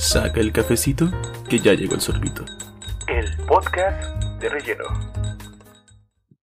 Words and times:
Saca 0.00 0.40
el 0.40 0.50
cafecito, 0.50 1.10
que 1.50 1.58
ya 1.58 1.74
llegó 1.74 1.94
el 1.94 2.00
sorbito. 2.00 2.42
El 3.06 3.26
podcast 3.46 4.24
de 4.40 4.48
relleno. 4.48 4.84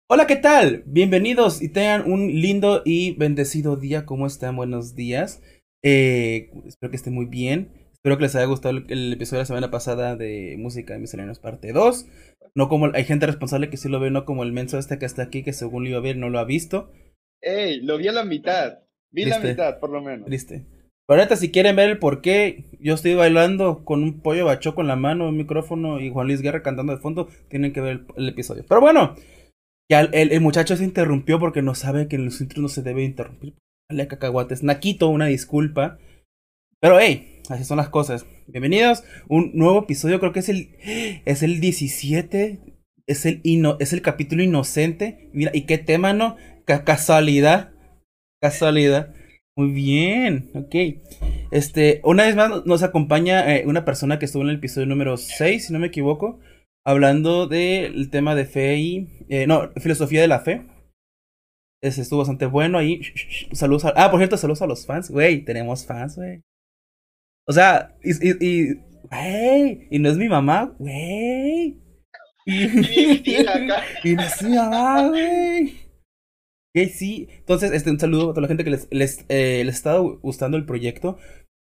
Hola, 0.07 0.27
¿qué 0.27 0.35
tal? 0.35 0.83
Bienvenidos 0.85 1.63
y 1.63 1.69
tengan 1.69 2.09
un 2.09 2.27
lindo 2.27 2.83
y 2.85 3.15
bendecido 3.15 3.75
día. 3.75 4.05
¿Cómo 4.05 4.27
están? 4.27 4.55
Buenos 4.55 4.93
días. 4.93 5.41
Eh, 5.83 6.51
espero 6.67 6.91
que 6.91 6.97
estén 6.97 7.15
muy 7.15 7.25
bien. 7.25 7.71
Espero 7.93 8.17
que 8.17 8.25
les 8.25 8.35
haya 8.35 8.45
gustado 8.45 8.77
el, 8.77 8.85
el 8.89 9.13
episodio 9.13 9.39
de 9.39 9.41
la 9.41 9.47
semana 9.47 9.71
pasada 9.71 10.15
de 10.15 10.55
Música 10.59 10.93
de 10.93 10.99
Misceláneos 10.99 11.39
parte 11.39 11.73
2. 11.73 12.05
No 12.53 12.69
como 12.69 12.91
hay 12.93 13.05
gente 13.05 13.25
responsable 13.25 13.71
que 13.71 13.77
sí 13.77 13.89
lo 13.89 13.99
ve, 13.99 14.11
no 14.11 14.23
como 14.23 14.43
el 14.43 14.53
menso 14.53 14.77
este 14.77 14.99
que 14.99 15.07
está 15.07 15.23
aquí, 15.23 15.43
que 15.43 15.53
según 15.53 15.83
lo 15.83 15.89
iba 15.89 15.97
a 15.97 16.01
ver 16.01 16.15
no 16.15 16.29
lo 16.29 16.37
ha 16.37 16.45
visto. 16.45 16.91
Ey, 17.41 17.81
lo 17.81 17.97
vi 17.97 18.07
a 18.07 18.11
la 18.11 18.23
mitad. 18.23 18.83
Vi 19.11 19.25
la 19.25 19.39
Triste. 19.39 19.49
mitad, 19.49 19.79
por 19.79 19.89
lo 19.89 20.01
menos. 20.01 20.27
Triste. 20.27 20.76
Pero 21.07 21.21
ahorita 21.21 21.37
si 21.37 21.51
quieren 21.51 21.75
ver 21.77 21.89
el 21.89 21.99
por 21.99 22.21
qué 22.21 22.65
yo 22.81 22.93
estoy 22.93 23.15
bailando 23.15 23.85
con 23.85 24.03
un 24.03 24.19
pollo 24.19 24.45
bachoco 24.45 24.81
en 24.81 24.87
la 24.87 24.97
mano, 24.97 25.29
un 25.29 25.37
micrófono 25.37 26.01
y 26.01 26.09
Juan 26.09 26.27
Luis 26.27 26.41
Guerra 26.41 26.63
cantando 26.63 26.93
de 26.93 26.99
fondo, 27.01 27.29
tienen 27.49 27.71
que 27.71 27.79
ver 27.79 28.01
el, 28.17 28.27
episodio. 28.27 28.65
Pero 28.67 28.81
bueno, 28.81 29.15
ya 29.89 30.01
el, 30.01 30.41
muchacho 30.41 30.75
se 30.75 30.83
interrumpió 30.83 31.39
porque 31.39 31.61
no 31.61 31.75
sabe 31.75 32.09
que 32.09 32.17
en 32.17 32.25
los 32.25 32.41
intros 32.41 32.61
no 32.61 32.67
se 32.67 32.81
debe 32.83 33.05
interrumpir. 33.05 33.55
Dale 33.89 34.07
cacahuates. 34.07 34.63
Naquito, 34.63 35.07
una 35.07 35.27
disculpa. 35.27 35.97
Pero 36.81 36.99
hey, 36.99 37.41
así 37.49 37.63
son 37.63 37.77
las 37.77 37.87
cosas. 37.87 38.25
Bienvenidos. 38.47 39.05
Un 39.29 39.51
nuevo 39.53 39.79
episodio, 39.83 40.19
creo 40.19 40.33
que 40.33 40.39
es 40.39 40.49
el 40.49 40.75
es 41.25 41.41
el 41.41 41.61
17. 41.61 42.59
Es 43.07 43.25
el 43.25 43.39
ino- 43.43 43.77
es 43.79 43.93
el 43.93 44.01
capítulo 44.01 44.43
inocente. 44.43 45.29
Mira, 45.31 45.51
y 45.53 45.61
qué 45.61 45.77
tema, 45.77 46.11
¿no? 46.11 46.35
Ca- 46.65 46.83
casualidad. 46.83 47.71
Casualidad. 48.41 49.13
Muy 49.57 49.71
bien, 49.71 50.51
ok. 50.53 50.75
Este, 51.49 51.99
una 52.03 52.25
vez 52.25 52.35
más 52.35 52.63
nos 52.67 52.83
acompaña 52.83 53.55
eh, 53.55 53.63
una 53.65 53.85
persona 53.85 54.19
que 54.19 54.25
estuvo 54.25 54.43
en 54.43 54.49
el 54.49 54.57
episodio 54.57 54.85
número 54.85 55.17
6, 55.17 55.65
si 55.65 55.73
no 55.73 55.79
me 55.79 55.87
equivoco, 55.87 56.39
hablando 56.85 57.47
del 57.47 58.11
tema 58.11 58.35
de 58.35 58.45
fe 58.45 58.77
y... 58.77 59.25
eh, 59.29 59.47
no, 59.47 59.71
filosofía 59.77 60.21
de 60.21 60.27
la 60.27 60.41
fe. 60.41 60.67
Ese 61.81 62.01
estuvo 62.01 62.19
bastante 62.19 62.45
bueno 62.45 62.77
ahí. 62.77 63.01
Saludos 63.51 63.85
a... 63.85 63.93
Ah, 63.95 64.11
por 64.11 64.19
cierto, 64.19 64.37
saludos 64.37 64.61
a 64.61 64.67
los 64.67 64.85
fans. 64.85 65.09
Güey, 65.09 65.43
tenemos 65.43 65.87
fans, 65.87 66.17
güey. 66.17 66.43
O 67.47 67.51
sea, 67.51 67.97
y... 68.03 68.11
y, 68.11 68.35
y 68.39 68.73
güey, 69.09 69.87
y 69.89 69.97
no 69.97 70.09
es 70.09 70.17
mi 70.17 70.29
mamá, 70.29 70.75
güey. 70.77 71.81
Acá. 73.47 73.83
Y 74.03 74.15
no 74.15 74.21
es 74.21 74.41
mi 74.43 74.55
mamá, 74.55 75.07
güey. 75.07 75.86
Ok, 76.77 76.89
sí. 76.91 77.27
Entonces, 77.39 77.71
este, 77.71 77.89
un 77.89 77.99
saludo 77.99 78.29
a 78.29 78.33
toda 78.33 78.41
la 78.41 78.47
gente 78.47 78.63
que 78.63 78.69
les, 78.69 78.87
les, 78.91 79.25
eh, 79.29 79.63
les 79.65 79.75
está 79.75 79.97
gustando 79.97 80.57
el 80.57 80.65
proyecto. 80.65 81.17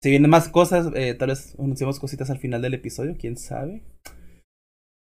Si 0.03 0.09
vienen 0.09 0.29
más 0.29 0.49
cosas, 0.49 0.91
eh, 0.95 1.13
tal 1.15 1.29
vez 1.29 1.55
anunciemos 1.59 1.99
cositas 1.99 2.29
al 2.29 2.37
final 2.37 2.61
del 2.61 2.75
episodio, 2.75 3.15
quién 3.19 3.35
sabe. 3.35 3.83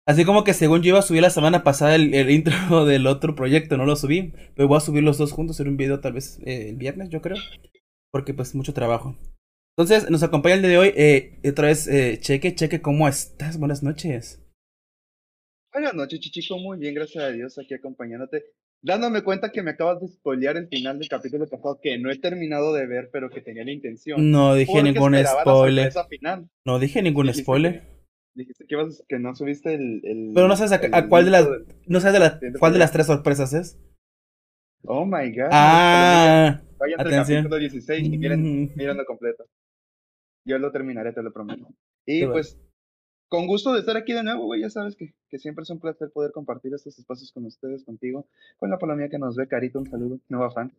Así 0.08 0.24
como 0.24 0.44
que 0.44 0.54
según 0.54 0.84
yo 0.84 0.90
iba 0.90 1.00
a 1.00 1.02
subir 1.02 1.24
la 1.24 1.32
semana 1.32 1.64
pasada 1.64 1.96
el, 1.96 2.14
el 2.14 2.30
intro 2.30 2.86
del 2.86 3.08
otro 3.08 3.36
proyecto, 3.36 3.78
no 3.78 3.86
lo 3.86 3.96
subí. 3.96 4.34
Pero 4.56 4.68
voy 4.68 4.78
a 4.78 4.82
subir 4.82 5.04
los 5.04 5.18
dos 5.18 5.32
juntos 5.32 5.60
en 5.60 5.70
un 5.70 5.78
video 5.78 6.00
tal 6.00 6.14
vez 6.14 6.40
eh, 6.46 6.70
el 6.70 6.76
viernes, 6.76 7.10
yo 7.10 7.22
creo. 7.22 7.38
Porque 8.12 8.34
pues 8.34 8.54
mucho 8.54 8.74
trabajo. 8.74 9.18
Entonces, 9.76 10.10
nos 10.10 10.24
acompaña 10.24 10.56
el 10.56 10.62
día 10.62 10.70
de 10.70 10.78
hoy. 10.78 10.94
Eh, 10.96 11.40
otra 11.50 11.68
vez, 11.68 11.90
Cheque, 12.22 12.54
Cheque, 12.54 12.82
¿cómo 12.82 13.08
estás? 13.08 13.58
Buenas 13.58 13.82
noches. 13.82 14.40
Buenas 15.74 15.96
noches, 15.96 16.20
Chichico. 16.20 16.58
Muy 16.60 16.78
bien, 16.78 16.94
gracias 16.94 17.24
a 17.24 17.32
Dios, 17.32 17.58
aquí 17.58 17.74
acompañándote. 17.74 18.46
Dándome 18.86 19.24
cuenta 19.24 19.52
que 19.52 19.64
me 19.64 19.72
acabas 19.72 20.00
de 20.00 20.08
spoilear 20.08 20.58
el 20.58 20.68
final 20.68 21.00
del 21.00 21.10
capítulo 21.10 21.48
pasado 21.48 21.80
que 21.82 21.98
no 21.98 22.12
he 22.12 22.20
terminado 22.20 22.72
de 22.72 22.86
ver, 22.86 23.10
pero 23.12 23.32
que 23.32 23.42
tenía 23.42 23.64
la 23.66 23.72
intención. 23.72 24.30
No 24.32 24.54
dije 24.54 24.84
ningún 24.84 25.16
spoiler. 25.26 25.92
final. 26.08 26.48
No 26.66 26.78
dije 26.78 27.02
ningún 27.02 27.26
Dijiste 27.26 27.44
spoiler. 27.44 27.82
que- 27.82 27.96
Dijiste 28.36 28.66
que, 28.68 28.76
ibas- 28.76 29.04
que 29.08 29.18
no 29.18 29.34
subiste 29.34 29.74
el, 29.74 30.02
el- 30.06 30.32
Pero 30.36 30.48
no 30.48 30.56
sabes 30.56 30.74
a, 30.74 30.76
el 30.76 30.94
a 30.94 31.08
cuál 31.08 31.26
de 31.26 31.32
las 31.32 31.48
no 31.88 32.00
sabes 32.00 32.14
de 32.14 32.20
la- 32.20 32.40
cuál 32.60 32.74
de 32.74 32.80
las 32.80 32.92
tres 32.92 33.08
sorpresas 33.08 33.54
es. 33.54 33.80
Oh 34.84 35.04
my 35.06 35.32
god. 35.36 35.50
Ah, 35.52 36.62
Vayan 36.78 37.00
al 37.00 37.10
capítulo 37.10 37.56
16 37.58 38.06
y 38.06 38.18
miren, 38.20 38.66
Mm. 38.66 39.06
completo. 39.08 39.46
Yo 40.46 40.60
lo 40.60 40.72
terminaré, 40.72 41.12
te 41.12 41.24
lo 41.24 41.34
prometo. 41.34 41.68
Y 42.06 42.24
pues, 42.28 42.60
con 43.30 43.48
gusto 43.48 43.74
de 43.74 43.80
estar 43.80 43.98
aquí 43.98 44.14
de 44.14 44.24
nuevo, 44.24 44.46
güey. 44.46 44.62
Ya 44.62 44.70
sabes 44.70 44.96
que, 44.96 45.14
que 45.30 45.40
siempre 45.40 45.64
es 45.64 45.70
un 45.70 45.80
placer 45.80 46.12
poder 46.12 46.32
compartir 46.32 46.74
estos 46.74 46.98
espacios 47.00 47.32
con 47.32 47.46
ustedes, 47.46 47.84
contigo, 47.84 48.28
con 48.58 48.70
la 48.70 48.78
palomía 48.78 49.10
que 49.10 49.20
nos 49.20 49.36
ve, 49.36 49.48
Carito, 49.48 49.80
un 49.80 49.90
saludo, 49.90 50.20
nueva 50.30 50.52
fan. 50.52 50.72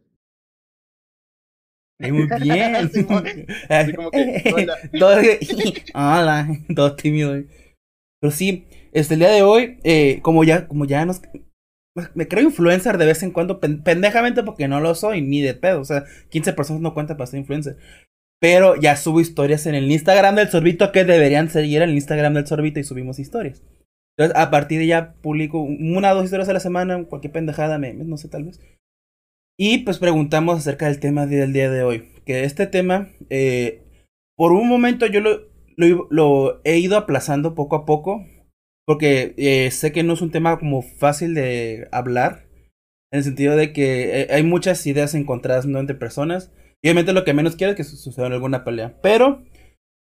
Muy 1.99 2.27
bien. 2.43 2.75
Así 3.69 3.93
como 3.95 4.11
que, 4.11 4.53
hola. 4.55 4.77
todo, 4.99 5.17
hola, 5.95 6.49
todo 6.75 6.95
tímido. 6.97 7.31
güey. 7.31 7.47
Pero 8.21 8.31
sí, 8.31 8.67
este 8.93 9.15
el 9.15 9.21
día 9.21 9.31
de 9.31 9.43
hoy, 9.43 9.79
eh, 9.85 10.21
como 10.23 10.45
ya, 10.45 10.69
como 10.69 10.85
ya 10.85 11.05
nos 11.07 11.23
me 12.15 12.29
creo 12.29 12.43
influencer 12.45 12.99
de 12.99 13.07
vez 13.07 13.23
en 13.23 13.31
cuando, 13.31 13.59
pen- 13.59 13.83
pendejamente 13.83 14.43
porque 14.43 14.69
no 14.69 14.81
lo 14.81 14.95
soy, 14.95 15.23
ni 15.23 15.41
de 15.41 15.55
pedo. 15.55 15.81
O 15.81 15.85
sea, 15.85 16.05
15 16.29 16.53
personas 16.53 16.83
no 16.83 16.93
cuentan 16.93 17.17
para 17.17 17.27
ser 17.27 17.41
influencer. 17.41 17.79
Pero 18.41 18.77
ya 18.77 18.97
subo 18.97 19.21
historias 19.21 19.67
en 19.67 19.75
el 19.75 19.91
Instagram 19.91 20.35
del 20.35 20.49
sorbito 20.49 20.93
que 20.93 21.05
deberían 21.05 21.49
seguir 21.49 21.83
el 21.83 21.95
Instagram 21.95 22.35
del 22.35 22.47
sorbito 22.47 22.81
y 22.81 22.85
subimos 22.85 23.19
historias. 23.19 23.63
Entonces, 24.17 24.37
a 24.41 24.51
partir 24.51 24.79
de 24.79 24.87
ya 24.87 25.15
publico 25.23 25.61
una 25.61 26.13
o 26.13 26.17
dos 26.17 26.25
historias 26.25 26.49
a 26.49 26.55
la 26.55 26.61
semana, 26.61 27.05
cualquier 27.05 27.33
pendejada, 27.33 27.79
memes, 27.79 28.07
no 28.07 28.17
sé, 28.17 28.29
tal 28.29 28.45
vez. 28.45 28.61
Y 29.59 29.79
pues 29.79 29.99
preguntamos 29.99 30.59
acerca 30.59 30.87
del 30.87 31.01
tema 31.01 31.27
del 31.27 31.53
día 31.53 31.71
de 31.71 31.83
hoy. 31.83 32.09
Que 32.25 32.45
este 32.45 32.67
tema, 32.67 33.09
eh, 33.31 33.83
por 34.37 34.53
un 34.53 34.69
momento 34.69 35.07
yo 35.07 35.21
lo 35.21 36.61
he 36.65 36.79
ido 36.79 36.97
aplazando 36.97 37.55
poco 37.55 37.77
a 37.77 37.87
poco. 37.87 38.25
Porque 38.87 39.35
eh, 39.37 39.71
sé 39.73 39.91
que 39.93 40.05
no 40.05 40.15
es 40.15 40.23
un 40.23 40.31
tema 40.31 40.59
como 40.59 40.81
fácil 40.81 41.35
de 41.35 41.89
hablar. 41.91 42.47
En 43.13 43.19
el 43.19 43.25
sentido 43.25 43.57
de 43.57 43.73
que 43.73 44.23
eh, 44.23 44.29
hay 44.31 44.45
muchas 44.45 44.87
ideas 44.87 45.15
encontradas 45.15 45.67
¿no? 45.67 45.81
entre 45.81 45.97
personas. 45.97 46.53
Y 46.87 46.89
obviamente 46.89 47.13
lo 47.13 47.25
que 47.25 47.35
menos 47.35 47.57
quiero 47.57 47.73
es 47.73 47.77
que 47.77 47.83
su- 47.83 47.97
suceda 47.97 48.29
alguna 48.29 48.63
pelea. 48.63 48.97
Pero 49.03 49.43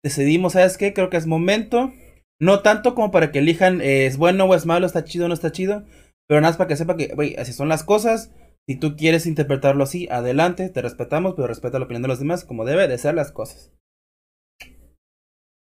decidimos, 0.04 0.52
¿sabes 0.52 0.78
qué? 0.78 0.92
Creo 0.94 1.10
que 1.10 1.16
es 1.16 1.26
momento. 1.26 1.92
No 2.40 2.62
tanto 2.62 2.94
como 2.94 3.10
para 3.10 3.32
que 3.32 3.40
elijan 3.40 3.80
eh, 3.80 4.06
es 4.06 4.16
bueno 4.16 4.44
o 4.44 4.54
es 4.54 4.66
malo, 4.66 4.86
está 4.86 5.02
chido 5.02 5.24
o 5.24 5.28
no 5.28 5.34
está 5.34 5.50
chido. 5.50 5.84
Pero 6.28 6.40
nada 6.40 6.50
más 6.52 6.58
para 6.58 6.68
que 6.68 6.76
sepa 6.76 6.96
que, 6.96 7.08
güey, 7.08 7.34
así 7.36 7.52
son 7.52 7.68
las 7.68 7.82
cosas. 7.82 8.32
Si 8.68 8.78
tú 8.78 8.94
quieres 8.94 9.26
interpretarlo 9.26 9.82
así, 9.82 10.06
adelante, 10.12 10.68
te 10.68 10.80
respetamos, 10.80 11.34
pero 11.34 11.48
respeta 11.48 11.80
la 11.80 11.86
opinión 11.86 12.02
de 12.02 12.08
los 12.08 12.20
demás 12.20 12.44
como 12.44 12.64
debe 12.64 12.86
de 12.86 12.98
ser 12.98 13.14
las 13.16 13.32
cosas. 13.32 13.72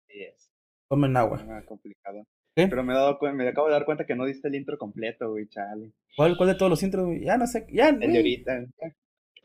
Yes. 0.07 0.49
Tomen 0.89 1.17
agua. 1.17 1.45
Ah, 1.49 1.61
complicado. 1.67 2.23
¿Qué? 2.55 2.67
Pero 2.69 2.83
me, 2.85 2.93
he 2.93 2.95
dado, 2.95 3.19
me 3.33 3.49
acabo 3.49 3.67
de 3.67 3.73
dar 3.73 3.83
cuenta 3.83 4.05
que 4.05 4.15
no 4.15 4.25
diste 4.25 4.47
el 4.47 4.55
intro 4.55 4.77
completo, 4.77 5.29
güey, 5.29 5.47
chale. 5.49 5.91
¿Cuál, 6.15 6.37
cuál 6.37 6.49
de 6.49 6.55
todos 6.55 6.69
los 6.69 6.83
intros? 6.83 7.05
güey? 7.07 7.25
Ya 7.25 7.37
no 7.37 7.47
sé, 7.47 7.67
ya. 7.69 7.89
El 7.89 7.99
de 7.99 8.05
güey. 8.07 8.17
ahorita. 8.17 8.65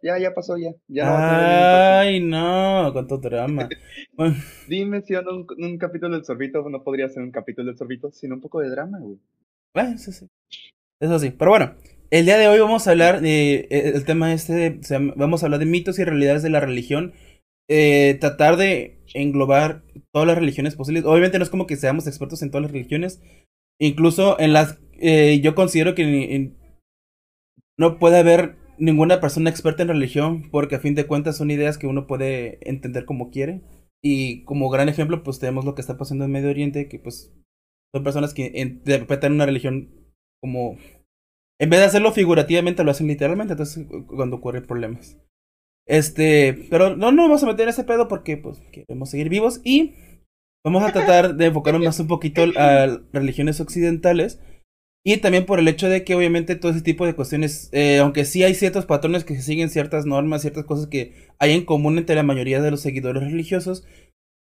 Ya, 0.02 0.18
ya 0.18 0.32
pasó, 0.34 0.56
ya. 0.56 0.70
Ya 0.88 1.04
no 1.04 1.16
Ay, 1.18 2.20
no, 2.20 2.90
con 2.92 3.06
tu 3.06 3.18
drama. 3.18 3.68
Bueno. 4.16 4.34
Dime 4.68 5.02
si 5.02 5.12
no 5.14 5.20
un, 5.30 5.46
un 5.58 5.78
capítulo 5.78 6.14
del 6.14 6.24
sorbito 6.24 6.66
no 6.68 6.82
podría 6.82 7.08
ser 7.08 7.22
un 7.22 7.30
capítulo 7.30 7.66
del 7.68 7.76
sorbito 7.78 8.10
sin 8.10 8.32
un 8.32 8.40
poco 8.40 8.60
de 8.60 8.70
drama, 8.70 8.98
güey. 8.98 9.18
bueno, 9.74 9.90
eso 9.96 10.12
sí. 10.12 10.26
Eso 11.00 11.18
sí. 11.18 11.30
Pero 11.30 11.50
bueno, 11.50 11.74
el 12.10 12.24
día 12.26 12.36
de 12.38 12.48
hoy 12.48 12.60
vamos 12.60 12.86
a 12.86 12.90
hablar 12.92 13.20
de. 13.20 13.66
eh, 13.70 13.92
El 13.94 14.04
tema 14.04 14.32
este. 14.32 14.52
de- 14.54 15.12
vamos 15.16 15.42
a 15.42 15.46
hablar 15.46 15.60
de 15.60 15.66
mitos 15.66 15.98
y 15.98 16.04
realidades 16.04 16.42
de 16.42 16.50
la 16.50 16.60
religión. 16.60 17.12
Eh, 17.68 18.16
tratar 18.20 18.56
de 18.56 18.98
englobar 19.14 19.82
todas 20.12 20.26
las 20.26 20.36
religiones 20.38 20.76
posibles. 20.76 21.04
Obviamente 21.04 21.38
no 21.38 21.44
es 21.44 21.50
como 21.50 21.66
que 21.66 21.76
seamos 21.76 22.06
expertos 22.06 22.42
en 22.42 22.50
todas 22.50 22.62
las 22.62 22.72
religiones. 22.72 23.22
Incluso 23.78 24.38
en 24.40 24.52
las. 24.52 24.78
eh, 24.98 25.40
yo 25.42 25.54
considero 25.54 25.94
que 25.94 26.02
en- 26.02 26.32
en- 26.32 26.56
no 27.78 27.98
puede 27.98 28.18
haber 28.18 28.56
ninguna 28.80 29.20
persona 29.20 29.50
experta 29.50 29.82
en 29.82 29.88
religión. 29.88 30.50
Porque 30.50 30.76
a 30.76 30.80
fin 30.80 30.94
de 30.94 31.06
cuentas 31.06 31.36
son 31.36 31.50
ideas 31.50 31.78
que 31.78 31.86
uno 31.86 32.06
puede 32.06 32.58
entender 32.68 33.04
como 33.04 33.30
quiere. 33.30 33.62
Y 34.02 34.44
como 34.44 34.70
gran 34.70 34.88
ejemplo, 34.88 35.22
pues 35.22 35.38
tenemos 35.38 35.64
lo 35.64 35.74
que 35.74 35.82
está 35.82 35.96
pasando 35.98 36.24
en 36.24 36.32
Medio 36.32 36.50
Oriente. 36.50 36.88
Que 36.88 36.98
pues 36.98 37.32
son 37.94 38.04
personas 38.04 38.34
que 38.34 38.52
interpretan 38.54 39.32
una 39.32 39.46
religión 39.46 39.90
como. 40.42 40.76
En 41.60 41.68
vez 41.70 41.80
de 41.80 41.86
hacerlo 41.86 42.12
figurativamente, 42.12 42.82
lo 42.84 42.90
hacen 42.90 43.06
literalmente. 43.06 43.52
Entonces, 43.52 43.86
cu- 43.86 44.06
cuando 44.06 44.36
ocurren 44.36 44.64
problemas. 44.66 45.18
Este, 45.86 46.66
pero 46.70 46.96
no 46.96 47.10
nos 47.10 47.26
vamos 47.26 47.42
a 47.42 47.46
meter 47.46 47.62
en 47.64 47.70
ese 47.70 47.84
pedo 47.84 48.06
porque 48.06 48.36
pues 48.36 48.60
queremos 48.72 49.10
seguir 49.10 49.28
vivos 49.28 49.60
y 49.64 49.94
vamos 50.64 50.82
a 50.84 50.92
tratar 50.92 51.34
de 51.34 51.46
enfocarnos 51.46 51.82
más 51.84 51.98
un 52.00 52.06
poquito 52.06 52.42
a 52.56 52.86
religiones 53.12 53.60
occidentales 53.60 54.40
y 55.04 55.16
también 55.18 55.46
por 55.46 55.58
el 55.58 55.68
hecho 55.68 55.88
de 55.88 56.04
que 56.04 56.14
obviamente 56.14 56.56
todo 56.56 56.72
ese 56.72 56.82
tipo 56.82 57.06
de 57.06 57.14
cuestiones, 57.14 57.70
eh, 57.72 57.98
aunque 57.98 58.24
sí 58.24 58.42
hay 58.42 58.54
ciertos 58.54 58.86
patrones 58.86 59.24
que 59.24 59.34
se 59.36 59.42
siguen 59.42 59.70
ciertas 59.70 60.06
normas, 60.06 60.42
ciertas 60.42 60.64
cosas 60.64 60.88
que 60.88 61.14
hay 61.38 61.52
en 61.52 61.64
común 61.64 61.98
entre 61.98 62.16
la 62.16 62.22
mayoría 62.22 62.60
de 62.60 62.70
los 62.70 62.80
seguidores 62.80 63.22
religiosos, 63.22 63.84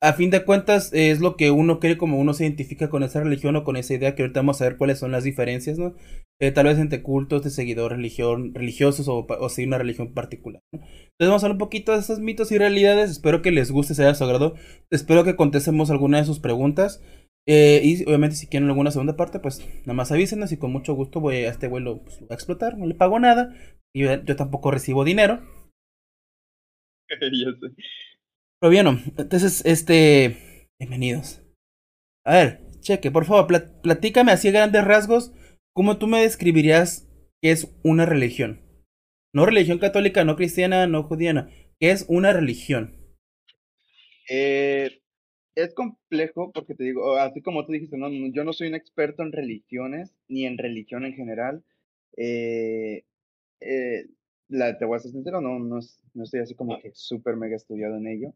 a 0.00 0.12
fin 0.12 0.30
de 0.30 0.44
cuentas 0.44 0.92
es 0.92 1.20
lo 1.20 1.36
que 1.36 1.50
uno 1.50 1.80
cree 1.80 1.98
como 1.98 2.18
uno 2.18 2.32
se 2.32 2.44
identifica 2.44 2.88
con 2.88 3.02
esa 3.02 3.20
religión 3.20 3.56
o 3.56 3.64
con 3.64 3.76
esa 3.76 3.94
idea 3.94 4.14
que 4.14 4.22
ahorita 4.22 4.40
vamos 4.40 4.60
a 4.60 4.64
ver 4.64 4.76
cuáles 4.76 5.00
son 5.00 5.10
las 5.10 5.24
diferencias, 5.24 5.76
¿no? 5.78 5.94
Eh, 6.40 6.52
tal 6.52 6.66
vez 6.66 6.78
entre 6.78 7.02
cultos 7.02 7.42
de 7.42 7.50
seguidor 7.50 7.92
religión, 7.92 8.54
religiosos 8.54 9.08
o, 9.08 9.26
o 9.28 9.48
si 9.48 9.64
una 9.64 9.78
religión 9.78 10.14
particular. 10.14 10.62
¿no? 10.72 10.80
Entonces 10.80 11.28
vamos 11.28 11.42
a 11.42 11.46
hablar 11.46 11.54
un 11.56 11.58
poquito 11.58 11.92
de 11.92 11.98
esos 11.98 12.20
mitos 12.20 12.52
y 12.52 12.58
realidades. 12.58 13.10
Espero 13.10 13.42
que 13.42 13.50
les 13.50 13.72
guste, 13.72 13.94
sea 13.94 14.06
de 14.06 14.14
su 14.14 14.22
agrado. 14.22 14.54
Espero 14.92 15.24
que 15.24 15.34
contestemos 15.34 15.90
alguna 15.90 16.18
de 16.18 16.24
sus 16.24 16.38
preguntas. 16.38 17.02
Eh, 17.50 17.80
y 17.82 18.04
obviamente 18.04 18.36
si 18.36 18.46
quieren 18.46 18.68
alguna 18.68 18.90
segunda 18.90 19.16
parte, 19.16 19.40
pues 19.40 19.66
nada 19.80 19.94
más 19.94 20.12
avísenos 20.12 20.52
y 20.52 20.58
con 20.58 20.70
mucho 20.70 20.92
gusto 20.92 21.18
voy 21.20 21.36
a 21.36 21.48
este 21.48 21.66
vuelo 21.66 22.02
pues, 22.04 22.20
a 22.30 22.34
explotar. 22.34 22.76
No 22.76 22.86
le 22.86 22.94
pago 22.94 23.18
nada. 23.18 23.54
Y 23.94 24.02
yo, 24.02 24.22
yo 24.22 24.36
tampoco 24.36 24.70
recibo 24.70 25.02
dinero. 25.02 25.40
ya 27.08 27.18
sé. 27.18 27.74
Pero 28.60 28.70
bien, 28.70 28.86
entonces, 29.16 29.64
este... 29.64 30.66
Bienvenidos. 30.78 31.42
A 32.26 32.34
ver, 32.34 32.70
cheque, 32.80 33.10
por 33.10 33.24
favor, 33.24 33.46
plat 33.46 33.80
platícame 33.80 34.30
así 34.30 34.48
a 34.48 34.52
grandes 34.52 34.84
rasgos 34.84 35.32
cómo 35.74 35.98
tú 35.98 36.06
me 36.06 36.20
describirías 36.20 37.08
qué 37.40 37.52
es 37.52 37.74
una 37.82 38.04
religión. 38.04 38.60
No 39.34 39.46
religión 39.46 39.78
católica, 39.78 40.24
no 40.24 40.36
cristiana, 40.36 40.86
no 40.86 41.02
judía, 41.02 41.48
¿Qué 41.80 41.92
es 41.92 42.04
una 42.08 42.32
religión? 42.32 42.96
Eh, 44.28 45.00
es 45.58 45.74
complejo 45.74 46.52
porque 46.52 46.74
te 46.74 46.84
digo, 46.84 47.16
así 47.16 47.42
como 47.42 47.66
tú 47.66 47.72
dijiste, 47.72 47.96
no, 47.96 48.08
yo 48.32 48.44
no 48.44 48.52
soy 48.52 48.68
un 48.68 48.76
experto 48.76 49.24
en 49.24 49.32
religiones 49.32 50.14
ni 50.28 50.46
en 50.46 50.56
religión 50.56 51.04
en 51.04 51.14
general. 51.14 51.64
Eh, 52.16 53.04
eh, 53.60 54.06
la, 54.48 54.78
te 54.78 54.84
voy 54.84 54.96
a 54.96 55.00
ser 55.00 55.10
sincero, 55.10 55.40
no, 55.40 55.58
no, 55.58 55.80
no 56.14 56.24
estoy 56.24 56.40
así 56.40 56.54
como 56.54 56.78
que 56.80 56.92
súper 56.94 57.36
mega 57.36 57.56
estudiado 57.56 57.96
en 57.96 58.06
ello, 58.06 58.34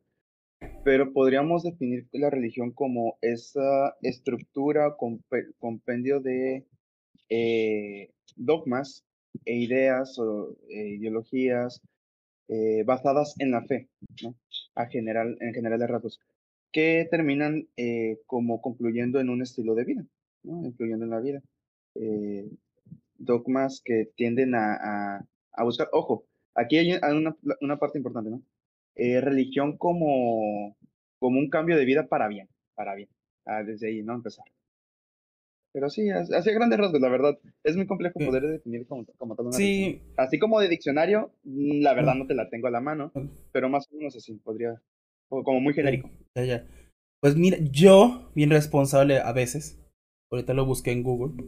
pero 0.84 1.12
podríamos 1.12 1.62
definir 1.62 2.08
la 2.12 2.28
religión 2.28 2.72
como 2.72 3.18
esa 3.20 3.96
estructura, 4.02 4.96
compendio 5.58 6.20
de 6.20 6.66
eh, 7.28 8.10
dogmas 8.34 9.04
e 9.44 9.54
ideas 9.54 10.18
o 10.18 10.56
ideologías 10.68 11.80
basadas 12.84 13.34
en 13.38 13.50
la 13.50 13.62
fe, 13.62 13.88
¿no? 14.22 14.34
A 14.74 14.86
general, 14.86 15.38
en 15.40 15.54
general 15.54 15.78
de 15.78 15.86
ratos, 15.86 16.20
que 16.72 17.06
terminan 17.10 17.68
como 18.26 18.60
concluyendo 18.60 19.20
en 19.20 19.28
un 19.30 19.42
estilo 19.42 19.74
de 19.74 19.84
vida, 19.84 20.06
¿no? 20.42 20.64
Incluyendo 20.64 21.04
en 21.04 21.10
la 21.10 21.20
vida. 21.20 21.42
dogmas 23.18 23.82
que 23.84 24.10
tienden 24.16 24.54
a, 24.54 25.26
a, 25.52 25.64
buscar, 25.64 25.88
ojo, 25.92 26.26
aquí 26.54 26.78
hay 26.78 26.92
una, 26.92 27.36
una 27.60 27.78
parte 27.78 27.98
importante, 27.98 28.30
¿no? 28.30 28.42
religión 28.94 29.78
como, 29.78 30.76
como 31.18 31.38
un 31.38 31.48
cambio 31.50 31.76
de 31.76 31.84
vida 31.84 32.08
para 32.08 32.28
bien, 32.28 32.48
para 32.74 32.94
bien. 32.94 33.08
Ah, 33.44 33.62
desde 33.62 33.88
ahí, 33.88 34.02
¿no? 34.02 34.14
Empezar. 34.14 34.44
Pero 35.72 35.88
sí, 35.88 36.08
hacia 36.10 36.52
grandes 36.52 36.78
rasgos, 36.78 37.00
la 37.00 37.08
verdad. 37.08 37.38
Es 37.64 37.76
muy 37.76 37.86
complejo 37.86 38.18
poder 38.18 38.42
definir 38.42 38.86
como, 38.86 39.06
como 39.16 39.34
tal 39.34 39.46
una 39.46 39.56
Sí. 39.56 40.02
Así 40.16 40.38
como 40.38 40.60
de 40.60 40.68
diccionario, 40.68 41.32
mm, 41.44 41.80
la 41.80 41.94
verdad 41.94 42.14
no 42.14 42.26
te 42.26 42.34
la 42.34 42.50
tengo 42.50 42.66
a 42.66 42.70
la 42.70 42.80
mano, 42.80 43.10
pero 43.52 43.70
más 43.70 43.88
o 43.90 43.96
menos 43.96 44.14
así, 44.14 44.34
podría, 44.34 44.80
como 45.28 45.60
muy 45.60 45.72
genérico. 45.72 46.10
Ya, 46.36 46.44
ya. 46.44 46.66
Pues 47.20 47.36
mira, 47.36 47.58
yo, 47.60 48.30
bien 48.34 48.50
responsable 48.50 49.20
a 49.20 49.32
veces, 49.32 49.80
ahorita 50.30 50.54
lo 50.54 50.66
busqué 50.66 50.90
en 50.90 51.02
Google, 51.02 51.44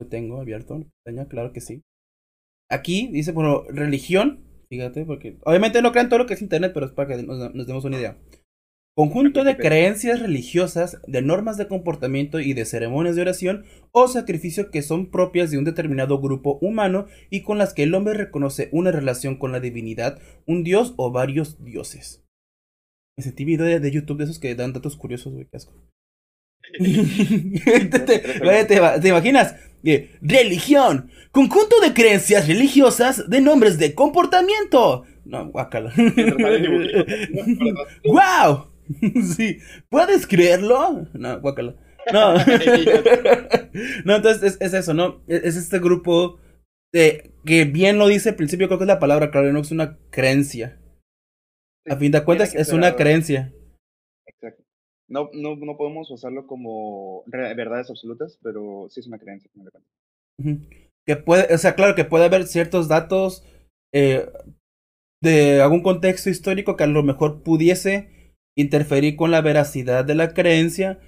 lo 0.00 0.08
tengo 0.08 0.40
abierto, 0.40 0.86
claro 1.28 1.52
que 1.52 1.60
sí. 1.60 1.82
Aquí 2.70 3.08
dice, 3.08 3.32
bueno, 3.32 3.64
religión, 3.68 4.44
fíjate, 4.70 5.04
porque 5.04 5.38
obviamente 5.44 5.82
no 5.82 5.92
crean 5.92 6.08
todo 6.08 6.20
lo 6.20 6.26
que 6.26 6.34
es 6.34 6.42
internet, 6.42 6.72
pero 6.72 6.86
es 6.86 6.92
para 6.92 7.08
que 7.16 7.22
nos, 7.22 7.54
nos 7.54 7.66
demos 7.66 7.84
una 7.84 7.98
idea. 7.98 8.18
Conjunto 8.96 9.44
de 9.44 9.56
creencias 9.56 10.20
religiosas, 10.20 11.00
de 11.06 11.22
normas 11.22 11.56
de 11.56 11.68
comportamiento 11.68 12.40
y 12.40 12.52
de 12.52 12.64
ceremonias 12.64 13.14
de 13.14 13.22
oración 13.22 13.64
o 13.92 14.08
sacrificio 14.08 14.72
que 14.72 14.82
son 14.82 15.10
propias 15.10 15.52
de 15.52 15.58
un 15.58 15.64
determinado 15.64 16.20
grupo 16.20 16.58
humano 16.60 17.06
y 17.30 17.42
con 17.42 17.58
las 17.58 17.74
que 17.74 17.84
el 17.84 17.94
hombre 17.94 18.14
reconoce 18.14 18.68
una 18.72 18.90
relación 18.90 19.36
con 19.36 19.52
la 19.52 19.60
divinidad, 19.60 20.20
un 20.46 20.64
dios 20.64 20.94
o 20.96 21.12
varios 21.12 21.62
dioses. 21.64 22.24
Me 23.18 23.24
sentí 23.24 23.44
video 23.44 23.80
de, 23.80 23.90
YouTube 23.90 24.18
de 24.18 24.24
esos 24.24 24.38
que 24.38 24.54
dan 24.54 24.72
datos 24.72 24.96
curiosos, 24.96 25.32
güey, 25.32 25.48
qué 25.50 25.56
asco. 25.56 25.74
te, 29.00 29.08
imaginas? 29.08 29.56
religión, 30.22 31.10
conjunto 31.32 31.80
de 31.80 31.94
creencias 31.94 32.46
religiosas 32.46 33.28
de 33.28 33.40
nombres 33.40 33.76
de 33.76 33.96
comportamiento. 33.96 35.04
No, 35.24 35.50
guácala. 35.50 35.92
¡Wow! 38.04 38.68
sí, 39.36 39.58
¿puedes 39.88 40.24
creerlo? 40.28 41.08
No, 41.12 41.40
guácala. 41.40 41.74
No. 42.12 42.34
no, 44.04 44.14
entonces 44.14 44.58
es, 44.60 44.74
eso, 44.74 44.94
¿no? 44.94 45.24
Es, 45.26 45.56
este 45.56 45.80
grupo 45.80 46.38
de, 46.92 47.32
que 47.44 47.64
bien 47.64 47.98
lo 47.98 48.06
dice 48.06 48.28
al 48.28 48.36
principio, 48.36 48.68
creo 48.68 48.78
que 48.78 48.84
es 48.84 48.88
la 48.88 49.00
palabra, 49.00 49.32
claro, 49.32 49.52
no 49.52 49.58
es 49.58 49.72
una 49.72 49.98
creencia. 50.10 50.78
A 51.90 51.96
fin 51.96 52.12
de 52.12 52.24
cuentas, 52.24 52.54
es 52.54 52.72
una 52.72 52.96
creencia. 52.96 53.52
Exacto. 54.26 54.64
No, 55.08 55.30
no, 55.32 55.56
no 55.56 55.76
podemos 55.76 56.10
usarlo 56.10 56.46
como 56.46 57.24
verdades 57.26 57.88
absolutas, 57.90 58.38
pero 58.42 58.88
sí 58.90 59.00
es 59.00 59.06
una 59.06 59.18
creencia. 59.18 59.50
Que 61.06 61.16
puede, 61.16 61.52
o 61.54 61.58
sea, 61.58 61.74
claro 61.74 61.94
que 61.94 62.04
puede 62.04 62.26
haber 62.26 62.46
ciertos 62.46 62.88
datos 62.88 63.44
eh, 63.94 64.30
de 65.22 65.62
algún 65.62 65.82
contexto 65.82 66.30
histórico 66.30 66.76
que 66.76 66.84
a 66.84 66.88
lo 66.88 67.02
mejor 67.02 67.42
pudiese 67.42 68.34
interferir 68.56 69.16
con 69.16 69.30
la 69.30 69.40
veracidad 69.40 70.04
de 70.04 70.14
la 70.14 70.34
creencia, 70.34 71.00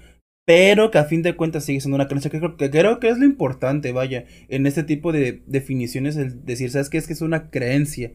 pero 0.45 0.89
que 0.89 0.97
a 0.97 1.05
fin 1.05 1.21
de 1.21 1.35
cuentas 1.35 1.65
sigue 1.65 1.81
siendo 1.81 1.95
una 1.95 2.07
creencia 2.07 2.31
que 2.31 2.39
creo 2.39 2.57
que, 2.57 2.71
creo 2.71 2.99
que 2.99 3.09
es 3.09 3.17
lo 3.17 3.25
importante, 3.25 3.91
vaya, 3.91 4.25
en 4.47 4.65
este 4.65 4.83
tipo 4.83 5.11
de 5.11 5.43
definiciones, 5.45 6.17
el 6.17 6.45
decir, 6.45 6.71
¿sabes 6.71 6.89
qué? 6.89 6.97
Es 6.97 7.07
que 7.07 7.13
es 7.13 7.21
una 7.21 7.49
creencia. 7.49 8.13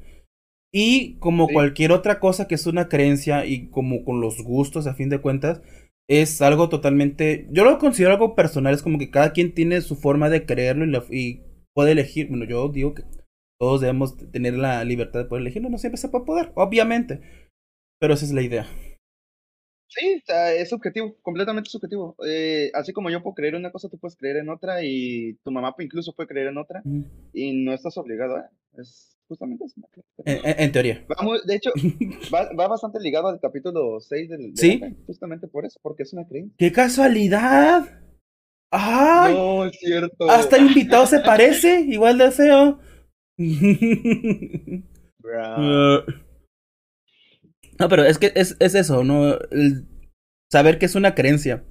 Y 0.79 1.15
como 1.21 1.49
cualquier 1.49 1.91
otra 1.91 2.21
cosa 2.21 2.47
que 2.47 2.55
es 2.55 2.67
una 2.67 2.91
creencia 2.91 3.47
y 3.47 3.69
como 3.71 4.05
con 4.05 4.21
los 4.21 4.43
gustos, 4.43 4.87
a 4.87 4.93
fin 4.93 5.09
de 5.09 5.23
cuentas, 5.23 5.63
es 6.07 6.43
algo 6.43 6.69
totalmente, 6.69 7.49
yo 7.51 7.65
lo 7.65 7.79
considero 7.79 8.13
algo 8.13 8.35
personal, 8.35 8.75
es 8.75 8.83
como 8.83 8.99
que 8.99 9.11
cada 9.11 9.33
quien 9.33 9.55
tiene 9.55 9.81
su 9.81 9.97
forma 9.97 10.29
de 10.29 10.45
creerlo 10.45 10.85
y, 10.85 11.17
y 11.19 11.43
puede 11.75 11.93
elegir, 11.93 12.29
bueno, 12.29 12.45
yo 12.45 12.69
digo 12.69 12.93
que 12.93 13.05
todos 13.59 13.81
debemos 13.81 14.19
tener 14.33 14.59
la 14.59 14.85
libertad 14.85 15.21
de 15.21 15.25
poder 15.25 15.41
elegirlo, 15.41 15.71
no 15.71 15.79
siempre 15.79 15.97
se 15.97 16.11
puede 16.11 16.27
poder, 16.27 16.53
obviamente, 16.57 17.23
pero 17.99 18.13
esa 18.13 18.27
es 18.27 18.33
la 18.33 18.43
idea. 18.43 18.67
Sí, 19.89 20.23
es 20.29 20.69
subjetivo, 20.69 21.17
completamente 21.23 21.71
subjetivo. 21.71 22.17
Eh, 22.27 22.71
así 22.75 22.93
como 22.93 23.11
yo 23.11 23.23
puedo 23.23 23.35
creer 23.35 23.55
en 23.55 23.61
una 23.61 23.73
cosa, 23.73 23.89
tú 23.89 23.99
puedes 23.99 24.17
creer 24.17 24.39
en 24.39 24.49
otra 24.49 24.83
y 24.83 25.35
tu 25.45 25.51
mamá 25.51 25.75
incluso 25.79 26.15
puede 26.15 26.29
creer 26.29 26.49
en 26.49 26.59
otra 26.59 26.83
y 27.33 27.65
no 27.65 27.73
estás 27.73 27.97
obligado 27.97 28.37
a... 28.37 28.51
Es 28.79 29.17
justamente 29.29 29.65
eso. 29.65 29.81
En, 30.25 30.73
teoría. 30.73 31.05
de 31.45 31.55
hecho, 31.55 31.71
va, 32.35 32.69
bastante 32.69 33.01
ligado 33.01 33.29
al 33.29 33.41
capítulo 33.41 34.01
6 34.01 34.29
del... 34.29 34.57
¿Sí? 34.57 34.81
justamente 35.07 35.49
por 35.49 35.65
eso, 35.65 35.79
porque 35.83 36.03
es 36.03 36.13
una 36.13 36.27
creencia. 36.27 36.55
¡Qué 36.59 36.73
casualidad! 36.73 38.03
¡Ay! 38.71 39.35
No, 39.35 39.65
es 39.65 39.79
cierto. 39.79 40.31
Hasta 40.31 40.57
el 40.57 40.67
invitado 40.67 41.07
se 41.07 41.21
parece, 41.21 41.81
igual 41.81 42.19
de 42.19 42.31
feo. 42.31 42.79
No, 47.79 47.89
pero 47.89 48.05
es 48.05 48.19
que 48.19 48.33
es, 48.35 48.57
es 48.59 48.75
eso, 48.75 49.05
¿no? 49.05 49.39
saber 50.51 50.79
que 50.79 50.87
es 50.87 50.95
una 50.95 51.15
creencia. 51.15 51.65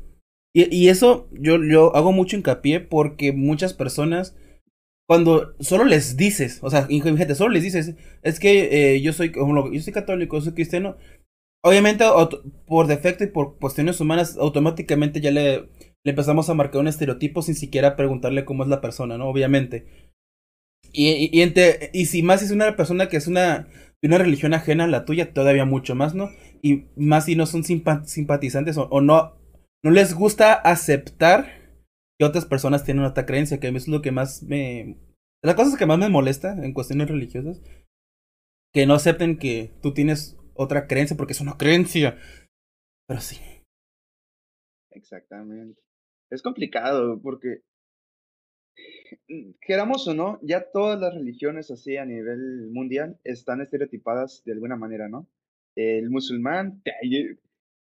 Y, 0.54 0.74
y, 0.74 0.90
eso 0.90 1.28
yo, 1.32 1.62
yo 1.64 1.96
hago 1.96 2.12
mucho 2.12 2.38
hincapié 2.38 2.80
porque 2.80 3.34
muchas 3.34 3.74
personas, 3.74 4.38
cuando 5.08 5.54
solo 5.60 5.84
les 5.84 6.16
dices, 6.18 6.60
o 6.62 6.70
sea, 6.70 6.88
gente, 6.88 7.36
solo 7.36 7.52
les 7.52 7.64
dices, 7.64 7.96
es 8.24 8.40
que 8.40 8.96
eh, 8.96 9.02
yo 9.02 9.12
soy 9.12 9.34
yo 9.34 9.82
soy 9.82 9.94
católico, 9.94 10.40
soy 10.40 10.54
cristiano, 10.54 10.98
obviamente 11.62 12.06
por 12.66 12.88
defecto 12.88 13.24
y 13.24 13.28
por 13.28 13.58
cuestiones 13.60 14.00
humanas, 14.00 14.38
automáticamente 14.38 15.20
ya 15.20 15.32
le, 15.32 15.70
le 16.06 16.12
empezamos 16.12 16.50
a 16.50 16.54
marcar 16.54 16.80
un 16.80 16.88
estereotipo 16.88 17.42
sin 17.42 17.56
siquiera 17.56 17.98
preguntarle 17.98 18.46
cómo 18.46 18.64
es 18.64 18.70
la 18.70 18.82
persona, 18.82 19.18
¿no? 19.18 19.28
Obviamente. 19.28 19.88
Y, 20.94 21.10
y, 21.10 21.30
y, 21.34 21.54
y 21.92 22.06
si 22.06 22.24
más 22.24 22.42
es 22.42 22.52
una 22.52 22.78
persona 22.78 23.10
que 23.10 23.18
es 23.18 23.28
una 23.28 23.68
una 24.08 24.18
religión 24.18 24.54
ajena 24.54 24.86
a 24.86 24.88
la 24.88 25.06
tuya, 25.06 25.34
todavía 25.34 25.66
mucho 25.66 25.96
más, 25.96 26.16
¿no? 26.16 26.30
Y 26.62 26.86
más 26.96 27.26
si 27.26 27.36
no 27.36 27.46
son 27.46 27.64
simpatizantes 27.64 28.78
o, 28.78 29.02
no, 29.02 29.38
no 29.84 29.92
les 29.92 30.14
gusta 30.14 30.54
aceptar 30.54 31.82
que 32.20 32.26
otras 32.26 32.46
personas 32.46 32.84
tienen 32.84 33.04
otra 33.04 33.26
creencia, 33.26 33.60
que 33.60 33.68
es 33.68 33.88
lo 33.88 34.02
que 34.02 34.12
más 34.12 34.44
me... 34.44 34.98
La 35.44 35.56
cosa 35.56 35.78
que 35.78 35.86
más 35.86 36.00
me 36.00 36.10
molesta 36.10 36.54
en 36.54 36.74
cuestiones 36.74 37.10
religiosas, 37.10 37.62
que 38.74 38.86
no 38.86 38.96
acepten 38.96 39.38
que 39.38 39.74
tú 39.82 39.94
tienes 39.94 40.38
otra 40.56 40.88
creencia 40.88 41.16
porque 41.16 41.34
es 41.34 41.42
una 41.42 41.58
creencia. 41.58 42.18
Pero 43.08 43.22
sí. 43.22 43.40
Exactamente. 44.92 45.80
Es 46.32 46.42
complicado 46.42 47.22
porque 47.22 47.62
queramos 49.62 50.08
o 50.08 50.14
no, 50.14 50.40
ya 50.42 50.66
todas 50.72 51.00
las 51.00 51.14
religiones 51.14 51.72
así 51.72 51.98
a 51.98 52.06
nivel 52.06 52.70
mundial 52.72 53.18
están 53.24 53.62
estereotipadas 53.62 54.44
de 54.46 54.54
alguna 54.54 54.76
manera, 54.76 55.08
¿no? 55.10 55.28
El 55.76 56.10
musulmán, 56.10 56.82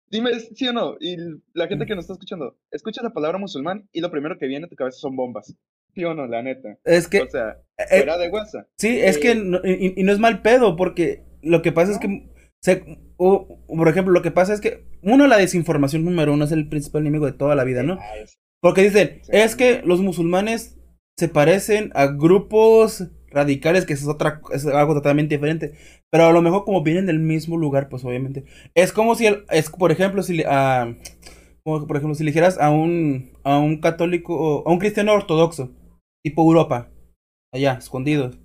Dime 0.10 0.40
sí 0.40 0.68
o 0.68 0.74
no. 0.74 0.98
Y 1.00 1.18
la 1.54 1.68
gente 1.68 1.86
que 1.86 1.96
nos 1.96 2.04
está 2.04 2.14
escuchando, 2.14 2.56
escucha 2.72 3.02
la 3.02 3.12
palabra 3.14 3.38
musulmán 3.40 3.90
y 3.92 4.02
lo 4.02 4.12
primero 4.12 4.38
que 4.38 4.48
viene 4.48 4.66
a 4.66 4.70
tu 4.70 4.76
cabeza 4.76 5.00
son 5.00 5.16
bombas. 5.16 5.56
¿Sí 5.94 6.04
o 6.04 6.14
no? 6.14 6.28
La 6.28 6.44
neta. 6.44 6.78
Es 6.84 7.08
que. 7.08 7.22
O 7.22 7.30
sea, 7.30 7.58
eh, 7.78 7.98
fuera 7.98 8.18
de 8.18 8.30
WhatsApp. 8.30 8.68
Sí, 8.78 9.00
es 9.00 9.18
que. 9.18 9.32
Eh, 9.32 9.36
no- 9.36 9.62
y, 9.64 9.94
y 10.00 10.04
no 10.04 10.12
es 10.12 10.20
mal 10.20 10.42
pedo, 10.42 10.76
porque 10.76 11.24
lo 11.42 11.62
que 11.62 11.72
pasa 11.72 11.92
es 11.94 12.00
que. 12.00 12.30
se- 12.62 13.00
o- 13.18 13.60
por 13.66 13.88
ejemplo, 13.88 14.14
lo 14.14 14.22
que 14.22 14.32
pasa 14.32 14.54
es 14.54 14.62
que. 14.62 14.86
Uno, 15.02 15.26
la 15.28 15.38
desinformación 15.38 16.04
número 16.06 16.34
uno 16.34 16.46
es 16.46 16.52
el 16.52 16.68
principal 16.70 17.02
enemigo 17.02 17.26
de 17.26 17.34
toda 17.34 17.56
la 17.56 17.64
vida, 17.64 17.82
¿no? 17.84 17.94
ah, 18.00 18.14
Porque 18.60 18.82
dicen, 18.84 19.22
es 19.30 19.56
que 19.56 19.82
los 19.84 20.02
musulmanes 20.02 20.78
se 21.18 21.30
parecen 21.30 21.92
a 21.96 22.08
grupos 22.08 23.08
radicales, 23.30 23.86
que 23.86 23.94
es 23.94 24.08
otra, 24.08 24.42
es 24.54 24.66
algo 24.66 24.94
totalmente 24.94 25.36
diferente. 25.36 25.74
Pero 26.12 26.26
a 26.26 26.32
lo 26.34 26.42
mejor 26.42 26.64
como 26.66 26.84
vienen 26.84 27.06
del 27.06 27.20
mismo 27.20 27.58
lugar, 27.58 27.90
pues 27.90 28.04
obviamente. 28.06 28.46
Es 28.74 28.92
como 28.92 29.16
si, 29.16 29.26
el- 29.28 29.46
es 29.50 29.70
por 29.70 29.92
ejemplo, 29.92 30.24
si, 30.24 30.36
le- 30.38 30.46
a- 30.48 30.96
como 31.64 31.88
por 31.88 31.98
ejemplo, 31.98 32.16
si 32.16 32.24
a 32.60 32.70
un, 32.70 33.32
a 33.44 33.58
un 33.60 33.82
católico, 33.82 34.64
a 34.66 34.72
un 34.72 34.80
cristiano 34.80 35.14
ortodoxo, 35.14 35.72
tipo 36.24 36.44
Europa, 36.44 36.90
allá, 37.54 37.74
escondidos. 37.74 38.38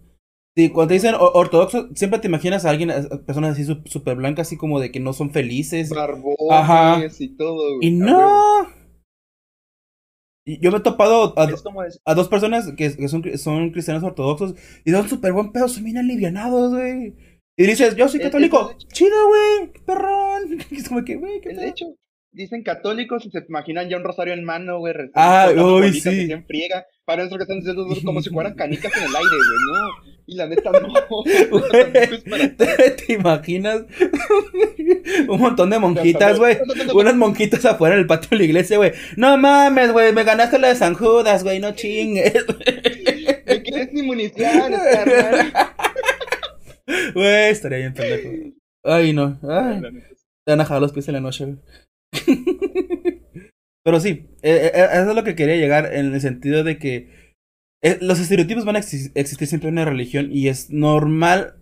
Cuando 0.73 0.89
te 0.89 0.95
dicen 0.95 1.15
ortodoxo, 1.19 1.89
siempre 1.95 2.19
te 2.19 2.29
imaginas 2.29 2.65
a 2.67 2.71
alguien, 2.71 2.91
a 2.91 3.03
personas 3.25 3.53
así 3.53 3.65
súper 3.87 4.17
blancas, 4.17 4.49
así 4.49 4.57
como 4.59 4.79
de 4.81 4.91
que 4.91 5.01
no 5.01 5.13
son 5.15 5.31
felices. 5.31 5.89
Barbones 5.89 6.37
Ajá. 6.51 7.01
y 7.19 7.29
todo. 7.37 7.77
güey, 7.77 7.89
Y 7.89 7.91
no. 7.93 8.67
Yo 10.47 10.71
me 10.73 10.79
he 10.79 10.81
topado 10.81 11.35
a, 11.39 11.49
a 12.05 12.15
dos 12.15 12.29
personas 12.29 12.67
que, 12.77 12.97
que 12.97 13.09
son, 13.09 13.23
son 13.39 13.71
cristianos 13.71 14.03
ortodoxos 14.03 14.55
y 14.85 14.91
son 14.91 15.09
súper 15.09 15.33
buen 15.33 15.53
pedo, 15.53 15.69
son 15.69 15.85
bien 15.85 15.99
alivianados, 15.99 16.73
güey. 16.73 17.15
Y 17.57 17.67
dices, 17.67 17.95
yo 17.97 18.09
soy 18.09 18.21
Es- 18.21 18.27
católico. 18.27 18.75
Chido, 18.93 19.29
güey, 19.29 19.73
qué 19.73 19.81
perrón. 19.81 20.59
Es 20.71 20.89
como 20.89 21.05
que, 21.05 21.17
güey, 21.17 21.41
qué 21.41 21.51
El 21.51 21.57
pedo. 21.57 21.67
hecho, 21.69 21.85
dicen 22.33 22.63
católicos 22.63 23.27
y 23.27 23.31
se 23.31 23.45
imaginan 23.49 23.89
ya 23.89 23.97
un 23.97 24.05
rosario 24.05 24.35
en 24.35 24.45
mano, 24.45 24.79
güey. 24.79 24.95
Ah, 25.15 25.51
uy, 25.57 25.93
sí. 25.93 26.31
en 26.31 26.45
friega. 26.47 26.87
Para 27.05 27.25
eso 27.25 27.37
que 27.37 27.43
están 27.43 27.59
diciendo 27.59 27.87
como 28.05 28.23
si 28.23 28.31
fueran 28.31 28.55
canicas 28.55 28.93
en 28.97 29.03
el 29.03 29.17
aire, 29.17 29.31
güey, 29.31 29.61
no. 29.73 30.11
Y 30.27 30.37
la 30.37 30.47
neta, 30.47 30.71
no. 30.71 30.93
¿Te, 32.57 32.91
te 32.91 33.13
imaginas 33.13 33.83
un 35.29 35.41
montón 35.41 35.71
de 35.71 35.79
monjitas, 35.81 36.39
güey? 36.39 36.59
Unas 36.95 37.17
monjitas 37.17 37.65
afuera 37.65 37.97
del 37.97 38.07
patio 38.07 38.31
de 38.31 38.37
la 38.37 38.45
iglesia, 38.45 38.77
güey. 38.77 38.93
No 39.17 39.37
mames, 39.37 39.93
güey, 39.93 40.13
me 40.13 40.23
ganaste 40.23 40.59
la 40.61 40.69
de 40.69 40.77
San 40.77 40.95
Judas, 40.95 41.43
güey, 41.43 41.59
no 41.59 41.73
chingues. 41.73 42.45
¿Me 43.47 43.63
quieres 43.63 43.93
ni 43.93 44.03
munición, 44.03 44.73
carnal? 44.73 45.53
Güey, 47.15 47.51
estaría 47.51 47.79
bien 47.79 47.95
pendejo. 47.95 48.57
Ay, 48.85 49.13
no. 49.13 49.39
Ay. 49.43 49.81
Te 50.45 50.53
van 50.53 50.61
a 50.61 50.65
jalar 50.65 50.83
los 50.83 50.93
pies 50.93 51.09
en 51.09 51.15
la 51.15 51.21
noche, 51.21 51.45
güey. 51.45 51.59
Pero 53.85 54.01
sí, 54.01 54.27
eh, 54.43 54.73
eh, 54.75 54.89
eso 54.93 55.11
es 55.11 55.17
lo 55.17 55.25
que 55.25 55.35
quería 55.35 55.57
llegar 55.57 55.95
en 55.95 56.15
el 56.15 56.21
sentido 56.21 56.65
de 56.65 56.79
que 56.79 57.09
eh, 57.83 57.99
los 58.01 58.21
estereotipos 58.21 58.65
van 58.65 58.77
a 58.77 58.81
exis- 58.81 59.13
existir 59.15 59.49
siempre 59.49 59.69
en 59.69 59.75
una 59.77 59.85
religión 59.87 60.31
y 60.33 60.49
es 60.49 60.71
normal, 60.71 61.57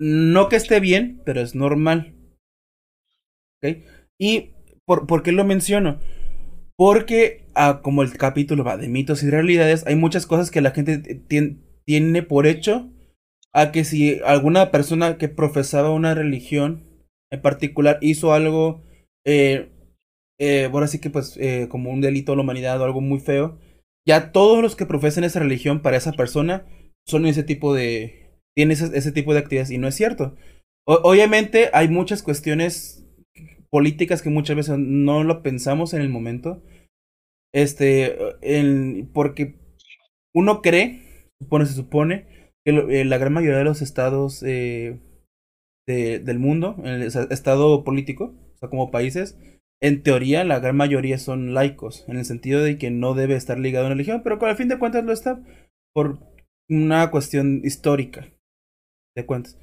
no 0.00 0.48
que 0.48 0.56
esté 0.56 0.80
bien, 0.80 1.22
pero 1.24 1.40
es 1.40 1.54
normal. 1.54 2.14
¿Ok? 3.62 3.78
¿Y 4.18 4.50
por, 4.86 5.06
por 5.06 5.22
qué 5.22 5.32
lo 5.32 5.44
menciono? 5.44 5.98
Porque, 6.76 7.46
ah, 7.54 7.80
como 7.82 8.02
el 8.02 8.16
capítulo 8.18 8.64
va 8.64 8.76
de 8.76 8.88
mitos 8.88 9.22
y 9.22 9.30
realidades, 9.30 9.86
hay 9.86 9.96
muchas 9.96 10.26
cosas 10.26 10.50
que 10.50 10.60
la 10.60 10.72
gente 10.72 10.98
tiene 11.86 12.22
por 12.22 12.46
hecho 12.46 12.90
a 13.52 13.72
que 13.72 13.84
si 13.84 14.20
alguna 14.24 14.70
persona 14.70 15.18
que 15.18 15.28
profesaba 15.28 15.90
una 15.92 16.14
religión 16.14 16.84
en 17.32 17.42
particular 17.42 17.98
hizo 18.02 18.34
algo, 18.34 18.82
eh, 19.26 19.70
eh, 20.38 20.68
ahora 20.72 20.88
sí 20.88 21.00
que 21.00 21.10
pues 21.10 21.36
eh, 21.38 21.68
como 21.70 21.90
un 21.90 22.00
delito 22.00 22.32
a 22.32 22.36
la 22.36 22.42
humanidad 22.42 22.80
o 22.80 22.84
algo 22.84 23.00
muy 23.00 23.20
feo, 23.20 23.58
ya 24.06 24.32
todos 24.32 24.62
los 24.62 24.76
que 24.76 24.86
profesan 24.86 25.24
esa 25.24 25.40
religión 25.40 25.80
para 25.80 25.96
esa 25.96 26.12
persona 26.12 26.66
son 27.06 27.26
ese 27.26 27.42
tipo 27.44 27.74
de, 27.74 28.30
tienen 28.56 28.76
ese, 28.76 29.12
tipo 29.12 29.32
de 29.32 29.40
actividades 29.40 29.70
y 29.70 29.78
no 29.78 29.88
es 29.88 29.94
cierto. 29.94 30.34
Obviamente 30.86 31.70
hay 31.72 31.88
muchas 31.88 32.22
cuestiones 32.22 33.06
políticas 33.70 34.22
que 34.22 34.30
muchas 34.30 34.56
veces 34.56 34.78
no 34.78 35.24
lo 35.24 35.42
pensamos 35.42 35.94
en 35.94 36.02
el 36.02 36.08
momento, 36.08 36.62
este, 37.54 38.16
en- 38.42 39.10
porque 39.12 39.56
uno 40.34 40.62
cree, 40.62 41.02
supone, 41.40 41.66
se 41.66 41.74
supone, 41.74 42.26
que 42.64 42.72
eh, 43.00 43.04
la 43.04 43.18
gran 43.18 43.32
mayoría 43.32 43.58
de 43.58 43.64
los 43.64 43.82
estados 43.82 44.42
eh, 44.44 45.00
de- 45.86 46.20
del 46.20 46.38
mundo, 46.38 46.76
el 46.84 47.02
estado 47.04 47.84
político, 47.84 48.34
o 48.54 48.58
sea, 48.58 48.68
como 48.68 48.90
países, 48.90 49.38
en 49.82 50.02
teoría 50.02 50.44
la 50.44 50.60
gran 50.60 50.76
mayoría 50.76 51.18
son 51.18 51.52
laicos, 51.52 52.04
en 52.08 52.16
el 52.16 52.24
sentido 52.24 52.62
de 52.62 52.78
que 52.78 52.90
no 52.90 53.14
debe 53.14 53.34
estar 53.34 53.58
ligado 53.58 53.84
a 53.84 53.88
una 53.88 53.94
religión, 53.94 54.22
pero 54.22 54.42
al 54.46 54.56
fin 54.56 54.68
de 54.68 54.78
cuentas 54.78 55.04
lo 55.04 55.12
está 55.12 55.42
por 55.94 56.20
una 56.70 57.10
cuestión 57.10 57.60
histórica 57.64 58.28
de 59.16 59.26
cuentas. 59.26 59.58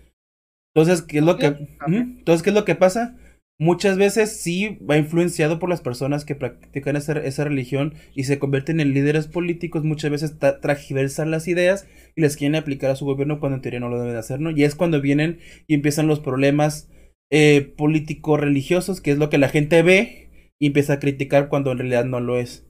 Entonces, 0.76 1.02
¿qué 1.02 1.20
es 1.20 1.24
lo 1.24 1.38
que, 1.38 1.68
entonces, 1.88 2.44
¿qué 2.44 2.52
es 2.52 2.56
lo 2.56 2.66
que 2.66 2.76
pasa? 2.76 3.18
Muchas 3.62 3.98
veces 3.98 4.40
sí 4.40 4.78
va 4.90 4.98
influenciado 4.98 5.60
por 5.60 5.70
las 5.70 5.82
personas 5.82 6.24
que 6.24 6.36
practican 6.36 6.96
esa, 6.96 7.14
esa 7.20 7.44
religión 7.44 7.96
y 8.14 8.26
se 8.26 8.40
convierten 8.40 8.80
en 8.80 8.94
líderes 8.94 9.28
políticos, 9.28 9.84
muchas 9.84 10.12
veces 10.12 10.40
tra- 10.40 10.62
tragiversan 10.62 11.32
las 11.32 11.48
ideas 11.48 11.88
y 12.16 12.22
les 12.22 12.38
quieren 12.38 12.56
aplicar 12.56 12.92
a 12.92 12.96
su 12.96 13.06
gobierno 13.06 13.40
cuando 13.40 13.56
en 13.56 13.62
teoría 13.62 13.80
no 13.80 13.90
lo 13.90 13.98
deben 14.00 14.14
de 14.14 14.20
hacer, 14.20 14.40
¿no? 14.40 14.52
Y 14.52 14.64
es 14.64 14.76
cuando 14.76 15.02
vienen 15.02 15.40
y 15.68 15.74
empiezan 15.74 16.08
los 16.08 16.20
problemas 16.20 16.90
eh, 17.32 17.74
político-religiosos, 17.78 19.02
que 19.02 19.12
es 19.12 19.18
lo 19.18 19.30
que 19.30 19.38
la 19.38 19.50
gente 19.50 19.82
ve 19.84 20.52
y 20.60 20.68
empieza 20.68 20.94
a 20.94 21.00
criticar 21.00 21.50
cuando 21.50 21.72
en 21.72 21.78
realidad 21.80 22.06
no 22.06 22.20
lo 22.20 22.38
es. 22.40 22.68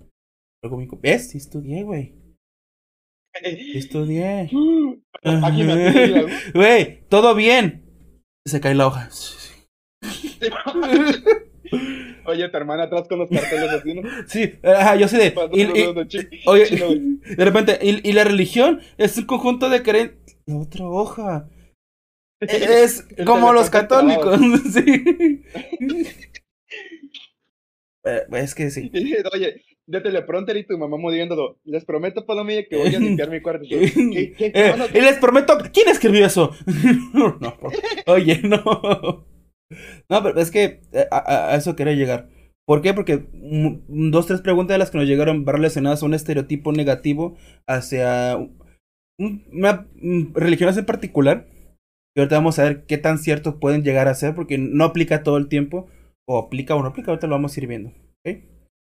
Luego 0.63 0.77
me 0.77 0.83
dijo, 0.83 0.99
¿ves? 1.01 1.29
Sí 1.29 1.37
estudié, 1.37 1.83
güey. 1.83 2.15
Sí 3.43 3.77
estudié. 3.77 4.49
La 5.23 5.49
güey. 6.53 7.07
Todo 7.09 7.35
bien. 7.35 7.85
Se 8.45 8.59
cae 8.61 8.73
la 8.75 8.87
hoja. 8.87 9.09
Oye, 12.25 12.47
tu 12.49 12.57
hermana 12.57 12.83
atrás 12.83 13.07
con 13.07 13.19
los 13.19 13.29
carteles 13.29 13.69
así, 13.71 13.93
¿no? 13.93 14.01
Sí, 14.27 14.53
ajá, 14.63 14.95
yo 14.95 15.07
sé 15.07 15.17
de. 15.17 15.33
Y- 15.53 15.61
y- 15.63 16.47
oye, 16.47 16.65
de 17.35 17.45
repente, 17.45 17.79
y, 17.81 18.07
y 18.07 18.13
la 18.13 18.23
religión 18.23 18.81
es 18.97 19.17
un 19.17 19.25
conjunto 19.25 19.69
de 19.69 19.81
creencias. 19.81 20.37
Otra 20.47 20.85
hoja. 20.87 21.49
Es 22.41 23.05
como 23.25 23.53
los 23.53 23.69
católicos, 23.69 24.39
sí. 24.74 25.43
Eh, 28.05 28.22
Es 28.31 28.55
que 28.55 28.69
sí. 28.69 28.91
Oye, 29.34 29.62
de 29.86 30.01
teleprompter 30.01 30.55
y 30.58 30.65
tu 30.65 30.77
mamá 30.77 30.98
muriéndolo. 30.98 31.60
Les 31.65 31.84
prometo, 31.86 32.25
Palomilla, 32.25 32.63
que 32.69 32.77
voy 32.77 32.93
a 32.96 33.00
limpiar 33.00 33.29
mi 33.29 33.41
cuarto. 33.41 33.65
¿Qué, 33.69 34.34
qué, 34.38 34.51
Eh, 34.53 34.74
y 34.93 35.01
les 35.01 35.17
prometo, 35.17 35.58
¿quién 35.74 35.89
escribió 35.89 36.25
eso? 36.25 36.55
no, 37.13 37.58
oye, 38.08 38.39
no. 38.43 39.25
No, 40.10 40.24
pero 40.24 40.39
es 40.39 40.50
que 40.51 40.81
eh, 40.93 41.08
a, 41.12 41.55
eso 41.55 41.75
quería 41.75 41.93
llegar. 41.93 42.29
¿Por 42.65 42.81
qué? 42.81 42.93
Porque 42.93 43.25
dos, 43.34 44.27
tres 44.27 44.41
preguntas 44.41 44.75
de 44.75 44.79
las 44.79 44.91
que 44.91 44.98
nos 45.00 45.08
llegaron 45.08 45.43
van 45.43 45.55
relacionadas 45.58 46.01
a 46.01 46.05
un 46.05 46.13
estereotipo 46.13 46.72
negativo 46.72 47.36
hacia 47.67 48.38
un- 48.38 49.43
una 49.51 49.88
mm, 49.96 50.34
religión 50.36 50.74
en 50.77 50.86
particular. 50.86 51.48
Y 52.19 52.21
ahorita 52.21 52.35
vamos 52.38 52.59
a 52.59 52.63
ver 52.63 52.85
qué 52.85 52.97
tan 52.97 53.17
cierto 53.17 53.59
pueden 53.59 53.83
llegar 53.83 54.07
a 54.07 54.15
ser, 54.15 54.35
porque 54.35 54.57
no 54.57 54.83
aplica 54.85 55.23
todo 55.23 55.38
el 55.38 55.49
tiempo. 55.49 55.88
O 56.27 56.38
aplica 56.38 56.75
o 56.75 56.81
no 56.83 56.89
aplica, 56.89 57.11
ahorita 57.11 57.27
lo 57.27 57.35
vamos 57.35 57.57
a 57.57 57.59
ir 57.61 57.67
viendo. 57.67 57.91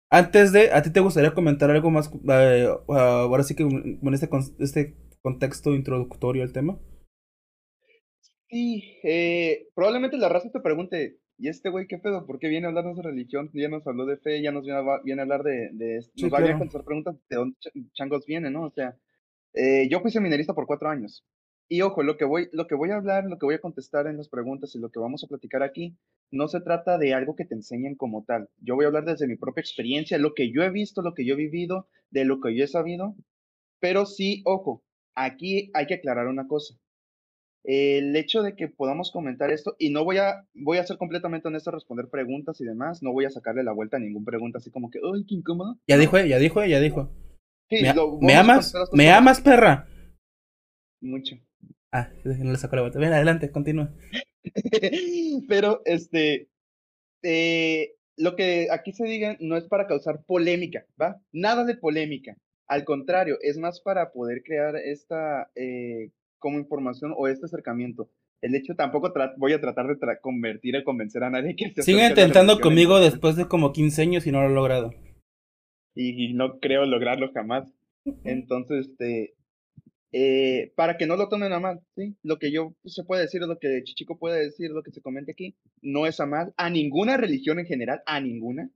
Antes 0.09 0.51
de, 0.51 0.71
¿a 0.73 0.81
ti 0.81 0.91
te 0.91 0.99
gustaría 0.99 1.33
comentar 1.33 1.71
algo 1.71 1.89
más? 1.91 2.11
eh, 2.29 2.67
ahora 2.89 3.43
sí 3.43 3.55
que 3.55 3.63
con 3.63 4.13
este, 4.13 4.29
con 4.29 4.41
este 4.59 4.95
contexto 5.21 5.73
introductorio 5.75 6.43
al 6.43 6.51
tema. 6.53 6.77
Sí, 8.49 8.83
eh, 9.03 9.67
probablemente 9.75 10.17
la 10.17 10.29
raza 10.29 10.49
te 10.51 10.61
pregunte, 10.61 11.19
¿y 11.37 11.49
este 11.49 11.69
güey 11.69 11.87
qué 11.87 11.97
pedo? 11.97 12.25
¿Por 12.25 12.39
qué 12.39 12.47
viene 12.47 12.65
a 12.67 12.69
hablarnos 12.69 12.95
de 12.97 13.03
religión? 13.03 13.49
Ya 13.53 13.67
nos 13.69 13.85
habló 13.87 14.05
de 14.05 14.17
fe, 14.17 14.41
ya 14.41 14.51
nos 14.51 14.63
viene 14.65 14.79
a, 14.79 15.01
viene 15.03 15.21
hablar 15.21 15.43
de, 15.43 15.69
de 15.73 15.97
esto. 15.97 16.13
Sí, 16.15 16.29
Nos 16.29 16.33
va 16.33 16.39
a 16.39 16.41
claro. 16.41 16.57
contestar 16.57 16.85
preguntas 16.85 17.15
de 17.29 17.35
dónde 17.35 17.57
ch- 17.59 17.91
changos 17.93 18.25
vienen, 18.25 18.53
¿no? 18.53 18.63
O 18.65 18.71
sea, 18.71 18.97
eh, 19.53 19.87
yo 19.89 20.01
fui 20.01 20.11
seminarista 20.11 20.53
por 20.55 20.67
cuatro 20.67 20.89
años. 20.89 21.25
Y 21.69 21.81
ojo, 21.81 22.01
lo 22.03 22.15
que 22.17 22.25
voy, 22.25 22.47
lo 22.53 22.65
que 22.67 22.75
voy 22.75 22.91
a 22.91 22.95
hablar, 22.95 23.25
lo 23.25 23.37
que 23.37 23.45
voy 23.45 23.55
a 23.55 23.61
contestar 23.61 24.07
en 24.07 24.17
las 24.17 24.29
preguntas 24.29 24.73
y 24.75 24.79
lo 24.79 24.89
que 24.89 24.99
vamos 24.99 25.23
a 25.23 25.27
platicar 25.27 25.63
aquí, 25.63 25.95
no 26.31 26.47
se 26.47 26.61
trata 26.61 26.97
de 26.97 27.13
algo 27.13 27.35
que 27.35 27.45
te 27.45 27.55
enseñen 27.55 27.95
como 27.95 28.23
tal. 28.23 28.49
Yo 28.61 28.75
voy 28.75 28.85
a 28.85 28.87
hablar 28.87 29.05
desde 29.05 29.27
mi 29.27 29.35
propia 29.35 29.61
experiencia, 29.61 30.17
lo 30.17 30.33
que 30.33 30.51
yo 30.51 30.63
he 30.63 30.69
visto, 30.69 31.01
lo 31.01 31.13
que 31.13 31.25
yo 31.25 31.33
he 31.33 31.37
vivido, 31.37 31.87
de 32.09 32.23
lo 32.25 32.39
que 32.39 32.55
yo 32.55 32.63
he 32.63 32.67
sabido. 32.67 33.15
Pero 33.79 34.05
sí, 34.05 34.41
ojo, 34.45 34.81
aquí 35.15 35.71
hay 35.73 35.87
que 35.87 35.95
aclarar 35.95 36.27
una 36.27 36.47
cosa 36.47 36.75
el 37.67 38.15
hecho 38.15 38.43
de 38.43 38.55
que 38.55 38.69
podamos 38.69 39.11
comentar 39.11 39.51
esto, 39.51 39.75
y 39.77 39.89
no 39.89 40.05
voy 40.05 40.17
a, 40.19 40.45
voy 40.53 40.77
a 40.77 40.85
ser 40.85 40.97
completamente 40.97 41.49
honesto 41.49 41.69
a 41.69 41.73
responder 41.73 42.07
preguntas 42.07 42.61
y 42.61 42.65
demás, 42.65 43.03
no 43.03 43.11
voy 43.11 43.25
a 43.25 43.29
sacarle 43.29 43.61
la 43.61 43.73
vuelta 43.73 43.97
a 43.97 43.99
ninguna 43.99 44.25
pregunta 44.25 44.59
así 44.59 44.71
como 44.71 44.89
que, 44.89 44.99
¡ay, 44.99 45.25
qué 45.27 45.35
incómodo! 45.35 45.77
Ya 45.85 45.97
dijo, 45.97 46.17
ya 46.17 46.39
dijo, 46.39 46.63
ya 46.63 46.79
dijo. 46.79 47.09
Sí, 47.69 47.81
¿Me, 47.81 47.93
lo- 47.93 48.17
¿me 48.21 48.35
amas? 48.35 48.73
¿Me 48.93 49.11
amas, 49.11 49.41
perra? 49.41 49.85
Mucho. 51.01 51.35
Ah, 51.91 52.09
no 52.23 52.51
le 52.51 52.57
saco 52.57 52.75
la 52.75 52.81
vuelta. 52.83 52.99
Ven, 52.99 53.13
adelante, 53.13 53.51
continúa. 53.51 53.93
Pero, 55.47 55.81
este, 55.85 56.49
eh, 57.23 57.95
lo 58.17 58.35
que 58.35 58.67
aquí 58.71 58.91
se 58.91 59.05
diga 59.05 59.37
no 59.39 59.55
es 59.55 59.65
para 59.65 59.87
causar 59.87 60.23
polémica, 60.25 60.85
¿va? 61.01 61.21
Nada 61.31 61.63
de 61.63 61.75
polémica. 61.75 62.35
Al 62.67 62.83
contrario, 62.83 63.37
es 63.41 63.57
más 63.57 63.79
para 63.79 64.11
poder 64.11 64.43
crear 64.43 64.75
esta 64.75 65.49
eh, 65.55 66.11
como 66.39 66.59
información 66.59 67.13
o 67.15 67.27
este 67.27 67.45
acercamiento. 67.45 68.09
El 68.41 68.55
hecho 68.55 68.75
tampoco 68.75 69.11
voy 69.37 69.53
a 69.53 69.61
tratar 69.61 69.87
de 69.87 69.97
convertir 70.21 70.75
y 70.75 70.83
convencer 70.83 71.23
a 71.23 71.29
nadie 71.29 71.55
que 71.55 71.71
se 71.73 71.81
Sigue 71.81 72.07
intentando 72.07 72.59
conmigo 72.59 72.99
después 72.99 73.35
de 73.35 73.47
como 73.47 73.71
15 73.71 74.01
años 74.01 74.27
y 74.27 74.31
no 74.31 74.41
lo 74.41 74.49
he 74.49 74.53
logrado. 74.53 74.91
Y, 75.95 76.33
no 76.33 76.59
creo 76.59 76.85
lograrlo 76.85 77.31
jamás. 77.33 77.73
Entonces, 78.23 78.87
este, 78.89 79.33
eh, 80.11 80.71
para 80.75 80.97
que 80.97 81.05
no 81.05 81.15
lo 81.17 81.29
tomen 81.29 81.53
a 81.53 81.59
mal. 81.59 81.81
Lo 82.23 82.39
que 82.39 82.51
yo 82.51 82.75
se 82.85 83.03
puede 83.03 83.23
decir, 83.23 83.41
lo 83.41 83.59
que 83.59 83.83
Chichico 83.83 84.17
puede 84.17 84.43
decir, 84.43 84.71
lo 84.71 84.83
que 84.83 84.91
se 84.91 85.01
comente 85.01 85.31
aquí, 85.31 85.55
no 85.81 86.07
es 86.07 86.19
a 86.19 86.25
mal 86.25 86.53
a 86.57 86.69
ninguna 86.69 87.17
religión 87.17 87.59
en 87.59 87.65
general, 87.65 88.01
a 88.05 88.19
ninguna. 88.21 88.69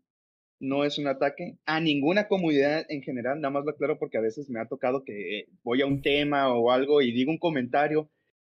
No 0.60 0.86
es 0.86 1.00
un 1.00 1.08
ataque 1.08 1.58
a 1.66 1.80
ninguna 1.80 2.28
comunidad 2.28 2.86
en 2.90 3.02
general, 3.02 3.42
nada 3.42 3.52
más 3.52 3.66
lo 3.66 3.72
aclaro 3.72 3.98
porque 3.98 4.18
a 4.20 4.22
veces 4.22 4.48
me 4.50 4.60
ha 4.60 4.68
tocado 4.68 5.04
que 5.04 5.48
voy 5.64 5.82
a 5.82 5.88
un 5.88 6.04
tema 6.04 6.54
o 6.54 6.72
algo 6.72 7.02
y 7.02 7.12
digo 7.12 7.32
un 7.32 7.40
comentario 7.40 8.10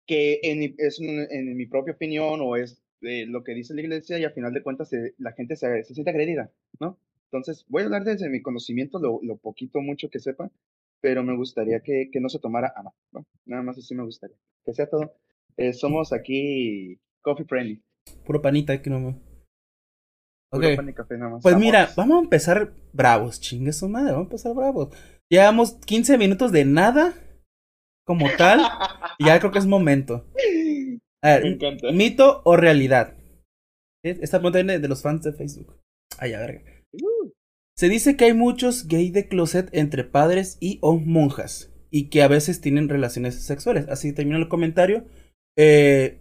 que 0.07 0.39
es 0.41 0.99
en 0.99 1.55
mi 1.55 1.67
propia 1.67 1.93
opinión 1.93 2.39
o 2.41 2.55
es 2.55 2.81
lo 3.01 3.43
que 3.43 3.53
dice 3.53 3.73
la 3.73 3.81
iglesia 3.81 4.17
y 4.17 4.23
al 4.23 4.33
final 4.33 4.53
de 4.53 4.63
cuentas 4.63 4.89
la 5.17 5.31
gente 5.33 5.55
se, 5.55 5.83
se, 5.83 5.93
siente 5.93 6.09
agredida, 6.09 6.51
¿no? 6.79 6.97
Entonces, 7.25 7.65
voy 7.69 7.83
a 7.83 7.85
hablar 7.85 8.03
desde 8.03 8.29
mi 8.29 8.41
conocimiento, 8.41 8.99
lo, 8.99 9.19
lo 9.21 9.37
poquito, 9.37 9.81
mucho 9.81 10.09
que 10.09 10.19
sepa, 10.19 10.51
pero 11.01 11.23
me 11.23 11.35
gustaría 11.35 11.79
que, 11.81 12.09
que 12.11 12.19
no 12.19 12.29
se 12.29 12.39
tomara 12.39 12.73
a 12.75 12.83
mal, 12.83 12.93
¿no? 13.11 13.25
Nada 13.45 13.63
más 13.63 13.77
así 13.77 13.95
me 13.95 14.03
gustaría. 14.03 14.37
Que 14.65 14.73
sea 14.73 14.89
todo. 14.89 15.13
Eh, 15.57 15.73
somos 15.73 16.13
aquí 16.13 16.99
coffee 17.21 17.45
friendly. 17.45 17.83
Puro 18.25 18.41
panita 18.41 18.81
que 18.81 18.89
no 18.89 18.99
me... 18.99 19.29
Okay. 20.51 20.75
Pan 20.75 20.89
y 20.89 20.93
café 20.93 21.17
nada 21.17 21.31
más. 21.31 21.43
Pues 21.43 21.57
mira, 21.57 21.89
vamos 21.95 22.17
a 22.17 22.23
empezar 22.23 22.73
bravos, 22.91 23.39
chingue 23.39 23.71
su 23.71 23.87
madre, 23.87 24.13
vamos 24.13 24.25
a 24.25 24.29
empezar 24.29 24.55
bravos. 24.55 24.89
Llevamos 25.29 25.73
15 25.85 26.17
minutos 26.17 26.51
de 26.51 26.65
nada 26.65 27.13
como 28.05 28.27
tal. 28.35 28.61
y 29.19 29.25
ya 29.25 29.39
creo 29.39 29.51
que 29.51 29.59
es 29.59 29.67
momento. 29.67 30.25
A 31.21 31.35
ver, 31.35 31.59
¿mito 31.93 32.41
o 32.45 32.57
realidad? 32.57 33.15
Esta 34.03 34.39
pregunta 34.39 34.59
viene 34.59 34.79
de 34.79 34.87
los 34.87 35.03
fans 35.03 35.23
de 35.23 35.33
Facebook. 35.33 35.79
Ay, 36.17 36.33
a 36.33 36.39
ver. 36.39 36.63
Se 37.79 37.87
dice 37.87 38.17
que 38.17 38.25
hay 38.25 38.33
muchos 38.33 38.89
gay 38.89 39.09
de 39.09 39.29
closet 39.29 39.69
entre 39.71 40.03
padres 40.03 40.57
y 40.59 40.79
o 40.81 40.99
monjas. 40.99 41.73
Y 41.89 42.09
que 42.09 42.21
a 42.21 42.27
veces 42.27 42.59
tienen 42.59 42.89
relaciones 42.89 43.35
sexuales. 43.35 43.87
Así 43.87 44.11
termina 44.11 44.37
el 44.37 44.49
comentario. 44.49 45.05
Eh, 45.57 46.19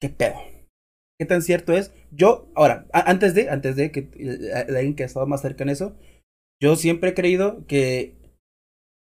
¿Qué 0.00 0.08
pedo? 0.08 0.34
¿Qué 1.16 1.26
tan 1.26 1.42
cierto 1.42 1.74
es? 1.74 1.94
Yo, 2.10 2.50
ahora, 2.56 2.88
antes 2.92 3.36
de, 3.36 3.50
antes 3.50 3.76
de 3.76 3.92
que 3.92 4.02
de 4.02 4.52
alguien 4.52 4.96
que 4.96 5.04
ha 5.04 5.06
estado 5.06 5.28
más 5.28 5.42
cerca 5.42 5.62
en 5.62 5.70
eso, 5.70 5.96
yo 6.60 6.74
siempre 6.74 7.10
he 7.10 7.14
creído 7.14 7.64
que 7.68 8.16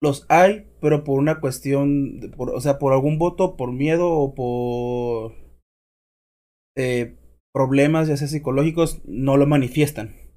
los 0.01 0.25
hay, 0.29 0.71
pero 0.79 1.03
por 1.03 1.19
una 1.19 1.41
cuestión, 1.41 2.33
o 2.37 2.61
sea, 2.61 2.79
por 2.79 2.93
algún 2.93 3.19
voto, 3.19 3.57
por 3.57 3.73
miedo 3.73 4.09
o 4.09 4.33
por 4.33 5.33
eh, 6.77 7.17
problemas, 7.53 8.07
ya 8.07 8.15
sea 8.15 8.29
psicológicos, 8.29 9.01
no 9.03 9.35
lo 9.35 9.47
manifiestan. 9.47 10.28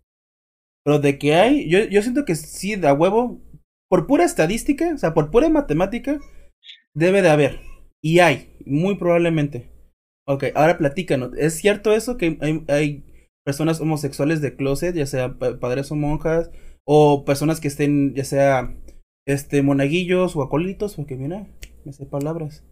Pero 0.85 0.99
de 0.99 1.19
que 1.19 1.35
hay, 1.35 1.69
yo, 1.69 1.85
yo 1.85 2.03
siento 2.03 2.25
que 2.25 2.35
sí, 2.35 2.77
de 2.77 2.89
a 2.89 2.95
huevo, 2.95 3.41
por 3.89 4.07
pura 4.07 4.25
estadística, 4.25 4.93
o 4.95 4.99
sea, 4.99 5.15
por 5.15 5.31
pura 5.31 5.49
matemática, 5.49 6.19
debe 6.95 7.23
de 7.23 7.29
haber. 7.29 7.61
Y 8.03 8.19
hay, 8.19 8.57
muy 8.67 8.97
probablemente. 8.97 9.71
Ok, 10.27 10.45
ahora 10.55 10.79
platícanos. 10.79 11.33
¿Es 11.37 11.55
cierto 11.55 11.93
eso 11.93 12.17
que 12.17 12.39
hay, 12.41 12.65
hay 12.69 13.05
personas 13.45 13.81
homosexuales 13.81 14.41
de 14.41 14.57
closet, 14.57 14.95
ya 14.95 15.07
sea 15.07 15.37
padres 15.39 15.91
o 15.91 15.97
monjas, 15.97 16.51
o 16.85 17.25
personas 17.25 17.61
que 17.61 17.69
estén, 17.69 18.15
ya 18.15 18.25
sea 18.25 18.77
este, 19.27 19.63
monaguillos 19.63 20.37
o 20.37 20.43
acólitos, 20.43 20.97
porque 20.97 21.17
mira, 21.17 21.47
me 21.85 21.93
sé 21.93 22.07
palabras. 22.07 22.65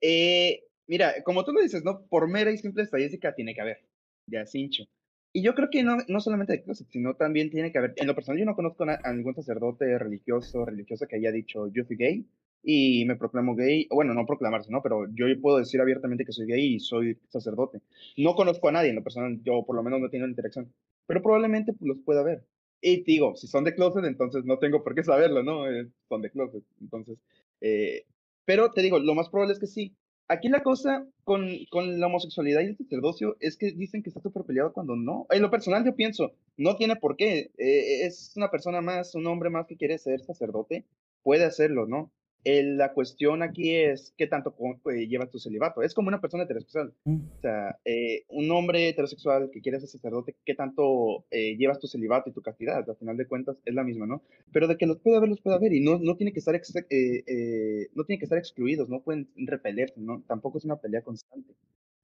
Eh, 0.00 0.64
mira, 0.86 1.22
como 1.24 1.44
tú 1.44 1.52
lo 1.52 1.60
dices, 1.60 1.84
¿no? 1.84 2.06
Por 2.06 2.28
mera 2.28 2.50
y 2.52 2.58
simple 2.58 2.82
estadística 2.82 3.34
tiene 3.34 3.54
que 3.54 3.60
haber, 3.60 3.78
ya 4.26 4.46
cincho. 4.46 4.84
Y 5.32 5.42
yo 5.42 5.54
creo 5.54 5.68
que 5.70 5.82
no, 5.82 5.98
no 6.08 6.20
solamente 6.20 6.54
de 6.54 6.62
closet, 6.62 6.88
sino 6.90 7.14
también 7.14 7.50
tiene 7.50 7.70
que 7.70 7.78
haber, 7.78 7.92
en 7.96 8.06
lo 8.06 8.14
personal 8.14 8.38
yo 8.38 8.46
no 8.46 8.56
conozco 8.56 8.84
a, 8.84 9.12
ningún 9.12 9.34
sacerdote 9.34 9.98
religioso, 9.98 10.64
religiosa 10.64 11.06
que 11.06 11.16
haya 11.16 11.30
dicho 11.30 11.68
yo 11.68 11.84
soy 11.84 11.96
gay 11.96 12.26
y 12.62 13.04
me 13.04 13.16
proclamo 13.16 13.54
gay, 13.54 13.86
bueno, 13.90 14.14
no 14.14 14.26
proclamarse, 14.26 14.70
¿no? 14.72 14.82
Pero 14.82 15.06
yo 15.14 15.26
puedo 15.40 15.58
decir 15.58 15.80
abiertamente 15.80 16.24
que 16.24 16.32
soy 16.32 16.46
gay 16.46 16.74
y 16.74 16.80
soy 16.80 17.18
sacerdote. 17.28 17.80
No 18.16 18.34
conozco 18.34 18.68
a 18.68 18.72
nadie 18.72 18.90
en 18.90 18.96
lo 18.96 19.04
personal, 19.04 19.40
yo 19.42 19.64
por 19.64 19.76
lo 19.76 19.82
menos 19.82 20.00
no 20.00 20.10
tengo 20.10 20.26
interacción, 20.26 20.72
pero 21.06 21.22
probablemente 21.22 21.72
los 21.80 21.98
pueda 22.04 22.22
ver. 22.22 22.44
Y 22.80 23.02
digo, 23.04 23.36
si 23.36 23.46
son 23.48 23.64
de 23.64 23.74
closet, 23.74 24.04
entonces 24.04 24.44
no 24.44 24.58
tengo 24.58 24.82
por 24.84 24.94
qué 24.94 25.02
saberlo, 25.04 25.42
¿no? 25.42 25.70
Eh, 25.70 25.88
son 26.08 26.22
de 26.22 26.30
closet. 26.30 26.64
Entonces, 26.80 27.18
eh, 27.60 28.04
pero 28.44 28.70
te 28.72 28.82
digo, 28.82 28.98
lo 28.98 29.14
más 29.14 29.28
probable 29.28 29.54
es 29.54 29.60
que 29.60 29.66
sí. 29.66 29.96
Aquí 30.30 30.50
la 30.50 30.62
cosa 30.62 31.06
con, 31.24 31.48
con 31.70 31.98
la 31.98 32.06
homosexualidad 32.06 32.60
y 32.60 32.66
el 32.66 32.76
sacerdocio 32.76 33.36
es 33.40 33.56
que 33.56 33.72
dicen 33.72 34.02
que 34.02 34.10
está 34.10 34.20
súper 34.20 34.44
peleado 34.44 34.74
cuando 34.74 34.94
no. 34.94 35.26
En 35.30 35.40
lo 35.40 35.50
personal 35.50 35.84
yo 35.86 35.96
pienso, 35.96 36.32
no 36.58 36.76
tiene 36.76 36.96
por 36.96 37.16
qué. 37.16 37.50
Eh, 37.56 38.04
es 38.06 38.34
una 38.36 38.50
persona 38.50 38.82
más, 38.82 39.14
un 39.14 39.26
hombre 39.26 39.48
más 39.48 39.66
que 39.66 39.76
quiere 39.78 39.96
ser 39.96 40.20
sacerdote, 40.20 40.84
puede 41.22 41.44
hacerlo, 41.44 41.86
¿no? 41.86 42.12
La 42.44 42.92
cuestión 42.92 43.42
aquí 43.42 43.74
es 43.74 44.14
qué 44.16 44.26
tanto 44.26 44.54
eh, 44.90 45.06
llevas 45.06 45.30
tu 45.30 45.38
celibato. 45.38 45.82
Es 45.82 45.94
como 45.94 46.08
una 46.08 46.20
persona 46.20 46.44
heterosexual. 46.44 46.94
Mm. 47.04 47.20
O 47.36 47.40
sea, 47.40 47.78
eh, 47.84 48.24
un 48.28 48.50
hombre 48.50 48.88
heterosexual 48.88 49.50
que 49.52 49.60
quiere 49.60 49.80
ser 49.80 49.88
sacerdote, 49.88 50.36
qué 50.44 50.54
tanto 50.54 51.26
eh, 51.30 51.56
llevas 51.56 51.78
tu 51.78 51.86
celibato 51.86 52.30
y 52.30 52.32
tu 52.32 52.42
castidad. 52.42 52.88
Al 52.88 52.96
final 52.96 53.16
de 53.16 53.26
cuentas 53.26 53.56
es 53.64 53.74
la 53.74 53.84
misma, 53.84 54.06
¿no? 54.06 54.22
Pero 54.52 54.66
de 54.66 54.76
que 54.76 54.86
los 54.86 54.98
puede 54.98 55.16
haber, 55.16 55.28
los 55.28 55.40
puede 55.40 55.56
haber. 55.56 55.72
Y 55.72 55.80
no, 55.80 55.98
no, 55.98 56.16
tiene, 56.16 56.32
que 56.32 56.38
estar 56.38 56.54
no 56.54 58.04
tiene 58.04 58.18
que 58.18 58.24
estar 58.24 58.38
excluidos, 58.38 58.88
no 58.88 59.02
pueden 59.02 59.28
repelerse, 59.36 60.00
¿no? 60.00 60.22
Tampoco 60.26 60.58
es 60.58 60.64
una 60.64 60.76
pelea 60.76 61.02
constante. 61.02 61.54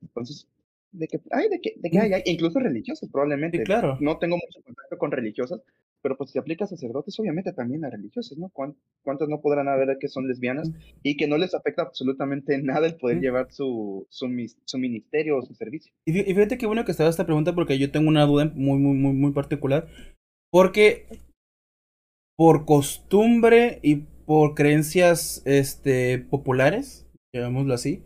Entonces, 0.02 0.46
de 0.94 1.08
que, 1.08 1.20
hay, 1.30 1.48
de 1.48 1.60
que, 1.60 1.74
de 1.76 1.90
que 1.90 1.98
mm. 1.98 2.02
hay, 2.02 2.12
hay, 2.12 2.22
incluso 2.26 2.60
religiosas 2.60 3.08
probablemente. 3.10 3.62
claro. 3.64 3.96
No 4.00 4.18
tengo 4.18 4.36
mucho 4.36 4.62
contacto 4.62 4.96
con 4.98 5.10
religiosas, 5.10 5.60
pero 6.04 6.18
pues 6.18 6.32
si 6.32 6.38
aplica 6.38 6.66
a 6.66 6.68
sacerdotes, 6.68 7.18
obviamente 7.18 7.54
también 7.54 7.82
a 7.86 7.88
religiosos, 7.88 8.36
¿no? 8.36 8.50
¿Cuántas 8.50 9.26
no 9.30 9.40
podrán 9.40 9.68
haber 9.68 9.96
que 9.98 10.08
son 10.08 10.28
lesbianas 10.28 10.70
y 11.02 11.16
que 11.16 11.26
no 11.26 11.38
les 11.38 11.54
afecta 11.54 11.80
absolutamente 11.80 12.58
nada 12.62 12.86
el 12.86 12.96
poder 12.96 13.20
llevar 13.20 13.50
su, 13.50 14.06
su, 14.10 14.28
ministerio 14.28 15.38
o 15.38 15.42
su 15.42 15.54
servicio? 15.54 15.94
Y 16.04 16.12
fíjate 16.12 16.58
qué 16.58 16.66
bueno 16.66 16.84
que 16.84 16.90
estaba 16.90 17.08
esta 17.08 17.24
pregunta 17.24 17.54
porque 17.54 17.78
yo 17.78 17.90
tengo 17.90 18.10
una 18.10 18.26
duda 18.26 18.52
muy, 18.54 18.78
muy, 18.78 18.94
muy, 18.98 19.14
muy 19.14 19.32
particular. 19.32 19.88
Porque 20.52 21.06
por 22.36 22.66
costumbre 22.66 23.78
y 23.82 24.04
por 24.26 24.54
creencias 24.54 25.40
este, 25.46 26.18
populares, 26.18 27.08
llamémoslo 27.34 27.72
así, 27.72 28.02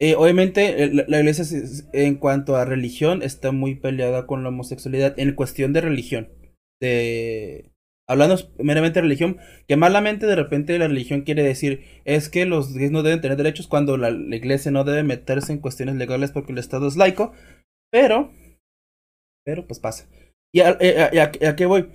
eh, 0.00 0.14
obviamente 0.14 0.86
la, 0.94 1.04
la, 1.08 1.18
iglesia 1.18 1.44
en 1.94 2.14
cuanto 2.14 2.54
a 2.54 2.64
religión 2.64 3.24
está 3.24 3.50
muy 3.50 3.74
peleada 3.74 4.28
con 4.28 4.44
la 4.44 4.50
homosexualidad 4.50 5.18
en 5.18 5.34
cuestión 5.34 5.72
de 5.72 5.80
religión 5.80 6.37
de 6.80 7.72
hablando 8.08 8.36
meramente 8.58 8.98
de 8.98 9.02
religión, 9.02 9.36
que 9.68 9.76
malamente 9.76 10.26
de 10.26 10.34
repente 10.34 10.78
la 10.78 10.88
religión 10.88 11.22
quiere 11.22 11.42
decir 11.42 11.84
es 12.04 12.28
que 12.28 12.46
los 12.46 12.74
gays 12.74 12.90
no 12.90 13.02
deben 13.02 13.20
tener 13.20 13.36
derechos 13.36 13.68
cuando 13.68 13.96
la, 13.96 14.10
iglesia 14.10 14.70
no 14.70 14.84
debe 14.84 15.04
meterse 15.04 15.52
en 15.52 15.58
cuestiones 15.58 15.96
legales 15.96 16.32
porque 16.32 16.52
el 16.52 16.58
Estado 16.58 16.88
es 16.88 16.96
laico, 16.96 17.32
pero, 17.92 18.32
pero 19.44 19.66
pues 19.66 19.78
pasa. 19.78 20.08
¿Y 20.52 20.60
a, 20.60 20.70
a, 20.70 21.56
qué 21.56 21.66
voy? 21.66 21.90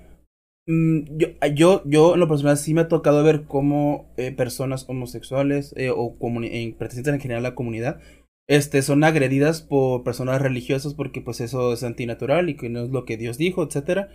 Mm, 0.68 1.18
yo, 1.18 1.28
yo, 1.56 1.84
yo 1.86 2.14
en 2.14 2.20
lo 2.20 2.28
personal 2.28 2.58
sí 2.58 2.74
me 2.74 2.82
ha 2.82 2.88
tocado 2.88 3.24
ver 3.24 3.46
cómo 3.46 4.14
eh, 4.18 4.32
personas 4.32 4.88
homosexuales 4.88 5.74
eh, 5.76 5.90
o 5.90 6.16
eh, 6.44 6.76
pertenecientes 6.78 7.16
en 7.16 7.20
general 7.20 7.46
a 7.46 7.50
la 7.50 7.56
comunidad 7.56 8.00
este, 8.48 8.82
son 8.82 9.04
agredidas 9.04 9.62
por 9.62 10.04
personas 10.04 10.42
religiosas 10.42 10.94
porque 10.94 11.22
pues 11.22 11.42
eso 11.42 11.74
es 11.74 11.84
antinatural 11.84 12.50
y 12.50 12.56
que 12.56 12.70
no 12.70 12.84
es 12.84 12.92
lo 12.92 13.04
que 13.04 13.18
Dios 13.18 13.38
dijo, 13.38 13.64
etcétera 13.64 14.10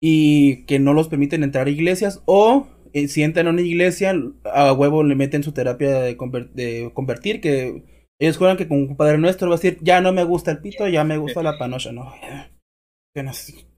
y 0.00 0.64
que 0.66 0.78
no 0.78 0.92
los 0.92 1.08
permiten 1.08 1.42
entrar 1.42 1.66
a 1.66 1.70
iglesias 1.70 2.22
o 2.26 2.68
eh, 2.92 3.08
si 3.08 3.22
entran 3.22 3.46
a 3.46 3.50
una 3.50 3.62
iglesia 3.62 4.14
a 4.44 4.72
huevo 4.72 5.02
le 5.02 5.14
meten 5.14 5.42
su 5.42 5.52
terapia 5.52 6.00
de, 6.00 6.16
convertir 6.16 7.40
que 7.40 7.82
ellos 8.18 8.36
juegan 8.36 8.56
que 8.56 8.68
con 8.68 8.78
un 8.78 8.96
Padre 8.96 9.18
Nuestro 9.18 9.48
va 9.48 9.56
a 9.56 9.58
decir 9.58 9.78
ya 9.82 10.00
no 10.00 10.12
me 10.12 10.24
gusta 10.24 10.50
el 10.50 10.60
pito, 10.60 10.88
ya 10.88 11.04
me 11.04 11.18
gusta 11.18 11.42
la 11.42 11.58
panocha, 11.58 11.92
no. 11.92 12.12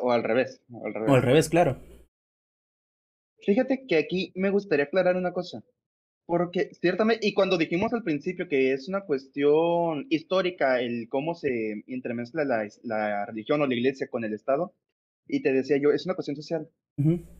O 0.00 0.10
al 0.12 0.24
revés, 0.24 0.62
o 0.72 0.86
al 0.86 0.94
revés. 0.94 1.10
O 1.10 1.14
al 1.14 1.22
revés, 1.22 1.48
claro. 1.50 1.78
Fíjate 3.40 3.84
que 3.86 3.98
aquí 3.98 4.32
me 4.34 4.48
gustaría 4.48 4.86
aclarar 4.86 5.16
una 5.16 5.34
cosa. 5.34 5.62
Porque 6.26 6.70
ciertamente, 6.72 7.26
y 7.26 7.34
cuando 7.34 7.58
dijimos 7.58 7.92
al 7.92 8.02
principio 8.02 8.48
que 8.48 8.72
es 8.72 8.88
una 8.88 9.02
cuestión 9.02 10.06
histórica 10.08 10.80
el 10.80 11.06
cómo 11.10 11.34
se 11.34 11.84
entremezcla 11.86 12.44
la, 12.44 12.66
la 12.82 13.26
religión 13.26 13.60
o 13.60 13.66
la 13.66 13.74
iglesia 13.74 14.08
con 14.08 14.24
el 14.24 14.32
Estado, 14.32 14.74
y 15.26 15.42
te 15.42 15.52
decía 15.52 15.76
yo, 15.78 15.90
es 15.90 16.04
una 16.06 16.14
cuestión 16.14 16.36
social. 16.36 16.68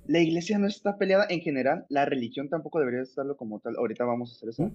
La 0.06 0.20
iglesia 0.20 0.58
no 0.58 0.66
está 0.66 0.98
peleada 0.98 1.26
en 1.28 1.40
general, 1.40 1.86
la 1.88 2.04
religión 2.04 2.48
tampoco 2.48 2.80
debería 2.80 3.02
estarlo 3.02 3.36
como 3.36 3.60
tal. 3.60 3.76
Ahorita 3.76 4.04
vamos 4.04 4.30
a 4.30 4.34
hacer 4.34 4.48
esa 4.48 4.70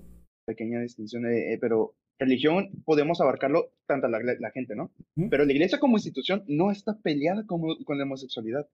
pequeña 0.46 0.80
distinción, 0.82 1.26
eh, 1.26 1.54
eh, 1.54 1.58
pero 1.60 1.96
Religión 2.20 2.70
podemos 2.84 3.22
abarcarlo 3.22 3.72
tanto 3.88 4.10
la, 4.10 4.20
la 4.20 4.52
gente, 4.52 4.76
¿no? 4.76 4.92
Ujú. 5.16 5.30
Pero 5.30 5.46
la 5.46 5.54
iglesia 5.54 5.80
como 5.80 5.96
institución 5.96 6.44
no 6.48 6.70
está 6.70 6.98
peleada 7.02 7.46
como, 7.46 7.78
con 7.86 7.98
la 7.98 8.04
homosexualidad. 8.04 8.68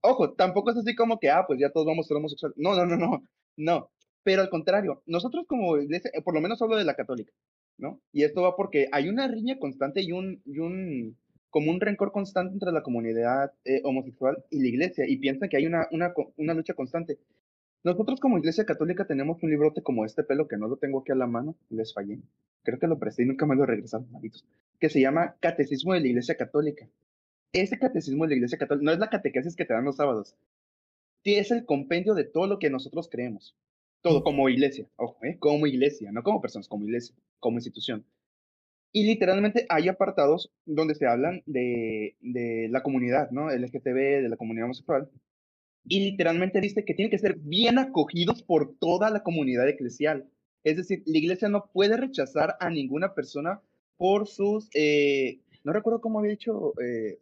Ojo, 0.00 0.32
tampoco 0.32 0.72
es 0.72 0.78
así 0.78 0.96
como 0.96 1.20
que, 1.20 1.30
ah, 1.30 1.44
pues 1.46 1.60
ya 1.60 1.70
todos 1.70 1.86
vamos 1.86 2.06
a 2.06 2.08
ser 2.08 2.16
homosexuales. 2.16 2.58
No, 2.58 2.74
no, 2.74 2.86
no, 2.86 2.96
no, 2.96 3.22
no. 3.56 3.90
Pero 4.24 4.42
al 4.42 4.50
contrario, 4.50 5.00
nosotros 5.06 5.46
como 5.46 5.78
iglesia, 5.78 6.10
eh, 6.12 6.22
por 6.22 6.34
lo 6.34 6.40
menos 6.40 6.60
hablo 6.60 6.76
de 6.76 6.84
la 6.84 6.96
católica, 6.96 7.32
¿no? 7.78 8.00
Y 8.12 8.24
esto 8.24 8.42
va 8.42 8.56
porque 8.56 8.88
hay 8.90 9.08
una 9.08 9.28
riña 9.28 9.60
constante 9.60 10.02
y 10.02 10.10
un, 10.10 10.42
y 10.44 10.58
un 10.58 11.16
como 11.50 11.70
un 11.70 11.80
rencor 11.80 12.12
constante 12.12 12.52
entre 12.52 12.72
la 12.72 12.82
comunidad 12.82 13.52
eh, 13.64 13.80
homosexual 13.84 14.44
y 14.50 14.60
la 14.60 14.68
iglesia, 14.68 15.04
y 15.08 15.16
piensan 15.18 15.48
que 15.48 15.56
hay 15.56 15.66
una, 15.66 15.88
una, 15.90 16.12
una 16.36 16.54
lucha 16.54 16.74
constante. 16.74 17.18
Nosotros 17.84 18.20
como 18.20 18.38
iglesia 18.38 18.64
católica 18.64 19.06
tenemos 19.06 19.42
un 19.42 19.50
librote 19.50 19.82
como 19.82 20.04
este 20.04 20.24
pelo 20.24 20.48
que 20.48 20.56
no 20.56 20.68
lo 20.68 20.76
tengo 20.76 21.00
aquí 21.00 21.12
a 21.12 21.14
la 21.14 21.26
mano, 21.26 21.56
les 21.70 21.94
fallé. 21.94 22.20
Creo 22.64 22.78
que 22.78 22.86
lo 22.86 22.98
presté 22.98 23.22
y 23.22 23.26
nunca 23.26 23.46
me 23.46 23.56
lo 23.56 23.64
regresaron, 23.64 24.10
malditos. 24.10 24.44
Que 24.78 24.90
se 24.90 25.00
llama 25.00 25.36
Catecismo 25.40 25.94
de 25.94 26.00
la 26.00 26.08
Iglesia 26.08 26.36
Católica. 26.36 26.88
Ese 27.52 27.78
catecismo 27.78 28.24
de 28.24 28.30
la 28.30 28.34
Iglesia 28.36 28.58
Católica 28.58 28.84
no 28.84 28.92
es 28.92 28.98
la 28.98 29.08
catequesis 29.08 29.56
que 29.56 29.64
te 29.64 29.72
dan 29.72 29.84
los 29.84 29.96
sábados. 29.96 30.36
Es 31.24 31.50
el 31.50 31.64
compendio 31.64 32.14
de 32.14 32.24
todo 32.24 32.46
lo 32.46 32.58
que 32.58 32.70
nosotros 32.70 33.08
creemos. 33.10 33.56
Todo, 34.00 34.22
como 34.22 34.48
iglesia, 34.48 34.86
ojo, 34.96 35.18
¿eh? 35.24 35.38
como 35.38 35.66
iglesia, 35.66 36.12
no 36.12 36.22
como 36.22 36.40
personas, 36.40 36.68
como 36.68 36.84
iglesia, 36.84 37.14
como 37.40 37.58
institución. 37.58 38.04
Y 38.92 39.04
literalmente 39.06 39.66
hay 39.68 39.88
apartados 39.88 40.50
donde 40.64 40.94
se 40.94 41.06
hablan 41.06 41.42
de, 41.46 42.16
de 42.20 42.68
la 42.70 42.82
comunidad, 42.82 43.30
¿no? 43.30 43.50
LGTB, 43.50 44.22
de 44.22 44.28
la 44.28 44.36
comunidad 44.36 44.64
homosexual. 44.66 45.10
Y 45.84 46.00
literalmente 46.10 46.60
dice 46.60 46.84
que 46.84 46.94
tienen 46.94 47.10
que 47.10 47.18
ser 47.18 47.36
bien 47.38 47.78
acogidos 47.78 48.42
por 48.42 48.76
toda 48.78 49.10
la 49.10 49.22
comunidad 49.22 49.68
eclesial. 49.68 50.28
Es 50.64 50.76
decir, 50.76 51.02
la 51.06 51.18
iglesia 51.18 51.48
no 51.48 51.70
puede 51.72 51.96
rechazar 51.96 52.56
a 52.60 52.70
ninguna 52.70 53.14
persona 53.14 53.60
por 53.96 54.26
sus, 54.28 54.68
eh, 54.74 55.40
no 55.64 55.72
recuerdo 55.72 56.00
cómo 56.00 56.18
había 56.18 56.32
dicho 56.32 56.74
eh, 56.80 57.18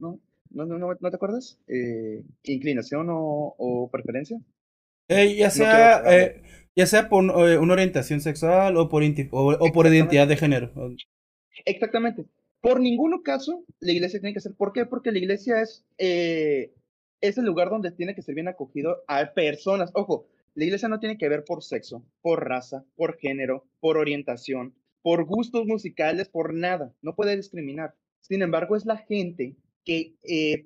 ¿no? 0.00 0.20
¿No, 0.50 0.64
no, 0.64 0.78
no, 0.78 0.96
¿no 0.98 1.10
te 1.10 1.16
acuerdas? 1.16 1.58
Eh, 1.66 2.22
inclinación 2.44 3.08
o, 3.10 3.54
o 3.58 3.90
preferencia. 3.90 4.38
Eh, 5.08 5.36
ya 5.36 5.50
sea, 5.50 6.02
eh, 6.06 6.42
ya 6.74 6.86
sea 6.86 7.08
por 7.08 7.24
eh, 7.24 7.58
una 7.58 7.74
orientación 7.74 8.20
sexual 8.20 8.76
o 8.76 8.88
por, 8.88 9.02
o, 9.02 9.56
o 9.60 9.72
por 9.72 9.86
identidad 9.86 10.26
de 10.26 10.36
género. 10.36 10.72
Exactamente. 11.64 12.26
Por 12.60 12.80
ningún 12.80 13.22
caso 13.22 13.64
la 13.80 13.92
iglesia 13.92 14.20
tiene 14.20 14.34
que 14.34 14.40
ser. 14.40 14.54
¿Por 14.56 14.72
qué? 14.72 14.86
Porque 14.86 15.12
la 15.12 15.18
iglesia 15.18 15.62
es, 15.62 15.84
eh, 15.98 16.74
es 17.20 17.38
el 17.38 17.44
lugar 17.44 17.70
donde 17.70 17.92
tiene 17.92 18.14
que 18.14 18.22
ser 18.22 18.34
bien 18.34 18.48
acogido 18.48 19.04
a 19.06 19.32
personas. 19.32 19.90
Ojo, 19.94 20.28
la 20.54 20.64
iglesia 20.64 20.88
no 20.88 20.98
tiene 20.98 21.18
que 21.18 21.28
ver 21.28 21.44
por 21.44 21.62
sexo, 21.62 22.04
por 22.20 22.48
raza, 22.48 22.84
por 22.96 23.18
género, 23.18 23.68
por 23.78 23.96
orientación, 23.98 24.74
por 25.02 25.24
gustos 25.24 25.66
musicales, 25.66 26.28
por 26.28 26.52
nada. 26.52 26.92
No 27.02 27.14
puede 27.14 27.36
discriminar. 27.36 27.94
Sin 28.20 28.42
embargo, 28.42 28.74
es 28.74 28.84
la 28.86 28.96
gente 28.96 29.54
que 29.84 30.16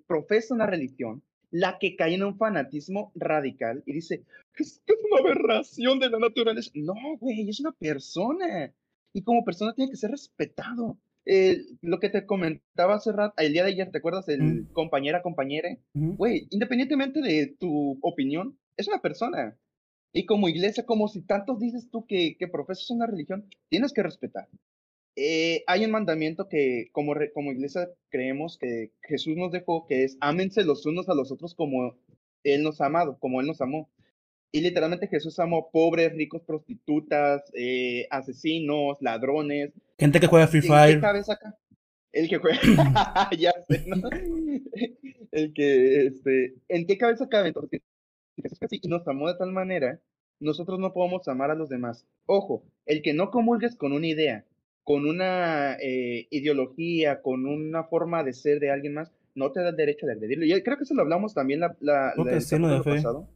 profesa 0.07 0.55
una 0.55 0.67
religión 0.67 1.23
la 1.51 1.79
que 1.79 1.97
cae 1.97 2.15
en 2.15 2.23
un 2.23 2.37
fanatismo 2.37 3.13
radical 3.15 3.83
y 3.87 3.93
dice, 3.93 4.25
es 4.57 4.83
que 4.87 4.93
es 4.95 4.99
una 5.11 5.21
aberración 5.21 5.99
de 5.99 6.11
la 6.11 6.19
naturaleza. 6.19 6.71
No, 6.75 6.95
güey, 7.19 7.49
es 7.49 7.61
una 7.61 7.73
persona. 7.73 8.73
Y 9.13 9.23
como 9.23 9.45
persona 9.45 9.75
tiene 9.75 9.91
que 9.91 9.97
ser 9.97 10.11
respetado. 10.13 10.99
Eh, 11.27 11.59
lo 11.83 11.99
que 11.99 12.09
te 12.09 12.25
comentaba 12.27 12.95
hace 12.95 13.13
rato, 13.13 13.35
el 13.39 13.53
día 13.53 13.65
de 13.65 13.71
ayer, 13.73 13.91
¿te 13.91 13.99
acuerdas? 13.99 14.29
El 14.29 14.43
Mm. 14.43 14.73
compañera, 14.73 15.23
compañere. 15.23 15.81
Güey, 15.95 16.47
independientemente 16.51 17.21
de 17.21 17.55
tu 17.59 17.99
opinión, 18.03 18.57
es 18.77 18.87
una 18.89 19.01
persona. 19.03 19.57
Y 20.13 20.27
como 20.27 20.49
iglesia, 20.49 20.87
como 20.87 21.09
si 21.09 21.23
tantos 21.23 21.59
dices 21.61 21.89
tú 21.91 22.07
que, 22.07 22.37
que 22.39 22.49
profesas 22.49 22.91
una 22.91 23.07
religión, 23.07 23.47
tienes 23.69 23.93
que 23.93 24.03
respetar. 24.03 24.49
Eh, 25.17 25.65
hay 25.67 25.85
un 25.85 25.91
mandamiento 25.91 26.49
que 26.49 26.89
como, 26.93 27.15
re- 27.15 27.33
como 27.33 27.53
iglesia 27.53 27.89
creemos 28.11 28.57
que 28.59 28.93
Jesús 29.03 29.37
nos 29.37 29.53
dejó, 29.53 29.87
que 29.87 30.05
es 30.05 30.17
ámense 30.21 30.65
los 30.65 30.87
unos 30.87 31.09
a 31.09 31.15
los 31.15 31.31
otros 31.33 31.55
como 31.55 31.97
Él 32.45 32.63
nos 32.63 32.81
ha 32.81 32.87
amado, 32.87 33.19
como 33.19 33.41
Él 33.41 33.47
nos 33.47 33.61
amó. 33.61 33.91
Y 34.53 34.63
literalmente 34.63 35.07
Jesús 35.09 35.39
amó 35.39 35.71
pobres, 35.71 36.13
ricos, 36.15 36.43
prostitutas, 36.43 37.43
eh, 37.55 38.07
asesinos, 38.11 38.97
ladrones, 39.01 39.73
Gente 39.99 40.19
que 40.19 40.27
juega 40.27 40.47
Free 40.49 40.59
¿En 40.61 40.63
qué 40.63 40.69
Fire. 40.69 41.01
cabeza 41.01 41.33
acá? 41.35 41.57
El 42.13 42.29
que 42.29 42.39
juega. 42.39 42.59
ya 43.39 43.53
sé, 43.69 43.85
¿no? 43.87 44.09
El 45.33 45.53
que, 45.53 46.07
este. 46.07 46.55
¿En 46.69 46.87
qué 46.87 46.99
cabeza 46.99 47.29
cabe? 47.29 47.49
Entonces, 47.49 47.83
si 48.35 48.43
Jesús 48.43 48.59
así 48.63 48.81
y 48.83 48.89
nos 48.89 49.07
amó 49.07 49.29
de 49.29 49.39
tal 49.39 49.53
manera, 49.53 50.01
nosotros 50.41 50.81
no 50.81 50.93
podemos 50.93 51.29
amar 51.29 51.51
a 51.53 51.55
los 51.55 51.69
demás. 51.69 52.05
Ojo, 52.27 52.65
el 52.87 53.03
que 53.03 53.13
no 53.13 53.31
comulgues 53.31 53.77
con 53.77 53.93
una 53.93 54.09
idea, 54.09 54.45
con 54.85 55.07
una 55.07 55.77
eh, 55.81 56.27
ideología, 56.31 57.21
con 57.23 57.47
una 57.47 57.85
forma 57.85 58.25
de 58.25 58.33
ser 58.33 58.61
de 58.61 58.71
alguien 58.71 58.95
más, 58.95 59.13
no 59.35 59.53
te 59.53 59.61
da 59.61 59.69
el 59.71 59.77
derecho 59.77 60.07
de 60.07 60.13
agredirlo. 60.13 60.45
Y 60.45 60.63
creo 60.63 60.77
que 60.77 60.85
eso 60.85 60.95
lo 60.95 61.03
hablamos 61.03 61.35
también 61.35 61.61
la, 61.61 61.77
la, 61.81 62.13
la- 62.25 62.33
el 62.33 62.41
de 62.69 62.75
pasado. 62.97 63.29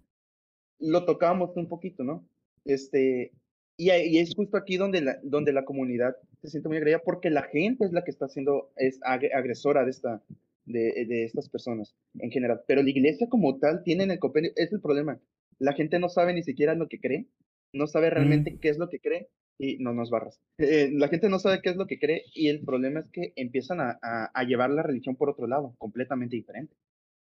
Lo 0.81 1.05
tocábamos 1.05 1.57
un 1.57 1.69
poquito, 1.69 2.03
¿no? 2.03 2.25
Este, 2.65 3.33
y, 3.77 3.91
y 3.93 4.19
es 4.19 4.35
justo 4.35 4.57
aquí 4.57 4.77
donde 4.77 5.01
la, 5.03 5.19
donde 5.23 5.53
la 5.53 5.65
comunidad 5.65 6.17
se 6.43 6.51
siente 6.51 6.69
muy 6.69 6.79
agredida 6.79 6.99
porque 7.01 7.31
la 7.31 7.43
gente 7.43 7.85
es 7.85 7.93
la 7.93 8.05
que 8.05 8.11
está 8.11 8.29
siendo 8.29 8.71
es 8.77 9.01
ag- 9.01 9.31
agresora 9.35 9.85
de, 9.85 9.91
esta, 9.91 10.23
de, 10.67 11.05
de 11.07 11.25
estas 11.25 11.49
personas 11.49 11.95
en 12.19 12.31
general. 12.31 12.63
Pero 12.67 12.83
la 12.83 12.91
iglesia 12.91 13.29
como 13.29 13.59
tal 13.59 13.83
tiene 13.85 14.05
en 14.05 14.11
el 14.11 14.19
compendio, 14.19 14.53
es 14.57 14.73
el 14.73 14.81
problema. 14.81 15.19
La 15.59 15.73
gente 15.75 15.99
no 15.99 16.09
sabe 16.09 16.35
ni 16.35 16.43
siquiera 16.43 16.75
lo 16.75 16.89
que 16.89 16.99
cree, 17.01 17.27
no 17.73 17.87
sabe 17.87 18.11
realmente 18.11 18.59
qué 18.61 18.69
es 18.71 18.79
lo 18.79 18.89
que 18.89 18.99
cree 18.99 19.29
y 19.59 19.79
no 19.79 19.93
nos 19.95 20.11
barras. 20.11 20.41
Eh, 20.59 20.91
la 20.93 21.09
gente 21.09 21.29
no 21.29 21.39
sabe 21.39 21.61
qué 21.63 21.71
es 21.71 21.77
lo 21.77 21.87
que 21.87 21.99
cree 21.99 22.23
y 22.35 22.49
el 22.49 22.65
problema 22.65 23.01
es 23.01 23.07
que 23.13 23.33
empiezan 23.37 23.81
a, 23.81 23.99
a- 24.03 24.45
llevar 24.45 24.71
la 24.71 24.83
religión 24.83 25.17
por 25.17 25.31
otro 25.31 25.47
lado, 25.47 25.75
completamente 25.79 26.37
diferente. 26.37 26.75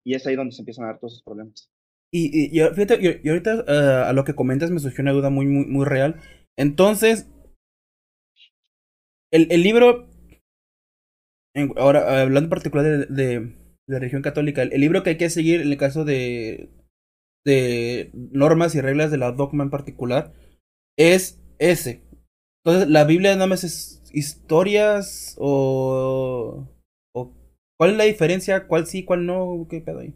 Y 0.05 0.15
es 0.15 0.27
ahí 0.27 0.37
donde 0.37 0.53
se 0.53 0.63
empiezan 0.63 0.85
a 0.85 0.89
dar 0.89 0.99
todos 0.99 1.15
esos 1.15 1.25
problemas. 1.25 1.71
Y, 2.13 2.57
y, 2.59 2.61
fíjate, 2.75 3.21
y, 3.25 3.29
ahorita 3.29 3.65
eh, 3.67 4.05
a 4.09 4.13
lo 4.13 4.25
que 4.25 4.35
comentas 4.35 4.71
me 4.71 4.79
surgió 4.79 5.03
una 5.03 5.13
duda 5.13 5.31
muy, 5.31 5.47
muy, 5.47 5.67
muy 5.67 5.85
real. 5.85 6.21
Entonces, 6.57 7.27
el, 9.31 9.49
el 9.51 9.63
libro, 9.63 10.07
ahora 11.77 12.23
hablando 12.23 12.47
en 12.47 12.51
particular 12.51 12.85
de, 12.85 13.07
de, 13.07 13.41
de 13.41 13.55
la 13.87 13.99
religión 13.99 14.23
católica, 14.23 14.63
el, 14.63 14.73
el 14.73 14.81
libro 14.81 15.03
que 15.03 15.11
hay 15.11 15.17
que 15.19 15.31
seguir 15.31 15.61
en 15.61 15.69
el 15.71 15.79
caso 15.79 16.05
de, 16.05 16.71
de 17.45 18.11
normas 18.15 18.75
y 18.75 18.81
reglas 18.81 19.11
de 19.11 19.19
la 19.19 19.33
dogma 19.33 19.65
en 19.65 19.71
particular 19.71 20.33
es 20.99 21.41
ese. 21.59 22.03
Entonces, 22.65 22.89
la 22.89 23.05
Biblia 23.05 23.35
nada 23.35 23.47
más 23.47 23.63
es 23.63 24.03
historias 24.13 25.37
o, 25.39 26.67
¿cuál 27.77 27.91
es 27.91 27.97
la 27.97 28.05
diferencia? 28.05 28.67
¿Cuál 28.67 28.87
sí, 28.87 29.05
cuál 29.05 29.27
no? 29.27 29.67
¿Qué 29.69 29.83
pedo 29.83 29.99
ahí? 29.99 30.15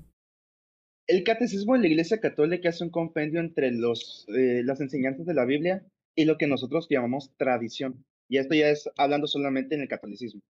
El 1.06 1.24
catecismo 1.24 1.74
de 1.74 1.80
la 1.80 1.88
Iglesia 1.88 2.20
Católica 2.20 2.70
es 2.70 2.80
un 2.80 2.88
compendio 2.88 3.40
entre 3.40 3.70
los, 3.70 4.26
eh, 4.34 4.62
las 4.64 4.80
enseñanzas 4.80 5.26
de 5.26 5.34
la 5.34 5.44
Biblia 5.44 5.84
y 6.14 6.24
lo 6.24 6.38
que 6.38 6.46
nosotros 6.46 6.86
llamamos 6.88 7.32
tradición. 7.36 8.04
Y 8.30 8.38
esto 8.38 8.54
ya 8.54 8.70
es 8.70 8.88
hablando 8.96 9.26
solamente 9.26 9.74
en 9.74 9.82
el 9.82 9.88
catolicismo. 9.88 10.40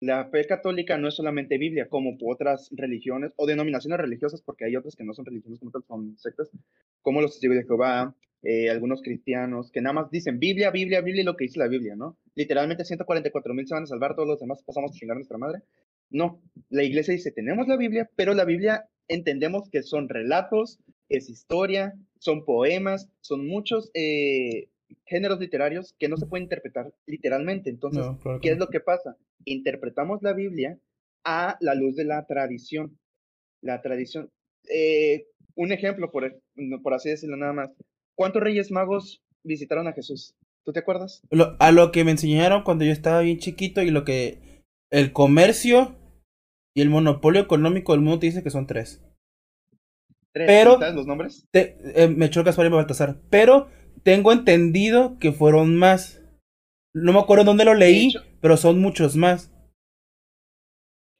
La 0.00 0.26
fe 0.26 0.46
católica 0.46 0.96
no 0.96 1.08
es 1.08 1.14
solamente 1.14 1.58
Biblia, 1.58 1.88
como 1.88 2.16
otras 2.24 2.68
religiones 2.70 3.32
o 3.34 3.46
denominaciones 3.46 3.98
religiosas, 3.98 4.42
porque 4.42 4.64
hay 4.64 4.76
otras 4.76 4.94
que 4.94 5.02
no 5.02 5.12
son 5.12 5.24
religiones 5.24 5.58
como 5.58 5.72
tal, 5.72 5.82
son 5.88 6.16
sectas, 6.18 6.50
como 7.02 7.20
los 7.20 7.32
testigos 7.32 7.56
de 7.56 7.64
Jehová, 7.64 8.14
eh, 8.42 8.70
algunos 8.70 9.02
cristianos, 9.02 9.70
que 9.72 9.80
nada 9.80 9.94
más 9.94 10.10
dicen 10.10 10.38
Biblia, 10.38 10.70
Biblia, 10.70 11.00
Biblia 11.00 11.22
y 11.22 11.24
lo 11.24 11.36
que 11.36 11.44
dice 11.44 11.58
la 11.58 11.68
Biblia, 11.68 11.96
¿no? 11.96 12.16
Literalmente 12.34 12.84
144 12.84 13.54
mil 13.54 13.66
se 13.66 13.74
van 13.74 13.82
a 13.82 13.86
salvar, 13.86 14.14
todos 14.14 14.28
los 14.28 14.40
demás 14.40 14.62
pasamos 14.64 14.92
a 14.92 14.94
chingar 14.94 15.14
a 15.16 15.18
nuestra 15.18 15.38
madre. 15.38 15.62
No, 16.10 16.40
la 16.70 16.84
iglesia 16.84 17.12
dice, 17.12 17.32
tenemos 17.32 17.66
la 17.68 17.76
Biblia, 17.76 18.08
pero 18.16 18.34
la 18.34 18.44
Biblia 18.44 18.84
entendemos 19.08 19.68
que 19.70 19.82
son 19.82 20.08
relatos, 20.08 20.78
es 21.08 21.28
historia, 21.28 21.94
son 22.18 22.44
poemas, 22.44 23.10
son 23.20 23.46
muchos 23.46 23.90
eh, 23.94 24.68
géneros 25.06 25.40
literarios 25.40 25.94
que 25.98 26.08
no 26.08 26.16
se 26.16 26.26
pueden 26.26 26.44
interpretar 26.44 26.92
literalmente. 27.06 27.70
Entonces, 27.70 28.04
No, 28.04 28.18
claro 28.18 28.40
¿qué 28.40 28.50
es 28.50 28.58
no. 28.58 28.64
lo 28.66 28.70
que 28.70 28.80
pasa? 28.80 29.16
Interpretamos 29.44 30.22
la 30.22 30.32
Biblia 30.32 30.78
a 31.24 31.56
la 31.60 31.74
luz 31.74 31.96
de 31.96 32.04
la 32.04 32.24
tradición. 32.26 32.98
La 33.62 33.82
tradición. 33.82 34.30
Eh, 34.70 35.26
un 35.56 35.72
ejemplo, 35.72 36.10
por, 36.10 36.40
por 36.82 36.94
así 36.94 37.10
decirlo 37.10 37.36
nada 37.36 37.52
más. 37.52 37.70
¿Cuántos 38.18 38.42
reyes 38.42 38.72
magos 38.72 39.22
visitaron 39.44 39.86
a 39.86 39.92
Jesús? 39.92 40.34
¿Tú 40.64 40.72
te 40.72 40.80
acuerdas? 40.80 41.22
Lo- 41.30 41.56
a 41.60 41.70
lo 41.70 41.92
que 41.92 42.02
me 42.02 42.10
enseñaron 42.10 42.64
cuando 42.64 42.84
yo 42.84 42.90
estaba 42.90 43.20
bien 43.20 43.38
chiquito 43.38 43.80
y 43.80 43.90
lo 43.92 44.04
que 44.04 44.64
el 44.90 45.12
comercio 45.12 45.94
y 46.74 46.82
el 46.82 46.90
monopolio 46.90 47.40
económico 47.40 47.92
del 47.92 48.00
mundo 48.00 48.18
te 48.18 48.26
dice 48.26 48.42
que 48.42 48.50
son 48.50 48.66
tres. 48.66 49.00
Tres. 50.32 50.48
Pero- 50.48 50.78
¿Sabes 50.80 50.96
los 50.96 51.06
nombres? 51.06 51.46
Te- 51.52 51.76
eh, 51.94 52.08
me 52.08 52.26
echó 52.26 52.42
Gaspar 52.42 52.66
y 52.66 52.70
Baltasar. 52.70 53.20
Pero 53.30 53.68
tengo 54.02 54.32
entendido 54.32 55.16
que 55.20 55.30
fueron 55.30 55.76
más. 55.76 56.20
No 56.94 57.12
me 57.12 57.20
acuerdo 57.20 57.44
dónde 57.44 57.64
lo 57.64 57.74
leí, 57.74 58.08
hecho- 58.08 58.24
pero 58.40 58.56
son 58.56 58.80
muchos 58.80 59.14
más. 59.14 59.52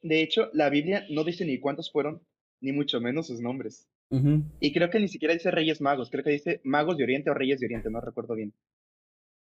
De 0.03 0.21
hecho, 0.23 0.51
la 0.53 0.69
Biblia 0.69 1.05
no 1.11 1.23
dice 1.23 1.45
ni 1.45 1.61
cuántos 1.61 1.93
fueron, 1.93 2.23
ni 2.61 2.73
mucho 2.73 3.01
menos 3.01 3.29
sus 3.29 3.41
nombres. 3.41 3.89
Y 4.11 4.73
creo 4.73 4.89
que 4.91 5.01
ni 5.01 5.09
siquiera 5.09 5.35
dice 5.35 5.51
Reyes 5.51 5.81
Magos, 5.81 6.11
creo 6.11 6.25
que 6.25 6.31
dice 6.31 6.61
Magos 6.65 6.97
de 6.97 7.05
Oriente 7.05 7.31
o 7.31 7.35
Reyes 7.35 7.61
de 7.61 7.67
Oriente, 7.67 7.91
no 7.91 8.01
recuerdo 8.01 8.35
bien. 8.35 8.55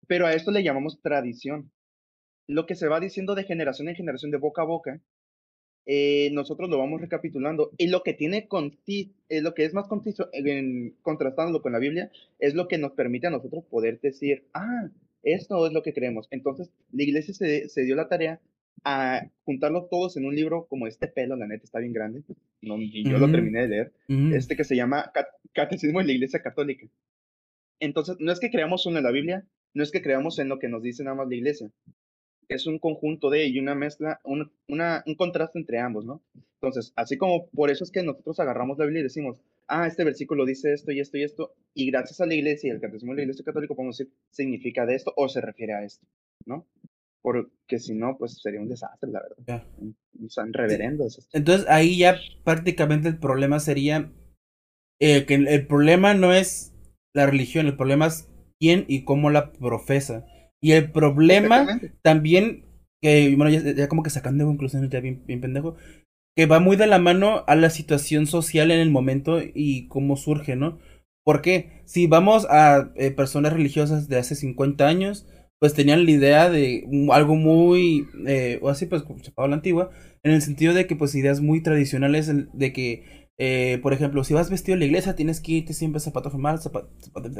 Pero 0.06 0.26
a 0.26 0.32
esto 0.32 0.50
le 0.50 0.62
llamamos 0.62 1.00
tradición. 1.02 1.70
lo 2.46 2.66
que 2.66 2.74
se 2.74 2.88
va 2.88 3.00
diciendo 3.00 3.34
de 3.34 3.44
generación 3.44 3.88
en 3.88 3.96
generación, 3.96 4.30
de 4.30 4.38
boca 4.38 4.62
a 4.62 4.66
boca, 4.66 5.00
eh, 5.86 6.30
nosotros 6.32 6.68
lo 6.70 6.78
vamos 6.78 7.00
recapitulando. 7.00 7.70
Y 7.78 7.88
lo 7.88 8.02
que 8.02 8.14
tiene 8.14 8.48
eh, 9.28 9.40
lo 9.42 9.54
que 9.54 9.64
es 9.64 9.74
más 9.74 9.88
conciso, 9.88 10.28
en, 10.32 10.96
contrastándolo 11.02 11.62
con 11.62 11.72
la 11.72 11.78
Biblia, 11.78 12.10
es 12.38 12.54
lo 12.54 12.68
que 12.68 12.78
nos 12.78 12.92
permite 12.92 13.26
a 13.26 13.30
nosotros 13.30 13.64
poder 13.64 14.00
decir, 14.00 14.46
ah, 14.54 14.90
esto 15.22 15.66
es 15.66 15.72
lo 15.72 15.82
que 15.82 15.94
creemos. 15.94 16.28
Entonces, 16.30 16.70
la 16.92 17.02
iglesia 17.02 17.34
se, 17.34 17.68
se 17.68 17.82
dio 17.84 17.96
la 17.96 18.08
tarea 18.08 18.40
a 18.84 19.22
juntarlos 19.44 19.88
todos 19.88 20.16
en 20.16 20.26
un 20.26 20.34
libro 20.34 20.66
como 20.66 20.86
este 20.86 21.08
pelo, 21.08 21.36
la 21.36 21.46
neta 21.46 21.64
está 21.64 21.78
bien 21.78 21.92
grande, 21.92 22.22
no, 22.64 22.80
y 22.80 23.08
yo 23.08 23.18
lo 23.18 23.30
terminé 23.30 23.62
de 23.62 23.68
leer, 23.68 23.92
este 24.34 24.56
que 24.56 24.64
se 24.64 24.76
llama 24.76 25.12
Catecismo 25.52 26.00
de 26.00 26.06
la 26.06 26.12
Iglesia 26.12 26.42
Católica. 26.42 26.86
Entonces, 27.80 28.16
no 28.18 28.32
es 28.32 28.40
que 28.40 28.50
creamos 28.50 28.86
uno 28.86 28.98
en 28.98 29.04
la 29.04 29.10
Biblia, 29.10 29.44
no 29.74 29.82
es 29.82 29.90
que 29.90 30.02
creamos 30.02 30.38
en 30.38 30.48
lo 30.48 30.58
que 30.58 30.68
nos 30.68 30.82
dice 30.82 31.04
nada 31.04 31.16
más 31.16 31.28
la 31.28 31.34
iglesia, 31.34 31.70
es 32.48 32.66
un 32.66 32.78
conjunto 32.78 33.30
de 33.30 33.46
y 33.46 33.58
una 33.58 33.74
mezcla, 33.74 34.20
un, 34.24 34.52
una, 34.68 35.02
un 35.06 35.14
contraste 35.14 35.58
entre 35.58 35.78
ambos, 35.78 36.04
¿no? 36.04 36.22
Entonces, 36.60 36.92
así 36.96 37.18
como 37.18 37.48
por 37.50 37.70
eso 37.70 37.84
es 37.84 37.90
que 37.90 38.02
nosotros 38.02 38.40
agarramos 38.40 38.78
la 38.78 38.84
Biblia 38.84 39.00
y 39.00 39.04
decimos, 39.04 39.42
ah, 39.66 39.86
este 39.86 40.04
versículo 40.04 40.44
dice 40.44 40.72
esto 40.72 40.92
y 40.92 41.00
esto 41.00 41.18
y 41.18 41.22
esto, 41.22 41.54
y 41.74 41.90
gracias 41.90 42.20
a 42.20 42.26
la 42.26 42.34
iglesia 42.34 42.68
y 42.68 42.70
al 42.70 42.80
catecismo 42.80 43.12
de 43.12 43.16
la 43.16 43.22
iglesia 43.22 43.44
católica 43.44 43.74
podemos 43.74 43.98
decir, 43.98 44.12
significa 44.30 44.86
de 44.86 44.94
esto 44.94 45.12
o 45.16 45.28
se 45.28 45.40
refiere 45.40 45.74
a 45.74 45.84
esto, 45.84 46.06
¿no? 46.46 46.66
Porque 47.24 47.78
si 47.78 47.94
no, 47.94 48.18
pues 48.18 48.38
sería 48.42 48.60
un 48.60 48.68
desastre, 48.68 49.10
la 49.10 49.22
verdad. 49.22 49.66
Un, 49.78 49.96
un 50.18 50.52
reverendo. 50.52 51.06
Entonces, 51.32 51.66
ahí 51.70 51.96
ya 51.96 52.18
prácticamente 52.44 53.08
el 53.08 53.18
problema 53.18 53.60
sería 53.60 54.12
eh, 55.00 55.24
que 55.24 55.36
el 55.36 55.66
problema 55.66 56.12
no 56.12 56.34
es 56.34 56.74
la 57.14 57.24
religión, 57.24 57.66
el 57.66 57.78
problema 57.78 58.08
es 58.08 58.28
quién 58.60 58.84
y 58.88 59.04
cómo 59.04 59.30
la 59.30 59.52
profesa. 59.52 60.26
Y 60.62 60.72
el 60.72 60.92
problema 60.92 61.66
también, 62.02 62.66
que 63.02 63.34
bueno, 63.34 63.50
ya, 63.50 63.88
como 63.88 64.02
que 64.02 64.10
sacando 64.10 64.44
conclusiones 64.44 64.90
ya 64.90 65.00
bien, 65.00 65.24
bien 65.24 65.40
pendejo, 65.40 65.76
que 66.36 66.44
va 66.44 66.60
muy 66.60 66.76
de 66.76 66.86
la 66.86 66.98
mano 66.98 67.44
a 67.46 67.56
la 67.56 67.70
situación 67.70 68.26
social 68.26 68.70
en 68.70 68.80
el 68.80 68.90
momento 68.90 69.40
y 69.42 69.88
cómo 69.88 70.18
surge, 70.18 70.56
¿no? 70.56 70.78
Porque 71.24 71.82
si 71.86 72.06
vamos 72.06 72.46
a 72.50 72.92
eh, 72.96 73.10
personas 73.12 73.54
religiosas 73.54 74.08
de 74.08 74.18
hace 74.18 74.34
50 74.34 74.86
años, 74.86 75.26
pues 75.58 75.74
tenían 75.74 76.04
la 76.04 76.10
idea 76.10 76.50
de 76.50 76.86
algo 77.12 77.36
muy, 77.36 78.06
eh, 78.26 78.58
o 78.62 78.68
así 78.68 78.86
pues, 78.86 79.02
como 79.02 79.22
se 79.22 79.32
la 79.36 79.44
antigua, 79.54 79.90
en 80.22 80.32
el 80.32 80.42
sentido 80.42 80.74
de 80.74 80.86
que 80.86 80.96
pues 80.96 81.14
ideas 81.14 81.40
muy 81.40 81.62
tradicionales 81.62 82.30
de 82.52 82.72
que, 82.72 83.28
eh, 83.38 83.78
por 83.82 83.92
ejemplo, 83.92 84.24
si 84.24 84.34
vas 84.34 84.50
vestido 84.50 84.76
a 84.76 84.78
la 84.78 84.84
iglesia 84.84 85.16
tienes 85.16 85.40
que 85.40 85.52
irte 85.52 85.72
siempre 85.72 86.00
zapatos 86.00 86.32
formales, 86.32 86.62
zapatos... 86.62 86.90
zapatos 87.00 87.32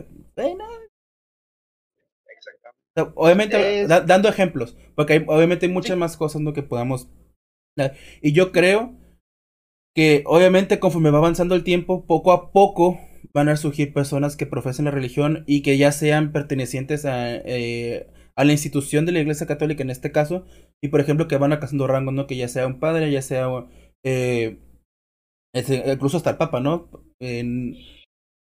Obviamente, 3.16 3.87
dando 3.88 4.29
ejemplos, 4.29 4.77
porque 4.94 5.14
hay, 5.14 5.24
obviamente 5.27 5.66
hay 5.66 5.72
muchas 5.72 5.96
más 5.96 6.16
cosas 6.16 6.40
¿no? 6.40 6.53
que 6.53 6.62
podamos. 6.62 7.09
Y 8.22 8.33
yo 8.33 8.53
creo 8.53 8.94
que, 9.94 10.22
obviamente, 10.27 10.79
conforme 10.79 11.11
va 11.11 11.18
avanzando 11.18 11.55
el 11.55 11.64
tiempo, 11.64 12.07
poco 12.07 12.33
a 12.33 12.53
poco 12.53 13.00
van 13.35 13.49
a 13.49 13.57
surgir 13.57 13.92
personas 13.92 14.37
que 14.37 14.47
profesen 14.47 14.85
la 14.85 14.90
religión 14.90 15.44
y 15.47 15.62
que 15.62 15.77
ya 15.77 15.90
sean 15.92 16.33
pertenecientes 16.33 17.05
a, 17.05 17.35
eh, 17.35 18.07
a 18.37 18.44
la 18.44 18.53
institución 18.53 19.07
de 19.07 19.12
la 19.12 19.20
Iglesia 19.20 19.47
Católica 19.47 19.83
en 19.83 19.90
este 19.90 20.12
caso, 20.12 20.44
y 20.83 20.88
por 20.88 21.01
ejemplo, 21.01 21.29
que 21.29 21.37
van 21.37 21.53
alcanzando 21.53 21.87
rangos, 21.87 22.14
¿no? 22.14 22.27
Que 22.27 22.37
ya 22.37 22.49
sea 22.49 22.66
un 22.66 22.81
padre, 22.81 23.11
ya 23.11 23.23
sea. 23.23 23.49
Eh, 24.05 24.59
incluso 25.55 26.16
hasta 26.16 26.31
el 26.31 26.37
Papa, 26.37 26.61
¿no? 26.61 26.90
En, 27.20 27.75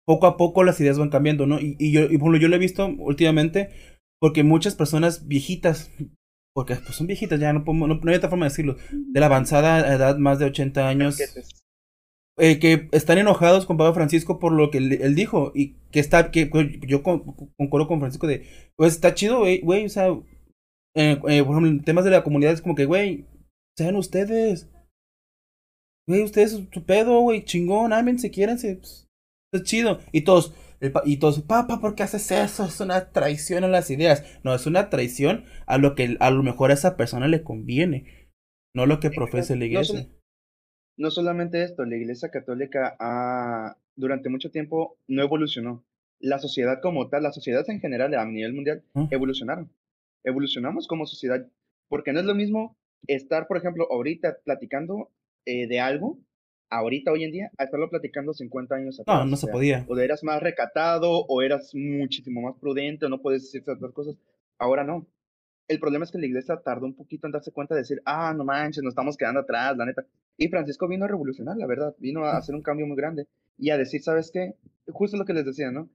poco 0.07 0.27
a 0.27 0.37
poco 0.37 0.65
las 0.65 0.81
ideas 0.81 0.99
van 0.99 1.11
cambiando, 1.11 1.47
¿no? 1.47 1.59
Y, 1.61 1.93
yo, 1.93 2.03
y, 2.03 2.17
bueno, 2.17 2.37
yo 2.37 2.49
lo 2.49 2.57
he 2.57 2.61
visto 2.61 2.87
últimamente 2.87 3.71
porque 4.21 4.45
muchas 4.45 4.75
personas 4.75 5.27
viejitas, 5.27 5.91
porque 6.55 6.77
pues 6.77 6.95
son 6.95 7.07
viejitas 7.07 7.41
ya, 7.41 7.53
no, 7.53 7.65
no, 7.65 8.01
hay 8.07 8.15
otra 8.15 8.31
forma 8.31 8.47
de 8.47 8.51
decirlo, 8.51 8.77
de 8.91 9.21
la 9.21 9.27
avanzada 9.27 9.93
edad, 9.95 10.17
más 10.19 10.39
de 10.39 10.47
80 10.47 10.89
años, 10.89 11.19
eh, 12.39 12.59
que 12.59 12.89
están 12.93 13.19
enojados 13.19 13.65
con 13.65 13.77
Papa 13.77 13.95
Francisco 13.95 14.39
por 14.39 14.53
lo 14.53 14.71
que 14.71 14.79
él, 14.79 15.15
dijo 15.15 15.53
y 15.55 15.75
que 15.91 16.01
está, 16.01 16.31
que 16.31 16.51
yo 16.87 17.03
concuerdo 17.03 17.89
con 17.89 18.01
Francisco 18.01 18.27
de, 18.27 18.47
pues 18.77 18.93
está 18.95 19.15
chido, 19.15 19.41
güey, 19.41 19.87
o 19.87 19.89
sea, 19.89 20.09
eh, 20.95 21.21
eh, 21.29 21.43
por 21.43 21.53
ejemplo, 21.53 21.69
en 21.69 21.83
temas 21.83 22.05
de 22.05 22.11
la 22.11 22.25
comunidad 22.25 22.53
es 22.53 22.63
como 22.63 22.75
que, 22.75 22.85
güey, 22.85 23.27
sean 23.77 23.97
ustedes. 23.97 24.71
Güey, 26.09 26.23
ustedes 26.23 26.53
su 26.73 26.85
pedo, 26.85 27.21
güey, 27.21 27.45
chingón, 27.45 27.93
ámense, 27.93 28.31
quiéranse. 28.31 28.77
Pues, 28.77 29.07
es 29.53 29.63
chido. 29.63 30.01
Y 30.13 30.23
todos, 30.23 30.55
y 31.05 31.17
todos, 31.17 31.43
papá, 31.43 31.81
¿por 31.81 31.95
qué 31.95 32.03
haces 32.03 32.31
eso? 32.31 32.65
Es 32.65 32.81
una 32.81 33.13
traición 33.13 33.65
a 33.65 33.69
las 33.69 33.91
ideas. 33.91 34.25
No, 34.45 34.55
es 34.55 34.67
una 34.67 34.89
traición 34.91 35.45
a 35.67 35.79
lo 35.79 35.95
que 35.95 36.17
a 36.21 36.31
lo 36.31 36.43
mejor 36.43 36.71
a 36.71 36.75
esa 36.75 36.97
persona 36.97 37.29
le 37.29 37.43
conviene, 37.43 38.31
no 38.75 38.87
lo 38.87 39.01
que 39.01 39.11
profesa 39.11 39.57
la 39.57 39.65
iglesia. 39.65 40.03
No, 40.03 40.17
solamente 41.11 41.63
esto, 41.63 41.85
la 41.85 41.97
iglesia 41.97 42.31
católica 42.31 42.97
ha, 42.99 43.77
durante 43.95 44.29
mucho 44.29 44.51
tiempo 44.51 44.99
no 45.07 45.23
evolucionó. 45.23 45.85
La 46.19 46.39
sociedad 46.39 46.81
como 46.81 47.09
tal, 47.09 47.25
la 47.25 47.33
sociedad 47.33 47.69
en 47.69 47.81
general 47.81 48.15
a 48.15 48.25
nivel 48.25 48.55
mundial, 48.55 48.83
¿Ah? 48.95 49.07
evolucionaron. 49.11 49.71
Evolucionamos 50.25 50.87
como 50.89 51.07
sociedad, 51.07 51.47
porque 51.89 52.13
no 52.13 52.21
es 52.21 52.27
lo 52.27 52.35
mismo 52.35 52.77
estar, 53.07 53.47
por 53.47 53.59
ejemplo, 53.59 53.87
ahorita 53.91 54.39
platicando 54.45 55.11
eh, 55.45 55.67
de 55.67 55.81
algo 55.81 56.19
ahorita, 56.71 57.13
hoy 57.13 57.25
en 57.25 57.33
día, 57.33 57.51
a 57.59 57.65
estarlo 57.65 57.89
platicando 57.89 58.33
50 58.33 58.75
años 58.75 59.01
atrás. 59.01 59.19
No, 59.19 59.25
no 59.25 59.37
se 59.37 59.47
podía. 59.47 59.85
O 59.89 59.99
eras 59.99 60.23
más 60.25 60.43
recatado, 60.43 61.25
o 61.29 61.43
eras 61.43 61.75
muchísimo 61.75 62.43
más 62.43 62.55
prudente, 62.59 63.07
o 63.07 63.09
no 63.09 63.23
puedes 63.23 63.43
decir 63.43 63.63
ciertas 63.63 63.93
cosas. 63.93 64.17
Ahora 64.59 64.85
no. 64.85 65.07
El 65.69 65.81
problema 65.81 66.05
es 66.05 66.13
que 66.13 66.19
la 66.19 66.27
iglesia 66.27 66.61
tardó 66.65 66.87
un 66.87 66.95
poquito 66.95 67.27
en 67.27 67.33
darse 67.33 67.53
cuenta 67.53 67.75
de 67.75 67.81
decir, 67.81 68.01
ah, 68.05 68.33
no 68.37 68.45
manches, 68.45 68.83
nos 68.83 68.93
estamos 68.93 69.17
quedando 69.17 69.41
atrás, 69.41 69.77
la 69.77 69.85
neta. 69.85 70.07
Y 70.37 70.49
Francisco 70.49 70.87
vino 70.87 71.05
a 71.05 71.09
revolucionar, 71.09 71.57
la 71.57 71.67
verdad, 71.67 71.95
vino 71.99 72.25
a 72.25 72.37
hacer 72.37 72.55
un 72.55 72.63
cambio 72.63 72.87
muy 72.87 72.97
grande 72.97 73.27
y 73.59 73.71
a 73.71 73.79
decir, 73.79 74.03
¿sabes 74.03 74.31
qué? 74.31 74.55
Justo 74.89 75.17
lo 75.17 75.25
que 75.25 75.33
les 75.33 75.45
decía, 75.45 75.71
¿no? 75.71 75.89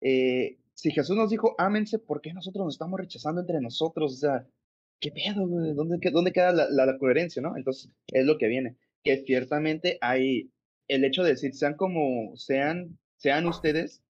Eh, 0.00 0.58
si 0.74 0.92
Jesús 0.92 1.16
nos 1.16 1.30
dijo, 1.30 1.54
ámense, 1.58 1.98
¿por 1.98 2.20
qué 2.20 2.32
nosotros 2.32 2.64
nos 2.64 2.74
estamos 2.74 2.98
rechazando 3.00 3.40
entre 3.40 3.60
nosotros? 3.60 4.14
O 4.14 4.16
sea, 4.16 4.46
¿qué 5.00 5.10
pedo, 5.10 5.46
güey? 5.46 5.74
¿Dónde, 5.74 5.98
dónde 6.10 6.32
queda 6.32 6.52
la, 6.52 6.68
la, 6.70 6.86
la 6.86 6.98
coherencia, 6.98 7.42
no? 7.42 7.56
Entonces, 7.56 7.90
es 8.06 8.24
lo 8.24 8.38
que 8.38 8.46
viene 8.46 8.76
que 9.02 9.24
ciertamente 9.24 9.98
hay 10.00 10.50
el 10.88 11.04
hecho 11.04 11.22
de 11.22 11.30
decir, 11.30 11.54
sean 11.54 11.74
como 11.74 12.36
sean, 12.36 12.98
sean 13.16 13.46
ustedes, 13.46 14.02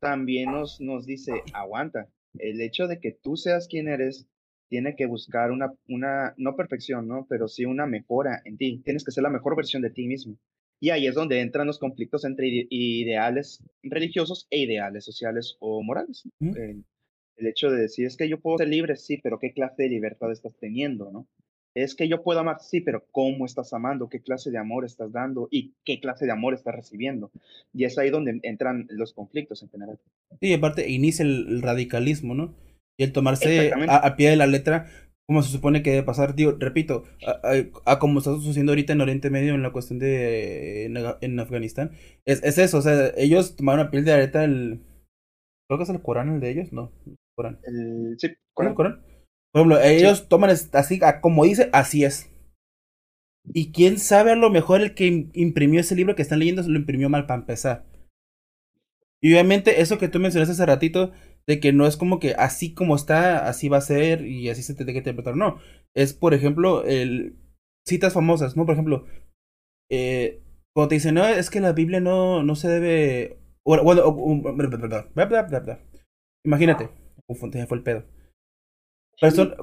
también 0.00 0.50
nos, 0.50 0.80
nos 0.80 1.06
dice, 1.06 1.32
aguanta, 1.52 2.08
el 2.38 2.60
hecho 2.60 2.86
de 2.86 3.00
que 3.00 3.12
tú 3.12 3.36
seas 3.36 3.68
quien 3.68 3.88
eres, 3.88 4.26
tiene 4.72 4.96
que 4.96 5.04
buscar 5.04 5.50
una, 5.50 5.70
una, 5.86 6.32
no 6.38 6.56
perfección, 6.56 7.06
¿no? 7.06 7.26
Pero 7.28 7.46
sí 7.46 7.66
una 7.66 7.84
mejora 7.84 8.40
en 8.46 8.56
ti. 8.56 8.80
Tienes 8.82 9.04
que 9.04 9.10
ser 9.10 9.22
la 9.22 9.28
mejor 9.28 9.54
versión 9.54 9.82
de 9.82 9.90
ti 9.90 10.06
mismo. 10.06 10.38
Y 10.80 10.88
ahí 10.88 11.06
es 11.06 11.14
donde 11.14 11.42
entran 11.42 11.66
los 11.66 11.78
conflictos 11.78 12.24
entre 12.24 12.48
ideales 12.70 13.62
religiosos 13.82 14.46
e 14.48 14.60
ideales 14.60 15.04
sociales 15.04 15.58
o 15.60 15.82
morales. 15.82 16.22
El, 16.40 16.86
el, 17.36 17.46
hecho 17.46 17.70
de 17.70 17.82
decir, 17.82 18.06
es 18.06 18.16
que 18.16 18.30
yo 18.30 18.40
puedo 18.40 18.56
ser 18.56 18.68
libre, 18.68 18.96
sí, 18.96 19.20
pero 19.22 19.38
¿qué 19.38 19.52
clase 19.52 19.82
de 19.82 19.90
libertad 19.90 20.32
estás 20.32 20.56
teniendo, 20.58 21.12
no? 21.12 21.28
Es 21.74 21.94
que 21.94 22.08
yo 22.08 22.22
puedo 22.22 22.40
amar, 22.40 22.56
sí, 22.60 22.80
pero 22.80 23.04
¿cómo 23.10 23.44
estás 23.44 23.74
amando? 23.74 24.08
¿Qué 24.08 24.20
clase 24.20 24.50
de 24.50 24.56
amor 24.56 24.86
estás 24.86 25.12
dando? 25.12 25.48
¿Y 25.50 25.74
qué 25.84 26.00
clase 26.00 26.24
de 26.24 26.32
amor 26.32 26.54
estás 26.54 26.74
recibiendo? 26.74 27.30
Y 27.74 27.84
es 27.84 27.98
ahí 27.98 28.08
donde 28.08 28.40
entran 28.42 28.86
los 28.88 29.12
conflictos 29.12 29.62
en 29.62 29.68
general. 29.68 29.98
Sí, 30.40 30.52
aparte 30.54 30.90
inicia 30.90 31.24
el, 31.24 31.60
radicalismo, 31.60 32.34
¿no? 32.34 32.54
Y 32.98 33.04
el 33.04 33.12
tomarse 33.12 33.72
a, 33.88 34.16
pie 34.16 34.30
de 34.30 34.36
la 34.36 34.46
letra, 34.46 34.86
como 35.26 35.42
se 35.42 35.50
supone 35.50 35.82
que 35.82 35.90
debe 35.90 36.02
pasar, 36.02 36.34
tío, 36.34 36.56
repito, 36.58 37.04
a, 37.84 37.98
como 37.98 38.18
está 38.18 38.32
sucediendo 38.32 38.72
ahorita 38.72 38.92
en 38.92 39.00
Oriente 39.00 39.30
Medio 39.30 39.54
en 39.54 39.62
la 39.62 39.72
cuestión 39.72 39.98
de 39.98 40.84
en, 41.20 41.40
Afganistán, 41.40 41.92
es, 42.26 42.42
es, 42.42 42.58
eso, 42.58 42.78
o 42.78 42.82
sea, 42.82 43.12
ellos 43.16 43.56
tomaron 43.56 43.86
a 43.86 43.90
pie 43.90 44.02
de 44.02 44.10
la 44.10 44.18
letra 44.18 44.44
el... 44.44 44.80
Creo 45.68 45.78
que 45.78 45.84
es 45.84 45.90
el 45.90 46.02
Corán 46.02 46.34
el 46.34 46.40
de 46.40 46.50
ellos, 46.50 46.72
¿no? 46.72 46.92
El 47.06 47.16
Corán. 47.34 47.60
El, 47.64 48.16
sí, 48.18 48.34
¿Corán? 48.54 48.72
¿El 48.72 48.76
Corán? 48.76 49.02
Por 49.52 49.60
ejemplo, 49.60 49.80
ellos 49.80 50.28
toman 50.28 50.50
así, 50.50 51.00
como 51.20 51.44
dice, 51.44 51.68
así 51.72 52.04
es. 52.04 52.30
Y 53.52 53.72
quién 53.72 53.98
sabe 53.98 54.32
a 54.32 54.36
lo 54.36 54.50
mejor 54.50 54.80
el 54.80 54.94
que 54.94 55.30
imprimió 55.34 55.80
ese 55.80 55.94
libro 55.94 56.14
que 56.14 56.22
están 56.22 56.38
leyendo 56.38 56.62
lo 56.62 56.78
imprimió 56.78 57.08
mal 57.08 57.26
para 57.26 57.40
empezar. 57.40 57.84
Y 59.22 59.32
obviamente 59.32 59.80
eso 59.80 59.98
que 59.98 60.08
tú 60.08 60.18
mencionaste 60.18 60.52
hace 60.52 60.66
ratito, 60.66 61.12
de 61.46 61.60
que 61.60 61.72
no 61.72 61.86
es 61.86 61.96
como 61.96 62.18
que 62.18 62.34
así 62.34 62.74
como 62.74 62.96
está, 62.96 63.48
así 63.48 63.68
va 63.68 63.78
a 63.78 63.82
ser 63.82 64.26
y 64.26 64.48
así 64.48 64.62
se 64.62 64.74
tiene 64.74 64.92
que 64.92 64.98
interpretar. 64.98 65.36
No, 65.36 65.58
es 65.94 66.12
por 66.12 66.34
ejemplo, 66.34 66.84
el 66.84 67.36
citas 67.86 68.14
famosas, 68.14 68.56
¿no? 68.56 68.66
Por 68.66 68.74
ejemplo, 68.74 69.06
eh, 69.90 70.42
cuando 70.74 70.88
te 70.88 70.94
dicen, 70.96 71.14
no, 71.14 71.26
es 71.26 71.50
que 71.50 71.60
la 71.60 71.72
Biblia 71.72 72.00
no, 72.00 72.42
no 72.42 72.54
se 72.56 72.68
debe... 72.68 73.38
Bueno, 73.64 73.82
imagínate, 76.44 76.90
fue 77.28 77.76
el 77.76 77.82
pedo 77.84 78.04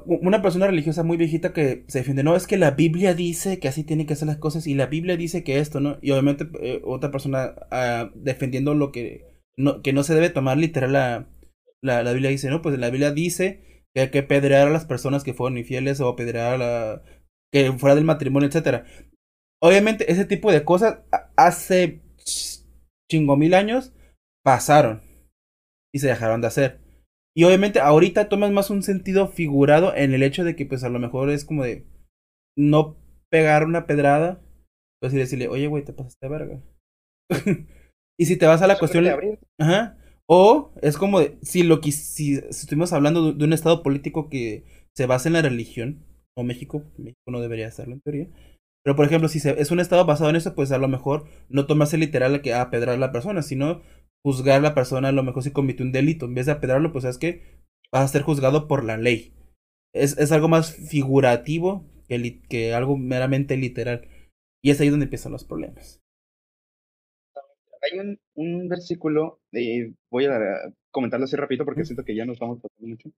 una 0.06 0.42
persona 0.42 0.68
religiosa 0.68 1.04
muy 1.04 1.18
viejita 1.18 1.52
que 1.52 1.84
se 1.88 2.00
defiende, 2.00 2.24
no, 2.24 2.36
es 2.36 2.48
que 2.48 2.58
la 2.58 2.72
Biblia 2.72 3.14
dice 3.14 3.60
que 3.60 3.68
así 3.68 3.84
tienen 3.84 4.08
que 4.08 4.16
ser 4.16 4.28
las 4.28 4.38
cosas 4.38 4.68
y 4.68 4.74
la 4.74 4.86
Biblia 4.86 5.18
dice 5.18 5.44
que 5.44 5.60
esto, 5.60 5.82
¿no? 5.82 5.98
Y 6.02 6.12
obviamente 6.12 6.48
eh, 6.62 6.82
otra 6.86 7.12
persona 7.12 7.56
uh, 7.72 8.10
defendiendo 8.16 8.74
lo 8.74 8.92
que 8.92 9.29
que 9.84 9.94
no 9.94 10.04
se 10.04 10.16
debe 10.16 10.30
tomar 10.30 10.58
literal 10.58 10.94
la, 10.94 11.28
la, 11.82 12.04
la, 12.04 12.14
Biblia 12.14 12.30
dice, 12.30 12.50
¿no? 12.50 12.62
Pues 12.62 12.78
la 12.80 12.90
Biblia 12.90 13.12
dice 13.12 13.84
que 13.94 14.02
hay 14.02 14.10
que 14.12 14.24
pedrear 14.24 14.68
a 14.68 14.72
las 14.72 14.86
personas 14.86 15.24
que 15.24 15.34
fueron 15.34 15.58
infieles 15.58 16.00
o 16.02 16.08
apedrear 16.10 16.54
a 16.56 16.58
la 16.58 17.04
que 17.52 17.72
fuera 17.74 17.96
del 17.96 18.06
matrimonio, 18.06 18.48
etcétera. 18.48 18.86
Obviamente 19.62 20.12
ese 20.12 20.26
tipo 20.26 20.52
de 20.52 20.64
cosas 20.66 21.00
hace 21.38 22.02
ch- 22.18 22.66
chingo 23.12 23.38
mil 23.38 23.54
años 23.54 23.94
pasaron 24.44 25.04
y 25.94 26.00
se 26.00 26.08
dejaron 26.08 26.42
de 26.42 26.48
hacer. 26.48 26.82
Y 27.36 27.44
obviamente 27.46 27.80
ahorita 27.80 28.30
tomas 28.30 28.52
más 28.52 28.70
un 28.70 28.84
sentido 28.84 29.28
figurado 29.28 29.96
en 29.96 30.14
el 30.14 30.24
hecho 30.24 30.44
de 30.44 30.56
que 30.56 30.66
pues 30.66 30.84
a 30.84 30.90
lo 30.90 31.00
mejor 31.00 31.30
es 31.30 31.46
como 31.46 31.64
de 31.64 31.86
no 32.58 32.98
pegar 33.32 33.66
una 33.66 33.88
pedrada, 33.88 34.42
pues 35.02 35.14
y 35.14 35.18
decirle, 35.18 35.48
oye 35.48 35.68
güey, 35.68 35.84
te 35.86 35.94
pasaste 35.94 36.28
verga. 36.28 36.62
y 38.20 38.26
si 38.26 38.38
te 38.38 38.46
vas 38.46 38.62
a 38.62 38.68
la 38.68 38.76
cuestión... 38.80 39.06
Ajá. 39.60 39.98
O 40.28 40.74
es 40.84 40.98
como 40.98 41.20
de, 41.22 41.38
si 41.42 41.64
lo 41.64 41.82
que 41.82 41.92
si, 41.92 42.36
si 42.36 42.42
estuvimos 42.50 42.94
hablando 42.94 43.34
de, 43.34 43.44
un 43.46 43.54
estado 43.54 43.82
político 43.82 44.30
que 44.30 44.64
se 44.96 45.08
basa 45.08 45.28
en 45.30 45.34
la 45.34 45.42
religión, 45.42 46.06
o 46.38 46.44
México, 46.44 46.84
México 46.98 47.20
no 47.32 47.42
debería 47.42 47.68
hacerlo 47.68 47.96
en 47.96 48.02
teoría. 48.02 48.28
Pero 48.84 48.96
por 48.96 49.06
ejemplo, 49.06 49.28
si 49.28 49.40
se- 49.40 49.60
es 49.60 49.72
un 49.72 49.80
estado 49.80 50.06
basado 50.06 50.30
en 50.30 50.36
eso, 50.36 50.54
pues 50.56 50.72
a 50.72 50.78
lo 50.78 50.88
mejor 50.88 51.26
no 51.50 51.66
tomarse 51.66 51.98
literal 51.98 52.42
que 52.44 52.54
apedrar 52.54 52.96
a 52.96 53.00
la 53.00 53.12
persona, 53.12 53.42
sino 53.42 53.82
juzgar 54.24 54.58
a 54.58 54.62
la 54.62 54.76
persona 54.76 55.10
a 55.10 55.12
lo 55.14 55.24
mejor 55.24 55.44
si 55.44 55.52
cometió 55.52 55.86
un 55.86 55.92
delito. 55.92 56.26
En 56.28 56.36
vez 56.36 56.46
de 56.46 56.52
apedrarlo, 56.54 56.92
pues 56.94 57.06
es 57.06 57.18
que 57.18 57.42
vas 57.92 58.06
a 58.06 58.08
ser 58.08 58.22
juzgado 58.22 58.68
por 58.68 58.84
la 58.84 58.98
ley. 58.98 59.34
Es, 59.94 60.18
es 60.20 60.32
algo 60.32 60.48
más 60.48 60.76
figurativo 60.76 61.86
que, 62.08 62.20
li- 62.20 62.42
que 62.50 62.74
algo 62.74 62.98
meramente 62.98 63.58
literal. 63.58 64.08
Y 64.64 64.70
es 64.72 64.80
ahí 64.82 64.90
donde 64.90 65.06
empiezan 65.06 65.32
los 65.32 65.44
problemas. 65.46 66.02
Hay 67.82 68.00
un, 68.00 68.20
un 68.36 68.68
versículo, 68.68 69.40
eh, 69.52 69.94
voy 70.10 70.26
a 70.26 70.40
comentarlo 70.92 71.26
así 71.26 71.36
rápido 71.36 71.66
porque 71.66 71.86
siento 71.86 72.04
que 72.04 72.16
ya 72.16 72.26
nos 72.26 72.40
vamos 72.40 72.60
pasando 72.62 72.88
mucho, 72.88 73.10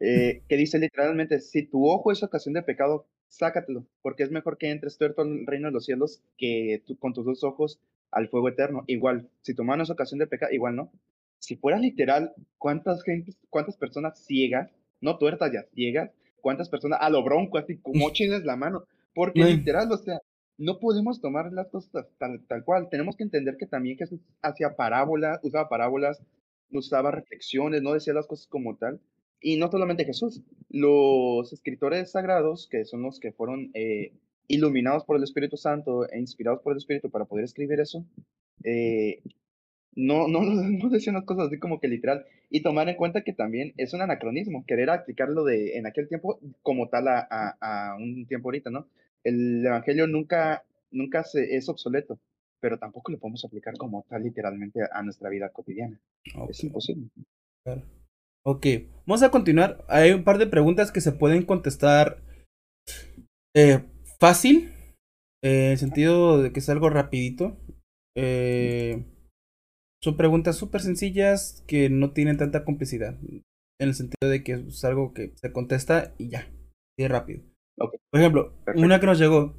eh, 0.00 0.42
que 0.48 0.56
dice 0.56 0.78
literalmente, 0.78 1.40
si 1.40 1.64
tu 1.64 1.88
ojo 1.88 2.12
es 2.12 2.22
ocasión 2.22 2.54
de 2.54 2.62
pecado, 2.62 3.06
sácatelo, 3.28 3.86
porque 4.02 4.22
es 4.22 4.30
mejor 4.30 4.58
que 4.58 4.70
entres 4.70 4.96
tuerto 4.96 5.22
al 5.22 5.46
reino 5.46 5.68
de 5.68 5.72
los 5.72 5.84
cielos 5.84 6.22
que 6.36 6.82
tú, 6.86 6.96
con 6.98 7.12
tus 7.12 7.24
dos 7.24 7.44
ojos 7.44 7.80
al 8.10 8.28
fuego 8.28 8.48
eterno. 8.48 8.84
Igual, 8.86 9.28
si 9.42 9.54
tu 9.54 9.64
mano 9.64 9.82
es 9.82 9.90
ocasión 9.90 10.18
de 10.18 10.26
pecado, 10.26 10.52
igual 10.52 10.76
no. 10.76 10.90
Si 11.38 11.56
fuera 11.56 11.78
literal, 11.78 12.32
¿cuántas, 12.58 13.02
gentes, 13.02 13.36
cuántas 13.50 13.76
personas 13.76 14.18
ciegas, 14.24 14.70
no 15.00 15.18
tuertas 15.18 15.52
ya, 15.52 15.64
ciegas, 15.74 16.10
cuántas 16.40 16.68
personas 16.68 17.00
a 17.02 17.10
lo 17.10 17.22
bronco, 17.22 17.58
así 17.58 17.76
como 17.78 18.10
chines 18.12 18.44
la 18.44 18.56
mano? 18.56 18.84
Porque 19.14 19.44
literal, 19.44 19.90
o 19.90 19.96
sea, 19.96 20.20
no 20.58 20.80
podemos 20.80 21.20
tomar 21.20 21.52
las 21.52 21.68
cosas 21.68 22.06
tal, 22.18 22.44
tal 22.46 22.64
cual. 22.64 22.88
Tenemos 22.90 23.16
que 23.16 23.22
entender 23.22 23.56
que 23.56 23.66
también 23.66 23.96
Jesús 23.96 24.20
hacía 24.42 24.74
parábolas, 24.76 25.38
usaba 25.42 25.68
parábolas, 25.68 26.20
usaba 26.72 27.12
reflexiones, 27.12 27.80
no 27.80 27.94
decía 27.94 28.12
las 28.12 28.26
cosas 28.26 28.48
como 28.48 28.76
tal. 28.76 29.00
Y 29.40 29.56
no 29.56 29.70
solamente 29.70 30.04
Jesús, 30.04 30.42
los 30.68 31.52
escritores 31.52 32.10
sagrados, 32.10 32.66
que 32.68 32.84
son 32.84 33.02
los 33.02 33.20
que 33.20 33.30
fueron 33.32 33.70
eh, 33.74 34.12
iluminados 34.48 35.04
por 35.04 35.16
el 35.16 35.22
Espíritu 35.22 35.56
Santo 35.56 36.10
e 36.10 36.18
inspirados 36.18 36.60
por 36.60 36.72
el 36.72 36.78
Espíritu 36.78 37.08
para 37.08 37.24
poder 37.24 37.44
escribir 37.44 37.78
eso, 37.78 38.04
eh, 38.64 39.22
no, 39.94 40.26
no, 40.26 40.40
no 40.42 40.88
decían 40.88 41.14
las 41.14 41.24
cosas 41.24 41.46
así 41.46 41.58
como 41.60 41.78
que 41.78 41.86
literal. 41.86 42.26
Y 42.50 42.62
tomar 42.62 42.88
en 42.88 42.96
cuenta 42.96 43.22
que 43.22 43.32
también 43.32 43.74
es 43.76 43.94
un 43.94 44.02
anacronismo, 44.02 44.64
querer 44.66 44.90
aplicarlo 44.90 45.44
de 45.44 45.76
en 45.78 45.86
aquel 45.86 46.08
tiempo 46.08 46.40
como 46.62 46.88
tal 46.88 47.06
a, 47.06 47.28
a, 47.30 47.92
a 47.92 47.96
un 47.96 48.26
tiempo 48.26 48.48
ahorita, 48.48 48.70
¿no? 48.70 48.88
El 49.24 49.64
Evangelio 49.66 50.06
nunca, 50.06 50.64
nunca 50.90 51.24
se, 51.24 51.56
es 51.56 51.68
obsoleto, 51.68 52.18
pero 52.60 52.78
tampoco 52.78 53.12
lo 53.12 53.18
podemos 53.18 53.44
aplicar 53.44 53.76
como 53.76 54.04
tal 54.08 54.22
literalmente 54.22 54.80
a, 54.90 55.02
nuestra 55.02 55.28
vida 55.30 55.50
cotidiana. 55.50 56.00
Es 56.48 56.62
imposible. 56.64 57.08
Claro. 57.64 57.82
Ok, 58.46 58.66
vamos 59.06 59.22
a 59.22 59.30
continuar. 59.30 59.84
Hay 59.88 60.12
un 60.12 60.24
par 60.24 60.38
de 60.38 60.46
preguntas 60.46 60.90
que 60.92 61.00
se 61.00 61.12
pueden 61.12 61.44
contestar 61.44 62.22
eh, 63.54 63.84
fácil, 64.18 64.72
eh, 65.42 65.66
en 65.66 65.72
el 65.72 65.78
sentido 65.78 66.42
de 66.42 66.52
que 66.52 66.60
es 66.60 66.68
algo 66.68 66.88
rapidito. 66.88 67.58
Eh, 68.16 69.04
son 70.02 70.16
preguntas 70.16 70.56
súper 70.56 70.80
sencillas 70.80 71.64
que 71.66 71.90
no 71.90 72.12
tienen 72.12 72.36
tanta 72.36 72.64
complicidad. 72.64 73.18
En 73.80 73.88
el 73.88 73.94
sentido 73.94 74.30
de 74.30 74.42
que 74.42 74.52
es 74.52 74.84
algo 74.84 75.12
que 75.12 75.32
se 75.36 75.52
contesta 75.52 76.14
y 76.18 76.30
ya, 76.30 76.50
y 76.96 77.06
rápido. 77.06 77.42
Por 77.78 78.20
ejemplo, 78.20 78.54
Perfecto. 78.64 78.86
una 78.86 79.00
que 79.00 79.06
nos 79.06 79.18
llegó. 79.18 79.54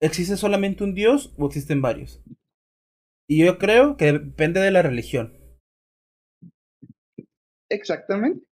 ¿Existe 0.00 0.36
solamente 0.36 0.84
un 0.84 0.94
Dios 0.94 1.34
o 1.38 1.46
existen 1.46 1.80
varios? 1.82 2.22
Y 3.28 3.44
yo 3.44 3.58
creo 3.58 3.96
que 3.96 4.12
depende 4.12 4.60
de 4.60 4.70
la 4.70 4.82
religión. 4.82 5.32
Exactamente. 7.70 8.44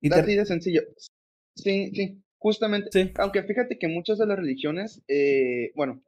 Y 0.00 0.08
te- 0.10 0.14
Así 0.20 0.36
de 0.36 0.46
sencillo. 0.46 0.82
Sí, 1.56 1.90
sí, 1.94 2.22
justamente. 2.38 2.88
Sí. 2.92 3.12
Aunque 3.18 3.42
fíjate 3.42 3.78
que 3.78 3.88
muchas 3.88 4.18
de 4.18 4.26
las 4.26 4.38
religiones, 4.38 5.02
eh, 5.08 5.72
bueno, 5.74 6.02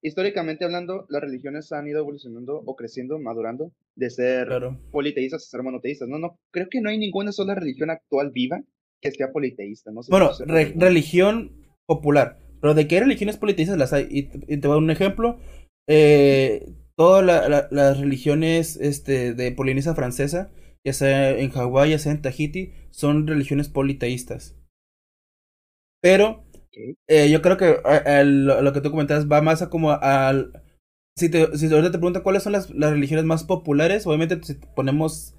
históricamente 0.00 0.64
hablando, 0.64 1.06
las 1.10 1.20
religiones 1.20 1.70
han 1.72 1.86
ido 1.86 1.98
evolucionando 1.98 2.56
o 2.64 2.74
creciendo, 2.76 3.18
madurando, 3.18 3.72
de 3.96 4.10
ser 4.10 4.46
Claro. 4.46 4.80
politeístas 4.90 5.42
a 5.44 5.46
ser 5.50 5.62
monoteístas. 5.62 6.08
No, 6.08 6.18
no, 6.18 6.38
creo 6.50 6.68
que 6.70 6.80
no 6.80 6.88
hay 6.88 6.98
ninguna 6.98 7.32
sola 7.32 7.54
religión 7.54 7.90
actual 7.90 8.30
viva 8.30 8.62
que 9.04 9.16
sea 9.16 9.32
politeísta. 9.32 9.90
No 9.92 10.02
sé 10.02 10.06
si 10.08 10.10
Bueno, 10.12 10.30
re- 10.46 10.72
religión 10.76 11.52
popular. 11.86 12.38
Pero 12.60 12.74
de 12.74 12.88
qué 12.88 13.00
religiones 13.00 13.36
politeístas 13.36 13.78
las 13.78 13.92
hay. 13.92 14.08
Y, 14.10 14.22
te- 14.24 14.54
y 14.54 14.56
te 14.58 14.66
voy 14.68 14.72
a 14.74 14.76
dar 14.76 14.82
un 14.82 14.90
ejemplo. 14.90 15.38
Eh, 15.88 16.66
todas 16.96 17.24
la- 17.24 17.48
la- 17.48 17.68
las 17.70 17.98
religiones 18.00 18.76
este, 18.76 19.34
de 19.34 19.52
Polinesia 19.52 19.94
Francesa, 19.94 20.50
ya 20.84 20.92
sea 20.92 21.30
en 21.38 21.50
Hawái, 21.50 21.90
ya 21.90 21.98
sea 21.98 22.12
en 22.12 22.22
Tahiti, 22.22 22.72
son 22.90 23.26
religiones 23.26 23.68
politeístas. 23.68 24.56
Pero 26.02 26.44
eh, 27.08 27.30
yo 27.30 27.42
creo 27.42 27.56
que 27.56 27.76
a- 27.84 28.18
a 28.20 28.24
lo, 28.24 28.60
lo 28.62 28.72
que 28.72 28.80
tú 28.80 28.90
comentas 28.90 29.28
va 29.30 29.40
más 29.42 29.62
a 29.62 29.70
como 29.70 29.92
al... 29.92 30.62
Si, 31.16 31.28
te, 31.30 31.56
si 31.56 31.66
ahorita 31.66 31.92
te 31.92 31.98
preguntan 31.98 32.22
cuáles 32.22 32.42
son 32.42 32.52
las, 32.52 32.70
las 32.70 32.90
religiones 32.92 33.24
más 33.24 33.44
populares, 33.44 34.06
obviamente 34.06 34.40
si 34.42 34.54
ponemos 34.54 35.34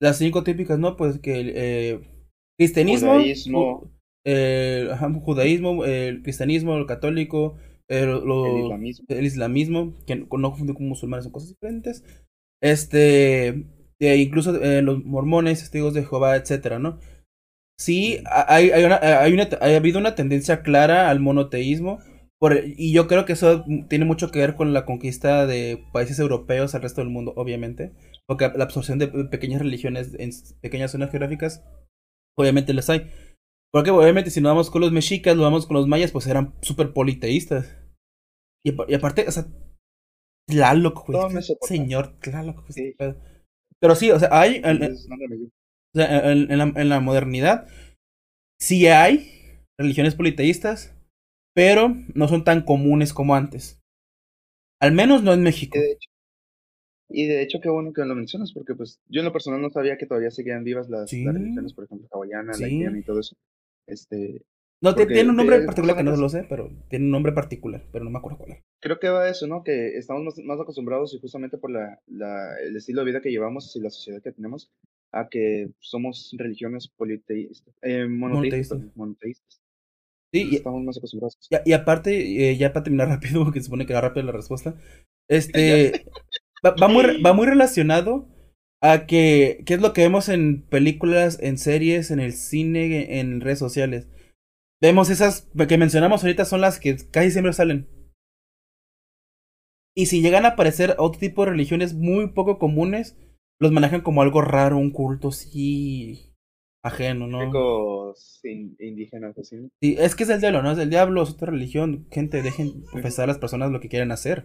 las 0.00 0.18
cinco 0.18 0.44
típicas, 0.44 0.78
¿no? 0.78 0.96
Pues 0.96 1.18
que 1.20 1.52
eh, 1.54 2.00
cristianismo, 2.56 3.10
Judaísmo. 3.10 3.90
eh, 4.24 4.88
ajá, 4.92 5.12
judaísmo, 5.12 5.84
el 5.84 6.22
cristianismo, 6.22 6.76
el 6.76 6.86
católico, 6.86 7.56
el, 7.88 8.06
lo- 8.10 8.46
El 8.46 8.62
islamismo. 8.62 9.06
el 9.08 9.24
islamismo, 9.26 9.94
que 10.06 10.16
no 10.16 10.26
no 10.38 10.50
confundir 10.50 10.74
con 10.76 10.88
musulmanes, 10.88 11.24
son 11.24 11.32
cosas 11.32 11.50
diferentes. 11.50 12.02
Este, 12.62 13.48
e 14.00 14.16
incluso 14.18 14.62
eh, 14.62 14.82
los 14.82 15.04
mormones, 15.04 15.60
testigos 15.60 15.94
de 15.94 16.04
Jehová, 16.04 16.36
etcétera, 16.36 16.78
¿no? 16.78 16.98
Sí, 17.78 18.18
ha- 18.26 18.52
hay, 18.54 18.70
hay, 18.70 18.84
una, 18.84 18.98
hay, 19.02 19.32
una, 19.32 19.48
ha 19.60 19.76
habido 19.76 19.98
una 19.98 20.14
tendencia 20.14 20.62
clara 20.62 21.10
al 21.10 21.20
monoteísmo. 21.20 21.98
Por, 22.38 22.60
y 22.76 22.92
yo 22.92 23.06
creo 23.06 23.24
que 23.24 23.32
eso 23.34 23.64
tiene 23.88 24.04
mucho 24.04 24.30
que 24.30 24.38
ver 24.40 24.54
con 24.54 24.72
la 24.74 24.84
conquista 24.84 25.46
de 25.46 25.84
países 25.92 26.18
europeos 26.18 26.74
al 26.74 26.82
resto 26.82 27.00
del 27.00 27.10
mundo, 27.10 27.32
obviamente. 27.36 27.92
Porque 28.26 28.50
la 28.54 28.64
absorción 28.64 28.98
de 28.98 29.08
pequeñas 29.08 29.60
religiones 29.62 30.12
en 30.18 30.30
pequeñas 30.60 30.92
zonas 30.92 31.10
geográficas, 31.10 31.64
obviamente 32.38 32.74
las 32.74 32.90
hay. 32.90 33.10
Porque 33.72 33.90
obviamente 33.90 34.30
si 34.30 34.40
nos 34.40 34.50
vamos 34.50 34.70
con 34.70 34.80
los 34.82 34.92
mexicas, 34.92 35.34
nos 35.36 35.44
vamos 35.44 35.66
con 35.66 35.76
los 35.76 35.88
mayas, 35.88 36.12
pues 36.12 36.26
eran 36.26 36.54
súper 36.62 36.92
politeístas. 36.92 37.76
Y, 38.64 38.72
y 38.90 38.94
aparte, 38.94 39.26
o 39.26 39.30
sea, 39.32 39.46
Tlaloc, 40.48 41.06
güey. 41.06 41.38
Este. 41.38 41.56
Señor 41.62 42.18
Tlaloc, 42.20 42.56
güey, 42.56 42.68
este 42.68 42.82
Sí. 42.90 42.94
pedo. 42.96 43.16
Pero 43.80 43.94
sí, 43.94 44.10
o 44.10 44.18
sea, 44.18 44.28
hay, 44.32 44.60
en, 44.64 44.82
o 44.82 44.96
sea, 45.94 46.34
la, 46.34 46.64
en 46.64 46.88
la 46.88 47.00
modernidad, 47.00 47.68
sí 48.60 48.86
hay 48.86 49.62
religiones 49.78 50.14
politeístas, 50.14 50.96
pero 51.54 51.94
no 52.14 52.28
son 52.28 52.44
tan 52.44 52.62
comunes 52.64 53.12
como 53.12 53.34
antes. 53.34 53.80
Al 54.80 54.92
menos 54.92 55.22
no 55.22 55.32
en 55.32 55.42
México. 55.42 55.78
De 55.78 55.92
hecho, 55.92 56.10
y 57.14 57.26
de 57.26 57.42
hecho, 57.42 57.60
qué 57.60 57.68
bueno 57.68 57.92
que 57.92 58.04
lo 58.04 58.14
mencionas, 58.14 58.52
porque 58.52 58.74
pues 58.74 58.98
yo 59.08 59.20
en 59.20 59.24
lo 59.26 59.32
personal 59.32 59.60
no 59.62 59.70
sabía 59.70 59.96
que 59.96 60.06
todavía 60.06 60.30
seguían 60.30 60.64
vivas 60.64 60.88
las, 60.90 61.08
Sí. 61.10 61.24
las 61.24 61.34
religiones, 61.34 61.72
por 61.72 61.84
ejemplo, 61.84 62.08
hawaiana, 62.12 62.52
la 62.58 62.66
haitiana 62.66 62.98
y 62.98 63.02
todo 63.02 63.20
eso. 63.20 63.36
Este, 63.86 64.42
No, 64.82 64.94
tiene 64.94 65.30
un 65.30 65.36
nombre 65.36 65.60
particular 65.62 65.96
que 65.96 66.02
no 66.02 66.16
lo 66.16 66.28
sé, 66.28 66.44
pero 66.48 66.70
tiene 66.88 67.04
un 67.06 67.10
nombre 67.12 67.32
particular, 67.32 67.82
pero 67.92 68.04
no 68.04 68.10
me 68.10 68.18
acuerdo 68.18 68.38
cuál 68.38 68.52
es. 68.52 68.58
creo 68.82 68.98
que 69.00 69.08
va 69.08 69.22
a 69.24 69.28
eso, 69.30 69.46
¿no? 69.46 69.62
Que 69.64 69.96
estamos 69.96 70.22
más, 70.24 70.38
más 70.44 70.60
acostumbrados 70.60 71.14
y 71.14 71.18
justamente 71.18 71.56
por 71.56 71.70
la, 71.70 72.00
la- 72.06 72.54
el 72.60 72.76
estilo 72.76 73.00
de 73.00 73.06
vida 73.10 73.22
que 73.22 73.30
llevamos 73.30 73.74
y 73.76 73.80
la 73.80 73.88
sociedad 73.90 74.20
que 74.22 74.32
tenemos 74.32 74.70
a 75.12 75.28
que 75.30 75.70
somos 75.80 76.34
religiones 76.36 76.88
politeístas, 76.88 77.72
eh, 77.82 78.06
monoteístas, 78.06 78.78
Monoteístas. 78.78 78.96
monoteístas. 78.96 79.60
Sí, 80.34 80.48
y, 80.50 80.56
Estamos 80.56 80.82
más 80.82 80.98
acostumbrados. 80.98 81.38
y- 81.48 81.70
y 81.70 81.72
aparte, 81.72 82.50
eh, 82.50 82.56
ya 82.58 82.72
para 82.72 82.82
terminar 82.84 83.08
rápido, 83.20 83.44
porque 83.44 83.60
se 83.60 83.66
supone 83.66 83.86
que 83.86 83.92
era 83.92 84.00
rápida 84.02 84.24
la 84.24 84.32
respuesta, 84.32 84.74
este, 85.28 86.04
va, 86.64 86.74
va 86.80 86.88
muy, 86.88 87.20
va 87.20 87.32
muy 87.32 87.46
relacionado 87.46 88.28
a 88.84 89.06
que, 89.06 89.64
es 89.66 89.80
lo 89.80 89.94
que 89.94 90.02
vemos 90.02 90.28
en 90.28 90.66
películas, 90.66 91.38
en 91.40 91.56
series, 91.56 92.10
en 92.10 92.20
el 92.20 92.34
cine, 92.34 93.18
en 93.18 93.40
redes 93.40 93.58
sociales. 93.58 94.08
Vemos 94.78 95.08
esas 95.08 95.50
que 95.66 95.78
mencionamos 95.78 96.22
ahorita 96.22 96.44
son 96.44 96.60
las 96.60 96.78
que 96.78 96.96
casi 97.10 97.30
siempre 97.30 97.54
salen. 97.54 97.88
Y 99.96 100.06
si 100.06 100.20
llegan 100.20 100.44
a 100.44 100.48
aparecer 100.48 100.96
otro 100.98 101.18
tipo 101.18 101.44
de 101.44 101.52
religiones 101.52 101.94
muy 101.94 102.32
poco 102.32 102.58
comunes, 102.58 103.16
los 103.58 103.72
manejan 103.72 104.02
como 104.02 104.20
algo 104.20 104.42
raro, 104.42 104.76
un 104.76 104.90
culto, 104.90 105.30
sí. 105.30 106.34
ajeno, 106.82 107.26
¿no? 107.26 107.40
Indígenas, 108.42 109.38
así. 109.38 109.70
Sí, 109.80 109.96
es 109.98 110.14
que 110.14 110.24
es 110.24 110.28
el 110.28 110.40
diablo, 110.40 110.62
¿no? 110.62 110.72
Es 110.72 110.78
el 110.78 110.90
diablo, 110.90 111.22
es 111.22 111.30
otra 111.30 111.52
religión. 111.52 112.06
Gente, 112.10 112.42
dejen 112.42 112.84
profesar 112.92 113.24
a 113.24 113.28
las 113.28 113.38
personas 113.38 113.70
lo 113.70 113.80
que 113.80 113.88
quieren 113.88 114.12
hacer. 114.12 114.44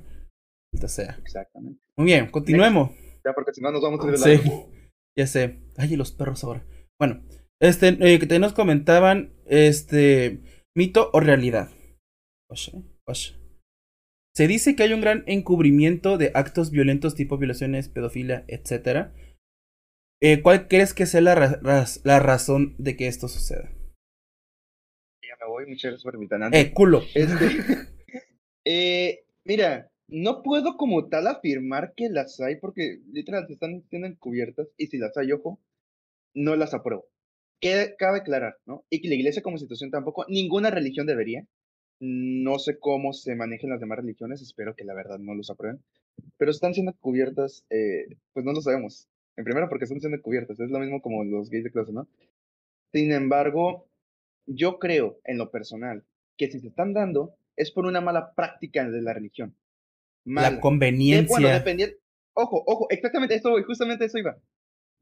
Sea. 0.87 1.17
Exactamente. 1.21 1.81
Muy 1.97 2.05
bien, 2.05 2.29
continuemos. 2.31 2.91
Ya, 3.25 3.33
porque 3.33 3.53
si 3.53 3.61
no 3.61 3.71
nos 3.71 3.81
vamos 3.81 3.99
a 4.03 4.05
ir 4.07 4.11
de 4.11 4.17
Sí, 4.17 4.29
largo. 4.47 4.71
ya 5.17 5.27
sé. 5.27 5.59
Ay, 5.77 5.95
los 5.95 6.11
perros 6.11 6.43
ahora. 6.43 6.65
Bueno, 6.99 7.23
este, 7.61 7.89
eh, 7.89 8.19
que 8.19 8.25
también 8.25 8.41
nos 8.41 8.53
comentaban, 8.53 9.33
este, 9.45 10.39
mito 10.75 11.09
o 11.13 11.19
realidad. 11.19 11.69
Oye, 12.49 12.83
oye. 13.07 13.35
Se 14.35 14.47
dice 14.47 14.75
que 14.75 14.83
hay 14.83 14.93
un 14.93 15.01
gran 15.01 15.23
encubrimiento 15.27 16.17
de 16.17 16.31
actos 16.33 16.71
violentos 16.71 17.13
tipo 17.15 17.37
violaciones, 17.37 17.89
pedofilia, 17.89 18.45
etcétera. 18.47 19.13
Eh, 20.21 20.41
¿Cuál 20.41 20.67
crees 20.67 20.93
que 20.93 21.05
sea 21.05 21.21
la, 21.21 21.35
ra- 21.35 21.59
raz- 21.61 22.01
la 22.05 22.19
razón 22.19 22.75
de 22.77 22.95
que 22.95 23.07
esto 23.07 23.27
suceda? 23.27 23.69
Ya 25.23 25.35
me 25.41 25.47
voy, 25.47 25.65
muchas 25.65 25.91
gracias 25.91 26.03
por 26.03 26.15
invitarme. 26.15 26.49
Eh, 26.57 26.71
culo. 26.73 27.01
Este, 27.13 27.47
eh, 28.65 29.25
mira, 29.45 29.88
no 30.09 30.41
puedo 30.41 30.75
como 30.75 31.07
tal 31.07 31.27
afirmar 31.27 31.93
que 31.95 32.09
las 32.09 32.39
hay 32.39 32.57
porque 32.57 32.99
literal 33.11 33.45
se 33.47 33.53
están 33.53 33.83
siendo 33.89 34.07
encubiertas 34.07 34.67
y 34.77 34.87
si 34.87 34.97
las 34.97 35.15
hay, 35.17 35.31
ojo, 35.31 35.59
no 36.33 36.55
las 36.55 36.73
apruebo. 36.73 37.05
Que 37.59 37.95
cabe 37.97 38.19
aclarar, 38.19 38.57
¿no? 38.65 38.85
Y 38.89 39.01
que 39.01 39.09
la 39.09 39.15
iglesia 39.15 39.41
como 39.41 39.55
institución 39.55 39.91
tampoco, 39.91 40.25
ninguna 40.29 40.71
religión 40.71 41.05
debería. 41.05 41.45
No 41.99 42.59
sé 42.59 42.79
cómo 42.79 43.13
se 43.13 43.35
manejan 43.35 43.69
las 43.69 43.81
demás 43.81 43.99
religiones, 43.99 44.41
espero 44.41 44.75
que 44.75 44.85
la 44.85 44.93
verdad 44.93 45.19
no 45.19 45.35
los 45.35 45.49
aprueben. 45.49 45.83
Pero 46.37 46.51
están 46.51 46.73
siendo 46.73 46.93
cubiertas, 46.93 47.65
eh, 47.69 48.07
pues 48.33 48.45
no 48.45 48.53
lo 48.53 48.61
sabemos. 48.61 49.07
En 49.35 49.43
primero 49.43 49.69
porque 49.69 49.83
están 49.83 49.99
siendo 49.99 50.21
cubiertas, 50.21 50.59
es 50.59 50.69
lo 50.69 50.79
mismo 50.79 51.01
como 51.01 51.23
los 51.23 51.49
gays 51.49 51.65
de 51.65 51.71
clase, 51.71 51.91
¿no? 51.91 52.07
Sin 52.93 53.11
embargo, 53.11 53.87
yo 54.45 54.79
creo, 54.79 55.19
en 55.25 55.37
lo 55.37 55.51
personal, 55.51 56.03
que 56.37 56.49
si 56.49 56.59
se 56.59 56.69
están 56.69 56.93
dando 56.93 57.35
es 57.55 57.71
por 57.71 57.85
una 57.85 58.01
mala 58.01 58.33
práctica 58.33 58.89
de 58.89 59.01
la 59.01 59.13
religión. 59.13 59.55
Mala. 60.29 60.49
La 60.49 60.55
De- 60.55 60.61
conveniencia. 60.61 61.27
bueno, 61.27 61.49
dependiendo. 61.49 61.95
Ojo, 62.33 62.63
ojo, 62.65 62.87
exactamente 62.89 63.35
eso, 63.35 63.55
justamente 63.65 64.05
eso 64.05 64.17
iba. 64.17 64.37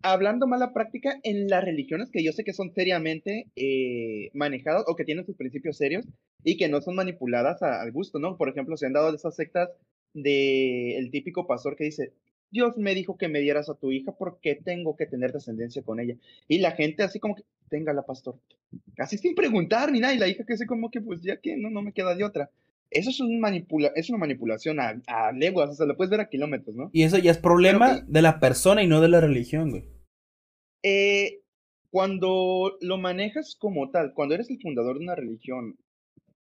Hablando 0.03 0.45
mala 0.47 0.73
práctica 0.73 1.19
en 1.23 1.47
las 1.47 1.63
religiones 1.63 2.09
que 2.11 2.23
yo 2.23 2.31
sé 2.31 2.43
que 2.43 2.53
son 2.53 2.71
seriamente 2.71 3.47
eh, 3.55 4.29
manejadas 4.33 4.83
o 4.87 4.95
que 4.95 5.03
tienen 5.05 5.25
sus 5.25 5.35
principios 5.35 5.77
serios 5.77 6.05
y 6.43 6.55
que 6.57 6.69
no 6.69 6.81
son 6.81 6.95
manipuladas 6.95 7.61
a- 7.63 7.81
al 7.81 7.91
gusto, 7.91 8.19
¿no? 8.19 8.37
Por 8.37 8.49
ejemplo, 8.49 8.77
se 8.77 8.85
han 8.85 8.93
dado 8.93 9.13
esas 9.13 9.35
sectas 9.35 9.69
de 10.13 10.97
el 10.97 11.11
típico 11.11 11.47
pastor 11.47 11.75
que 11.75 11.85
dice, 11.85 12.13
Dios 12.51 12.77
me 12.77 12.95
dijo 12.95 13.17
que 13.17 13.27
me 13.27 13.39
dieras 13.39 13.69
a 13.69 13.75
tu 13.75 13.91
hija 13.91 14.13
porque 14.17 14.55
tengo 14.55 14.95
que 14.95 15.05
tener 15.05 15.31
descendencia 15.33 15.81
con 15.83 15.99
ella. 15.99 16.15
Y 16.47 16.59
la 16.59 16.71
gente 16.71 17.03
así 17.03 17.19
como 17.19 17.35
que, 17.35 17.43
téngala, 17.69 18.03
pastor. 18.03 18.35
Así 18.97 19.17
sin 19.17 19.35
preguntar 19.35 19.91
ni 19.91 19.99
nada. 19.99 20.13
Y 20.13 20.17
la 20.19 20.27
hija 20.27 20.45
que 20.45 20.53
así 20.53 20.65
como 20.65 20.89
que, 20.89 21.01
pues 21.01 21.21
ya 21.21 21.37
que 21.37 21.57
no, 21.57 21.69
no 21.69 21.81
me 21.81 21.91
queda 21.91 22.15
de 22.15 22.23
otra. 22.23 22.49
Eso 22.89 23.09
es, 23.09 23.19
un 23.19 23.39
manipula 23.39 23.91
es 23.95 24.09
una 24.09 24.17
manipulación 24.19 24.79
a, 24.79 25.01
a 25.07 25.31
leguas, 25.31 25.69
o 25.69 25.73
sea, 25.73 25.85
lo 25.85 25.97
puedes 25.97 26.09
ver 26.11 26.21
a 26.21 26.29
kilómetros, 26.29 26.75
¿no? 26.75 26.89
Y 26.93 27.03
eso 27.03 27.17
ya 27.17 27.31
es 27.31 27.37
problema 27.37 28.01
de 28.07 28.21
la 28.21 28.39
persona 28.39 28.81
y 28.83 28.87
no 28.87 29.01
de 29.01 29.09
la 29.09 29.19
religión, 29.21 29.71
güey. 29.71 29.83
Eh, 30.83 31.41
cuando 31.89 32.77
lo 32.81 32.97
manejas 32.97 33.55
como 33.59 33.89
tal, 33.91 34.13
cuando 34.13 34.35
eres 34.35 34.49
el 34.49 34.59
fundador 34.61 34.97
de 34.97 35.03
una 35.03 35.15
religión 35.15 35.77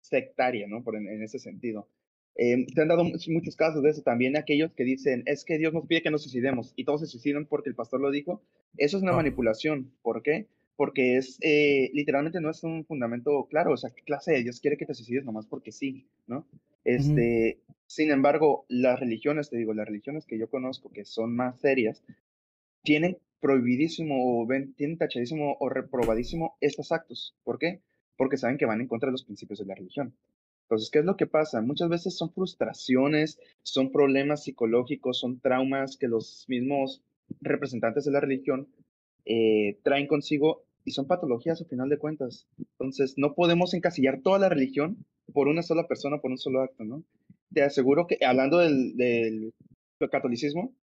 sectaria, 0.01 0.67
¿no? 0.67 0.83
Por 0.83 0.97
en, 0.97 1.09
en 1.09 1.23
ese 1.23 1.39
sentido. 1.39 1.89
Eh, 2.37 2.67
se 2.75 2.83
han 2.83 2.89
dado 2.89 3.05
muchos, 3.05 3.29
muchos 3.29 3.55
casos 3.57 3.83
de 3.83 3.91
eso 3.91 4.03
también, 4.03 4.37
aquellos 4.37 4.73
que 4.73 4.83
dicen, 4.85 5.23
es 5.27 5.45
que 5.45 5.57
Dios 5.57 5.73
nos 5.73 5.87
pide 5.87 6.03
que 6.03 6.11
nos 6.11 6.23
suicidemos 6.23 6.73
y 6.77 6.85
todos 6.85 7.01
se 7.01 7.07
suicidan 7.07 7.47
porque 7.47 7.69
el 7.71 7.77
pastor 7.77 8.01
lo 8.01 8.11
dijo. 8.11 8.43
Eso 8.77 8.97
es 8.97 9.03
una 9.03 9.13
Ah. 9.13 9.17
manipulación. 9.17 9.93
¿Por 10.03 10.23
qué? 10.23 10.49
Porque 10.77 11.17
es, 11.17 11.39
eh, 11.41 11.91
literalmente 11.93 12.41
no 12.41 12.51
es 12.51 12.65
un 12.65 12.85
fundamento 12.85 13.47
claro. 13.49 13.73
O 13.73 13.77
sea, 13.77 13.91
¿qué 13.91 14.03
clase 14.03 14.33
de 14.33 14.43
Dios 14.43 14.61
quiere 14.61 14.77
que 14.77 14.87
te 14.87 14.95
suicides 14.95 15.25
nomás 15.25 15.47
porque 15.47 15.73
sí, 15.73 16.09
¿no? 16.27 16.47
Este, 16.85 17.61
Sin 17.87 18.11
embargo, 18.11 18.67
las 18.69 19.01
religiones, 19.01 19.51
te 19.51 19.57
digo, 19.57 19.73
las 19.73 19.87
religiones 19.87 20.27
que 20.27 20.39
yo 20.39 20.49
conozco 20.51 20.91
que 20.91 21.05
son 21.05 21.35
más 21.35 21.61
serias, 21.61 22.03
tienen 22.83 23.19
prohibidísimo 23.41 24.41
o 24.41 24.47
ven, 24.47 24.75
tienen 24.75 24.99
tachadísimo 24.99 25.57
o 25.61 25.69
reprobadísimo 25.69 26.57
estos 26.61 26.93
actos. 26.93 27.37
¿Por 27.45 27.59
qué? 27.59 27.83
Porque 28.17 28.37
saben 28.37 28.59
que 28.59 28.67
van 28.67 28.81
en 28.81 28.89
contra 28.89 29.09
de 29.09 29.13
los 29.13 29.25
principios 29.25 29.59
de 29.59 29.67
la 29.67 29.75
religión. 29.75 30.15
Entonces, 30.65 30.91
¿qué 30.91 31.01
es 31.01 31.05
lo 31.05 31.17
que 31.17 31.27
pasa? 31.27 31.61
Muchas 31.61 31.89
veces 31.91 32.17
son 32.17 32.33
frustraciones, 32.33 33.39
son 33.63 33.93
problemas 33.93 34.45
psicológicos, 34.45 35.19
son 35.21 35.41
traumas 35.41 35.99
que 35.99 36.09
los 36.09 36.47
mismos 36.49 37.03
representantes 37.41 38.05
de 38.05 38.13
la 38.13 38.21
religión 38.21 38.69
eh, 39.25 39.79
traen 39.83 40.07
consigo 40.07 40.65
y 40.85 40.91
son 40.93 41.07
patologías 41.07 41.61
al 41.61 41.67
final 41.69 41.89
de 41.89 41.99
cuentas. 41.99 42.47
Entonces, 42.59 43.15
no 43.17 43.35
podemos 43.35 43.73
encasillar 43.75 44.21
toda 44.23 44.39
la 44.39 44.49
religión 44.49 44.99
por 45.33 45.49
una 45.49 45.63
sola 45.63 45.87
persona, 45.89 46.19
por 46.19 46.31
un 46.31 46.39
solo 46.39 46.61
acto, 46.61 46.85
¿no? 46.85 47.03
Te 47.53 47.63
aseguro 47.63 48.07
que, 48.07 48.19
hablando 48.25 48.59
del, 48.59 48.97
del 48.97 49.53
catolicismo, 50.11 50.75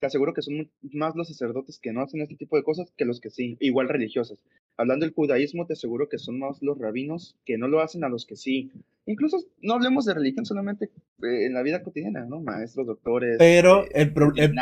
te 0.00 0.06
aseguro 0.08 0.34
que 0.34 0.42
son 0.42 0.70
más 0.92 1.14
los 1.14 1.28
sacerdotes 1.28 1.78
que 1.78 1.92
no 1.92 2.02
hacen 2.02 2.20
este 2.20 2.36
tipo 2.36 2.56
de 2.56 2.62
cosas 2.64 2.90
que 2.96 3.04
los 3.04 3.20
que 3.20 3.30
sí, 3.30 3.56
igual 3.60 3.88
religiosas. 3.88 4.42
Hablando 4.76 5.06
del 5.06 5.14
judaísmo, 5.14 5.66
te 5.66 5.74
aseguro 5.74 6.08
que 6.08 6.18
son 6.18 6.38
más 6.40 6.60
los 6.60 6.78
rabinos 6.78 7.36
que 7.44 7.56
no 7.56 7.68
lo 7.68 7.80
hacen 7.80 8.02
a 8.04 8.08
los 8.08 8.26
que 8.26 8.36
sí. 8.36 8.72
Incluso 9.06 9.38
no 9.62 9.74
hablemos 9.74 10.04
de 10.04 10.14
religión 10.14 10.44
solamente 10.44 10.86
eh, 11.22 11.46
en 11.46 11.54
la 11.54 11.62
vida 11.62 11.82
cotidiana, 11.82 12.24
¿no? 12.26 12.40
Maestros, 12.40 12.86
doctores, 12.86 13.36
Pero 13.38 13.84
eh, 13.84 13.90
el, 13.94 14.12
pro- 14.12 14.32
el- 14.36 14.54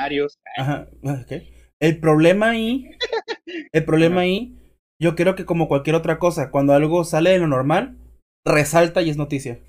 ajá, 0.56 0.88
ok. 1.02 1.32
El 1.82 2.00
problema 2.00 2.50
ahí, 2.52 2.90
el 3.72 3.84
problema 3.84 4.22
ahí, 4.22 4.58
yo 5.00 5.16
creo 5.16 5.34
que 5.36 5.46
como 5.46 5.68
cualquier 5.68 5.96
otra 5.96 6.18
cosa, 6.18 6.50
cuando 6.50 6.74
algo 6.74 7.04
sale 7.04 7.30
de 7.30 7.38
lo 7.40 7.48
normal, 7.48 7.98
resalta 8.46 9.02
y 9.02 9.10
es 9.10 9.18
noticia. 9.18 9.60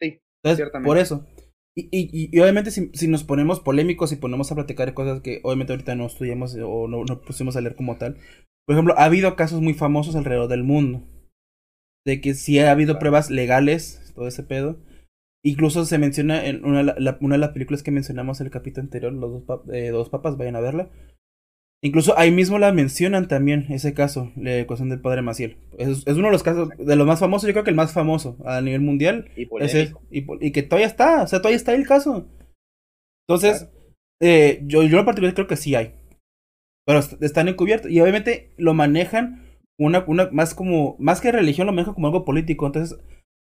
Sí, 0.00 0.20
Entonces, 0.42 0.56
ciertamente. 0.56 0.82
por 0.82 0.98
eso. 0.98 1.26
Y, 1.74 1.88
y, 1.90 2.28
y 2.36 2.40
obviamente 2.40 2.70
si, 2.70 2.90
si 2.92 3.08
nos 3.08 3.24
ponemos 3.24 3.60
polémicos 3.60 4.12
y 4.12 4.16
ponemos 4.16 4.52
a 4.52 4.54
platicar 4.54 4.88
de 4.88 4.94
cosas 4.94 5.22
que 5.22 5.40
obviamente 5.42 5.72
ahorita 5.72 5.94
no 5.94 6.06
estudiamos 6.06 6.54
o 6.62 6.86
no, 6.88 7.04
no 7.04 7.20
pusimos 7.22 7.56
a 7.56 7.60
leer 7.62 7.76
como 7.76 7.96
tal. 7.96 8.16
Por 8.66 8.74
ejemplo, 8.74 8.94
ha 8.98 9.04
habido 9.04 9.36
casos 9.36 9.60
muy 9.60 9.74
famosos 9.74 10.14
alrededor 10.16 10.48
del 10.48 10.64
mundo. 10.64 11.02
De 12.04 12.20
que 12.20 12.34
sí 12.34 12.58
ha 12.60 12.70
habido 12.70 12.94
Claro. 12.94 13.00
pruebas 13.00 13.30
legales, 13.30 14.12
todo 14.14 14.28
ese 14.28 14.42
pedo. 14.44 14.78
Incluso 15.44 15.84
se 15.84 15.98
menciona 15.98 16.46
en 16.46 16.64
una, 16.64 16.82
la- 16.82 17.18
una 17.20 17.34
de 17.34 17.40
las 17.40 17.50
películas 17.50 17.82
que 17.82 17.90
mencionamos 17.90 18.40
en 18.40 18.46
el 18.46 18.52
capítulo 18.52 18.84
anterior, 18.84 19.12
Los 19.12 19.32
dos, 19.32 19.42
pap- 19.44 19.74
eh, 19.74 19.90
dos 19.90 20.08
papas, 20.08 20.36
vayan 20.36 20.56
a 20.56 20.60
verla. 20.60 20.88
Incluso 21.84 22.16
ahí 22.18 22.30
mismo 22.30 22.58
la 22.58 22.72
mencionan 22.72 23.28
también, 23.28 23.66
ese 23.70 23.92
caso, 23.94 24.32
la 24.36 24.58
ecuación 24.58 24.88
del 24.88 25.00
padre 25.00 25.22
Maciel. 25.22 25.56
Es, 25.78 26.04
es 26.06 26.16
uno 26.16 26.28
de 26.28 26.32
los 26.32 26.44
casos, 26.44 26.68
de 26.78 26.96
los 26.96 27.06
más 27.06 27.20
famosos, 27.20 27.48
yo 27.48 27.52
creo 27.54 27.64
que 27.64 27.70
el 27.70 27.76
más 27.76 27.92
famoso 27.92 28.36
a 28.44 28.60
nivel 28.60 28.82
mundial. 28.82 29.30
Y 29.36 29.48
Ese 29.64 29.92
y, 30.10 30.26
y 30.46 30.52
que 30.52 30.62
todavía 30.62 30.86
está, 30.86 31.22
o 31.22 31.26
sea, 31.26 31.40
todavía 31.40 31.56
está 31.56 31.72
ahí 31.72 31.78
el 31.80 31.86
caso. 31.88 32.26
Entonces, 33.28 33.68
eh, 34.20 34.60
yo, 34.66 34.82
yo 34.82 34.98
en 34.98 35.04
particular 35.04 35.34
creo 35.34 35.46
que 35.46 35.56
sí 35.56 35.74
hay. 35.74 35.94
Pero 36.86 36.98
est- 37.00 37.22
están 37.22 37.48
encubiertos. 37.48 37.90
Y 37.90 38.00
obviamente 38.00 38.52
lo 38.58 38.74
manejan 38.74 39.44
una, 39.78 40.04
una, 40.06 40.30
más 40.32 40.54
como, 40.54 40.96
más 40.98 41.20
que 41.20 41.32
religión, 41.32 41.66
lo 41.66 41.72
manejan 41.72 41.94
como 41.94 42.08
algo 42.08 42.24
político. 42.24 42.66
Entonces, 42.66 42.98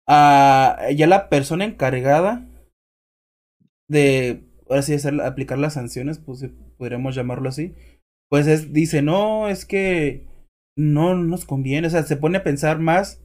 ah, 0.09 0.79
ya 0.95 1.07
la 1.07 1.29
persona 1.29 1.65
encargada 1.65 2.49
de, 3.89 4.45
aplicar 5.23 5.59
las 5.59 5.75
sanciones, 5.75 6.19
pues 6.19 6.47
podríamos 6.79 7.15
llamarlo 7.15 7.49
así, 7.49 7.75
pues 8.31 8.47
es, 8.47 8.73
dice, 8.73 9.03
no, 9.03 9.49
es 9.49 9.67
que 9.67 10.27
no 10.77 11.15
nos 11.15 11.45
conviene. 11.45 11.87
O 11.87 11.91
sea, 11.91 12.03
se 12.03 12.17
pone 12.17 12.39
a 12.39 12.45
pensar 12.45 12.79
más 12.79 13.23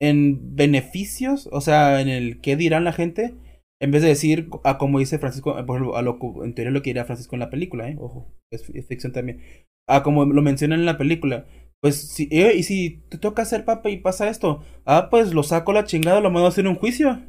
en 0.00 0.56
beneficios, 0.56 1.48
o 1.52 1.60
sea, 1.60 2.00
en 2.00 2.08
el 2.08 2.40
qué 2.40 2.56
dirán 2.56 2.84
la 2.84 2.92
gente, 2.92 3.34
en 3.80 3.90
vez 3.90 4.02
de 4.02 4.08
decir 4.08 4.48
a 4.64 4.78
como 4.78 4.98
dice 4.98 5.18
Francisco, 5.18 5.54
por 5.66 5.76
ejemplo, 5.76 5.96
a 5.96 6.02
lo, 6.02 6.18
en 6.44 6.54
teoría 6.54 6.72
lo 6.72 6.82
que 6.82 6.90
dirá 6.90 7.04
Francisco 7.04 7.36
en 7.36 7.40
la 7.40 7.50
película, 7.50 7.88
¿eh? 7.88 7.96
Ojo, 7.98 8.34
es, 8.50 8.68
es 8.70 8.86
ficción 8.86 9.12
también. 9.12 9.42
A 9.88 10.02
como 10.02 10.24
lo 10.24 10.42
mencionan 10.42 10.80
en 10.80 10.86
la 10.86 10.98
película. 10.98 11.46
Pues, 11.82 11.96
si, 12.08 12.28
eh, 12.30 12.54
y 12.56 12.62
si 12.62 13.02
te 13.08 13.18
toca 13.18 13.44
ser 13.44 13.64
papa 13.64 13.90
y 13.90 13.98
pasa 13.98 14.28
esto, 14.28 14.62
ah, 14.84 15.08
pues 15.10 15.32
lo 15.34 15.42
saco 15.42 15.72
la 15.72 15.84
chingada, 15.84 16.20
lo 16.20 16.30
mando 16.30 16.46
a 16.46 16.48
hacer 16.48 16.66
un 16.66 16.76
juicio. 16.76 17.22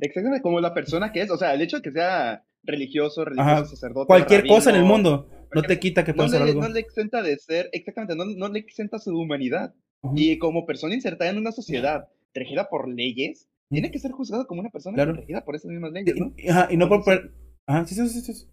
Exactamente, 0.00 0.42
como 0.42 0.60
la 0.60 0.74
persona 0.74 1.12
que 1.12 1.22
es. 1.22 1.30
O 1.30 1.36
sea, 1.36 1.54
el 1.54 1.62
hecho 1.62 1.76
de 1.78 1.82
que 1.82 1.92
sea 1.92 2.44
religioso, 2.62 3.24
religioso, 3.24 3.50
Ajá, 3.50 3.64
sacerdote. 3.64 4.06
Cualquier 4.06 4.46
cosa 4.46 4.70
en 4.70 4.76
el 4.76 4.84
mundo 4.84 5.28
no 5.54 5.62
te 5.62 5.78
quita 5.78 6.04
que 6.04 6.12
no 6.12 6.24
pueda 6.26 6.42
algo. 6.42 6.60
no 6.60 6.68
le 6.68 6.80
exenta 6.80 7.22
de 7.22 7.36
ser, 7.38 7.68
exactamente, 7.72 8.16
no, 8.16 8.24
no 8.24 8.48
le 8.52 8.58
exenta 8.58 8.98
su 8.98 9.16
humanidad. 9.16 9.74
Y 10.14 10.38
como 10.38 10.66
persona 10.66 10.94
insertada 10.94 11.30
en 11.30 11.38
una 11.38 11.50
sociedad 11.52 12.08
regida 12.32 12.68
por 12.68 12.88
leyes, 12.88 13.48
tiene 13.70 13.90
que 13.90 13.98
ser 13.98 14.12
juzgado 14.12 14.46
como 14.46 14.60
una 14.60 14.70
persona 14.70 14.94
Claro. 14.94 15.14
regida 15.14 15.44
por 15.44 15.56
esas 15.56 15.70
mismas 15.70 15.90
leyes, 15.92 16.14
¿no? 16.16 16.32
Ajá, 16.48 16.68
y 16.70 16.76
no 16.76 16.88
por... 16.88 16.98
Entonces- 16.98 17.20
por- 17.30 17.46
Ajá, 17.68 17.84
sí, 17.86 17.94
sí, 17.96 18.08
sí, 18.08 18.20
sí, 18.20 18.34
sí. 18.34 18.46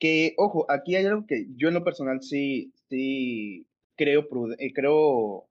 Que, 0.00 0.34
ojo, 0.38 0.64
aquí 0.70 0.96
hay 0.96 1.04
algo 1.06 1.26
que 1.26 1.46
yo 1.56 1.68
en 1.68 1.74
lo 1.74 1.84
personal 1.84 2.22
sí, 2.22 2.72
sí 2.88 3.66
creo, 3.96 4.26
eh, 4.58 4.72
creo 4.72 5.48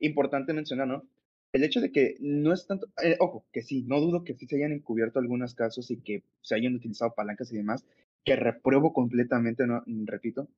importante 0.00 0.52
mencionar, 0.52 0.88
¿no? 0.88 1.08
El 1.52 1.64
hecho 1.64 1.80
de 1.80 1.92
que 1.92 2.16
no 2.20 2.52
es 2.52 2.66
tanto, 2.66 2.88
eh, 3.02 3.16
ojo, 3.20 3.46
que 3.52 3.62
sí, 3.62 3.82
no 3.86 4.00
dudo 4.00 4.24
que 4.24 4.34
sí 4.34 4.46
se 4.46 4.56
hayan 4.56 4.72
encubierto 4.72 5.20
algunos 5.20 5.54
casos 5.54 5.90
y 5.90 6.00
que 6.00 6.24
se 6.42 6.56
hayan 6.56 6.74
utilizado 6.74 7.14
palancas 7.14 7.52
y 7.52 7.56
demás, 7.56 7.84
que 8.24 8.36
repruebo 8.36 8.92
completamente, 8.92 9.66
no, 9.66 9.82
Mm, 9.86 10.06
repito, 10.06 10.48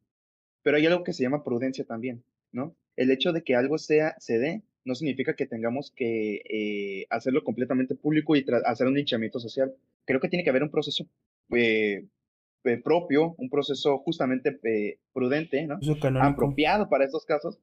pero 0.62 0.78
hay 0.78 0.86
algo 0.86 1.04
que 1.04 1.12
se 1.12 1.22
llama 1.22 1.44
prudencia 1.44 1.84
también. 1.84 2.24
¿no? 2.52 2.74
El 2.96 3.10
hecho 3.10 3.32
de 3.32 3.42
que 3.42 3.54
algo 3.54 3.78
sea, 3.78 4.16
se 4.18 4.38
dé, 4.38 4.62
no 4.84 4.94
significa 4.94 5.34
que 5.36 5.46
tengamos 5.46 5.90
que 5.90 6.42
eh, 6.48 7.06
hacerlo 7.10 7.44
completamente 7.44 7.94
público 7.94 8.36
y 8.36 8.44
hacer 8.64 8.86
un 8.86 8.94
linchamiento 8.94 9.40
social. 9.40 9.74
Creo 10.04 10.20
que 10.20 10.28
tiene 10.28 10.44
que 10.44 10.50
haber 10.50 10.62
un 10.62 10.70
proceso 10.70 11.06
eh, 11.54 12.06
eh, 12.66 12.78
propio, 12.82 13.34
un 13.38 13.48
proceso 13.48 13.98
justamente 13.98 14.58
prudente, 15.12 15.66
¿no? 15.66 15.78
Apropiado 16.20 16.88
para 16.88 17.04
estos 17.04 17.24
casos. 17.24 17.58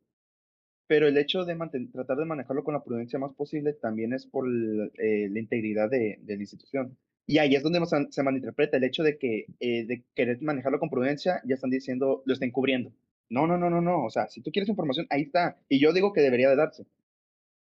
Pero 0.88 1.08
el 1.08 1.18
hecho 1.18 1.46
de 1.46 1.56
tratar 1.92 2.18
de 2.18 2.26
manejarlo 2.26 2.64
con 2.64 2.74
la 2.74 2.84
prudencia 2.84 3.18
más 3.18 3.34
posible 3.34 3.74
también 3.74 4.14
es 4.14 4.26
por 4.26 4.46
la 4.48 5.40
integridad 5.40 5.90
de, 5.90 6.20
de, 6.22 6.36
la 6.36 6.42
institución. 6.42 6.98
Y 7.26 7.38
ahí 7.38 7.56
es 7.56 7.64
donde 7.64 7.80
se 8.10 8.24
malinterpreta 8.24 8.78
el 8.78 8.84
hecho 8.84 9.02
de 9.02 9.18
que 9.18 9.46
de 9.60 10.04
querer 10.14 10.42
manejarlo 10.42 10.80
con 10.80 10.90
prudencia, 10.90 11.42
ya 11.46 11.56
están 11.56 11.70
diciendo, 11.70 12.22
lo 12.26 12.34
están 12.34 12.52
cubriendo. 12.52 12.92
No, 13.30 13.48
no, 13.48 13.58
no, 13.58 13.70
no, 13.70 13.80
no. 13.80 14.04
O 14.04 14.10
sea, 14.10 14.28
si 14.28 14.42
tú 14.42 14.52
quieres 14.52 14.70
información, 14.70 15.08
ahí 15.10 15.22
está. 15.22 15.58
Y 15.70 15.80
yo 15.80 15.94
digo 15.94 16.12
que 16.12 16.22
debería 16.22 16.50
de 16.50 16.58
darse 16.58 16.86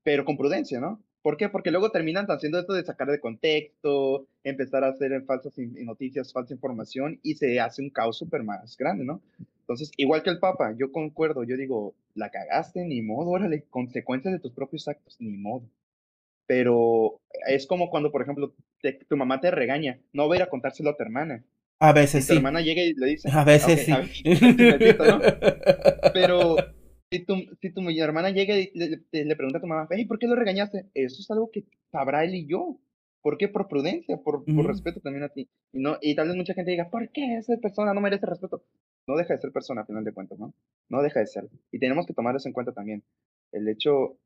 pero 0.02 0.24
con 0.24 0.36
prudencia, 0.36 0.80
¿no? 0.80 1.02
¿Por 1.22 1.36
qué? 1.36 1.48
Porque 1.48 1.70
luego 1.70 1.90
terminan 1.90 2.26
haciendo 2.26 2.58
esto 2.58 2.72
de 2.72 2.84
sacar 2.84 3.08
de 3.08 3.20
contexto, 3.20 4.26
empezar 4.42 4.82
a 4.82 4.88
hacer 4.88 5.22
falsas 5.24 5.54
noticias, 5.56 6.32
falsa 6.32 6.52
información 6.52 7.20
y 7.22 7.34
se 7.36 7.60
hace 7.60 7.80
un 7.80 7.90
caos 7.90 8.18
súper 8.18 8.42
más 8.42 8.76
grande, 8.76 9.04
¿no? 9.04 9.20
Entonces, 9.60 9.92
igual 9.96 10.24
que 10.24 10.30
el 10.30 10.40
Papa, 10.40 10.74
yo 10.76 10.90
concuerdo, 10.90 11.44
yo 11.44 11.56
digo, 11.56 11.94
la 12.16 12.30
cagaste, 12.30 12.84
ni 12.84 13.02
modo, 13.02 13.30
órale, 13.30 13.62
consecuencias 13.70 14.34
de 14.34 14.40
tus 14.40 14.52
propios 14.52 14.88
actos, 14.88 15.16
ni 15.20 15.36
modo. 15.36 15.62
Pero 16.46 17.20
es 17.46 17.66
como 17.68 17.88
cuando, 17.88 18.10
por 18.10 18.22
ejemplo, 18.22 18.52
tu 19.08 19.16
mamá 19.16 19.40
te 19.40 19.52
regaña, 19.52 20.00
no 20.12 20.28
va 20.28 20.34
a 20.34 20.38
ir 20.38 20.42
a 20.42 20.50
contárselo 20.50 20.90
a 20.90 20.96
tu 20.96 21.04
hermana. 21.04 21.44
A 21.78 21.92
veces 21.92 22.24
y 22.24 22.26
sí. 22.26 22.32
Tu 22.32 22.36
hermana 22.38 22.60
llega 22.60 22.82
y 22.82 22.94
le 22.94 23.06
dice. 23.06 23.28
A 23.32 23.44
veces 23.44 23.86
sí. 23.86 23.92
Pero 26.12 26.56
si 27.12 27.26
tu, 27.26 27.34
si 27.60 27.70
tu 27.70 27.82
hermana 27.90 28.30
llega 28.30 28.58
y 28.58 28.70
le, 28.72 29.36
pregunta 29.36 29.58
a 29.58 29.60
tu 29.60 29.66
mamá, 29.66 29.86
hey, 29.90 30.06
¿por 30.06 30.18
qué 30.18 30.26
lo 30.26 30.34
regañaste? 30.34 30.86
Eso 30.94 31.20
es 31.20 31.30
algo 31.30 31.50
que 31.50 31.64
sabrá 31.90 32.24
él 32.24 32.34
y 32.34 32.46
yo. 32.46 32.78
¿Por 33.20 33.36
qué? 33.36 33.48
Por 33.48 33.68
prudencia, 33.68 34.16
por, 34.16 34.44
por 34.44 34.66
respeto 34.66 35.00
también 35.00 35.22
a 35.22 35.28
ti. 35.28 35.48
Y, 35.72 35.78
no, 35.78 35.98
y 36.00 36.16
tal 36.16 36.28
vez 36.28 36.36
mucha 36.36 36.54
gente 36.54 36.70
diga, 36.70 36.88
¿por 36.88 37.10
qué 37.10 37.36
esa 37.36 37.54
persona 37.58 37.92
no 37.92 38.00
merece 38.00 38.24
respeto? 38.26 38.64
No 39.06 39.16
deja 39.16 39.34
de 39.34 39.40
ser 39.40 39.52
persona, 39.52 39.82
a 39.82 39.84
final 39.84 40.04
de 40.04 40.12
cuentas, 40.12 40.38
¿no? 40.38 40.54
No 40.88 41.02
deja 41.02 41.20
de 41.20 41.26
ser. 41.26 41.48
Y 41.70 41.78
tenemos 41.78 42.06
que 42.06 42.14
tomar 42.14 42.34
eso 42.34 42.48
en 42.48 42.54
cuenta 42.54 42.72
también. 42.72 43.04
El 43.52 43.68
hecho, 43.68 44.18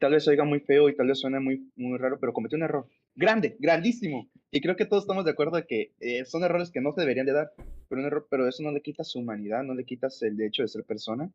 tal 0.00 0.12
vez 0.12 0.26
oiga 0.26 0.44
muy 0.44 0.60
feo 0.60 0.88
y 0.88 0.96
tal 0.96 1.08
vez 1.08 1.20
suene 1.20 1.38
muy, 1.38 1.70
muy 1.76 1.98
raro, 1.98 2.18
pero 2.18 2.32
cometió 2.32 2.56
un 2.56 2.64
error. 2.64 2.88
Grande, 3.14 3.56
grandísimo. 3.60 4.28
Y 4.50 4.60
creo 4.62 4.74
que 4.74 4.86
todos 4.86 5.04
estamos 5.04 5.26
de 5.26 5.32
acuerdo 5.32 5.56
de 5.56 5.66
que 5.66 5.92
eh, 6.00 6.24
son 6.24 6.42
errores 6.42 6.70
que 6.70 6.80
no 6.80 6.92
se 6.92 7.02
deberían 7.02 7.26
de 7.26 7.34
dar. 7.34 7.52
Pero, 7.88 8.00
un 8.00 8.06
error, 8.06 8.26
pero 8.30 8.48
eso 8.48 8.62
no 8.62 8.72
le 8.72 8.80
quita 8.80 9.04
su 9.04 9.20
humanidad, 9.20 9.62
no 9.62 9.74
le 9.74 9.84
quitas 9.84 10.20
el 10.22 10.40
hecho 10.40 10.62
de 10.62 10.68
ser 10.68 10.82
persona 10.84 11.30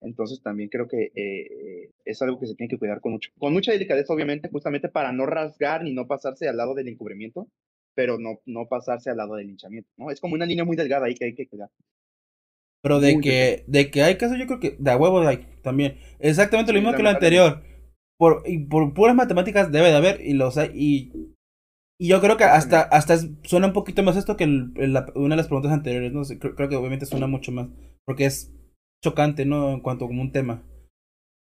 entonces 0.00 0.40
también 0.42 0.68
creo 0.68 0.88
que 0.88 1.10
eh, 1.14 1.90
es 2.04 2.22
algo 2.22 2.38
que 2.38 2.46
se 2.46 2.54
tiene 2.54 2.70
que 2.70 2.78
cuidar 2.78 3.00
con, 3.00 3.12
mucho, 3.12 3.30
con 3.38 3.52
mucha 3.52 3.72
delicadeza, 3.72 4.12
obviamente, 4.12 4.48
justamente 4.50 4.88
para 4.88 5.12
no 5.12 5.26
rasgar 5.26 5.82
ni 5.82 5.92
no 5.92 6.06
pasarse 6.06 6.48
al 6.48 6.56
lado 6.56 6.74
del 6.74 6.88
encubrimiento, 6.88 7.48
pero 7.94 8.18
no, 8.18 8.40
no 8.46 8.66
pasarse 8.68 9.10
al 9.10 9.16
lado 9.16 9.34
del 9.34 9.48
linchamiento, 9.48 9.90
¿no? 9.96 10.10
Es 10.10 10.20
como 10.20 10.34
una 10.34 10.46
línea 10.46 10.64
muy 10.64 10.76
delgada 10.76 11.06
ahí 11.06 11.14
que 11.14 11.24
hay 11.26 11.34
que 11.34 11.48
cuidar. 11.48 11.70
Pero 12.80 13.00
de 13.00 13.20
que, 13.20 13.64
de 13.66 13.90
que 13.90 14.02
hay 14.02 14.16
casos, 14.16 14.38
yo 14.38 14.46
creo 14.46 14.60
que 14.60 14.76
de 14.78 14.90
a 14.90 14.96
huevo 14.96 15.20
hay 15.20 15.46
también. 15.62 15.98
Exactamente 16.20 16.72
lo 16.72 16.80
mismo 16.80 16.96
que 16.96 17.02
lo 17.02 17.08
anterior. 17.08 17.62
Por, 18.16 18.42
y 18.46 18.58
por 18.66 18.94
puras 18.94 19.16
matemáticas 19.16 19.70
debe 19.72 19.88
de 19.88 19.96
haber 19.96 20.20
y 20.20 20.34
los 20.34 20.56
hay. 20.58 20.70
Y, 20.74 21.34
y 21.98 22.08
yo 22.08 22.20
creo 22.20 22.36
que 22.36 22.44
hasta, 22.44 22.82
hasta 22.82 23.18
suena 23.42 23.66
un 23.66 23.72
poquito 23.72 24.02
más 24.02 24.16
esto 24.16 24.36
que 24.36 24.44
una 24.44 25.34
de 25.34 25.36
las 25.36 25.48
preguntas 25.48 25.72
anteriores. 25.72 26.12
¿no? 26.12 26.22
Creo, 26.38 26.54
creo, 26.54 26.68
que 26.68 26.76
obviamente 26.76 27.06
suena 27.06 27.26
mucho 27.26 27.50
más. 27.50 27.68
Porque 28.06 28.26
es 28.26 28.54
chocante, 29.02 29.44
¿no? 29.44 29.72
En 29.72 29.80
cuanto 29.80 30.06
como 30.06 30.22
un 30.22 30.32
tema. 30.32 30.62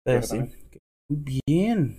Pero 0.04 0.22
sí. 0.22 0.38
Bien. 1.08 1.96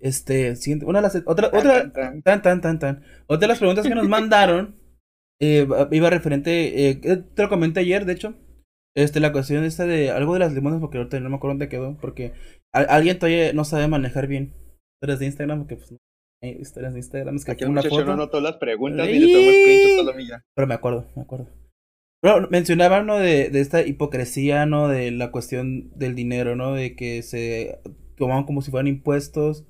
Este, 0.00 0.56
siguiente, 0.56 0.86
una 0.86 1.00
de 1.00 1.02
las, 1.02 1.22
otra, 1.26 1.48
otra, 1.48 1.92
tan, 1.92 2.42
tan, 2.42 2.60
tan, 2.60 2.78
tan. 2.78 3.02
Otra 3.26 3.40
de 3.40 3.46
las 3.48 3.58
preguntas 3.58 3.86
que 3.86 3.94
nos 3.94 4.08
mandaron, 4.08 4.76
eh, 5.40 5.66
iba 5.90 6.10
referente, 6.10 6.90
eh, 6.90 6.94
te 6.94 7.42
lo 7.42 7.48
comenté 7.48 7.80
ayer, 7.80 8.04
de 8.04 8.12
hecho, 8.12 8.34
este, 8.96 9.20
la 9.20 9.32
cuestión 9.32 9.64
esta 9.64 9.86
de 9.86 10.10
algo 10.10 10.34
de 10.34 10.40
las 10.40 10.52
limonas, 10.52 10.80
porque 10.80 10.98
ahorita 10.98 11.20
no 11.20 11.30
me 11.30 11.36
acuerdo 11.36 11.54
dónde 11.54 11.68
quedó, 11.68 11.96
porque 12.00 12.32
alguien 12.72 13.18
todavía 13.18 13.52
no 13.52 13.64
sabe 13.64 13.88
manejar 13.88 14.26
bien 14.26 14.54
historias 14.96 15.18
de 15.18 15.26
Instagram, 15.26 15.58
porque 15.60 15.76
pues 15.76 15.92
no 15.92 15.98
hay 16.42 16.50
historias 16.60 16.92
de 16.92 16.98
Instagram, 17.00 17.36
es 17.36 17.44
que 17.44 17.52
aquí 17.52 17.64
una 17.64 17.82
foto. 17.82 18.04
no 18.04 18.16
notó 18.16 18.40
las 18.40 18.56
preguntas 18.56 19.08
y 19.08 19.18
le 19.18 19.32
tomo 19.32 19.50
screenshot 19.50 20.08
a 20.08 20.36
la. 20.36 20.44
Pero 20.54 20.66
me 20.66 20.74
acuerdo, 20.74 21.06
me 21.16 21.22
acuerdo. 21.22 21.48
Bueno, 22.22 22.48
mencionaban, 22.50 23.06
¿no? 23.06 23.18
De, 23.18 23.48
de 23.50 23.60
esta 23.60 23.86
hipocresía, 23.86 24.66
¿no? 24.66 24.88
De 24.88 25.10
la 25.10 25.30
cuestión 25.30 25.90
del 25.98 26.14
dinero, 26.14 26.54
¿no? 26.54 26.74
De 26.74 26.94
que 26.94 27.22
se 27.22 27.80
tomaban 28.16 28.44
como 28.44 28.60
si 28.62 28.70
fueran 28.70 28.88
impuestos 28.88 29.66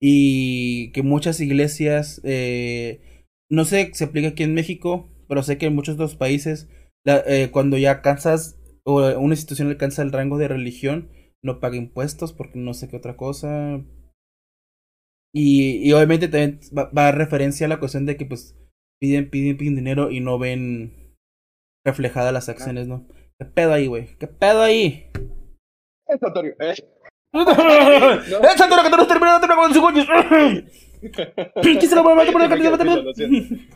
y 0.00 0.90
que 0.92 1.02
muchas 1.02 1.40
iglesias, 1.40 2.20
eh, 2.24 3.24
no 3.48 3.64
sé, 3.64 3.90
se 3.94 4.04
aplica 4.04 4.28
aquí 4.28 4.42
en 4.42 4.54
México, 4.54 5.08
pero 5.28 5.42
sé 5.42 5.56
que 5.56 5.66
en 5.66 5.74
muchos 5.74 5.94
otros 5.94 6.16
países, 6.16 6.68
eh, 7.06 7.48
cuando 7.52 7.78
ya 7.78 7.92
alcanzas 7.92 8.60
o 8.84 9.00
una 9.18 9.34
institución 9.34 9.68
alcanza 9.68 10.02
el 10.02 10.12
rango 10.12 10.36
de 10.36 10.48
religión, 10.48 11.08
no 11.42 11.60
paga 11.60 11.76
impuestos 11.76 12.32
porque 12.32 12.58
no 12.58 12.74
sé 12.74 12.88
qué 12.88 12.96
otra 12.96 13.16
cosa. 13.16 13.82
Y, 15.32 15.76
y 15.88 15.92
obviamente 15.92 16.28
también 16.28 16.60
va, 16.76 16.90
va, 16.90 17.08
a 17.08 17.12
referencia 17.12 17.66
a 17.66 17.68
la 17.68 17.80
cuestión 17.80 18.06
de 18.06 18.16
que 18.16 18.26
pues 18.26 18.56
piden, 19.00 19.30
piden, 19.30 19.56
piden 19.56 19.76
dinero 19.76 20.10
y 20.10 20.20
no 20.20 20.38
ven 20.38 21.03
reflejada 21.84 22.32
las 22.32 22.48
acciones, 22.48 22.88
¿no? 22.88 23.06
¿Qué 23.38 23.44
pedo 23.44 23.72
ahí, 23.72 23.86
güey? 23.86 24.16
¿Qué 24.18 24.26
pedo 24.26 24.62
ahí? 24.62 25.10
Es 26.06 26.20
Satorio, 26.20 26.54
¿eh? 26.60 26.74
¡Es 27.32 28.56
Satorio 28.56 28.84
que 28.84 28.90
te 28.90 28.96
lo 28.96 29.06
terminó 29.06 29.40
de 29.40 29.46
con 29.48 29.72
cigüeños! 29.72 30.06
¿Qué 31.62 31.86
se 31.86 31.94
lo 31.94 32.04
va 32.04 32.12
a 32.12 32.14
matar 32.14 32.32
por 32.32 32.42
el 32.42 32.48
capítulo 32.48 32.78
también? 32.78 33.68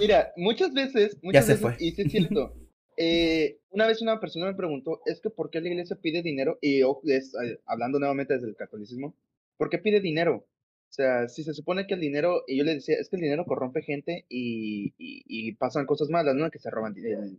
Mira, 0.00 0.32
muchas 0.36 0.72
veces, 0.74 1.16
muchas 1.22 1.34
ya 1.34 1.42
se 1.42 1.52
veces, 1.52 1.62
fue. 1.62 1.76
y 1.78 1.92
sí 1.92 2.02
es 2.02 2.10
cierto, 2.10 2.54
eh, 2.96 3.60
una 3.70 3.86
vez 3.86 4.02
una 4.02 4.18
persona 4.18 4.46
me 4.46 4.54
preguntó, 4.54 5.00
es 5.06 5.20
que 5.20 5.30
¿por 5.30 5.50
qué 5.50 5.60
la 5.60 5.68
iglesia 5.68 5.96
pide 6.00 6.22
dinero? 6.22 6.58
Y 6.60 6.80
yo, 6.80 7.00
es, 7.04 7.32
eh, 7.44 7.60
hablando 7.66 7.98
nuevamente 7.98 8.34
desde 8.34 8.48
el 8.48 8.56
catolicismo, 8.56 9.14
¿por 9.56 9.70
qué 9.70 9.78
pide 9.78 10.00
dinero? 10.00 10.46
O 10.90 10.92
sea, 10.92 11.28
si 11.28 11.44
se 11.44 11.54
supone 11.54 11.86
que 11.86 11.94
el 11.94 12.00
dinero, 12.00 12.44
y 12.46 12.56
yo 12.56 12.64
le 12.64 12.74
decía, 12.74 12.96
es 12.98 13.08
que 13.08 13.16
el 13.16 13.22
dinero 13.22 13.44
corrompe 13.44 13.82
gente 13.82 14.24
y, 14.28 14.94
y, 14.98 15.52
pasan 15.52 15.86
cosas 15.86 16.08
malas, 16.08 16.34
¿no? 16.34 16.50
Que 16.50 16.58
se 16.58 16.70
roban 16.70 16.94
el, 16.96 17.38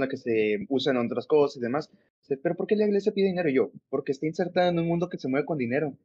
la 0.00 0.08
que 0.08 0.16
se 0.16 0.66
usan 0.68 0.96
otras 0.96 1.26
cosas 1.26 1.58
y 1.58 1.60
demás. 1.60 1.90
Pero 2.42 2.56
¿por 2.56 2.66
qué 2.66 2.76
la 2.76 2.86
iglesia 2.86 3.12
pide 3.12 3.26
dinero? 3.26 3.48
yo, 3.50 3.70
porque 3.88 4.12
está 4.12 4.26
insertada 4.26 4.68
en 4.68 4.78
un 4.78 4.86
mundo 4.86 5.08
que 5.08 5.18
se 5.18 5.28
mueve 5.28 5.46
con 5.46 5.58
dinero. 5.58 5.96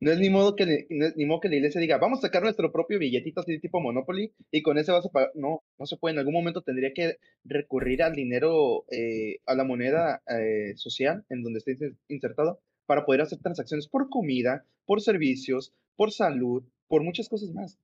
No 0.00 0.12
es 0.12 0.20
ni 0.20 0.30
modo 0.30 0.54
que, 0.54 0.86
ni 0.88 1.26
modo 1.26 1.40
que 1.40 1.48
la 1.48 1.56
iglesia 1.56 1.80
diga, 1.80 1.98
vamos 1.98 2.20
a 2.20 2.22
sacar 2.22 2.42
nuestro 2.42 2.70
propio 2.70 3.00
billetito 3.00 3.40
así 3.40 3.58
tipo 3.58 3.80
Monopoly 3.80 4.32
y 4.52 4.62
con 4.62 4.78
ese 4.78 4.92
vas 4.92 5.04
a 5.06 5.08
pagar. 5.08 5.32
No, 5.34 5.64
no 5.76 5.86
se 5.86 5.96
puede. 5.96 6.12
En 6.12 6.20
algún 6.20 6.34
momento 6.34 6.62
tendría 6.62 6.92
que 6.92 7.16
recurrir 7.44 8.04
al 8.04 8.14
dinero, 8.14 8.84
eh, 8.92 9.38
a 9.46 9.56
la 9.56 9.64
moneda 9.64 10.22
eh, 10.28 10.74
social 10.76 11.24
en 11.30 11.42
donde 11.42 11.58
esté 11.58 11.76
insertado 12.08 12.60
para 12.88 13.04
poder 13.04 13.20
hacer 13.20 13.38
transacciones 13.38 13.86
por 13.86 14.08
comida, 14.08 14.64
por 14.86 15.02
servicios, 15.02 15.74
por 15.94 16.10
salud, 16.10 16.64
por 16.86 17.02
muchas 17.02 17.28
cosas 17.28 17.50
más. 17.50 17.78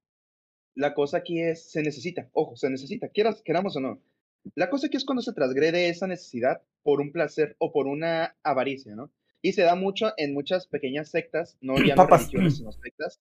La 0.74 0.94
cosa 0.94 1.18
aquí 1.18 1.42
es, 1.42 1.70
se 1.70 1.82
necesita, 1.82 2.30
ojo, 2.32 2.56
se 2.56 2.70
necesita, 2.70 3.10
quieras, 3.10 3.42
queramos 3.44 3.76
o 3.76 3.80
no. 3.80 4.00
La 4.54 4.70
cosa 4.70 4.86
aquí 4.86 4.96
es 4.96 5.04
cuando 5.04 5.20
se 5.20 5.34
transgrede 5.34 5.90
esa 5.90 6.06
necesidad 6.06 6.62
por 6.82 7.02
un 7.02 7.12
placer 7.12 7.54
o 7.58 7.70
por 7.70 7.86
una 7.86 8.34
avaricia, 8.42 8.96
¿no? 8.96 9.12
Y 9.42 9.52
se 9.52 9.60
da 9.60 9.74
mucho 9.74 10.14
en 10.16 10.32
muchas 10.32 10.66
pequeñas 10.66 11.10
sectas, 11.10 11.58
no 11.60 11.74
ya 11.86 11.96
no 11.96 12.06
religiones, 12.06 12.56
sino 12.56 12.72
sectas, 12.72 13.20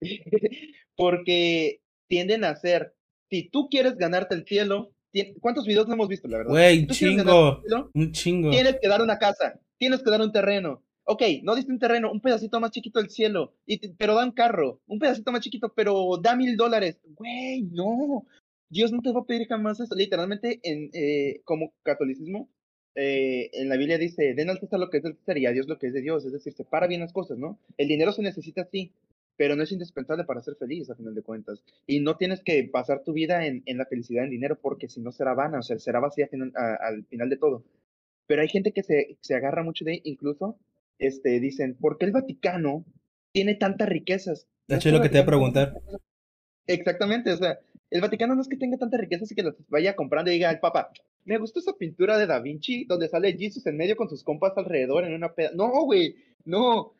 porque 0.96 1.80
tienden 2.06 2.44
a 2.44 2.54
ser, 2.54 2.94
si 3.28 3.48
tú 3.48 3.68
quieres 3.68 3.96
ganarte 3.96 4.36
el 4.36 4.46
cielo, 4.46 4.92
¿cuántos 5.40 5.66
videos 5.66 5.88
no 5.88 5.94
hemos 5.94 6.08
visto, 6.08 6.28
la 6.28 6.38
verdad? 6.38 6.52
Güey, 6.52 6.86
chingo, 6.86 7.60
un 7.92 8.12
chingo. 8.12 8.50
Tienes 8.50 8.76
que 8.80 8.86
dar 8.86 9.02
una 9.02 9.18
casa, 9.18 9.58
tienes 9.78 10.00
que 10.04 10.10
dar 10.12 10.20
un 10.20 10.30
terreno, 10.30 10.84
ok, 11.04 11.22
no 11.42 11.54
diste 11.54 11.72
un 11.72 11.78
terreno, 11.78 12.10
un 12.10 12.20
pedacito 12.20 12.60
más 12.60 12.70
chiquito 12.70 13.00
del 13.00 13.10
cielo, 13.10 13.54
y 13.66 13.88
pero 13.94 14.14
da 14.14 14.24
un 14.24 14.32
carro, 14.32 14.80
un 14.86 14.98
pedacito 14.98 15.32
más 15.32 15.40
chiquito, 15.40 15.72
pero 15.74 16.18
da 16.22 16.36
mil 16.36 16.56
dólares. 16.56 16.98
Güey, 17.04 17.62
no. 17.62 18.26
Dios 18.70 18.92
no 18.92 19.02
te 19.02 19.12
va 19.12 19.20
a 19.20 19.24
pedir 19.24 19.46
jamás 19.46 19.78
eso. 19.80 19.94
Literalmente, 19.94 20.60
en, 20.62 20.90
eh, 20.94 21.42
como 21.44 21.72
catolicismo, 21.82 22.48
eh, 22.96 23.50
en 23.52 23.68
la 23.68 23.76
Biblia 23.76 23.98
dice, 23.98 24.34
den 24.34 24.50
al 24.50 24.58
César 24.58 24.80
lo 24.80 24.90
que 24.90 24.98
es 24.98 25.02
del 25.02 25.16
César 25.16 25.38
y 25.38 25.46
a 25.46 25.52
Dios 25.52 25.68
lo 25.68 25.78
que 25.78 25.88
es 25.88 25.92
de 25.92 26.00
Dios. 26.00 26.24
Es 26.24 26.32
decir, 26.32 26.52
separa 26.54 26.86
bien 26.86 27.00
las 27.00 27.12
cosas, 27.12 27.38
¿no? 27.38 27.58
El 27.76 27.88
dinero 27.88 28.12
se 28.12 28.22
necesita 28.22 28.64
sí, 28.64 28.92
pero 29.36 29.56
no 29.56 29.62
es 29.62 29.72
indispensable 29.72 30.24
para 30.24 30.42
ser 30.42 30.56
feliz, 30.56 30.90
a 30.90 30.96
final 30.96 31.14
de 31.14 31.22
cuentas. 31.22 31.62
Y 31.86 32.00
no 32.00 32.16
tienes 32.16 32.42
que 32.42 32.64
pasar 32.64 33.02
tu 33.04 33.12
vida 33.12 33.46
en, 33.46 33.62
en 33.66 33.78
la 33.78 33.86
felicidad 33.86 34.24
en 34.24 34.30
dinero, 34.30 34.58
porque 34.60 34.88
si 34.88 35.00
no 35.00 35.12
será 35.12 35.34
vana, 35.34 35.58
o 35.58 35.62
sea, 35.62 35.78
será 35.78 36.00
vacía 36.00 36.28
al 36.80 37.04
final 37.06 37.28
de 37.28 37.36
todo. 37.36 37.64
Pero 38.26 38.42
hay 38.42 38.48
gente 38.48 38.72
que 38.72 38.82
se, 38.82 39.18
se 39.20 39.34
agarra 39.34 39.62
mucho 39.62 39.84
de, 39.84 40.00
incluso, 40.04 40.58
este, 40.98 41.40
dicen, 41.40 41.76
¿por 41.76 41.98
qué 41.98 42.06
el 42.06 42.12
Vaticano 42.12 42.84
tiene 43.32 43.54
tantas 43.54 43.88
riquezas? 43.88 44.46
De 44.68 44.76
hecho, 44.76 44.88
es 44.88 44.94
lo 44.94 45.02
que 45.02 45.08
te 45.08 45.18
voy 45.18 45.22
a 45.22 45.26
preguntar. 45.26 45.80
Exactamente, 46.66 47.32
o 47.32 47.36
sea, 47.36 47.58
el 47.90 48.00
Vaticano 48.00 48.34
no 48.34 48.42
es 48.42 48.48
que 48.48 48.56
tenga 48.56 48.78
tantas 48.78 49.00
riquezas 49.00 49.30
y 49.30 49.34
que 49.34 49.42
las 49.42 49.54
vaya 49.68 49.94
comprando 49.94 50.30
y 50.30 50.34
diga 50.34 50.50
el 50.50 50.60
Papa, 50.60 50.90
me 51.24 51.38
gustó 51.38 51.60
esa 51.60 51.72
pintura 51.74 52.18
de 52.18 52.26
Da 52.26 52.40
Vinci 52.40 52.84
donde 52.84 53.08
sale 53.08 53.36
Jesus 53.36 53.66
en 53.66 53.76
medio 53.76 53.96
con 53.96 54.08
sus 54.08 54.22
compas 54.22 54.52
alrededor 54.56 55.04
en 55.04 55.14
una 55.14 55.32
peda. 55.34 55.50
No, 55.54 55.84
güey, 55.84 56.16
no. 56.44 56.94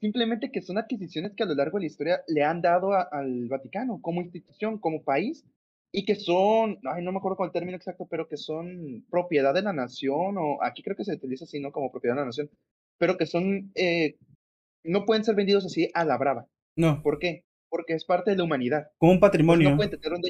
Simplemente 0.00 0.50
que 0.50 0.62
son 0.62 0.78
adquisiciones 0.78 1.32
que 1.34 1.42
a 1.42 1.46
lo 1.46 1.54
largo 1.54 1.76
de 1.76 1.82
la 1.82 1.86
historia 1.86 2.22
le 2.26 2.42
han 2.42 2.62
dado 2.62 2.92
al 2.92 3.48
Vaticano 3.48 4.00
como 4.00 4.22
institución, 4.22 4.78
como 4.78 5.02
país, 5.02 5.44
y 5.92 6.04
que 6.04 6.14
son, 6.14 6.78
ay, 6.84 7.04
no 7.04 7.12
me 7.12 7.18
acuerdo 7.18 7.36
con 7.36 7.46
el 7.46 7.52
término 7.52 7.76
exacto, 7.76 8.06
pero 8.08 8.28
que 8.28 8.36
son 8.36 9.04
propiedad 9.10 9.52
de 9.52 9.62
la 9.62 9.72
nación, 9.72 10.36
o 10.38 10.62
aquí 10.62 10.82
creo 10.82 10.96
que 10.96 11.04
se 11.04 11.14
utiliza 11.14 11.44
así, 11.44 11.60
¿no? 11.60 11.70
Como 11.72 11.90
propiedad 11.90 12.14
de 12.14 12.20
la 12.20 12.26
nación, 12.26 12.48
pero 13.00 13.16
que 13.16 13.24
son, 13.24 13.72
eh, 13.74 14.18
no 14.84 15.06
pueden 15.06 15.24
ser 15.24 15.34
vendidos 15.34 15.64
así 15.64 15.90
a 15.94 16.04
la 16.04 16.18
brava. 16.18 16.46
No. 16.76 17.02
¿Por 17.02 17.18
qué? 17.18 17.44
Porque 17.70 17.94
es 17.94 18.04
parte 18.04 18.30
de 18.30 18.36
la 18.36 18.44
humanidad. 18.44 18.88
Como 18.98 19.12
un 19.12 19.20
patrimonio. 19.20 19.70
no 19.70 19.76
pueden 19.76 19.98
tener 19.98 20.12
un 20.12 20.22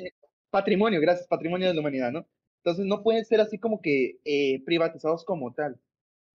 Patrimonio, 0.51 1.01
gracias, 1.01 1.29
patrimonio 1.29 1.69
de 1.69 1.75
la 1.75 1.81
humanidad, 1.81 2.13
¿no? 2.13 2.27
Entonces 2.63 2.87
no 2.87 3.03
pueden 3.03 3.25
ser 3.25 3.41
así 3.41 3.59
como 3.59 3.81
que 3.81 4.19
eh, 4.25 4.63
privatizados 4.65 5.25
como 5.25 5.53
tal. 5.53 5.81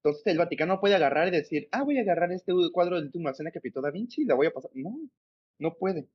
Entonces 0.03 0.27
el 0.27 0.37
Vaticano 0.37 0.75
no 0.75 0.79
puede 0.81 0.95
agarrar 0.95 1.29
y 1.29 1.31
decir, 1.31 1.67
ah, 1.71 1.83
voy 1.83 1.97
a 1.97 2.01
agarrar 2.01 2.31
este 2.31 2.51
cuadro 2.73 2.95
del 2.95 3.05
última 3.05 3.33
cena 3.33 3.51
que 3.51 3.61
pintó 3.61 3.81
Da 3.81 3.91
Vinci 3.91 4.21
y 4.21 4.25
la 4.25 4.35
voy 4.35 4.47
a 4.47 4.51
pasar. 4.51 4.71
No, 4.73 4.93
no 5.59 5.75
puede. 5.75 6.07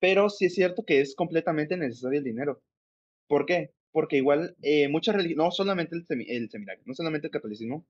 Pero 0.00 0.30
sí 0.30 0.46
es 0.46 0.54
cierto 0.54 0.84
que 0.84 1.00
es 1.00 1.14
completamente 1.14 1.76
necesario 1.76 2.18
el 2.18 2.24
dinero. 2.24 2.62
¿Por 3.28 3.44
qué? 3.44 3.72
Porque 3.92 4.16
igual 4.16 4.56
eh, 4.62 4.88
muchas 4.88 5.14
religiones, 5.14 5.44
no 5.44 5.50
solamente 5.50 5.96
el, 5.96 6.06
el, 6.28 6.50
seminario, 6.50 6.82
no 6.86 6.94
solamente 6.94 7.26
el 7.28 7.32
catolicismo, 7.32 7.86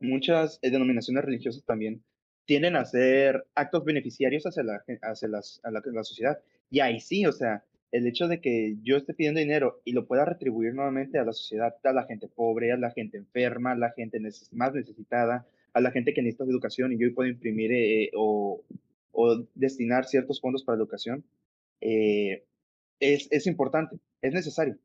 muchas 0.00 0.58
eh, 0.62 0.70
denominaciones 0.70 1.24
religiosas 1.24 1.64
también 1.64 2.02
tienden 2.48 2.76
a 2.76 2.80
hacer 2.80 3.46
actos 3.54 3.84
beneficiarios 3.84 4.44
hacia 4.44 4.62
la, 4.62 4.82
hacia 5.02 5.28
las, 5.28 5.60
a 5.64 5.70
la, 5.70 5.82
sociedad. 6.02 6.38
Y 6.70 6.80
ahí 6.80 6.98
sí, 6.98 7.26
o 7.26 7.32
sea, 7.32 7.62
el 7.92 8.06
hecho 8.06 8.26
de 8.26 8.40
que 8.40 8.76
yo 8.82 8.96
esté 8.96 9.12
pidiendo 9.12 9.40
dinero 9.40 9.82
y 9.84 9.92
lo 9.92 10.06
pueda 10.06 10.24
retribuir 10.24 10.74
nuevamente 10.74 11.18
a 11.18 11.24
la 11.24 11.32
sociedad, 11.32 11.74
a 11.84 11.92
la 11.92 12.04
gente 12.04 12.26
pobre, 12.26 12.72
a 12.72 12.78
la 12.78 12.90
gente 12.90 13.18
enferma, 13.18 13.72
a 13.72 13.76
la 13.76 13.90
gente 13.90 14.18
más 14.52 14.72
necesitada, 14.72 15.46
a 15.74 15.80
la 15.82 15.90
gente 15.90 16.14
que 16.14 16.22
necesita 16.22 16.44
educación 16.44 16.92
y 16.92 16.98
yo 16.98 17.14
puedo 17.14 17.28
imprimir 17.28 17.70
eh, 17.72 18.10
o, 18.16 18.62
o, 19.12 19.44
destinar 19.54 20.06
ciertos 20.06 20.40
fondos 20.40 20.64
para 20.64 20.78
educación, 20.78 21.24
eh, 21.82 22.44
es, 22.98 23.28
es 23.30 23.46
importante, 23.46 23.98
es 24.22 24.32
necesario. 24.32 24.78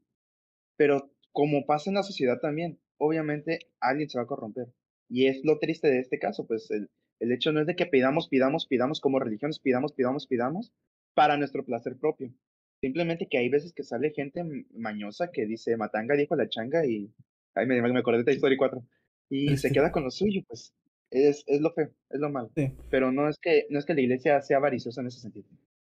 Pero 0.76 1.10
como 1.32 1.66
pasa 1.66 1.90
en 1.90 1.96
la 1.96 2.04
sociedad 2.04 2.42
también, 2.42 2.78
obviamente 2.98 3.60
alguien 3.80 4.10
se 4.10 4.18
va 4.18 4.26
a 4.26 4.28
corromper. 4.28 4.68
Y 5.10 5.28
es 5.28 5.42
lo 5.44 5.60
triste 5.60 5.90
de 5.90 6.00
este 6.00 6.20
caso, 6.20 6.48
pues 6.48 6.72
el, 6.72 6.90
el 7.20 7.32
hecho 7.32 7.52
no 7.52 7.62
es 7.62 7.68
de 7.68 7.76
que 7.76 7.86
pidamos, 7.86 8.28
pidamos, 8.28 8.68
pidamos 8.68 9.00
como 9.00 9.20
religiones, 9.20 9.60
pidamos, 9.60 9.94
pidamos, 9.94 10.28
pidamos 10.28 10.74
para 11.14 11.38
nuestro 11.38 11.64
placer 11.64 11.98
propio. 11.98 12.34
Simplemente 12.82 13.28
que 13.30 13.38
hay 13.38 13.50
veces 13.50 13.74
que 13.74 13.84
sale 13.84 14.12
gente 14.12 14.44
mañosa 14.74 15.32
que 15.32 15.46
dice, 15.46 15.78
Matanga 15.78 16.16
dijo 16.16 16.36
la 16.36 16.50
changa 16.50 16.86
y... 16.86 17.14
Ay, 17.56 17.68
me, 17.68 17.82
me 17.82 18.00
acordé 18.00 18.20
de 18.20 18.24
Toy 18.26 18.34
Story 18.34 18.58
4. 18.58 18.84
Y 19.30 19.58
se 19.58 19.72
queda 19.72 19.92
con 19.92 20.04
lo 20.04 20.12
suyo, 20.12 20.42
pues 20.48 20.74
es, 21.12 21.44
es 21.48 21.62
lo 21.62 21.72
feo, 21.72 21.90
es 22.10 22.20
lo 22.20 22.30
malo. 22.30 22.52
Pero 22.90 23.12
no 23.12 23.30
es, 23.30 23.38
que, 23.38 23.68
no 23.70 23.80
es 23.80 23.86
que 23.86 23.94
la 23.94 24.02
iglesia 24.02 24.42
sea 24.42 24.58
avariciosa 24.58 25.02
en 25.02 25.08
ese 25.08 25.20
sentido. 25.20 25.48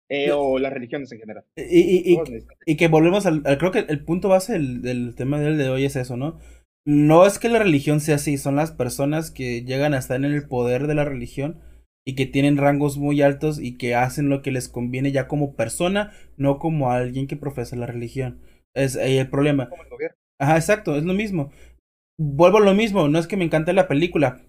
Eh, 0.09 0.31
o 0.31 0.59
las 0.59 0.71
religiones 0.71 1.11
en 1.11 1.19
general. 1.19 1.45
Y, 1.55 2.13
y, 2.13 2.19
y, 2.65 2.77
que 2.77 2.87
volvemos 2.89 3.25
al, 3.25 3.41
Creo 3.57 3.71
que 3.71 3.79
el 3.79 4.03
punto 4.03 4.29
base 4.29 4.53
del, 4.53 4.81
del 4.81 5.15
tema 5.15 5.39
del 5.39 5.57
de 5.57 5.69
hoy 5.69 5.85
es 5.85 5.95
eso, 5.95 6.17
¿no? 6.17 6.39
No 6.85 7.25
es 7.25 7.39
que 7.39 7.49
la 7.49 7.59
religión 7.59 8.01
sea 8.01 8.15
así, 8.15 8.37
son 8.37 8.57
las 8.57 8.71
personas 8.71 9.31
que 9.31 9.63
llegan 9.63 9.93
a 9.93 9.99
estar 9.99 10.17
en 10.17 10.25
el 10.25 10.47
poder 10.47 10.87
de 10.87 10.95
la 10.95 11.05
religión 11.05 11.61
y 12.05 12.15
que 12.15 12.25
tienen 12.25 12.57
rangos 12.57 12.97
muy 12.97 13.21
altos 13.21 13.59
y 13.59 13.77
que 13.77 13.95
hacen 13.95 14.29
lo 14.29 14.41
que 14.41 14.51
les 14.51 14.67
conviene 14.67 15.13
ya 15.13 15.27
como 15.27 15.55
persona, 15.55 16.11
no 16.35 16.59
como 16.59 16.91
alguien 16.91 17.27
que 17.27 17.37
profesa 17.37 17.77
la 17.77 17.85
religión. 17.85 18.41
Es 18.75 18.97
ahí 18.97 19.17
el 19.17 19.29
problema. 19.29 19.69
Ajá, 20.39 20.57
exacto, 20.57 20.97
es 20.97 21.03
lo 21.03 21.13
mismo. 21.13 21.51
Vuelvo 22.19 22.57
a 22.57 22.61
lo 22.61 22.73
mismo, 22.73 23.07
no 23.07 23.17
es 23.17 23.27
que 23.27 23.37
me 23.37 23.45
encante 23.45 23.71
la 23.71 23.87
película, 23.87 24.41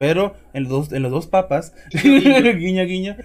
pero 0.00 0.34
en 0.54 0.64
los 0.64 0.70
dos, 0.70 0.92
en 0.92 1.02
los 1.02 1.12
dos 1.12 1.26
papas, 1.28 1.74
guiño, 2.02 2.84
guiño, 2.84 3.16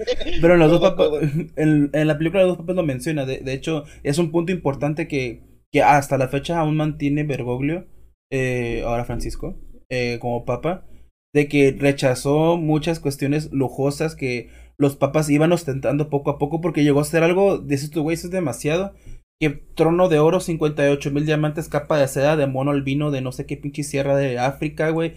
pero 0.41 0.53
en 0.53 0.59
los 0.59 0.71
dos 0.71 0.81
papas, 0.81 1.23
en, 1.55 1.89
en, 1.91 2.07
la 2.07 2.17
película 2.17 2.41
de 2.41 2.47
los 2.47 2.57
dos 2.57 2.65
papas 2.65 2.75
lo 2.75 2.83
menciona, 2.83 3.25
de, 3.25 3.39
de, 3.39 3.53
hecho 3.53 3.85
es 4.03 4.19
un 4.19 4.31
punto 4.31 4.51
importante 4.51 5.07
que, 5.07 5.41
que 5.71 5.81
hasta 5.81 6.17
la 6.17 6.27
fecha 6.27 6.59
aún 6.59 6.77
mantiene 6.77 7.23
Bergoglio, 7.23 7.87
eh, 8.33 8.81
ahora 8.83 9.05
Francisco, 9.05 9.59
eh, 9.89 10.17
como 10.19 10.43
papa, 10.43 10.87
de 11.35 11.47
que 11.47 11.71
rechazó 11.77 12.57
muchas 12.57 12.99
cuestiones 12.99 13.51
lujosas 13.51 14.15
que 14.15 14.49
los 14.75 14.95
papas 14.95 15.29
iban 15.29 15.51
ostentando 15.51 16.09
poco 16.09 16.31
a 16.31 16.39
poco 16.39 16.59
porque 16.59 16.83
llegó 16.83 16.99
a 16.99 17.05
ser 17.05 17.21
algo, 17.21 17.59
dices 17.59 17.91
tú, 17.91 18.01
güey, 18.01 18.15
eso 18.15 18.25
es 18.25 18.31
demasiado, 18.31 18.95
que 19.39 19.51
trono 19.51 20.09
de 20.09 20.17
oro, 20.17 20.39
58 20.39 21.11
mil 21.11 21.27
diamantes, 21.27 21.69
capa 21.69 21.99
de 21.99 22.07
seda 22.07 22.35
de 22.35 22.47
mono 22.47 22.71
albino 22.71 23.11
de 23.11 23.21
no 23.21 23.31
sé 23.31 23.45
qué 23.45 23.55
pinche 23.55 23.83
sierra 23.83 24.15
de 24.15 24.39
África, 24.39 24.89
güey. 24.89 25.13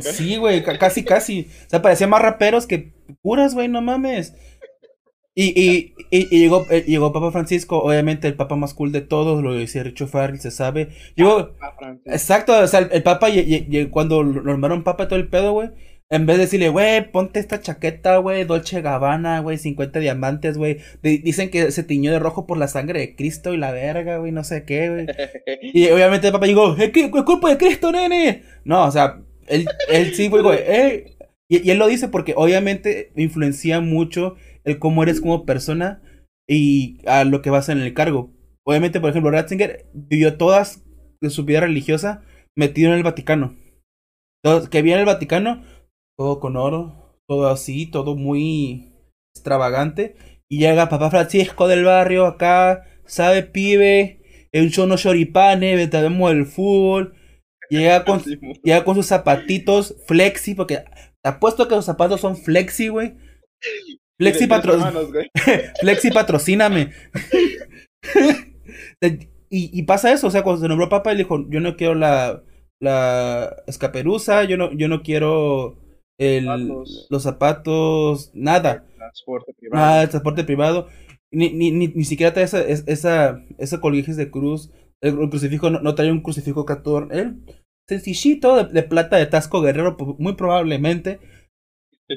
sí, 0.00 0.38
güey, 0.38 0.64
casi, 0.64 1.04
casi. 1.04 1.46
O 1.66 1.70
sea, 1.70 1.82
parecía 1.82 2.08
más 2.08 2.22
raperos 2.22 2.66
que 2.66 2.94
puras, 3.22 3.54
güey, 3.54 3.68
no 3.68 3.80
mames. 3.80 4.34
Y, 5.34 5.58
y, 5.58 5.94
y, 6.10 6.40
llegó, 6.40 6.66
eh, 6.70 6.84
llegó 6.86 7.12
Papa 7.12 7.30
Francisco, 7.30 7.78
obviamente 7.78 8.26
el 8.26 8.34
Papa 8.34 8.56
más 8.56 8.74
cool 8.74 8.90
de 8.90 9.00
todos, 9.00 9.42
lo 9.42 9.54
dice 9.54 9.82
Richo 9.82 10.08
Farrell, 10.08 10.40
se 10.40 10.50
sabe. 10.50 10.88
Llegó, 11.14 11.54
exacto, 12.04 12.58
o 12.58 12.66
sea, 12.66 12.80
el, 12.80 13.02
Papa, 13.02 13.28
cuando 13.90 14.22
lo 14.24 14.42
nombraron 14.42 14.82
Papa 14.82 15.06
todo 15.06 15.18
el 15.18 15.28
pedo, 15.28 15.52
güey, 15.52 15.70
en 16.12 16.26
vez 16.26 16.38
de 16.38 16.44
decirle, 16.44 16.68
güey, 16.70 17.12
ponte 17.12 17.38
esta 17.38 17.60
chaqueta, 17.60 18.16
güey, 18.16 18.42
Dolce 18.42 18.82
Gabbana, 18.82 19.38
güey, 19.38 19.58
50 19.58 20.00
diamantes, 20.00 20.58
güey. 20.58 20.78
Dicen 21.02 21.50
que 21.50 21.70
se 21.70 21.84
tiñó 21.84 22.10
de 22.10 22.18
rojo 22.18 22.48
por 22.48 22.58
la 22.58 22.66
sangre 22.66 22.98
de 22.98 23.14
Cristo 23.14 23.54
y 23.54 23.56
la 23.56 23.70
verga, 23.70 24.16
güey, 24.16 24.32
no 24.32 24.42
sé 24.42 24.64
qué, 24.64 24.90
güey. 24.90 25.06
y 25.62 25.88
obviamente 25.88 26.26
el 26.26 26.32
papá 26.32 26.46
dijo, 26.46 26.74
¿es, 26.76 26.90
es 26.92 27.22
culpa 27.24 27.50
de 27.50 27.58
Cristo, 27.58 27.92
nene? 27.92 28.42
No, 28.64 28.86
o 28.86 28.90
sea, 28.90 29.20
él, 29.46 29.68
él 29.88 30.12
sí, 30.12 30.26
güey, 30.26 30.44
eh. 30.58 31.16
Y, 31.48 31.66
y, 31.66 31.70
él 31.70 31.78
lo 31.78 31.86
dice 31.86 32.08
porque 32.08 32.34
obviamente 32.36 33.12
influencia 33.16 33.80
mucho 33.80 34.36
el 34.64 34.78
cómo 34.78 35.02
eres 35.02 35.20
como 35.20 35.46
persona 35.46 36.02
y 36.48 36.98
a 37.06 37.24
lo 37.24 37.42
que 37.42 37.50
vas 37.50 37.68
en 37.68 37.80
el 37.80 37.94
cargo. 37.94 38.32
Obviamente, 38.66 39.00
por 39.00 39.10
ejemplo, 39.10 39.30
Ratzinger 39.30 39.86
vivió 39.94 40.36
toda 40.36 40.64
su 40.64 41.44
vida 41.44 41.60
religiosa 41.60 42.22
metido 42.56 42.90
en 42.90 42.98
el 42.98 43.02
Vaticano. 43.02 43.56
Entonces, 44.42 44.68
que 44.70 44.82
viene 44.82 45.00
el 45.00 45.06
Vaticano 45.06 45.62
todo 46.18 46.38
con 46.40 46.56
oro, 46.56 47.16
todo 47.26 47.48
así, 47.48 47.86
todo 47.86 48.16
muy 48.16 48.92
extravagante. 49.34 50.16
Y 50.50 50.58
llega 50.58 50.88
papá 50.88 51.10
Francisco 51.10 51.68
del 51.68 51.84
barrio 51.84 52.26
acá, 52.26 52.84
sabe 53.06 53.42
pibe, 53.42 54.20
el 54.52 54.72
chono 54.72 54.96
choripane, 54.96 55.86
vemos 55.86 56.32
el 56.32 56.46
fútbol. 56.46 57.14
Llega 57.70 58.04
con, 58.04 58.20
llega 58.64 58.84
con 58.84 58.96
sus 58.96 59.06
zapatitos 59.06 59.96
flexi, 60.06 60.54
porque 60.54 60.84
te 61.22 61.30
apuesto 61.30 61.68
que 61.68 61.76
los 61.76 61.84
zapatos 61.84 62.20
son 62.20 62.36
flexi, 62.36 62.88
güey. 62.88 63.16
Flexi, 64.20 64.46
patro... 64.46 64.78
flexi 65.80 66.10
patrocíname. 66.10 66.90
y, 69.00 69.18
y, 69.48 69.82
pasa 69.84 70.12
eso, 70.12 70.26
o 70.26 70.30
sea, 70.30 70.42
cuando 70.42 70.60
se 70.60 70.68
nombró 70.68 70.90
papá, 70.90 71.12
él 71.12 71.18
dijo, 71.18 71.46
yo 71.48 71.60
no 71.60 71.74
quiero 71.74 71.94
la, 71.94 72.42
la 72.82 73.56
escaperuza, 73.66 74.44
yo 74.44 74.58
no, 74.58 74.72
yo 74.72 74.88
no 74.88 75.02
quiero 75.02 75.78
el, 76.18 76.44
los 76.44 77.22
zapatos, 77.22 78.30
nada. 78.34 78.84
El 78.90 78.96
transporte 78.98 79.54
privado. 79.54 79.82
Nada, 79.82 80.02
el 80.02 80.08
transporte 80.10 80.44
privado. 80.44 80.88
Ni, 81.32 81.50
ni, 81.50 81.70
ni, 81.70 81.88
ni 81.88 82.04
siquiera 82.04 82.34
trae 82.34 82.44
esa, 82.44 82.60
esa, 82.60 83.42
esa 83.56 83.80
colijes 83.80 84.18
de 84.18 84.30
cruz. 84.30 84.70
El, 85.00 85.16
crucifijo 85.30 85.70
no, 85.70 85.94
trae 85.94 86.12
un 86.12 86.20
crucifijo 86.20 86.66
cator. 86.66 87.08
Él, 87.10 87.38
sencillito, 87.88 88.64
de, 88.64 88.82
plata 88.82 89.16
de 89.16 89.24
Tasco 89.24 89.62
Guerrero, 89.62 89.96
muy 90.18 90.34
probablemente. 90.34 91.20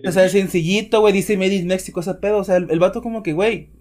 O 0.06 0.12
sea, 0.12 0.28
sencillito, 0.30 1.00
güey, 1.02 1.14
dice 1.14 1.38
Made 1.38 1.64
México, 1.64 2.00
ese 2.00 2.16
pedo. 2.16 2.38
O 2.40 2.44
sea, 2.44 2.58
el, 2.58 2.80
vato 2.80 3.02
como 3.02 3.24
que, 3.24 3.34
güey. 3.34 3.72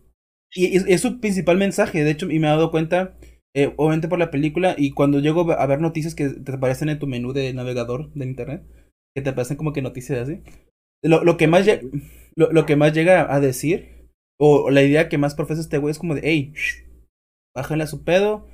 Y, 0.54 0.76
es 0.92 1.00
su 1.00 1.20
principal 1.20 1.56
mensaje, 1.56 2.04
de 2.04 2.10
hecho, 2.10 2.30
y 2.30 2.38
me 2.38 2.46
he 2.46 2.50
dado 2.50 2.70
cuenta, 2.70 3.16
eh, 3.54 3.72
obviamente 3.76 4.08
por 4.08 4.18
la 4.18 4.30
película, 4.30 4.74
y 4.76 4.90
cuando 4.90 5.20
llego 5.20 5.50
a 5.50 5.66
ver 5.66 5.80
noticias 5.80 6.14
que 6.14 6.28
te 6.28 6.52
aparecen 6.52 6.90
en 6.90 6.98
tu 6.98 7.06
menú 7.06 7.32
de 7.32 7.54
navegador 7.54 8.12
del 8.12 8.28
internet, 8.28 8.62
que 9.14 9.22
te 9.22 9.32
parecen 9.32 9.56
como 9.56 9.72
que 9.72 9.82
noticias 9.82 10.18
así. 10.18 10.42
Lo, 11.02 11.24
lo 11.24 11.36
que 11.36 11.48
más 11.48 11.66
lo, 12.36 12.52
lo, 12.52 12.66
que 12.66 12.76
más 12.76 12.92
llega 12.92 13.34
a 13.34 13.40
decir, 13.40 14.08
o, 14.38 14.70
la 14.70 14.82
idea 14.82 15.08
que 15.08 15.18
más 15.18 15.34
profesa 15.34 15.60
este 15.60 15.78
güey 15.78 15.92
es 15.92 15.98
como 15.98 16.14
de, 16.14 16.20
hey, 16.24 16.52
bájale 17.54 17.84
a 17.84 17.88
su 17.88 18.04
pedo. 18.04 18.46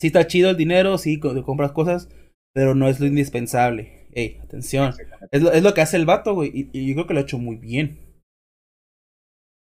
Sí 0.00 0.08
está 0.08 0.26
chido 0.26 0.50
el 0.50 0.56
dinero, 0.56 0.96
sí, 0.98 1.18
compras 1.18 1.72
cosas, 1.72 2.08
pero 2.54 2.74
no 2.74 2.88
es 2.88 3.00
lo 3.00 3.06
indispensable. 3.06 3.97
Hey, 4.12 4.38
atención. 4.42 4.92
Es 5.30 5.42
lo, 5.42 5.52
es 5.52 5.62
lo 5.62 5.74
que 5.74 5.80
hace 5.80 5.96
el 5.96 6.06
vato, 6.06 6.34
güey, 6.34 6.50
y, 6.54 6.70
y, 6.78 6.88
yo 6.88 6.94
creo 6.94 7.06
que 7.06 7.14
lo 7.14 7.20
ha 7.20 7.22
hecho 7.22 7.38
muy 7.38 7.56
bien. 7.56 7.98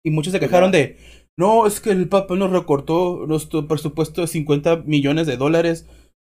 Y 0.05 0.11
muchos 0.11 0.33
se 0.33 0.41
quejaron 0.41 0.71
de, 0.71 0.97
no, 1.37 1.67
es 1.67 1.81
que 1.81 1.91
el 1.91 2.09
Papa 2.09 2.35
nos 2.37 2.51
recortó 2.51 3.27
nuestro 3.27 3.67
presupuesto 3.67 4.21
de 4.21 4.27
50 4.27 4.77
millones 4.87 5.27
de 5.27 5.37
dólares 5.37 5.87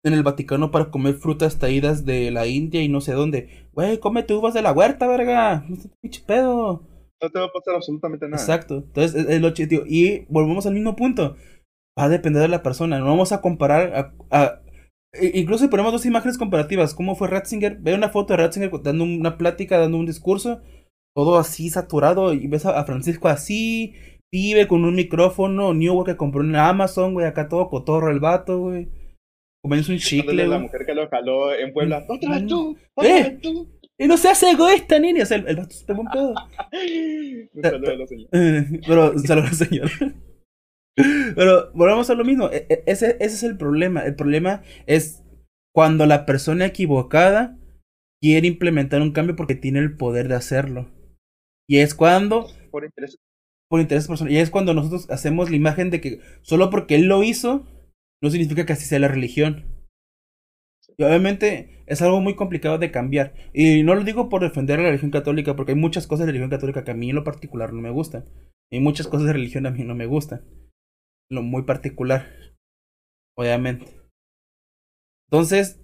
en 0.03 0.13
el 0.13 0.23
Vaticano 0.23 0.69
para 0.71 0.91
comer 0.91 1.15
frutas 1.15 1.57
traídas 1.57 2.05
de 2.05 2.29
la 2.31 2.45
India 2.47 2.81
y 2.83 2.89
no 2.89 3.01
sé 3.01 3.13
dónde. 3.13 3.69
Güey, 3.73 3.99
cómete 3.99 4.33
uvas 4.35 4.53
de 4.53 4.61
la 4.61 4.71
huerta, 4.71 5.07
verga. 5.07 5.65
No 5.67 5.77
pinche 6.01 6.21
pedo. 6.25 6.87
No 7.21 7.29
te 7.29 7.39
va 7.39 7.45
a 7.45 7.51
pasar 7.51 7.75
absolutamente 7.75 8.27
nada. 8.27 8.41
Exacto. 8.41 8.75
Entonces, 8.85 9.25
es, 9.27 9.41
lo 9.41 9.49
chido. 9.51 9.83
Y 9.87 10.25
volvemos 10.29 10.65
al 10.67 10.73
mismo 10.73 10.95
punto. 10.95 11.35
va 11.97 12.03
a 12.05 12.09
depender 12.09 12.41
de 12.41 12.49
la 12.49 12.61
persona. 12.63 12.99
No 12.99 13.05
vamos 13.05 13.31
a 13.31 13.41
comparar 13.41 14.13
a, 14.29 14.37
a- 14.37 14.61
incluso 15.21 15.63
si 15.65 15.69
ponemos 15.69 15.91
dos 15.91 16.05
imágenes 16.05 16.37
comparativas, 16.37 16.93
¿cómo 16.93 17.15
fue 17.15 17.27
Ratzinger? 17.27 17.77
Ve 17.79 17.93
una 17.93 18.09
foto 18.09 18.33
de 18.33 18.37
Ratzinger 18.37 18.71
dando 18.81 19.03
una 19.03 19.37
plática, 19.37 19.77
dando 19.77 19.97
un 19.97 20.05
discurso, 20.05 20.61
todo 21.15 21.37
así 21.37 21.69
saturado, 21.69 22.33
y 22.33 22.47
ves 22.47 22.65
a, 22.65 22.79
a 22.79 22.85
Francisco 22.85 23.27
así, 23.27 23.93
pibe 24.29 24.67
con 24.67 24.85
un 24.85 24.95
micrófono, 24.95 25.73
New 25.73 26.03
que 26.03 26.17
compró 26.17 26.41
en 26.41 26.55
Amazon, 26.55 27.13
güey, 27.13 27.25
acá 27.25 27.47
todo 27.47 27.69
cotorro 27.69 28.11
el 28.11 28.19
vato, 28.19 28.59
güey. 28.59 28.89
Comienza 29.63 29.91
un 29.91 29.97
chicle, 29.97 30.45
la 30.45 30.59
mujer 30.59 30.85
que 30.85 30.93
lo 30.93 31.09
jaló 31.09 31.53
en 31.55 31.73
Puebla. 31.73 32.05
¡Otra 32.07 32.29
vez 32.35 32.45
tú! 32.45 32.77
¡Eh! 32.77 32.91
¡Otra 32.93 33.13
vez 33.13 33.41
tú! 33.41 33.67
Y 33.97 34.07
no 34.07 34.17
se 34.17 34.29
hace 34.29 34.51
egoísta, 34.51 34.99
niña. 34.99 35.23
O 35.23 35.25
sea, 35.25 35.37
el, 35.37 35.55
vato 35.55 35.73
se 35.73 35.85
pegó 35.85 36.01
un 36.01 36.09
pedo. 36.09 36.33
Un 37.53 37.63
saludo 37.63 37.91
a 37.91 37.95
la 37.95 38.07
señora. 38.07 38.29
Eh, 38.33 38.81
Pero, 38.87 39.19
saludos, 39.19 39.57
señor. 39.57 39.89
Pero 40.95 41.71
volvemos 41.73 42.09
a 42.09 42.15
lo 42.15 42.23
mismo. 42.23 42.49
E- 42.51 42.65
e- 42.69 42.83
Ese, 42.87 43.17
ese 43.19 43.35
es 43.35 43.43
el 43.43 43.57
problema. 43.57 44.01
El 44.05 44.15
problema 44.15 44.61
es 44.87 45.23
cuando 45.73 46.05
la 46.05 46.25
persona 46.25 46.65
equivocada 46.65 47.57
quiere 48.21 48.47
implementar 48.47 49.01
un 49.01 49.11
cambio 49.11 49.35
porque 49.35 49.55
tiene 49.55 49.79
el 49.79 49.97
poder 49.97 50.27
de 50.27 50.35
hacerlo. 50.35 50.89
Y 51.67 51.77
es 51.79 51.95
cuando, 51.95 52.47
Por 52.71 52.85
interés. 52.85 53.17
por 53.69 53.81
interés 53.81 54.07
personal, 54.07 54.33
y 54.33 54.37
es 54.37 54.51
cuando 54.51 54.73
nosotros 54.73 55.09
hacemos 55.09 55.49
la 55.49 55.55
imagen 55.57 55.89
de 55.89 56.01
que 56.01 56.19
solo 56.43 56.69
porque 56.69 56.95
él 56.95 57.07
lo 57.07 57.23
hizo, 57.23 57.65
no 58.21 58.29
significa 58.29 58.65
que 58.65 58.73
así 58.73 58.85
sea 58.85 58.99
la 58.99 59.07
religión. 59.07 59.65
Y 60.97 61.03
obviamente 61.03 61.83
es 61.87 62.01
algo 62.01 62.21
muy 62.21 62.35
complicado 62.35 62.77
de 62.77 62.91
cambiar. 62.91 63.33
Y 63.53 63.83
no 63.83 63.95
lo 63.95 64.03
digo 64.03 64.29
por 64.29 64.41
defender 64.41 64.79
a 64.79 64.83
la 64.83 64.89
religión 64.89 65.11
católica, 65.11 65.55
porque 65.55 65.73
hay 65.73 65.77
muchas 65.77 66.07
cosas 66.07 66.25
de 66.25 66.31
religión 66.31 66.49
católica 66.49 66.83
que 66.83 66.91
a 66.91 66.95
mí 66.95 67.09
en 67.09 67.15
lo 67.15 67.23
particular 67.23 67.73
no 67.73 67.81
me 67.81 67.89
gustan. 67.89 68.25
Y 68.71 68.79
muchas 68.79 69.07
cosas 69.07 69.27
de 69.27 69.33
religión 69.33 69.65
a 69.65 69.71
mí 69.71 69.83
no 69.83 69.95
me 69.95 70.05
gustan. 70.05 70.41
Lo 71.29 71.41
muy 71.41 71.63
particular. 71.63 72.27
Obviamente. 73.37 73.85
Entonces, 75.29 75.81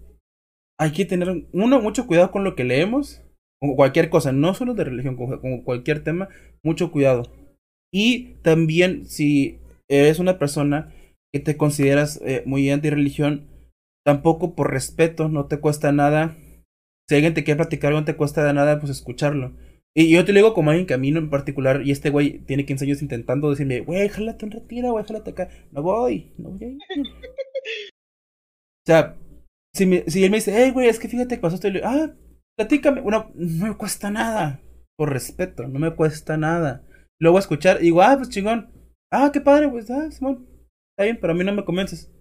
hay 0.79 0.91
que 0.91 1.05
tener, 1.05 1.47
uno, 1.53 1.81
mucho 1.81 2.07
cuidado 2.07 2.31
con 2.31 2.43
lo 2.43 2.55
que 2.55 2.63
leemos. 2.63 3.21
Con 3.59 3.75
cualquier 3.75 4.09
cosa, 4.09 4.31
no 4.31 4.55
solo 4.55 4.73
de 4.73 4.83
religión, 4.85 5.15
con, 5.15 5.61
cualquier 5.61 6.03
tema, 6.03 6.29
mucho 6.63 6.91
cuidado. 6.91 7.31
Y 7.93 8.35
también, 8.41 9.05
si 9.05 9.59
eres 9.87 10.17
una 10.17 10.39
persona 10.39 10.91
que 11.31 11.39
te 11.39 11.57
consideras 11.57 12.19
eh, 12.25 12.41
muy 12.47 12.69
anti-religión, 12.71 13.47
tampoco 14.03 14.55
por 14.55 14.71
respeto, 14.71 15.29
no 15.29 15.45
te 15.45 15.59
cuesta 15.59 15.91
nada. 15.91 16.35
Si 17.07 17.15
alguien 17.15 17.35
te 17.35 17.43
quiere 17.43 17.57
platicar, 17.57 17.93
no 17.93 18.03
te 18.03 18.15
cuesta 18.15 18.51
nada, 18.51 18.79
pues 18.79 18.91
escucharlo. 18.91 19.53
Y 19.93 20.09
yo 20.09 20.23
te 20.23 20.31
lo 20.31 20.37
digo 20.37 20.53
como 20.53 20.69
alguien 20.69 20.87
que 20.87 20.93
a 20.93 20.97
en 20.97 21.29
particular, 21.29 21.81
y 21.85 21.91
este 21.91 22.09
güey 22.09 22.39
tiene 22.45 22.65
15 22.65 22.85
años 22.85 23.01
intentando 23.01 23.49
decirme, 23.49 23.81
güey, 23.81 24.07
jálate 24.07 24.45
un 24.45 24.51
retiro, 24.51 24.91
güey, 24.91 25.05
jálate 25.05 25.31
acá. 25.31 25.49
No 25.71 25.81
voy, 25.81 26.33
no 26.37 26.51
voy 26.51 26.63
a 26.63 26.67
ir. 26.69 26.77
O 28.83 28.87
sea, 28.87 29.15
si, 29.75 30.03
si 30.07 30.23
él 30.23 30.31
me 30.31 30.37
dice, 30.37 30.53
hey, 30.55 30.71
güey, 30.71 30.87
es 30.87 30.97
que 30.97 31.07
fíjate 31.07 31.35
que 31.35 31.41
pasó 31.41 31.55
esto, 31.55 31.67
y 31.67 31.71
le 31.71 31.79
digo, 31.79 31.91
ah, 31.91 32.15
platícame. 32.57 33.01
Bueno, 33.01 33.31
no 33.35 33.67
me 33.67 33.77
cuesta 33.77 34.09
nada. 34.09 34.61
Por 34.97 35.11
respeto, 35.11 35.67
no 35.67 35.77
me 35.77 35.93
cuesta 35.95 36.37
nada. 36.37 36.87
Luego 37.19 37.37
a 37.37 37.41
escuchar, 37.41 37.77
y 37.79 37.85
digo, 37.85 38.01
ah, 38.01 38.15
pues 38.17 38.29
chingón. 38.29 38.71
Ah, 39.11 39.29
qué 39.31 39.41
padre, 39.41 39.69
pues, 39.69 39.91
ah, 39.91 40.09
Simón. 40.09 40.47
Está 40.93 41.03
bien, 41.03 41.19
pero 41.19 41.33
a 41.33 41.35
mí 41.35 41.43
no 41.43 41.53
me 41.53 41.65
convences. 41.65 42.11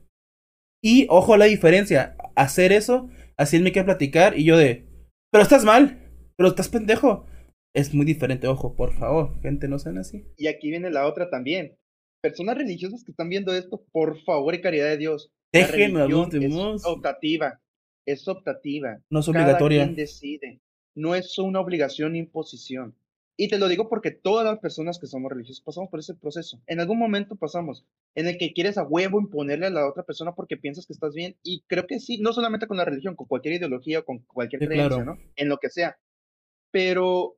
Y 0.83 1.07
ojo 1.09 1.37
la 1.37 1.47
diferencia. 1.47 2.17
Hacer 2.35 2.73
eso, 2.73 3.09
así 3.37 3.57
él 3.57 3.63
me 3.63 3.73
quiere 3.73 3.87
platicar 3.87 4.39
y 4.39 4.45
yo 4.45 4.57
de, 4.57 4.89
pero 5.31 5.43
estás 5.43 5.65
mal, 5.65 6.11
pero 6.37 6.51
estás 6.51 6.69
pendejo. 6.69 7.27
Es 7.75 7.95
muy 7.95 8.05
diferente, 8.05 8.47
ojo, 8.49 8.75
por 8.75 8.93
favor, 8.95 9.41
gente, 9.43 9.69
no 9.69 9.79
sean 9.79 9.99
así. 9.99 10.25
Y 10.37 10.49
aquí 10.49 10.71
viene 10.71 10.91
la 10.91 11.07
otra 11.07 11.31
también. 11.31 11.77
Personas 12.21 12.57
religiosas 12.59 13.05
que 13.05 13.13
están 13.13 13.29
viendo 13.29 13.55
esto, 13.55 13.85
por 13.93 14.21
favor 14.25 14.55
y 14.55 14.61
caridad 14.61 14.87
de 14.89 14.97
Dios. 14.99 15.33
la 15.53 15.61
Dejen 15.61 15.97
a 15.97 16.07
los 16.07 16.31
religión. 16.33 16.77
Es 16.77 16.85
optativa. 16.85 17.61
Es 18.07 18.27
optativa. 18.29 18.99
No 19.09 19.21
es 19.21 19.27
Cada 19.27 19.41
obligatoria. 19.43 19.85
quien 19.85 19.95
decide. 19.97 20.61
No 20.97 21.15
es 21.15 21.39
una 21.39 21.61
obligación 21.61 22.13
ni 22.15 22.19
imposición. 22.19 22.97
Y 23.37 23.49
te 23.49 23.59
lo 23.59 23.69
digo 23.69 23.89
porque 23.89 24.11
todas 24.11 24.45
las 24.45 24.59
personas 24.59 24.99
que 24.99 25.07
somos 25.07 25.31
religiosas 25.31 25.63
pasamos 25.65 25.89
por 25.89 26.01
ese 26.01 26.15
proceso. 26.15 26.61
En 26.67 26.79
algún 26.81 26.99
momento 26.99 27.37
pasamos 27.37 27.87
en 28.15 28.27
el 28.27 28.37
que 28.37 28.53
quieres 28.53 28.77
a 28.77 28.83
huevo 28.85 29.19
imponerle 29.19 29.67
a 29.67 29.71
la 29.71 29.89
otra 29.89 30.03
persona 30.03 30.35
porque 30.35 30.59
piensas 30.59 30.87
que 30.87 30.93
estás 30.93 31.15
bien. 31.15 31.37
Y 31.43 31.63
creo 31.69 31.87
que 31.87 32.01
sí, 32.01 32.19
no 32.19 32.33
solamente 32.35 32.67
con 32.67 32.77
la 32.77 32.85
religión, 32.85 33.15
con 33.17 33.29
cualquier 33.29 33.55
ideología 33.55 34.01
o 34.01 34.05
con 34.05 34.19
cualquier 34.27 34.61
Sí, 34.61 34.67
creencia, 34.67 34.89
claro. 34.89 35.05
¿no? 35.15 35.19
En 35.37 35.49
lo 35.49 35.57
que 35.57 35.71
sea. 35.71 35.97
Pero 36.71 37.37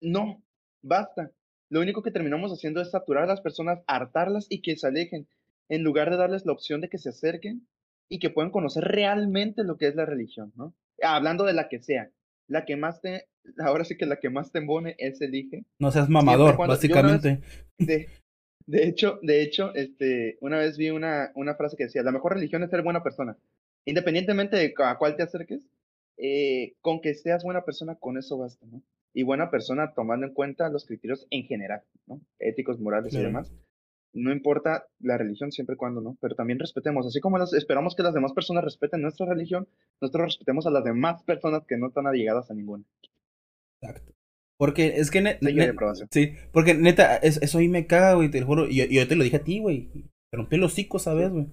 no, 0.00 0.42
basta. 0.82 1.30
Lo 1.70 1.80
único 1.80 2.02
que 2.02 2.10
terminamos 2.10 2.52
haciendo 2.52 2.80
es 2.80 2.90
saturar 2.90 3.24
a 3.24 3.28
las 3.28 3.40
personas, 3.40 3.80
hartarlas 3.86 4.46
y 4.48 4.60
que 4.62 4.76
se 4.76 4.86
alejen, 4.86 5.26
en 5.68 5.82
lugar 5.82 6.10
de 6.10 6.16
darles 6.16 6.44
la 6.46 6.52
opción 6.52 6.80
de 6.80 6.88
que 6.88 6.98
se 6.98 7.08
acerquen 7.08 7.66
y 8.08 8.18
que 8.18 8.30
puedan 8.30 8.50
conocer 8.50 8.84
realmente 8.84 9.64
lo 9.64 9.76
que 9.78 9.86
es 9.88 9.94
la 9.96 10.04
religión, 10.04 10.52
¿no? 10.56 10.74
Hablando 11.02 11.44
de 11.44 11.54
la 11.54 11.68
que 11.68 11.80
sea, 11.80 12.10
la 12.48 12.64
que 12.66 12.76
más 12.76 13.00
te, 13.00 13.26
ahora 13.58 13.84
sí 13.84 13.96
que 13.96 14.06
la 14.06 14.20
que 14.20 14.28
más 14.30 14.52
te 14.52 14.58
embone 14.58 14.94
es 14.98 15.20
elige. 15.22 15.64
No 15.80 15.90
seas 15.90 16.08
mamador, 16.10 16.56
cuando- 16.56 16.74
vez- 16.74 16.80
básicamente. 16.80 17.40
De, 17.78 18.08
de 18.66 18.86
hecho, 18.86 19.18
de 19.22 19.42
hecho, 19.42 19.74
este, 19.74 20.36
una 20.40 20.58
vez 20.58 20.76
vi 20.76 20.90
una, 20.90 21.32
una 21.34 21.54
frase 21.54 21.76
que 21.76 21.84
decía, 21.84 22.02
la 22.02 22.12
mejor 22.12 22.34
religión 22.34 22.62
es 22.62 22.70
ser 22.70 22.82
buena 22.82 23.02
persona. 23.02 23.36
Independientemente 23.86 24.56
de 24.56 24.74
a 24.84 24.96
cuál 24.96 25.16
te 25.16 25.22
acerques, 25.22 25.60
eh, 26.18 26.74
con 26.80 27.00
que 27.00 27.14
seas 27.14 27.42
buena 27.42 27.64
persona, 27.64 27.96
con 27.96 28.16
eso 28.18 28.38
basta, 28.38 28.64
¿no? 28.66 28.82
Y 29.14 29.22
buena 29.22 29.50
persona 29.50 29.92
tomando 29.94 30.26
en 30.26 30.34
cuenta 30.34 30.68
los 30.68 30.84
criterios 30.86 31.26
en 31.30 31.44
general, 31.44 31.82
¿no? 32.06 32.20
Éticos, 32.40 32.80
morales 32.80 33.14
y 33.14 33.18
demás. 33.26 33.52
No 34.12 34.32
importa 34.32 34.86
la 35.00 35.16
religión 35.18 35.50
siempre 35.52 35.74
y 35.74 35.76
cuando, 35.76 36.00
¿no? 36.00 36.16
Pero 36.20 36.34
también 36.34 36.58
respetemos, 36.58 37.06
así 37.06 37.20
como 37.20 37.38
las, 37.38 37.52
esperamos 37.52 37.94
que 37.96 38.02
las 38.02 38.14
demás 38.14 38.32
personas 38.32 38.62
respeten 38.64 39.02
nuestra 39.02 39.26
religión, 39.26 39.66
nosotros 40.00 40.26
respetemos 40.26 40.66
a 40.66 40.70
las 40.70 40.84
demás 40.84 41.22
personas 41.24 41.64
que 41.66 41.76
no 41.76 41.88
están 41.88 42.06
allegadas 42.06 42.50
a 42.50 42.54
ninguna. 42.54 42.84
Exacto. 43.80 44.12
Porque 44.56 44.94
es 44.96 45.10
que. 45.10 45.20
sí, 46.10 46.32
porque 46.52 46.74
neta, 46.74 47.16
es- 47.16 47.42
eso 47.42 47.58
ahí 47.58 47.68
me 47.68 47.86
caga, 47.86 48.14
güey, 48.14 48.30
te 48.30 48.40
lo 48.40 48.46
juro. 48.46 48.68
Y 48.68 48.86
yo, 48.94 49.08
te 49.08 49.16
lo 49.16 49.24
dije 49.24 49.36
a 49.38 49.44
ti, 49.44 49.58
güey. 49.60 49.90
Te 50.30 50.36
rompí 50.36 50.56
el 50.56 50.62
hocico, 50.64 50.98
¿sabes, 51.00 51.30
güey? 51.30 51.46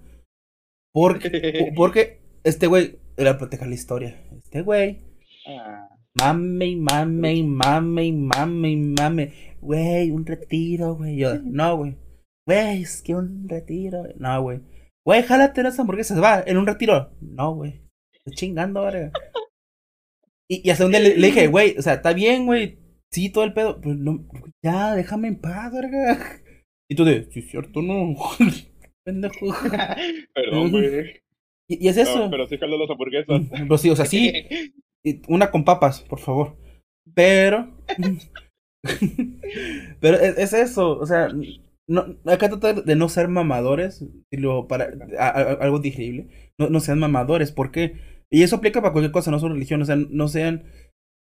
Porque, 0.93 1.29
po- 1.59 1.73
porque 1.75 2.21
este 2.43 2.67
güey, 2.67 2.99
era 3.17 3.37
proteger 3.37 3.67
la 3.67 3.73
historia. 3.75 4.21
Este 4.37 4.61
güey, 4.61 4.99
Ah, 5.47 5.89
mame 6.19 6.65
y 6.67 6.75
mame 6.75 7.33
y 7.35 7.43
mame 7.43 8.05
y 8.05 8.11
mame 8.11 8.71
y 8.71 8.77
mame. 8.77 9.33
Güey, 9.61 10.11
un 10.11 10.25
retiro, 10.25 10.95
güey. 10.95 11.17
Yo, 11.17 11.39
no, 11.43 11.77
güey. 11.77 11.97
Güey, 12.47 12.81
es 12.81 13.01
que 13.01 13.15
un 13.15 13.47
retiro. 13.47 14.03
No, 14.17 14.41
güey. 14.41 14.61
Güey, 15.05 15.23
jálate 15.23 15.63
las 15.63 15.79
hamburguesas, 15.79 16.21
va, 16.21 16.43
en 16.45 16.57
un 16.57 16.67
retiro. 16.67 17.11
No, 17.21 17.55
güey. 17.55 17.81
Estoy 18.13 18.33
chingando, 18.35 18.83
verga. 18.83 19.11
Y, 20.47 20.67
y 20.67 20.69
hasta 20.69 20.87
día 20.87 20.99
le, 20.99 21.17
le 21.17 21.27
dije, 21.27 21.47
güey, 21.47 21.77
o 21.77 21.81
sea, 21.81 21.95
está 21.95 22.13
bien, 22.13 22.45
güey. 22.45 22.77
Sí, 23.11 23.31
todo 23.31 23.43
el 23.43 23.53
pedo. 23.53 23.79
Pero 23.81 23.95
no, 23.95 24.27
ya, 24.63 24.95
déjame 24.95 25.29
en 25.29 25.39
paz, 25.39 25.71
verga. 25.71 26.41
Y 26.89 26.95
tú 26.95 27.05
de, 27.05 27.31
sí, 27.31 27.39
es 27.39 27.49
cierto, 27.49 27.81
no. 27.81 28.15
Pendejo. 29.05 29.47
Perdón, 30.35 30.71
güey. 30.71 31.21
Y, 31.67 31.85
y 31.85 31.87
es 31.87 31.97
eso. 31.97 32.19
No, 32.19 32.29
pero 32.29 32.47
sí 32.47 32.57
jalo 32.57 32.77
las 32.77 32.89
hamburguesas. 32.89 33.41
Pero 33.49 33.77
sí, 33.77 33.89
o 33.89 33.95
sea, 33.95 34.05
sí. 34.05 34.33
Una 35.27 35.51
con 35.51 35.63
papas, 35.63 36.01
por 36.01 36.19
favor. 36.19 36.57
Pero. 37.13 37.71
pero 39.99 40.17
es, 40.17 40.37
es 40.37 40.53
eso. 40.53 40.97
O 40.97 41.05
sea, 41.05 41.29
no, 41.87 42.05
acá 42.25 42.49
trata 42.49 42.73
de 42.73 42.95
no 42.95 43.09
ser 43.09 43.27
mamadores. 43.27 44.05
Para 44.67 44.89
algo 45.59 45.79
digerible. 45.79 46.29
No, 46.57 46.69
no 46.69 46.79
sean 46.79 46.99
mamadores. 46.99 47.51
¿Por 47.51 47.71
qué? 47.71 47.95
Y 48.29 48.43
eso 48.43 48.57
aplica 48.57 48.81
para 48.81 48.93
cualquier 48.93 49.11
cosa, 49.11 49.31
no 49.31 49.39
solo 49.39 49.55
religión. 49.55 49.81
O 49.81 49.85
sea, 49.85 49.95
no 49.95 50.27
sean. 50.27 50.63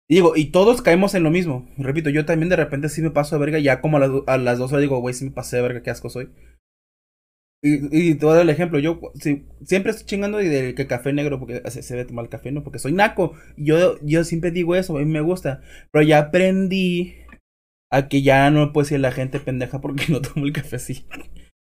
Digo, 0.09 0.35
y 0.35 0.51
todos 0.51 0.81
caemos 0.81 1.15
en 1.15 1.23
lo 1.23 1.31
mismo. 1.31 1.67
Repito, 1.77 2.09
yo 2.09 2.25
también 2.25 2.49
de 2.49 2.55
repente 2.55 2.89
sí 2.89 3.01
me 3.01 3.11
paso 3.11 3.35
de 3.35 3.39
verga. 3.39 3.59
Ya 3.59 3.81
como 3.81 3.97
a 3.97 3.99
las, 4.01 4.11
a 4.27 4.37
las 4.37 4.59
dos 4.59 4.71
horas 4.71 4.81
digo, 4.81 4.99
güey, 4.99 5.13
sí 5.13 5.25
me 5.25 5.31
pasé 5.31 5.57
de 5.57 5.61
verga, 5.63 5.81
qué 5.83 5.89
asco 5.89 6.09
soy. 6.09 6.29
Y, 7.65 8.11
y 8.11 8.13
te 8.13 8.23
voy 8.23 8.33
a 8.33 8.35
dar 8.35 8.43
el 8.43 8.51
ejemplo. 8.51 8.77
Yo 8.77 8.99
siempre 9.63 9.91
estoy 9.91 10.05
chingando 10.05 10.39
y 10.39 10.47
de 10.47 10.75
que 10.75 10.85
café 10.85 11.13
negro, 11.13 11.39
porque 11.39 11.63
se, 11.71 11.95
debe 11.95 12.05
tomar 12.05 12.25
el 12.25 12.29
café, 12.29 12.51
¿no? 12.51 12.63
Porque 12.63 12.77
soy 12.77 12.93
naco. 12.93 13.33
Yo, 13.57 13.97
yo 14.03 14.23
siempre 14.23 14.51
digo 14.51 14.75
eso, 14.75 14.95
a 14.95 14.99
mí 14.99 15.05
me 15.05 15.21
gusta. 15.21 15.61
Pero 15.91 16.03
ya 16.05 16.19
aprendí 16.19 17.15
a 17.91 18.07
que 18.07 18.21
ya 18.21 18.51
no 18.51 18.71
puedo 18.71 18.95
a 18.95 18.99
la 18.99 19.11
gente 19.11 19.39
pendeja 19.39 19.81
porque 19.81 20.05
no 20.09 20.21
tomo 20.21 20.45
el 20.45 20.53
café 20.53 20.75
así. 20.75 21.07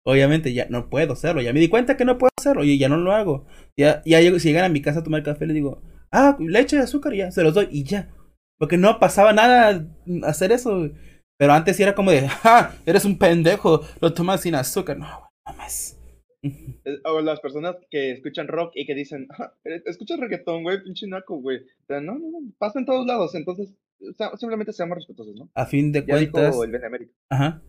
Obviamente 0.06 0.54
ya 0.54 0.68
no 0.70 0.88
puedo 0.90 1.14
hacerlo. 1.14 1.42
Ya 1.42 1.52
me 1.52 1.60
di 1.60 1.68
cuenta 1.68 1.98
que 1.98 2.06
no 2.06 2.20
puedo 2.20 2.30
hacerlo 2.38 2.64
y 2.64 2.78
ya 2.78 2.90
no 2.90 2.98
lo 2.98 3.14
hago. 3.14 3.48
Ya, 3.76 4.04
ya 4.06 4.20
si 4.40 4.50
llegan 4.50 4.66
a 4.66 4.70
mi 4.70 4.84
casa 4.84 5.00
a 5.00 5.04
tomar 5.04 5.24
café, 5.24 5.48
les 5.48 5.56
digo, 5.56 5.82
ah, 6.12 6.38
leche 6.40 6.76
de 6.76 6.84
azúcar, 6.84 7.14
ya, 7.16 7.32
se 7.32 7.42
los 7.44 7.56
doy 7.56 7.70
y 7.72 7.84
ya. 7.84 8.14
Porque 8.60 8.78
no 8.78 9.00
pasaba 9.00 9.34
nada 9.34 9.88
hacer 10.24 10.52
eso. 10.52 10.92
Pero 11.40 11.54
antes 11.54 11.76
sí 11.76 11.84
era 11.84 11.96
como 11.96 12.12
de, 12.12 12.30
ah, 12.44 12.72
eres 12.86 13.04
un 13.04 13.18
pendejo, 13.18 13.82
lo 14.00 14.14
tomas 14.14 14.42
sin 14.42 14.54
azúcar. 14.54 14.98
No, 15.00 15.27
güey, 15.48 15.54
no 15.54 15.58
más. 15.58 16.00
Eh, 16.44 17.00
O 17.06 17.22
las 17.22 17.40
personas 17.40 17.76
que 17.90 18.12
escuchan 18.12 18.48
rock 18.48 18.72
y 18.76 18.86
que 18.86 18.94
dicen, 18.96 19.28
"Ah, 19.38 19.54
eh, 19.66 19.82
escuchas 19.86 20.20
reggaetón, 20.20 20.64
güey, 20.64 20.84
pinche 20.84 21.08
naco, 21.08 21.38
güey. 21.42 21.58
O 21.58 21.86
sea, 21.88 22.00
no, 22.00 22.14
no, 22.20 22.30
no, 22.30 22.40
pasa 22.58 22.80
en 22.80 22.86
todos 22.86 23.06
lados, 23.06 23.34
entonces 23.36 23.76
o 24.00 24.14
sea, 24.14 24.30
simplemente 24.38 24.72
seamos 24.74 24.98
respetuosos, 24.98 25.36
¿no? 25.36 25.50
A 25.56 25.66
fin 25.66 25.92
de 25.92 26.02
Ya 26.02 26.06
cuentas, 26.06 26.52
dijo 26.52 26.64
el 26.64 26.72
Benemérito. 26.72 27.14
ajá. 27.32 27.64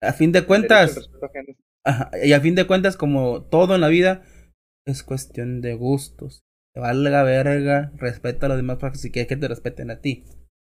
A 0.00 0.12
fin 0.12 0.32
de 0.32 0.44
cuentas. 0.46 1.10
Ajá, 1.84 2.10
y 2.24 2.32
a 2.32 2.40
fin 2.40 2.54
de 2.54 2.66
cuentas, 2.66 2.96
como 2.96 3.44
todo 3.44 3.74
en 3.74 3.80
la 3.82 3.88
vida, 3.88 4.22
es 4.86 5.02
cuestión 5.02 5.60
de 5.60 5.74
gustos. 5.74 6.40
Te 6.74 6.80
valga 6.80 7.22
verga, 7.24 7.92
respeta 7.96 8.46
a 8.46 8.48
los 8.50 8.58
demás 8.58 8.78
para 8.78 8.92
que 8.92 8.98
si 8.98 9.10
quieres 9.10 9.28
que 9.28 9.36
te 9.36 9.48
respeten 9.48 9.90
a 9.90 10.00
ti. 10.00 10.24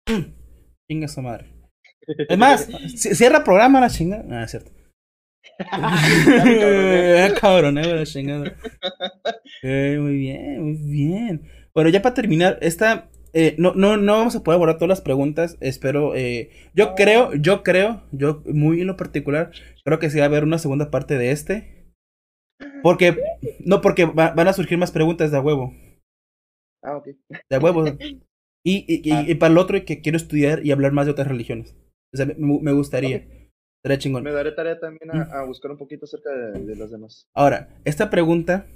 Chinga 0.90 1.08
su 1.08 1.22
madre. 1.22 1.54
Es 2.28 2.36
más, 2.38 2.68
ci- 2.94 3.14
cierra 3.14 3.44
programa 3.44 3.80
la 3.80 3.88
chingada. 3.88 4.22
No, 4.24 4.42
es 4.42 4.50
cierto. 4.50 4.72
Cabrón, 7.41 7.78
eh, 7.78 8.03
chingada. 8.05 8.55
Eh, 9.62 9.99
muy 10.01 10.16
bien, 10.16 10.62
muy 10.62 10.76
bien. 10.91 11.43
Bueno, 11.74 11.91
ya 11.91 12.03
para 12.03 12.14
terminar, 12.14 12.59
esta. 12.62 13.11
eh, 13.32 13.55
no, 13.59 13.74
no, 13.74 13.97
no 13.97 14.12
vamos 14.14 14.36
a 14.36 14.43
poder 14.43 14.57
abordar 14.57 14.76
todas 14.76 14.88
las 14.88 15.01
preguntas. 15.01 15.57
Espero. 15.61 16.14
eh, 16.14 16.51
yo 16.74 16.95
creo, 16.95 17.34
yo 17.34 17.62
creo, 17.62 18.03
yo 18.12 18.43
muy 18.47 18.80
en 18.80 18.86
lo 18.86 18.97
particular, 18.97 19.51
creo 19.84 19.99
que 19.99 20.11
sí 20.11 20.18
va 20.18 20.24
a 20.24 20.28
haber 20.28 20.45
una 20.45 20.59
segunda 20.59 20.91
parte 20.91 21.16
de 21.18 21.30
este. 21.30 21.93
Porque. 22.82 23.16
No, 23.64 23.80
porque 23.80 24.05
va- 24.07 24.32
van 24.32 24.49
a 24.49 24.53
surgir 24.53 24.78
más 24.78 24.91
preguntas 24.93 25.30
de 25.30 25.36
a 25.36 25.41
huevo. 25.41 25.74
Ah, 26.82 26.97
ok. 26.97 27.09
De 27.49 27.57
a 27.57 27.61
huevo. 27.61 27.84
Y, 28.62 28.84
y, 28.86 29.11
Ah. 29.11 29.24
para 29.38 29.53
el 29.53 29.57
otro 29.57 29.82
que 29.86 30.03
quiero 30.03 30.18
estudiar 30.18 30.61
y 30.66 30.70
hablar 30.70 30.93
más 30.93 31.07
de 31.07 31.12
otras 31.12 31.26
religiones. 31.26 31.74
O 32.12 32.16
sea, 32.18 32.26
me, 32.26 32.34
me 32.36 32.72
gustaría. 32.72 33.26
Estaría 33.83 33.99
chingón. 33.99 34.22
Me 34.22 34.31
daré 34.31 34.53
tarea 34.53 34.78
también 34.78 35.11
a, 35.11 35.22
a 35.41 35.45
buscar 35.45 35.70
un 35.70 35.78
poquito 35.78 36.05
acerca 36.05 36.31
de, 36.31 36.64
de 36.64 36.76
las 36.76 36.91
demás. 36.91 37.26
Ahora, 37.35 37.68
esta 37.85 38.11
pregunta 38.11 38.66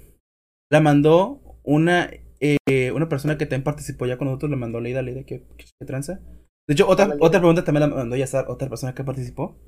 la 0.73 0.81
mandó 0.81 1.61
una, 1.63 2.11
eh, 2.41 2.91
una 2.93 3.09
persona 3.09 3.37
que 3.37 3.45
también 3.47 3.65
participó 3.65 4.07
ya 4.07 4.17
con 4.17 4.29
nosotros, 4.29 4.51
la 4.51 4.57
mandó 4.57 4.81
Leida, 4.81 5.03
Leida, 5.03 5.25
¿qué, 5.25 5.45
qué 5.59 5.87
tranza? 5.87 6.21
De 6.67 6.73
hecho, 6.73 6.89
otra, 6.89 7.05
Hola, 7.07 7.17
otra 7.21 7.41
pregunta 7.41 7.65
también 7.65 7.91
la 7.91 7.95
mandó 7.95 8.17
ya 8.17 8.27
otra 8.49 8.69
persona 8.69 8.95
que 8.95 9.05
participó. 9.05 9.59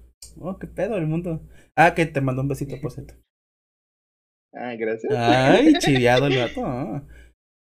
Oh, 0.41 0.59
qué 0.59 0.67
pedo 0.67 0.97
el 0.97 1.07
mundo. 1.07 1.43
Ah, 1.77 1.95
que 1.95 2.07
te 2.07 2.23
mandó 2.23 2.41
un 2.41 2.49
besito, 2.49 2.77
por 2.81 2.93
cierto. 2.93 3.15
Ah, 4.59 4.75
gracias. 4.75 5.13
Ay, 5.15 5.75
chiviado 5.81 6.29
el 6.29 6.37
gato. 6.37 6.65
Ah, 6.65 7.03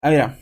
Ah, 0.01 0.11
mira. 0.11 0.39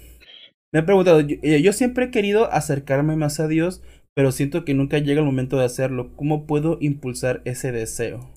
Me 0.71 0.81
he 0.81 0.83
preguntado, 0.83 1.21
yo, 1.21 1.37
eh, 1.43 1.63
yo 1.63 1.73
siempre 1.73 2.05
he 2.07 2.11
querido 2.11 2.53
acercarme 2.53 3.17
más 3.17 3.41
a 3.41 3.49
Dios, 3.49 3.83
pero 4.17 4.33
siento 4.33 4.65
que 4.65 4.73
nunca 4.73 4.99
llega 4.99 5.21
el 5.21 5.27
momento 5.27 5.59
de 5.59 5.67
hacerlo. 5.67 6.17
¿Cómo 6.17 6.47
puedo 6.47 6.79
impulsar 6.81 7.43
ese 7.45 7.71
deseo? 7.71 8.33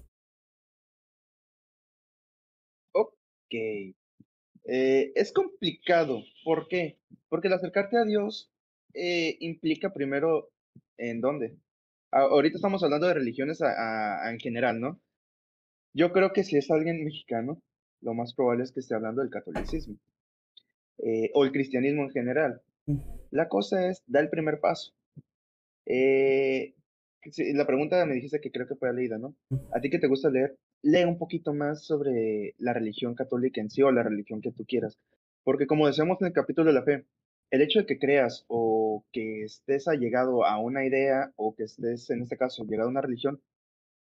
Ok. 2.92 3.16
Eh, 3.54 3.96
es 5.16 5.32
complicado. 5.32 6.22
¿Por 6.44 6.68
qué? 6.68 7.00
Porque 7.30 7.48
el 7.48 7.54
acercarte 7.54 7.98
a 7.98 8.04
Dios 8.04 8.52
eh, 8.94 9.38
implica 9.40 9.94
primero 9.94 10.50
en 10.98 11.22
dónde. 11.22 11.56
A- 12.12 12.24
ahorita 12.24 12.58
estamos 12.58 12.84
hablando 12.84 13.08
de 13.08 13.14
religiones 13.14 13.62
a- 13.62 14.30
en 14.30 14.38
general, 14.40 14.82
¿no? 14.82 15.00
Yo 15.94 16.12
creo 16.12 16.34
que 16.34 16.44
si 16.44 16.58
es 16.58 16.70
alguien 16.72 17.06
mexicano, 17.06 17.62
lo 18.02 18.14
más 18.14 18.34
probable 18.34 18.64
es 18.66 18.74
que 18.74 18.82
esté 18.82 18.96
hablando 18.96 19.22
del 19.22 19.32
catolicismo 19.32 19.96
eh, 20.98 21.32
o 21.34 21.46
el 21.46 21.54
cristianismo 21.54 22.04
en 22.04 22.10
general. 22.12 22.62
La 23.32 23.48
cosa 23.48 23.88
es, 23.88 24.04
da 24.08 24.20
el 24.20 24.30
primer 24.30 24.60
paso. 24.60 24.92
Eh, 25.86 26.74
la 27.54 27.66
pregunta 27.66 28.06
me 28.06 28.16
dijiste 28.16 28.40
que 28.40 28.52
creo 28.52 28.68
que 28.68 28.76
fue 28.76 28.94
leída, 28.94 29.18
¿no? 29.18 29.36
A 29.74 29.82
ti 29.82 29.90
que 29.90 30.00
te 30.00 30.08
gusta 30.08 30.30
leer, 30.30 30.58
lee 30.82 31.04
un 31.04 31.18
poquito 31.18 31.54
más 31.54 31.86
sobre 31.86 32.56
la 32.58 32.74
religión 32.74 33.16
católica 33.16 33.62
en 33.62 33.70
sí 33.70 33.82
o 33.82 33.92
la 33.92 34.04
religión 34.04 34.42
que 34.42 34.52
tú 34.52 34.66
quieras. 34.66 34.98
Porque 35.44 35.68
como 35.68 35.88
decíamos 35.88 36.18
en 36.22 36.28
el 36.28 36.34
capítulo 36.34 36.68
de 36.68 36.80
la 36.80 36.84
fe, 36.84 37.06
el 37.52 37.62
hecho 37.62 37.80
de 37.80 37.86
que 37.86 38.00
creas 38.00 38.46
o 38.48 39.04
que 39.12 39.44
estés 39.44 39.88
allegado 39.88 40.46
a 40.46 40.60
una 40.60 40.86
idea 40.86 41.32
o 41.36 41.56
que 41.56 41.64
estés, 41.64 42.10
en 42.10 42.22
este 42.22 42.38
caso, 42.38 42.64
llegado 42.66 42.90
a 42.90 42.92
una 42.92 43.02
religión, 43.02 43.42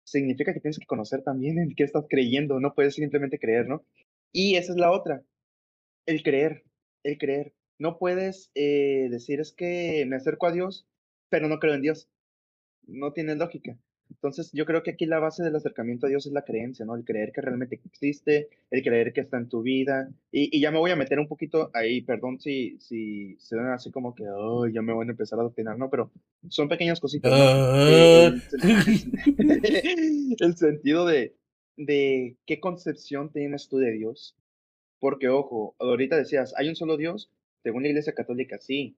significa 0.05 0.53
que 0.53 0.61
tienes 0.61 0.79
que 0.79 0.87
conocer 0.87 1.23
también 1.23 1.59
en 1.59 1.75
qué 1.75 1.85
estás 1.85 2.07
creyendo, 2.09 2.61
no 2.61 2.75
puedes 2.75 2.95
simplemente 2.95 3.39
creer, 3.39 3.69
¿no? 3.69 3.85
Y 4.33 4.57
esa 4.57 4.73
es 4.73 4.79
la 4.79 4.91
otra, 4.91 5.23
el 6.07 6.23
creer, 6.23 6.65
el 7.05 7.19
creer. 7.19 7.55
No 7.79 7.99
puedes 7.99 8.51
eh, 8.55 9.09
decir 9.11 9.41
es 9.41 9.53
que 9.53 10.05
me 10.09 10.17
acerco 10.17 10.47
a 10.47 10.53
Dios, 10.53 10.87
pero 11.29 11.49
no 11.49 11.59
creo 11.59 11.75
en 11.75 11.83
Dios. 11.83 12.09
No 12.87 13.13
tiene 13.13 13.37
lógica. 13.37 13.79
Entonces, 14.11 14.51
yo 14.53 14.65
creo 14.65 14.83
que 14.83 14.93
aquí 14.93 15.05
la 15.05 15.19
base 15.19 15.43
del 15.43 15.55
acercamiento 15.55 16.07
a 16.07 16.09
Dios 16.09 16.27
es 16.27 16.33
la 16.33 16.43
creencia, 16.45 16.87
¿no? 16.87 16.97
El 16.97 17.05
creer 17.05 17.31
que 17.33 17.43
realmente 17.43 17.81
existe, 17.85 18.49
el 18.71 18.83
creer 18.83 19.13
que 19.13 19.21
está 19.21 19.37
en 19.37 19.49
tu 19.49 19.63
vida. 19.63 20.09
Y, 20.33 20.57
y 20.57 20.61
ya 20.61 20.71
me 20.71 20.79
voy 20.79 20.91
a 20.91 20.97
meter 20.97 21.19
un 21.19 21.29
poquito 21.29 21.71
ahí, 21.75 22.01
perdón 22.01 22.41
si, 22.41 22.79
si 22.81 23.37
se 23.39 23.57
ven 23.57 23.67
así 23.67 23.91
como 23.91 24.15
que, 24.15 24.25
oh, 24.27 24.67
ya 24.67 24.81
me 24.81 24.95
voy 24.95 25.07
a 25.07 25.11
empezar 25.11 25.39
a 25.39 25.43
adoctrinar, 25.43 25.77
¿no? 25.79 25.91
Pero 25.91 26.11
son 26.49 26.69
pequeñas 26.69 27.01
cositas, 27.01 27.31
¿no? 27.31 27.39
Ah. 27.39 28.33
el, 28.59 30.37
el 30.39 30.57
sentido 30.57 31.05
de, 31.05 31.37
de 31.77 32.37
qué 32.47 32.61
concepción 32.61 33.31
tienes 33.31 33.69
tú 33.69 33.79
de 33.79 33.93
Dios. 33.93 34.37
Porque, 35.01 35.29
ojo, 35.29 35.77
ahorita 35.79 36.17
decías, 36.17 36.55
¿hay 36.57 36.69
un 36.69 36.77
solo 36.77 36.97
Dios? 36.97 37.31
Según 37.63 37.83
la 37.83 37.89
Iglesia 37.91 38.15
Católica, 38.15 38.59
sí. 38.59 38.97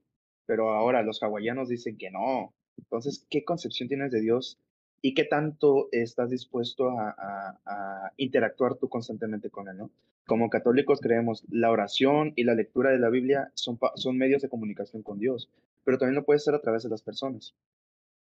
Pero 0.51 0.71
ahora 0.71 1.05
los 1.05 1.23
hawaianos 1.23 1.69
dicen 1.69 1.97
que 1.97 2.11
no. 2.11 2.53
Entonces, 2.77 3.25
¿qué 3.31 3.45
concepción 3.45 3.89
tienes 3.89 4.11
de 4.11 4.21
Dios? 4.21 4.59
¿Y 5.01 5.15
qué 5.15 5.23
tanto 5.23 5.89
estás 5.93 6.31
dispuesto 6.31 6.91
a, 6.91 8.11
interactuar 8.17 8.75
tú 8.75 8.89
constantemente 8.89 9.49
con 9.49 9.69
Él? 9.69 9.77
Como 10.27 10.51
católicos 10.51 10.99
creemos, 11.01 11.45
la 11.51 11.71
oración 11.71 12.33
y 12.35 12.43
la 12.43 12.57
lectura 12.57 12.91
de 12.91 12.99
la 12.99 13.11
Biblia 13.11 13.53
son 13.55 14.19
medios 14.19 14.43
de 14.43 14.49
comunicación 14.49 15.05
con 15.05 15.21
Dios, 15.21 15.49
pero 15.85 15.99
también 15.99 16.17
lo 16.17 16.25
puede 16.25 16.41
ser 16.41 16.57
a 16.57 16.61
través 16.61 16.83
de 16.83 16.89
las 16.89 17.03
personas. 17.03 17.55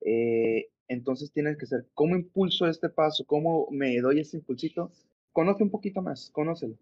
Eh, 0.00 0.68
entonces 0.86 1.32
tienes 1.32 1.58
que 1.58 1.66
ser, 1.66 1.84
¿cómo 1.94 2.14
impulso 2.14 2.68
este 2.68 2.90
paso? 2.90 3.24
¿Cómo 3.26 3.66
me 3.72 4.00
doy 4.00 4.20
ese 4.20 4.36
impulsito? 4.36 4.92
Conoce 5.32 5.64
un 5.64 5.70
poquito 5.70 6.00
más, 6.00 6.30
conócelo. 6.30 6.76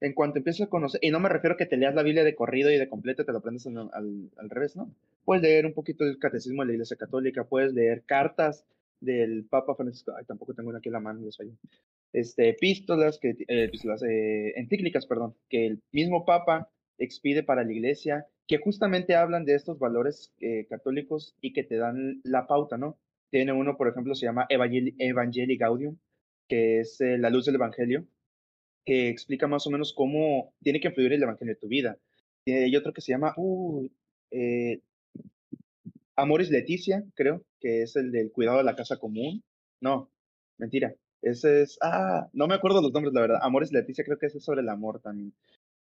En 0.00 0.12
cuanto 0.12 0.38
empieces 0.38 0.66
a 0.66 0.70
conocer, 0.70 1.00
y 1.02 1.10
no 1.10 1.20
me 1.20 1.28
refiero 1.28 1.54
a 1.54 1.56
que 1.56 1.66
te 1.66 1.76
leas 1.76 1.94
la 1.94 2.02
Biblia 2.02 2.22
de 2.22 2.34
corrido 2.34 2.70
y 2.70 2.76
de 2.76 2.88
completo, 2.88 3.24
te 3.24 3.32
lo 3.32 3.38
aprendes 3.38 3.66
al, 3.66 3.90
al, 3.92 4.50
revés, 4.50 4.76
¿no? 4.76 4.94
Puedes 5.24 5.42
leer 5.42 5.64
un 5.64 5.72
poquito 5.72 6.04
del 6.04 6.18
catecismo 6.18 6.62
de 6.62 6.66
la 6.66 6.72
Iglesia 6.74 6.96
Católica, 6.96 7.44
puedes 7.44 7.72
leer 7.72 8.02
cartas 8.04 8.66
del 9.00 9.44
Papa 9.44 9.74
Francisco, 9.74 10.12
ay, 10.16 10.24
tampoco 10.26 10.54
tengo 10.54 10.68
una 10.68 10.78
aquí 10.78 10.90
en 10.90 10.94
la 10.94 11.00
mano, 11.00 11.24
les 11.24 11.36
fallo. 11.36 11.52
Este, 12.12 12.50
epístolas, 12.50 13.18
que, 13.18 13.30
eh, 13.30 13.64
epístolas, 13.64 14.02
eh, 14.02 14.52
encíclicas, 14.56 15.06
perdón, 15.06 15.34
que 15.48 15.66
el 15.66 15.80
mismo 15.92 16.24
Papa 16.26 16.70
expide 16.98 17.42
para 17.42 17.64
la 17.64 17.72
Iglesia, 17.72 18.26
que 18.46 18.58
justamente 18.58 19.16
hablan 19.16 19.44
de 19.44 19.54
estos 19.54 19.78
valores 19.78 20.32
eh, 20.40 20.66
católicos 20.68 21.34
y 21.40 21.52
que 21.52 21.64
te 21.64 21.76
dan 21.76 22.20
la 22.24 22.46
pauta, 22.46 22.76
¿no? 22.76 22.98
Tiene 23.30 23.52
uno, 23.52 23.76
por 23.76 23.88
ejemplo, 23.88 24.14
se 24.14 24.26
llama 24.26 24.46
Evangelii 24.48 25.56
Gaudium, 25.56 25.96
que 26.48 26.80
es 26.80 27.00
eh, 27.00 27.18
la 27.18 27.30
luz 27.30 27.46
del 27.46 27.56
Evangelio, 27.56 28.06
que 28.86 29.08
explica 29.08 29.48
más 29.48 29.66
o 29.66 29.70
menos 29.70 29.92
cómo 29.92 30.54
tiene 30.62 30.80
que 30.80 30.88
influir 30.88 31.12
el 31.12 31.22
Evangelio 31.22 31.54
en 31.54 31.60
tu 31.60 31.68
vida. 31.68 31.98
Y 32.46 32.52
hay 32.52 32.76
otro 32.76 32.92
que 32.92 33.00
se 33.00 33.12
llama 33.12 33.34
uh, 33.36 33.86
eh, 34.30 34.80
Amoris 36.14 36.50
Leticia, 36.50 37.04
creo, 37.14 37.42
que 37.60 37.82
es 37.82 37.96
el 37.96 38.12
del 38.12 38.30
cuidado 38.30 38.58
de 38.58 38.64
la 38.64 38.76
casa 38.76 38.96
común. 38.96 39.42
No, 39.80 40.08
mentira. 40.56 40.94
Ese 41.20 41.62
es, 41.62 41.78
ah, 41.82 42.28
no 42.32 42.46
me 42.46 42.54
acuerdo 42.54 42.80
los 42.80 42.92
nombres, 42.92 43.12
la 43.12 43.22
verdad. 43.22 43.40
Amoris 43.42 43.72
Leticia 43.72 44.04
creo 44.04 44.18
que 44.18 44.26
ese 44.26 44.38
es 44.38 44.44
sobre 44.44 44.60
el 44.60 44.68
amor 44.68 45.00
también. 45.00 45.34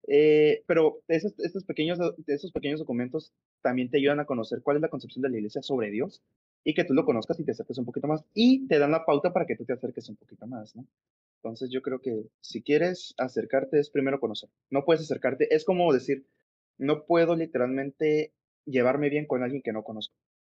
Eh, 0.08 0.64
pero 0.68 1.02
esos, 1.08 1.34
pequeños, 1.66 2.00
esos 2.28 2.52
pequeños 2.52 2.80
documentos 2.80 3.34
también 3.62 3.90
te 3.90 3.98
ayudan 3.98 4.20
a 4.20 4.26
conocer 4.26 4.62
cuál 4.62 4.78
es 4.78 4.82
la 4.82 4.90
concepción 4.90 5.24
de 5.24 5.30
la 5.30 5.38
iglesia 5.38 5.62
sobre 5.64 5.90
Dios 5.90 6.22
y 6.64 6.74
que 6.74 6.84
tú 6.84 6.94
lo 6.94 7.06
conozcas 7.06 7.40
y 7.40 7.44
te 7.44 7.52
acerques 7.52 7.78
un 7.78 7.86
poquito 7.86 8.08
más 8.08 8.24
y 8.34 8.68
te 8.68 8.78
dan 8.78 8.92
la 8.92 9.06
pauta 9.06 9.34
para 9.34 9.46
que 9.46 9.56
tú 9.56 9.66
te 9.66 9.74
acerques 9.74 10.10
un 10.10 10.16
poquito 10.16 10.46
más, 10.48 10.76
¿no? 10.76 10.86
Entonces 11.44 11.72
yo 11.72 11.82
creo 11.82 12.00
que 12.00 12.28
si 12.40 12.62
quieres 12.62 13.16
acercarte 13.18 13.80
es 13.80 13.90
primero 13.90 14.20
conocer. 14.20 14.50
No 14.70 14.86
puedes 14.86 15.02
acercarte, 15.02 15.54
es 15.54 15.66
como 15.66 15.92
decir, 15.92 16.28
no 16.78 17.06
puedo 17.06 17.36
literalmente 17.36 18.34
llevarme 18.66 19.10
bien 19.10 19.26
con 19.26 19.42
alguien 19.42 19.64
que 19.64 19.74
no 19.74 19.84
conozco. 19.84 20.16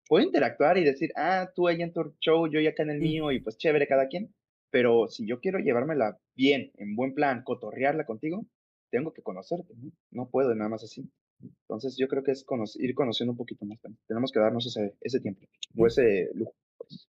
Puedo 0.09 0.25
interactuar 0.25 0.79
y 0.79 0.85
decir, 0.85 1.13
ah, 1.15 1.53
tú 1.55 1.69
ahí 1.69 1.83
en 1.83 1.93
tu 1.93 2.17
show, 2.21 2.49
yo 2.49 2.61
ya 2.61 2.71
acá 2.71 2.83
en 2.83 2.91
el 2.91 2.99
mío 2.99 3.31
y 3.31 3.41
pues 3.41 3.57
chévere 3.59 3.87
cada 3.87 4.09
quien. 4.09 4.35
Pero 4.71 5.09
si 5.09 5.25
yo 5.27 5.39
quiero 5.39 5.61
llevármela 5.61 6.19
bien, 6.35 6.73
en 6.79 6.97
buen 6.97 7.15
plan, 7.15 7.45
cotorrearla 7.45 8.05
contigo, 8.05 8.45
tengo 8.91 9.13
que 9.13 9.23
conocerte, 9.23 9.75
¿no? 9.77 9.93
No 10.11 10.31
puedo 10.31 10.53
nada 10.55 10.69
más 10.69 10.83
así. 10.83 11.09
Entonces 11.41 11.97
yo 11.97 12.09
creo 12.09 12.25
que 12.25 12.33
es 12.33 12.43
cono 12.43 12.65
ir 12.75 12.95
conociendo 12.95 13.33
un 13.33 13.37
poquito 13.37 13.65
más. 13.67 13.81
También. 13.81 14.01
Tenemos 14.09 14.33
que 14.33 14.41
darnos 14.41 14.67
ese, 14.67 14.97
ese 15.01 15.21
tiempo 15.21 15.47
o 15.77 15.87
ese 15.87 16.29
lujo. 16.35 16.55
Pues. 16.77 17.09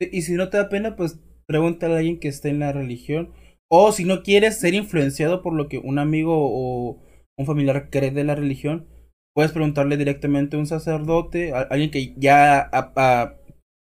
Y 0.00 0.22
si 0.22 0.34
no 0.34 0.48
te 0.50 0.56
da 0.56 0.68
pena, 0.68 0.96
pues 0.96 1.20
pregúntale 1.48 1.94
a 1.94 1.98
alguien 1.98 2.20
que 2.20 2.28
esté 2.28 2.50
en 2.50 2.60
la 2.60 2.72
religión. 2.72 3.32
O 3.70 3.92
si 3.92 4.04
no 4.04 4.22
quieres 4.22 4.58
ser 4.60 4.74
influenciado 4.74 5.42
por 5.42 5.54
lo 5.54 5.68
que 5.68 5.78
un 5.78 5.98
amigo 5.98 6.34
o 6.38 7.02
un 7.38 7.46
familiar 7.46 7.90
cree 7.90 8.10
de 8.12 8.24
la 8.24 8.34
religión, 8.36 8.88
puedes 9.34 9.52
preguntarle 9.52 9.96
directamente 9.96 10.56
a 10.56 10.60
un 10.60 10.66
sacerdote, 10.66 11.52
a 11.54 11.60
alguien 11.62 11.90
que 11.90 12.14
ya 12.16 12.60
a, 12.60 12.92
a, 12.96 13.36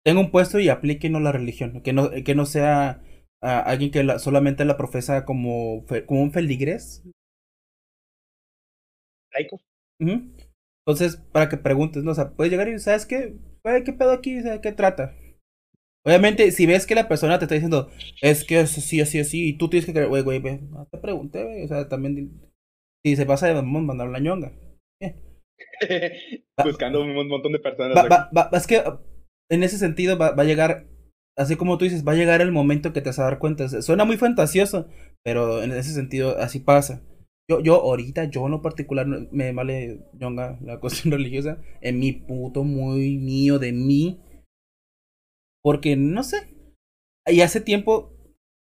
tenga 0.04 0.20
un 0.20 0.30
puesto 0.30 0.58
y 0.60 0.68
aplique 0.68 1.10
no 1.10 1.20
la 1.20 1.32
religión, 1.32 1.82
que 1.82 1.92
no, 1.92 2.10
que 2.10 2.34
no 2.34 2.46
sea 2.46 3.02
a 3.42 3.60
alguien 3.60 3.90
que 3.90 4.04
la, 4.04 4.18
solamente 4.18 4.64
la 4.64 4.76
profesa 4.78 5.24
como, 5.24 5.84
como 6.06 6.22
un 6.22 6.32
feligrés. 6.32 7.02
Laico. 9.32 9.60
Uh 10.00 10.04
-huh. 10.06 10.30
Entonces, 10.86 11.16
para 11.32 11.48
que 11.48 11.56
preguntes, 11.56 12.02
¿no? 12.04 12.12
O 12.12 12.14
sea, 12.14 12.30
puedes 12.32 12.50
llegar 12.50 12.68
y, 12.68 12.78
¿sabes 12.78 13.06
qué? 13.06 13.34
¿Qué 13.84 13.92
pedo 13.92 14.12
aquí? 14.12 14.40
¿Sabes 14.42 14.60
qué 14.60 14.72
trata? 14.72 15.14
Obviamente, 16.06 16.52
si 16.52 16.66
ves 16.66 16.86
que 16.86 16.94
la 16.94 17.08
persona 17.08 17.38
te 17.38 17.46
está 17.46 17.56
diciendo, 17.56 17.90
es 18.22 18.44
que 18.44 18.60
es 18.60 18.78
así, 18.78 19.00
así, 19.00 19.18
así, 19.18 19.48
y 19.48 19.58
tú 19.58 19.68
tienes 19.68 19.86
que 19.86 19.92
creer, 19.92 20.08
güey, 20.08 20.22
güey, 20.22 20.38
ve, 20.38 20.60
no 20.70 20.86
te 20.86 20.98
pregunté, 20.98 21.42
güey, 21.42 21.64
o 21.64 21.68
sea, 21.68 21.88
también, 21.88 22.48
si 23.04 23.16
se 23.16 23.26
pasa 23.26 23.48
de 23.48 23.54
mamón, 23.54 23.86
mandar 23.86 24.08
la 24.08 24.20
ñonga. 24.20 24.52
Buscando 26.64 27.02
un 27.02 27.28
montón 27.28 27.52
de 27.52 27.58
personas. 27.58 27.96
Va, 27.96 28.02
aquí. 28.02 28.08
va, 28.36 28.48
va, 28.50 28.56
es 28.56 28.68
que 28.68 28.82
en 29.50 29.62
ese 29.64 29.78
sentido 29.78 30.16
va, 30.16 30.28
a 30.28 30.44
llegar, 30.44 30.86
así 31.36 31.56
como 31.56 31.76
tú 31.76 31.84
dices, 31.84 32.06
va 32.06 32.12
a 32.12 32.16
llegar 32.16 32.40
el 32.40 32.52
momento 32.52 32.92
que 32.92 33.00
te 33.00 33.08
vas 33.10 33.18
a 33.18 33.24
dar 33.24 33.38
cuenta. 33.38 33.68
Suena 33.82 34.04
muy 34.04 34.16
fantasioso, 34.16 34.88
pero 35.24 35.62
en 35.62 35.72
ese 35.72 35.92
sentido 35.92 36.38
así 36.38 36.60
pasa. 36.60 37.02
Yo, 37.48 37.60
yo 37.60 37.74
ahorita, 37.80 38.24
yo 38.24 38.44
en 38.46 38.52
lo 38.52 38.62
particular, 38.62 39.06
me 39.06 39.52
vale 39.52 40.00
ñonga 40.14 40.58
la 40.62 40.78
cuestión 40.80 41.12
religiosa, 41.12 41.58
en 41.80 41.98
mi 41.98 42.12
puto 42.12 42.64
muy 42.64 43.18
mío 43.18 43.58
de 43.58 43.72
mí. 43.72 44.20
Porque, 45.66 45.96
no 45.96 46.22
sé, 46.22 46.48
y 47.26 47.42
hace 47.42 47.60
tiempo 47.60 48.12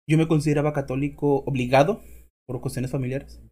yo 0.08 0.18
me 0.18 0.28
consideraba 0.28 0.74
católico 0.74 1.44
obligado 1.46 2.02
por 2.46 2.60
cuestiones 2.62 2.90
familiares. 2.92 3.42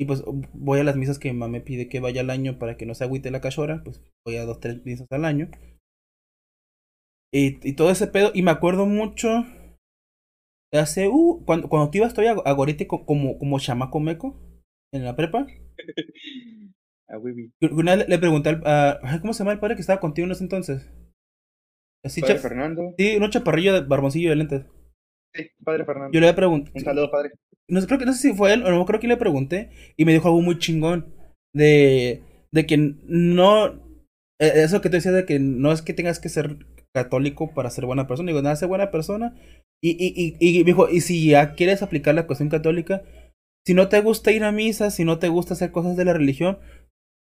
Y 0.00 0.06
pues 0.06 0.24
voy 0.54 0.80
a 0.80 0.84
las 0.84 0.96
misas 0.96 1.18
que 1.18 1.32
mi 1.32 1.38
mamá 1.38 1.52
me 1.52 1.62
pide 1.62 1.88
que 1.88 2.00
vaya 2.00 2.22
al 2.22 2.30
año 2.30 2.58
para 2.58 2.76
que 2.76 2.86
no 2.86 2.94
se 2.94 3.04
agüite 3.04 3.30
la 3.32 3.40
cachora, 3.42 3.82
pues 3.84 4.02
voy 4.26 4.36
a 4.36 4.46
dos, 4.46 4.60
tres 4.60 4.84
misas 4.86 5.08
al 5.12 5.24
año. 5.26 5.50
Y, 7.32 7.58
y 7.68 7.72
todo 7.74 7.90
ese 7.90 8.06
pedo, 8.06 8.30
y 8.32 8.42
me 8.42 8.52
acuerdo 8.52 8.86
mucho 8.86 9.44
de 10.72 10.78
hace, 10.80 11.08
uh, 11.08 11.44
cuando, 11.44 11.68
cuando 11.68 11.90
te 11.90 11.98
ibas 11.98 12.14
todavía 12.14 12.40
a 12.44 12.52
Gorete 12.52 12.86
co- 12.88 13.04
como, 13.06 13.38
como 13.38 13.60
chamaco 13.60 14.00
meco 14.00 14.36
en 14.92 15.04
la 15.04 15.14
prepa. 15.16 15.46
Una 17.70 17.96
vez 17.96 18.08
le 18.08 18.18
pregunté 18.18 18.48
al, 18.50 18.62
ay, 19.02 19.20
¿cómo 19.20 19.32
se 19.32 19.40
llama 19.40 19.52
el 19.52 19.60
padre 19.60 19.76
que 19.76 19.80
estaba 19.82 20.00
contigo 20.00 20.26
en 20.26 20.32
ese 20.32 20.42
entonces? 20.44 20.88
Así, 22.04 22.20
Padre 22.20 22.38
Fernando. 22.38 22.94
sí, 22.98 23.16
un 23.16 23.30
chaparrillo 23.30 23.72
de 23.74 23.80
barboncillo 23.82 24.30
de 24.30 24.36
lentes. 24.36 24.64
Sí, 25.34 25.48
padre 25.64 25.84
Fernando. 25.84 26.12
Yo 26.12 26.20
le 26.20 26.34
preguntado, 26.34 26.74
Un 26.74 26.82
saludo, 26.82 27.10
padre. 27.10 27.30
no 27.68 27.80
sé, 27.80 27.86
creo 27.86 27.98
que 27.98 28.06
no 28.06 28.12
sé 28.12 28.20
si 28.30 28.34
fue 28.34 28.52
él 28.52 28.64
o 28.64 28.70
no, 28.70 28.84
creo 28.84 29.00
que 29.00 29.08
le 29.08 29.16
pregunté 29.16 29.70
y 29.96 30.04
me 30.04 30.12
dijo 30.12 30.28
algo 30.28 30.42
muy 30.42 30.58
chingón 30.58 31.14
de, 31.54 32.22
de 32.52 32.66
que 32.66 32.76
no, 32.76 33.66
eh, 34.40 34.52
eso 34.56 34.80
que 34.80 34.90
te 34.90 34.96
decía 34.96 35.12
de 35.12 35.24
que 35.24 35.38
no 35.38 35.72
es 35.72 35.80
que 35.82 35.94
tengas 35.94 36.18
que 36.18 36.28
ser 36.28 36.58
católico 36.94 37.54
para 37.54 37.70
ser 37.70 37.86
buena 37.86 38.06
persona, 38.06 38.28
digo, 38.28 38.42
nada, 38.42 38.56
ser 38.56 38.68
buena 38.68 38.90
persona 38.90 39.34
y, 39.82 39.90
y, 39.92 40.36
y, 40.38 40.58
y 40.58 40.58
me 40.60 40.64
dijo, 40.64 40.88
y 40.90 41.00
si 41.00 41.30
ya 41.30 41.54
quieres 41.54 41.82
aplicar 41.82 42.14
la 42.14 42.26
cuestión 42.26 42.50
católica, 42.50 43.02
si 43.66 43.74
no 43.74 43.88
te 43.88 44.00
gusta 44.00 44.32
ir 44.32 44.44
a 44.44 44.52
misa, 44.52 44.90
si 44.90 45.04
no 45.04 45.18
te 45.18 45.28
gusta 45.28 45.54
hacer 45.54 45.70
cosas 45.72 45.96
de 45.96 46.04
la 46.04 46.12
religión, 46.12 46.58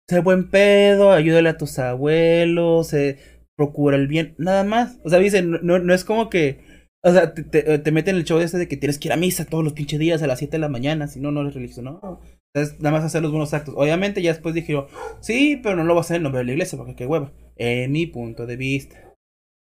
sé 0.09 0.19
buen 0.19 0.49
pedo, 0.49 1.11
ayúdale 1.11 1.49
a 1.49 1.57
tus 1.57 1.79
abuelos, 1.79 2.93
eh, 2.93 3.17
procura 3.57 3.97
el 3.97 4.07
bien, 4.07 4.35
nada 4.37 4.63
más, 4.63 4.99
o 5.03 5.09
sea, 5.09 5.19
dice, 5.19 5.41
no, 5.41 5.57
no, 5.61 5.79
no 5.79 5.93
es 5.93 6.05
como 6.05 6.29
que 6.29 6.59
o 7.03 7.11
sea, 7.11 7.33
te, 7.33 7.43
te, 7.43 7.79
te 7.79 7.91
meten 7.91 8.15
el 8.15 8.25
show 8.25 8.39
ese 8.39 8.57
de 8.57 8.67
que 8.67 8.75
tienes 8.75 8.97
que 8.99 9.07
ir 9.07 9.13
a 9.13 9.17
misa 9.17 9.45
todos 9.45 9.63
los 9.63 9.73
pinches 9.73 9.99
días 9.99 10.21
a 10.21 10.27
las 10.27 10.39
7 10.39 10.53
de 10.53 10.59
la 10.59 10.67
mañana, 10.67 11.07
si 11.07 11.19
no, 11.19 11.31
no 11.31 11.41
eres 11.41 11.53
religioso, 11.53 11.81
no. 11.81 12.19
Entonces, 12.53 12.79
nada 12.81 12.97
más 12.97 13.05
hacer 13.05 13.21
los 13.21 13.31
buenos 13.31 13.53
actos. 13.53 13.75
Obviamente, 13.77 14.21
ya 14.21 14.33
después 14.33 14.55
dije 14.55 14.73
yo, 14.73 14.87
sí, 15.21 15.59
pero 15.61 15.75
no 15.75 15.83
lo 15.83 15.93
voy 15.93 15.99
a 15.99 16.01
hacer 16.01 16.17
en 16.17 16.23
nombre 16.23 16.39
de 16.39 16.45
la 16.45 16.51
iglesia, 16.51 16.77
porque 16.77 16.95
qué 16.95 17.05
hueva. 17.05 17.31
En 17.55 17.91
mi 17.91 18.07
punto 18.07 18.45
de 18.45 18.57
vista. 18.57 19.15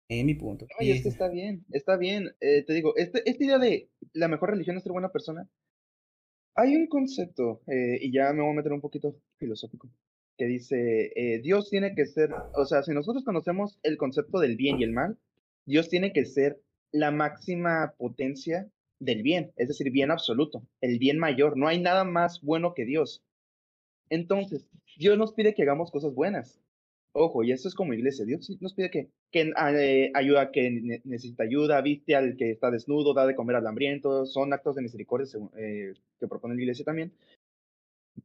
En 0.09 0.25
mi 0.25 0.35
punto 0.35 0.65
de 0.65 0.71
Oye, 0.79 0.93
es 0.93 1.03
que 1.03 1.09
está 1.09 1.29
bien, 1.29 1.65
está 1.71 1.97
bien. 1.97 2.31
Eh, 2.39 2.63
te 2.63 2.73
digo, 2.73 2.95
este, 2.95 3.29
esta 3.29 3.43
idea 3.43 3.59
de 3.59 3.89
la 4.13 4.27
mejor 4.27 4.51
religión 4.51 4.77
es 4.77 4.83
ser 4.83 4.93
buena 4.93 5.11
persona. 5.11 5.49
Hay 6.55 6.75
un 6.75 6.87
concepto, 6.87 7.61
eh, 7.67 7.99
y 8.01 8.13
ya 8.13 8.31
me 8.31 8.41
voy 8.41 8.53
a 8.53 8.55
meter 8.55 8.71
un 8.71 8.81
poquito 8.81 9.19
filosófico, 9.37 9.91
que 10.37 10.45
dice, 10.45 11.11
eh, 11.15 11.39
Dios 11.41 11.69
tiene 11.69 11.95
que 11.95 12.05
ser, 12.05 12.31
o 12.55 12.65
sea, 12.65 12.83
si 12.83 12.91
nosotros 12.91 13.23
conocemos 13.23 13.79
el 13.83 13.97
concepto 13.97 14.39
del 14.39 14.57
bien 14.57 14.79
y 14.79 14.83
el 14.83 14.91
mal, 14.91 15.17
Dios 15.65 15.89
tiene 15.89 16.13
que 16.13 16.25
ser 16.25 16.61
la 16.91 17.11
máxima 17.11 17.93
potencia 17.97 18.69
del 18.99 19.23
bien, 19.23 19.51
es 19.57 19.67
decir, 19.67 19.91
bien 19.91 20.11
absoluto, 20.11 20.63
el 20.81 20.99
bien 20.99 21.17
mayor. 21.19 21.57
No 21.57 21.67
hay 21.67 21.79
nada 21.81 22.03
más 22.03 22.41
bueno 22.41 22.73
que 22.73 22.85
Dios. 22.85 23.23
Entonces, 24.09 24.67
Dios 24.97 25.17
nos 25.17 25.33
pide 25.33 25.53
que 25.53 25.63
hagamos 25.63 25.91
cosas 25.91 26.13
buenas. 26.13 26.61
Ojo, 27.17 27.43
y 27.43 27.51
eso 27.53 27.69
es 27.69 27.75
como 27.75 27.93
iglesia. 27.93 28.25
Dios 28.25 28.49
nos 28.59 28.73
pide 28.73 28.91
que, 28.91 29.09
que 29.31 29.53
eh, 29.57 30.11
ayuda 30.13 30.41
a 30.41 30.51
que 30.51 30.69
ne- 30.69 31.01
necesita 31.05 31.43
ayuda, 31.43 31.81
viste 31.81 32.13
al 32.13 32.35
que 32.35 32.51
está 32.51 32.69
desnudo, 32.71 33.13
da 33.13 33.25
de 33.25 33.35
comer 33.35 33.55
al 33.55 33.67
hambriento. 33.67 34.25
Son 34.25 34.51
actos 34.51 34.75
de 34.75 34.81
misericordia 34.81 35.25
eh, 35.57 35.93
que 36.19 36.27
propone 36.27 36.55
la 36.55 36.61
iglesia 36.61 36.83
también. 36.83 37.13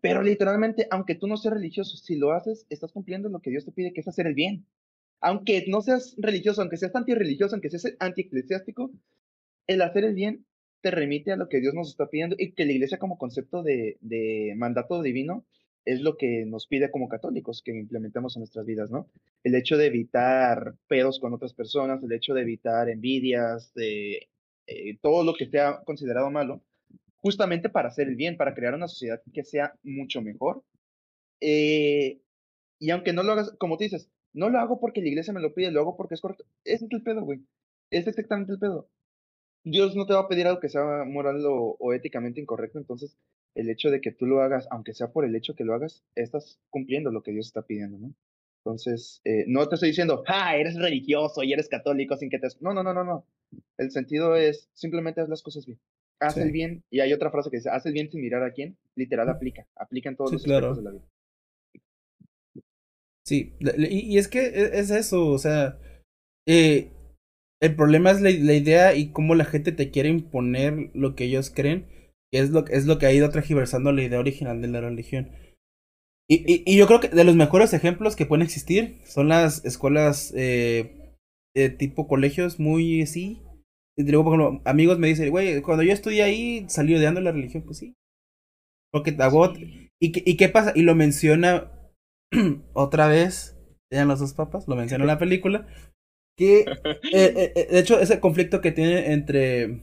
Pero 0.01 0.23
literalmente, 0.23 0.87
aunque 0.91 1.15
tú 1.15 1.27
no 1.27 1.37
seas 1.37 1.55
religioso, 1.55 1.97
si 1.97 2.17
lo 2.17 2.33
haces, 2.33 2.67
estás 2.71 2.93
cumpliendo 2.93 3.29
lo 3.29 3.41
que 3.41 3.51
Dios 3.51 3.65
te 3.65 3.73
pide, 3.73 3.93
que 3.93 4.01
es 4.01 4.09
hacer 4.09 4.27
el 4.27 4.35
bien. 4.35 4.67
Aunque 5.21 5.65
no 5.69 5.83
seas 5.83 6.15
religioso, 6.19 6.63
aunque 6.63 6.77
seas 6.77 6.95
antirreligioso, 6.95 7.55
aunque 7.55 7.71
seas 7.71 7.95
antieclesiástico, 7.99 8.91
el 9.67 9.83
hacer 9.83 10.05
el 10.05 10.15
bien 10.15 10.47
te 10.81 10.91
remite 10.91 11.33
a 11.33 11.37
lo 11.37 11.49
que 11.49 11.61
Dios 11.61 11.75
nos 11.75 11.91
está 11.91 12.09
pidiendo 12.09 12.37
y 12.39 12.53
que 12.53 12.65
la 12.65 12.73
iglesia 12.73 12.99
como 12.99 13.19
concepto 13.19 13.63
de, 13.63 14.55
mandato 14.57 15.03
divino 15.03 15.45
es 15.85 16.01
lo 16.01 16.17
que 16.17 16.45
nos 16.47 16.67
pide 16.67 16.91
como 16.91 17.09
católicos 17.09 17.63
que 17.63 17.73
implementemos 17.73 18.37
en 18.37 18.41
nuestras 18.41 18.67
vidas, 18.67 18.91
¿no? 18.91 19.09
El 19.45 19.55
hecho 19.55 19.77
de 19.77 19.87
evitar 19.87 20.75
pedos 20.89 21.19
con 21.19 21.35
otras 21.35 21.55
personas, 21.55 22.03
el 22.03 22.13
hecho 22.13 22.35
de 22.35 22.43
evitar 22.43 22.89
envidias, 22.89 23.73
de 23.75 24.29
eh, 24.67 24.99
todo 25.01 25.25
lo 25.25 25.35
que 25.35 25.47
sea 25.47 25.83
considerado 25.85 26.31
malo, 26.31 26.63
justamente 27.21 27.69
para 27.69 27.89
hacer 27.89 28.09
el 28.09 28.17
bien, 28.17 28.37
para 28.37 28.55
crear 28.55 28.75
una 28.75 28.89
sociedad 28.89 29.23
que 29.33 29.45
sea 29.45 29.75
mucho 29.83 30.23
mejor. 30.23 30.63
Eh, 31.41 32.21
y 32.79 32.91
aunque 32.91 33.13
no 33.13 33.23
lo 33.23 33.33
hagas, 33.33 33.53
como 33.59 33.77
tú 33.77 33.85
dices, 33.85 34.11
no 34.33 34.49
lo 34.49 34.59
hago 34.59 34.81
porque 34.81 35.03
la 35.03 35.09
iglesia 35.09 35.33
me 35.33 35.41
lo 35.41 35.55
pide, 35.55 35.71
lo 35.71 35.81
hago 35.81 35.97
porque 35.97 36.15
es 36.15 36.21
correcto. 36.21 36.45
Ese 36.65 36.87
es 36.87 36.91
el 36.93 37.03
pedo, 37.03 37.23
güey. 37.23 37.41
Es 37.91 38.07
exactamente 38.07 38.53
el 38.53 38.59
pedo. 38.59 38.89
Dios 39.65 39.95
no 39.95 40.07
te 40.07 40.15
va 40.15 40.21
a 40.21 40.29
pedir 40.29 40.47
algo 40.47 40.61
que 40.61 40.69
sea 40.69 41.05
moral 41.05 41.43
o, 41.47 41.93
éticamente 41.93 42.41
incorrecto, 42.41 42.79
entonces 42.79 43.17
el 43.55 43.69
hecho 43.69 43.91
de 43.91 44.01
que 44.01 44.13
tú 44.13 44.27
lo 44.27 44.41
hagas, 44.41 44.67
aunque 44.71 44.95
sea 44.95 45.13
por 45.13 45.25
el 45.25 45.37
hecho 45.37 45.55
que 45.55 45.65
lo 45.65 45.75
hagas, 45.75 46.03
estás 46.15 46.59
cumpliendo 46.71 47.11
lo 47.11 47.23
que 47.23 47.33
Dios 47.33 47.47
está 47.47 47.63
pidiendo, 47.63 47.99
¿no? 47.99 48.15
Entonces, 48.65 49.21
eh, 49.25 49.45
no 49.49 49.69
te 49.69 49.75
estoy 49.75 49.91
diciendo, 49.91 50.23
ah, 50.27 50.57
eres 50.57 50.77
religioso 50.77 51.43
y 51.43 51.53
eres 51.53 51.69
católico 51.69 52.17
sin 52.17 52.31
que 52.31 52.39
te... 52.39 52.49
No, 52.61 52.73
no, 52.73 52.83
no, 52.83 52.95
no, 52.95 53.05
no. 53.05 53.27
El 53.79 53.91
sentido 53.91 54.37
es, 54.37 54.69
simplemente 54.75 55.21
haz 55.21 55.29
las 55.29 55.43
cosas 55.43 55.67
bien. 55.67 55.79
Haz 56.21 56.35
Sí. 56.35 56.41
el 56.41 56.53
bien, 56.53 56.85
y 56.91 57.01
hay 57.01 57.13
otra 57.13 57.31
frase 57.33 57.51
que 57.51 57.57
dice, 57.59 57.71
haz 57.71 57.85
el 57.87 57.95
bien 57.95 58.11
sin 58.11 58.21
mirar 58.21 58.45
a 58.45 58.53
quién, 58.53 58.77
literal 58.95 59.29
aplica, 59.29 59.67
aplica 59.77 60.09
en 60.11 60.17
todos 60.17 60.31
Sí, 60.31 60.37
los 60.37 60.45
claro. 60.45 60.47
aspectos 60.47 60.77
de 60.79 60.83
la 60.85 60.91
vida. 60.93 61.05
Sí, 63.27 63.55
y, 63.61 64.15
y 64.15 64.19
es 64.19 64.29
que 64.29 64.41
e- 64.47 64.79
es 64.81 64.91
eso, 64.91 65.27
o 65.29 65.39
sea, 65.39 65.79
eh, 66.47 66.91
el 67.61 67.77
problema 67.77 68.11
es 68.11 68.21
la, 68.21 68.31
la 68.31 68.55
idea 68.55 68.95
y 68.95 69.13
cómo 69.13 69.35
la 69.35 69.45
gente 69.45 69.73
te 69.73 69.91
quiere 69.91 70.09
imponer 70.09 70.91
lo 70.95 71.15
que 71.15 71.25
ellos 71.25 71.51
creen, 71.51 71.87
que 72.33 72.41
es 72.41 72.51
lo, 72.51 72.67
es 72.69 72.87
lo 72.87 72.99
que 72.99 73.07
ha 73.07 73.13
ido 73.13 73.31
transgiversando 73.31 73.93
la 73.93 74.03
idea 74.03 74.21
original 74.21 74.63
de 74.63 74.69
la 74.69 74.81
religión. 74.81 75.31
Y, 76.29 76.37
y, 76.53 76.63
y 76.67 76.79
yo 76.79 76.87
creo 76.87 77.01
que 77.01 77.09
de 77.09 77.25
los 77.25 77.37
mejores 77.37 77.73
ejemplos 77.75 78.17
que 78.17 78.27
pueden 78.27 78.45
existir 78.45 78.99
son 79.05 79.29
las 79.29 79.65
escuelas 79.65 80.33
eh, 80.37 81.15
de 81.55 81.71
tipo 81.71 82.09
colegios 82.09 82.61
muy 82.61 83.03
así. 83.03 83.43
Y 83.97 84.05
luego, 84.05 84.25
por 84.25 84.41
ejemplo, 84.41 84.63
amigos 84.65 84.99
me 84.99 85.09
dicen, 85.09 85.31
güey, 85.31 85.61
cuando 85.63 85.83
yo 85.83 85.93
estudié 85.93 86.23
ahí 86.23 86.67
salí 86.69 86.95
odiando 86.95 87.21
la 87.21 87.33
religión, 87.33 87.63
pues 87.65 87.79
sí. 87.79 87.95
Porque 88.93 89.13
te 89.13 89.23
hago- 89.23 89.53
¿Y, 90.01 90.13
qué- 90.13 90.23
¿Y 90.27 90.37
qué 90.37 90.49
pasa? 90.49 90.73
Y 90.75 90.83
lo 90.83 90.95
menciona 90.95 91.73
otra 92.73 93.09
vez, 93.09 93.57
eran 93.91 94.09
los 94.09 94.21
dos 94.21 94.35
papas, 94.35 94.67
lo 94.69 94.77
menciona 94.77 95.05
en 95.05 95.09
la 95.09 95.19
película, 95.19 95.67
que 96.39 96.61
eh, 96.61 96.67
eh, 97.13 97.53
eh, 97.57 97.69
de 97.71 97.79
hecho 97.81 98.01
ese 98.01 98.21
conflicto 98.21 98.61
que 98.61 98.73
tiene 98.73 99.13
entre 99.13 99.83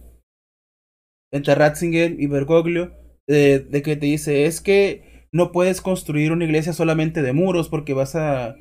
entre 1.32 1.56
Ratzinger 1.56 2.20
y 2.20 2.28
Bergoglio, 2.28 2.94
eh, 3.28 3.66
de 3.70 3.82
que 3.82 3.96
te 3.96 4.06
dice, 4.06 4.46
es 4.46 4.62
que 4.62 5.28
no 5.32 5.52
puedes 5.52 5.82
construir 5.82 6.32
una 6.32 6.46
iglesia 6.46 6.74
solamente 6.74 7.22
de 7.22 7.34
muros 7.34 7.70
porque 7.70 7.94
vas 7.94 8.16
a, 8.16 8.56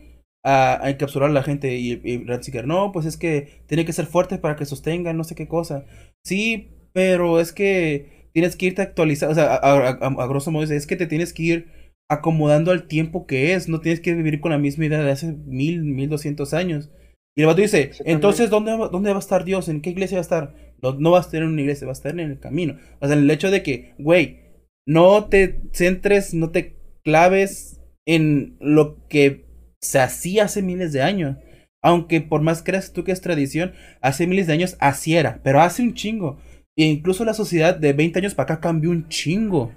a, 0.47 0.84
a 0.84 0.90
encapsular 0.90 1.30
a 1.30 1.32
la 1.32 1.42
gente 1.42 1.76
y, 1.76 2.01
y 2.05 2.24
Ratzinger, 2.24 2.66
no, 2.66 2.92
pues 2.92 3.05
es 3.07 3.16
que 3.16 3.62
tiene 3.66 3.84
que 3.84 3.92
ser 3.92 4.07
fuerte 4.07 4.38
para 4.38 4.57
que 4.57 4.64
sostenga 4.64 5.12
no 5.12 5.24
sé 5.24 5.34
qué 5.34 5.49
cosa. 5.49 5.84
Sí, 6.24 6.68
pero 6.92 7.40
es 7.40 7.53
que 7.53 8.28
tienes 8.32 8.57
que 8.57 8.66
irte 8.66 8.82
actualizando, 8.82 9.32
o 9.32 9.34
sea, 9.34 9.55
a, 9.57 10.26
grosso 10.26 10.51
modo 10.53 10.62
dice, 10.62 10.76
es 10.76 10.86
que 10.86 10.97
te 10.97 11.07
tienes 11.07 11.32
que 11.32 11.42
ir 11.42 11.66
acomodando 12.09 12.70
al 12.70 12.86
tiempo 12.86 13.26
que 13.26 13.55
es, 13.55 13.68
no 13.68 13.80
tienes 13.80 14.01
que 14.01 14.14
vivir 14.14 14.40
con 14.40 14.53
la 14.53 14.59
misma 14.59 14.86
idea 14.86 15.03
de 15.03 15.11
hace 15.11 15.32
mil, 15.47 15.82
mil 15.82 16.09
doscientos 16.09 16.55
años. 16.55 16.90
Y 17.36 17.42
el 17.42 17.47
vato 17.49 17.61
dice, 17.62 17.90
entonces, 18.05 18.49
¿dónde, 18.49 18.76
va- 18.76 18.88
¿dónde 18.88 19.11
va 19.11 19.16
a 19.16 19.18
estar 19.18 19.44
Dios? 19.44 19.68
¿En 19.68 19.80
qué 19.82 19.90
iglesia 19.90 20.16
va 20.16 20.20
a 20.20 20.22
estar? 20.22 20.55
No, 20.82 20.94
no 20.94 21.11
vas 21.11 21.26
a 21.26 21.28
estar 21.28 21.42
en 21.42 21.49
una 21.49 21.61
iglesia, 21.62 21.86
vas 21.86 21.99
a 21.99 22.01
estar 22.09 22.12
en 22.20 22.30
el 22.30 22.38
camino. 22.38 22.78
O 23.01 23.07
sea, 23.07 23.16
el 23.16 23.30
hecho 23.30 23.51
de 23.51 23.62
que, 23.62 23.94
güey, 23.99 24.38
no 24.86 25.24
te 25.26 25.61
centres, 25.72 26.32
no 26.32 26.51
te 26.51 26.76
claves 27.05 27.80
en 28.07 28.57
lo 28.61 29.07
que 29.09 29.45
se 29.81 29.99
hacía 29.99 30.45
hace 30.45 30.62
miles 30.62 30.93
de 30.93 31.03
años. 31.03 31.37
Aunque 31.83 32.20
por 32.20 32.43
más 32.43 32.62
creas 32.62 32.93
tú 32.93 33.05
que 33.05 33.12
es 33.12 33.20
tradición, 33.20 33.72
hace 34.01 34.27
miles 34.27 34.47
de 34.47 34.55
años 34.55 34.77
así 34.81 35.16
era, 35.16 35.41
pero 35.43 35.61
hace 35.61 35.83
un 35.83 35.95
chingo. 35.95 36.39
E 36.77 36.85
incluso 36.85 37.24
la 37.24 37.35
sociedad 37.35 37.77
de 37.77 37.93
20 37.93 38.18
años 38.18 38.35
para 38.35 38.55
acá 38.55 38.61
cambió 38.61 38.91
un 38.91 39.09
chingo. 39.09 39.72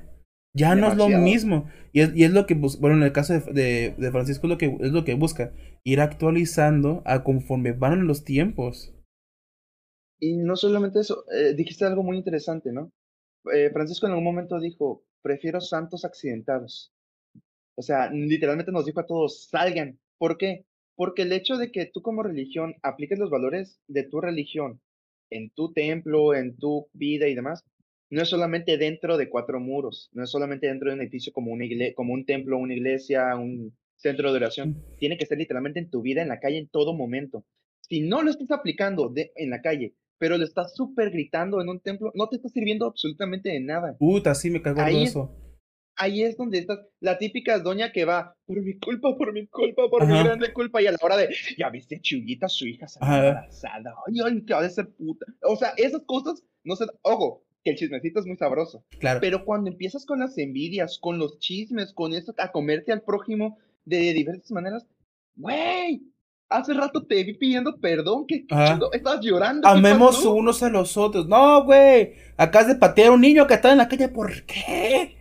Ya 0.53 0.75
no 0.75 0.87
es 0.87 0.97
lo 0.97 1.07
mismo. 1.09 1.69
Y 1.93 2.01
es, 2.01 2.15
y 2.15 2.23
es 2.23 2.31
lo 2.31 2.45
que, 2.45 2.55
bueno, 2.55 2.97
en 2.97 3.03
el 3.03 3.11
caso 3.11 3.33
de, 3.33 3.39
de, 3.53 3.95
de 3.97 4.11
Francisco 4.11 4.47
es 4.47 4.49
lo, 4.49 4.57
que, 4.57 4.77
es 4.81 4.91
lo 4.91 5.05
que 5.05 5.13
busca. 5.13 5.53
Ir 5.83 6.01
actualizando 6.01 7.01
a 7.05 7.23
conforme 7.23 7.71
van 7.71 8.07
los 8.07 8.23
tiempos. 8.23 8.93
Y 10.19 10.35
no 10.37 10.55
solamente 10.55 10.99
eso, 10.99 11.23
eh, 11.31 11.53
dijiste 11.53 11.85
algo 11.85 12.03
muy 12.03 12.17
interesante, 12.17 12.73
¿no? 12.73 12.91
Eh, 13.53 13.69
Francisco 13.71 14.05
en 14.05 14.11
algún 14.11 14.25
momento 14.25 14.59
dijo, 14.59 15.05
prefiero 15.21 15.61
santos 15.61 16.03
accidentados. 16.03 16.93
O 17.79 17.81
sea, 17.81 18.09
literalmente 18.11 18.73
nos 18.73 18.85
dijo 18.85 18.99
a 18.99 19.05
todos, 19.05 19.45
salgan. 19.47 19.97
¿Por 20.17 20.37
qué? 20.37 20.65
Porque 20.95 21.21
el 21.21 21.31
hecho 21.31 21.55
de 21.55 21.71
que 21.71 21.85
tú 21.85 22.01
como 22.01 22.23
religión 22.23 22.75
apliques 22.83 23.17
los 23.17 23.29
valores 23.29 23.79
de 23.87 24.03
tu 24.03 24.19
religión 24.19 24.81
en 25.29 25.49
tu 25.51 25.71
templo, 25.71 26.35
en 26.35 26.57
tu 26.57 26.89
vida 26.91 27.29
y 27.29 27.35
demás, 27.35 27.63
no 28.09 28.21
es 28.21 28.27
solamente 28.27 28.77
dentro 28.77 29.15
de 29.15 29.29
cuatro 29.29 29.61
muros, 29.61 30.09
no 30.11 30.25
es 30.25 30.29
solamente 30.29 30.67
dentro 30.67 30.89
de 30.89 30.95
un 30.95 31.01
edificio 31.01 31.31
como, 31.31 31.53
una 31.53 31.63
como 31.95 32.13
un 32.13 32.25
templo, 32.25 32.57
una 32.57 32.73
iglesia, 32.73 33.33
un 33.37 33.73
centro 33.95 34.31
de 34.33 34.37
oración. 34.39 34.83
Tiene 34.97 35.17
que 35.17 35.25
ser 35.25 35.37
literalmente 35.37 35.79
en 35.79 35.89
tu 35.89 36.01
vida, 36.01 36.21
en 36.21 36.27
la 36.27 36.41
calle, 36.41 36.57
en 36.57 36.67
todo 36.67 36.93
momento. 36.93 37.45
Si 37.79 38.01
no 38.01 38.23
lo 38.23 38.29
estás 38.31 38.51
aplicando 38.51 39.07
de, 39.07 39.31
en 39.37 39.51
la 39.51 39.61
calle, 39.61 39.93
pero 40.17 40.37
lo 40.37 40.43
estás 40.43 40.75
súper 40.75 41.11
gritando 41.11 41.61
en 41.61 41.69
un 41.69 41.79
templo, 41.79 42.11
no 42.13 42.27
te 42.27 42.35
está 42.35 42.49
sirviendo 42.49 42.85
absolutamente 42.87 43.47
de 43.47 43.61
nada. 43.61 43.95
Puta, 43.97 44.35
sí 44.35 44.49
me 44.49 44.61
cago 44.61 44.81
en 44.81 44.85
Ahí- 44.85 45.03
eso. 45.03 45.33
Ahí 46.01 46.23
es 46.23 46.37
donde 46.37 46.59
estás, 46.59 46.79
la 47.01 47.17
típica 47.17 47.59
doña 47.59 47.91
que 47.91 48.05
va, 48.05 48.33
por 48.45 48.61
mi 48.61 48.79
culpa, 48.79 49.17
por 49.17 49.33
mi 49.33 49.47
culpa, 49.47 49.89
por 49.89 50.07
mi 50.07 50.17
grande 50.23 50.53
culpa, 50.53 50.81
y 50.81 50.87
a 50.87 50.91
la 50.91 50.97
hora 51.01 51.17
de, 51.17 51.27
ya 51.57 51.69
viste, 51.69 51.99
Chuyita, 51.99 52.47
su 52.47 52.67
hija 52.67 52.87
se 52.87 52.99
embarazada, 53.03 53.93
ay, 54.07 54.15
ay, 54.25 54.45
que 54.45 54.53
ha 54.53 54.61
de 54.61 54.69
ser 54.69 54.89
puta. 54.91 55.25
O 55.43 55.57
sea, 55.57 55.73
esas 55.75 56.01
cosas, 56.05 56.41
no 56.63 56.77
sé, 56.77 56.85
ojo, 57.01 57.43
que 57.65 57.71
el 57.71 57.75
chismecito 57.75 58.21
es 58.21 58.25
muy 58.25 58.37
sabroso, 58.37 58.85
Claro. 58.99 59.19
pero 59.19 59.43
cuando 59.43 59.69
empiezas 59.69 60.05
con 60.05 60.19
las 60.19 60.37
envidias, 60.37 60.97
con 60.99 61.19
los 61.19 61.37
chismes, 61.39 61.91
con 61.91 62.13
eso, 62.13 62.33
a 62.37 62.49
comerte 62.53 62.93
al 62.93 63.01
prójimo 63.01 63.57
de 63.83 64.13
diversas 64.13 64.51
maneras, 64.51 64.87
güey, 65.35 66.01
hace 66.47 66.73
rato 66.73 67.05
te 67.05 67.23
vi 67.25 67.33
pidiendo 67.33 67.77
perdón, 67.77 68.25
que 68.25 68.45
estabas 68.93 69.19
llorando. 69.21 69.67
¿qué 69.67 69.77
Amemos 69.77 70.23
unos 70.25 70.63
a 70.63 70.69
los 70.69 70.95
otros. 70.95 71.27
No, 71.27 71.65
güey. 71.65 72.13
Acá 72.37 72.63
de 72.63 72.75
patear 72.75 73.09
a 73.09 73.11
un 73.11 73.21
niño 73.21 73.45
que 73.45 73.55
está 73.55 73.71
en 73.71 73.77
la 73.79 73.87
calle. 73.87 74.07
¿Por 74.09 74.45
qué? 74.45 75.18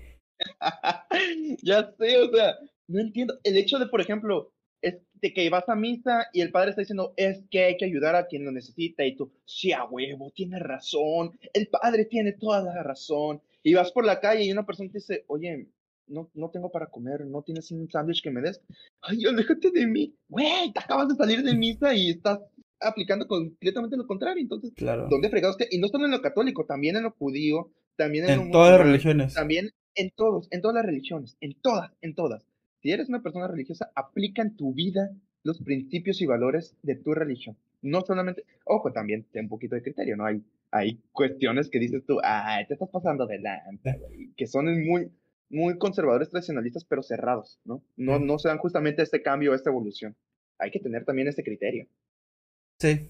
ya 1.63 1.93
sé, 1.99 2.19
o 2.19 2.31
sea, 2.35 2.55
no 2.87 3.01
entiendo. 3.01 3.39
El 3.45 3.57
hecho 3.57 3.79
de, 3.79 3.87
por 3.87 4.01
ejemplo, 4.01 4.53
es 4.81 4.97
de 5.15 5.33
que 5.33 5.51
vas 5.51 5.69
a 5.69 5.75
misa 5.75 6.27
y 6.33 6.41
el 6.41 6.51
padre 6.53 6.71
está 6.71 6.83
diciendo, 6.83 7.13
es 7.17 7.45
que 7.51 7.65
hay 7.65 7.77
que 7.77 7.85
ayudar 7.85 8.15
a 8.15 8.27
quien 8.27 8.45
lo 8.45 8.53
necesita, 8.53 9.05
y 9.05 9.17
tú, 9.17 9.33
sí, 9.45 9.73
a 9.73 9.85
huevo, 9.85 10.31
tienes 10.35 10.61
razón, 10.61 11.39
el 11.53 11.69
padre 11.69 12.05
tiene 12.05 12.33
toda 12.33 12.63
la 12.63 12.83
razón. 12.83 13.43
Y 13.63 13.75
vas 13.75 13.91
por 13.91 14.05
la 14.05 14.21
calle 14.21 14.45
y 14.45 14.53
una 14.53 14.65
persona 14.65 14.91
te 14.91 14.99
dice, 14.99 15.25
oye, 15.27 15.67
no, 16.07 16.31
no 16.35 16.51
tengo 16.51 16.71
para 16.71 16.87
comer, 16.87 17.27
no 17.27 17.43
tienes 17.43 17.71
un 17.73 17.91
sándwich 17.91 18.23
que 18.23 18.31
me 18.31 18.41
des. 18.41 18.63
Ay, 19.03 19.25
aléjate 19.27 19.71
de 19.71 19.87
mí. 19.87 20.15
Güey, 20.29 20.73
te 20.73 20.81
acabas 20.81 21.09
de 21.09 21.17
salir 21.17 21.43
de 21.43 21.55
misa 21.55 21.93
y 21.95 22.11
estás 22.11 22.39
aplicando 22.81 23.27
completamente 23.27 23.97
lo 23.97 24.07
contrario. 24.07 24.41
Entonces, 24.41 24.73
Claro. 24.75 25.09
¿dónde 25.11 25.29
fregados? 25.29 25.57
Y 25.71 25.79
no 25.79 25.89
solo 25.89 26.05
en 26.07 26.13
lo 26.13 26.23
católico, 26.23 26.65
también 26.65 26.97
en 26.97 27.03
lo 27.03 27.11
judío, 27.11 27.71
también 27.97 28.29
en, 28.31 28.47
lo 28.47 28.51
todas 28.53 28.79
las 28.79 28.87
religiones. 28.87 29.35
también 29.35 29.71
en 29.99 30.11
todos, 30.11 30.49
en 30.51 30.63
todas 30.63 30.77
las 30.77 30.87
religiones, 30.87 31.37
en 31.41 31.55
todas, 31.61 31.93
en 32.03 32.15
todas. 32.15 32.47
Si 32.83 32.91
eres 32.93 33.09
una 33.09 33.23
persona 33.23 33.49
religiosa, 33.49 33.91
aplica 33.95 34.43
en 34.43 34.57
tu 34.57 34.73
vida 34.73 35.11
los 35.43 35.61
principios 35.61 36.21
y 36.23 36.27
valores 36.27 36.77
de 36.83 36.97
tu 36.97 37.15
religión. 37.15 37.57
No 37.83 38.03
solamente, 38.03 38.45
ojo, 38.65 38.93
también 38.93 39.25
ten 39.33 39.45
un 39.45 39.49
poquito 39.51 39.75
de 39.75 39.83
criterio, 39.83 40.17
¿no? 40.17 40.27
Hay, 40.27 40.43
hay 40.71 41.01
cuestiones 41.13 41.69
que 41.71 41.79
dices 41.81 42.05
tú, 42.07 42.19
ay, 42.23 42.67
te 42.67 42.75
estás 42.75 42.91
pasando 42.91 43.27
de 43.27 43.39
lanza, 43.41 43.97
güey", 43.97 44.33
que 44.37 44.47
son 44.47 44.67
muy, 44.87 45.11
muy 45.51 45.79
conservadores, 45.79 46.31
tradicionalistas, 46.31 46.85
pero 46.85 47.03
cerrados, 47.03 47.61
¿no? 47.65 47.83
No, 47.97 48.19
no 48.19 48.39
se 48.39 48.49
dan 48.49 48.59
justamente 48.59 49.03
este 49.03 49.23
cambio, 49.23 49.55
esta 49.55 49.71
evolución. 49.71 50.17
Hay 50.59 50.71
que 50.71 50.81
tener 50.81 51.05
también 51.05 51.29
ese 51.29 51.45
criterio. 51.45 51.87
Sí. 52.81 53.09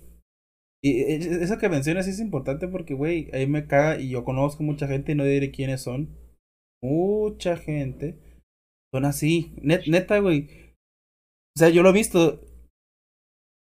Y 0.82 1.03
e- 1.03 1.43
eso 1.45 1.59
que 1.59 1.68
mencionas 1.70 2.09
es 2.09 2.20
importante 2.20 2.68
porque, 2.68 2.95
güey, 2.95 3.30
ahí 3.34 3.47
me 3.47 3.66
caga 3.66 4.01
y 4.01 4.11
yo 4.11 4.24
conozco 4.24 4.62
mucha 4.62 4.89
gente 4.89 5.12
y 5.12 5.14
no 5.16 5.24
diré 5.24 5.51
quiénes 5.53 5.82
son. 5.82 6.16
Mucha 6.83 7.57
gente 7.57 8.18
son 8.93 9.05
así. 9.05 9.53
Net- 9.62 9.87
neta, 9.89 10.18
güey. 10.20 10.49
O 11.57 11.59
sea, 11.59 11.68
yo 11.70 11.83
lo 11.83 11.91
he 11.91 11.93
visto. 11.93 12.41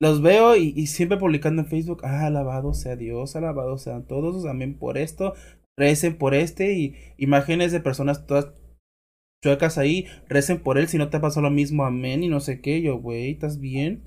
Los 0.00 0.22
veo 0.22 0.56
y, 0.56 0.72
y 0.76 0.86
siempre 0.86 1.18
publicando 1.18 1.62
en 1.62 1.68
Facebook. 1.68 2.00
Ah, 2.04 2.26
alabado 2.26 2.72
sea 2.72 2.96
Dios, 2.96 3.36
alabado 3.36 3.78
sean 3.78 4.06
todos. 4.06 4.46
Amén 4.46 4.78
por 4.78 4.96
esto. 4.98 5.34
Recen 5.78 6.16
por 6.16 6.34
este. 6.34 6.72
Y 6.74 6.94
imágenes 7.18 7.72
de 7.72 7.80
personas 7.80 8.26
todas 8.26 8.52
chuecas 9.42 9.78
ahí. 9.78 10.06
Recen 10.28 10.62
por 10.62 10.78
él 10.78 10.88
si 10.88 10.98
no 10.98 11.10
te 11.10 11.20
pasó 11.20 11.40
lo 11.42 11.50
mismo. 11.50 11.84
Amén. 11.84 12.22
Y 12.22 12.28
no 12.28 12.40
sé 12.40 12.60
qué. 12.60 12.80
Yo, 12.82 12.98
güey, 12.98 13.32
¿estás 13.32 13.60
bien? 13.60 14.04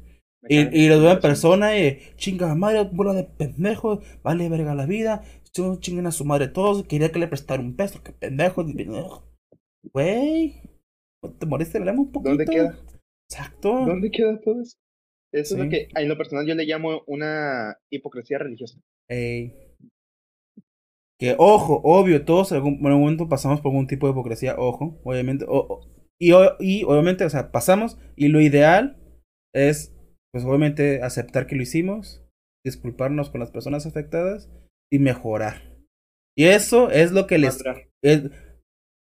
Y, 0.50 0.58
y 0.78 0.90
lo 0.90 1.00
veo 1.00 1.12
en 1.12 1.20
persona 1.22 1.78
y 1.78 2.00
chinga 2.18 2.54
madre, 2.54 2.90
bola 2.92 3.14
de 3.14 3.24
pendejos, 3.24 4.04
vale 4.24 4.50
verga 4.50 4.76
la 4.76 4.86
vida, 4.86 5.24
son 5.56 5.80
chinguen 5.80 6.08
a 6.08 6.12
su 6.12 6.26
madre 6.26 6.48
todos, 6.48 6.86
quería 6.88 7.12
que 7.12 7.20
le 7.20 7.28
prestara 7.28 7.62
un 7.62 7.76
peso, 7.76 8.02
que 8.04 8.12
pendejo, 8.12 8.64
güey, 9.94 10.62
¿no 11.24 11.32
te 11.32 11.46
moriste 11.46 11.78
el 11.78 11.88
un 11.90 12.12
poquito. 12.12 12.30
¿Dónde 12.30 12.46
queda? 12.46 12.80
Exacto. 13.30 13.86
¿Dónde 13.86 14.12
queda 14.12 14.40
todo 14.42 14.62
eso? 14.62 14.78
Eso 15.34 15.56
es 15.58 15.64
lo 15.64 15.70
que 15.70 15.88
en 15.96 16.08
lo 16.08 16.18
personal 16.18 16.46
yo 16.46 16.54
le 16.54 16.66
llamo 16.66 17.02
una 17.08 17.78
hipocresía 17.92 18.38
religiosa. 18.38 18.80
Ey. 19.10 19.56
Que 21.20 21.36
ojo, 21.38 21.82
obvio, 21.84 22.26
todos 22.26 22.52
en 22.52 22.58
algún, 22.58 22.74
en 22.76 22.86
algún 22.88 23.02
momento 23.02 23.30
pasamos 23.30 23.62
por 23.62 23.72
algún 23.72 23.88
tipo 23.88 24.08
de 24.08 24.12
hipocresía, 24.12 24.56
ojo, 24.58 25.00
obviamente, 25.04 25.46
o- 25.48 25.58
o- 25.58 25.88
y, 26.20 26.34
o- 26.34 26.56
y 26.60 26.84
obviamente, 26.84 27.24
o 27.26 27.30
sea, 27.30 27.52
pasamos, 27.52 27.98
y 28.16 28.28
lo 28.28 28.42
ideal 28.42 28.98
es, 29.56 29.96
pues 30.32 30.44
obviamente, 30.46 31.02
aceptar 31.02 31.48
que 31.48 31.56
lo 31.56 31.64
hicimos, 31.64 32.24
disculparnos 32.66 33.30
con 33.30 33.40
las 33.40 33.52
personas 33.52 33.86
afectadas 33.86 34.52
y 34.94 35.00
mejorar. 35.00 35.62
Y 36.38 36.46
eso 36.46 36.90
es 36.92 37.12
lo 37.12 37.26
que 37.26 37.38
les... 37.40 37.64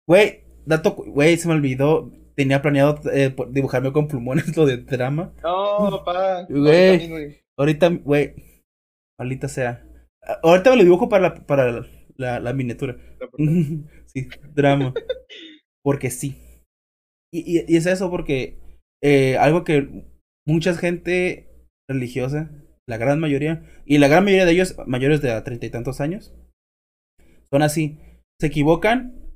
Güey, 0.09 0.45
dato, 0.64 0.93
güey, 0.95 1.37
se 1.37 1.49
me 1.49 1.55
olvidó, 1.55 2.12
tenía 2.37 2.62
planeado 2.62 3.01
eh, 3.12 3.34
dibujarme 3.51 3.93
con 3.93 4.09
plumones 4.09 4.57
lo 4.57 4.66
de 4.66 4.78
drama. 4.78 5.32
No, 5.43 5.91
papá. 5.91 6.47
Güey. 6.49 7.43
ahorita 7.59 7.89
güey. 7.91 8.34
Maldita 9.18 9.49
sea. 9.49 9.84
Ahorita 10.43 10.70
me 10.70 10.76
lo 10.76 10.82
dibujo 10.84 11.09
para 11.09 11.22
la, 11.28 11.34
para 11.47 11.70
la, 11.72 11.87
la- 12.16 12.41
la 12.41 12.53
miniatura. 12.53 12.97
Sí, 14.07 14.28
drama. 14.55 14.95
Porque 15.84 16.11
sí. 16.11 16.37
Y, 17.32 17.59
y, 17.59 17.64
y 17.68 17.76
es 17.76 17.84
eso 17.87 18.11
porque 18.11 18.59
eh, 19.03 19.37
algo 19.37 19.62
que 19.62 20.07
mucha 20.47 20.74
gente 20.74 21.51
religiosa, 21.91 22.51
la 22.89 22.97
gran 22.99 23.20
mayoría, 23.20 23.64
y 23.84 23.99
la 23.99 24.09
gran 24.09 24.24
mayoría 24.24 24.47
de 24.47 24.53
ellos 24.53 24.76
mayores 24.87 25.20
de 25.20 25.41
treinta 25.43 25.66
y 25.66 25.70
tantos 25.70 26.01
años, 26.01 26.34
son 27.51 27.62
así. 27.62 27.99
Se 28.41 28.49
equivocan 28.49 29.34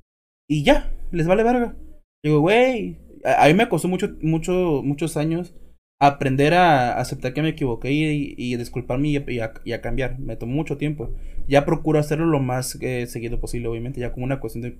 y 0.49 0.63
ya, 0.63 0.93
les 1.11 1.27
vale 1.27 1.43
verga. 1.43 1.75
Digo, 2.23 2.39
güey, 2.39 2.97
a, 3.23 3.47
mí 3.47 3.53
me 3.53 3.69
costó 3.69 3.87
mucho, 3.87 4.15
mucho, 4.21 4.81
muchos 4.83 5.17
años 5.17 5.55
aprender 5.99 6.53
a 6.53 6.99
aceptar 6.99 7.33
que 7.33 7.41
me 7.41 7.49
equivoqué 7.49 7.91
y, 7.91 8.55
disculparme 8.57 9.09
y, 9.09 9.39
a, 9.39 9.81
cambiar. 9.81 10.19
Me 10.19 10.35
tomó 10.35 10.53
mucho 10.53 10.77
tiempo. 10.77 11.13
Ya 11.47 11.65
procuro 11.65 11.99
hacerlo 11.99 12.25
lo 12.25 12.39
más 12.39 12.77
eh, 12.81 13.07
seguido 13.07 13.39
posible, 13.39 13.67
obviamente, 13.67 13.99
ya 13.99 14.11
como 14.11 14.25
una 14.25 14.39
cuestión 14.39 14.63
de 14.63 14.77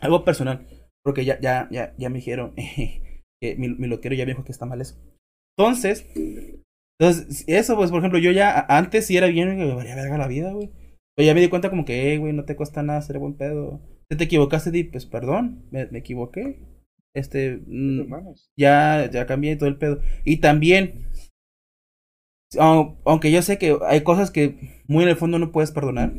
algo 0.00 0.24
personal. 0.24 0.66
Porque 1.02 1.24
ya, 1.24 1.40
ya, 1.40 1.68
ya, 1.70 1.94
ya 1.96 2.10
me 2.10 2.16
dijeron 2.16 2.54
que 3.40 3.56
mi, 3.56 3.68
mi 3.68 3.86
loquero 3.86 4.14
ya 4.14 4.24
me 4.24 4.32
dijo 4.32 4.44
que 4.44 4.52
está 4.52 4.66
mal 4.66 4.80
eso. 4.80 4.96
Entonces, 5.58 6.06
entonces, 7.00 7.44
eso, 7.48 7.76
pues, 7.76 7.90
por 7.90 8.00
ejemplo, 8.00 8.18
yo 8.18 8.30
ya 8.32 8.60
antes 8.68 9.06
sí 9.06 9.16
era 9.16 9.26
bien, 9.28 9.56
me 9.58 9.74
valía 9.74 9.96
verga 9.96 10.18
la 10.18 10.28
vida, 10.28 10.52
güey. 10.52 10.70
Pero 11.16 11.26
ya 11.26 11.34
me 11.34 11.40
di 11.40 11.48
cuenta 11.48 11.70
como 11.70 11.84
que, 11.86 12.14
eh, 12.14 12.18
güey, 12.18 12.32
no 12.34 12.44
te 12.44 12.56
cuesta 12.56 12.82
nada 12.82 13.02
ser 13.02 13.18
buen 13.18 13.34
pedo. 13.34 13.80
Si 14.10 14.16
te 14.18 14.24
equivocaste, 14.24 14.70
di, 14.70 14.84
pues, 14.84 15.06
perdón, 15.06 15.64
me, 15.70 15.86
me 15.86 16.00
equivoqué. 16.00 16.58
Este, 17.14 17.60
mm, 17.66 18.00
Hermanos. 18.02 18.50
ya, 18.56 19.10
ya 19.12 19.26
cambié 19.26 19.56
todo 19.56 19.68
el 19.68 19.78
pedo. 19.78 20.00
Y 20.24 20.38
también, 20.38 21.06
au- 22.58 22.96
aunque 23.04 23.30
yo 23.30 23.42
sé 23.42 23.58
que 23.58 23.76
hay 23.86 24.02
cosas 24.02 24.30
que 24.30 24.82
muy 24.86 25.04
en 25.04 25.10
el 25.10 25.16
fondo 25.16 25.38
no 25.38 25.52
puedes 25.52 25.70
perdonar, 25.70 26.12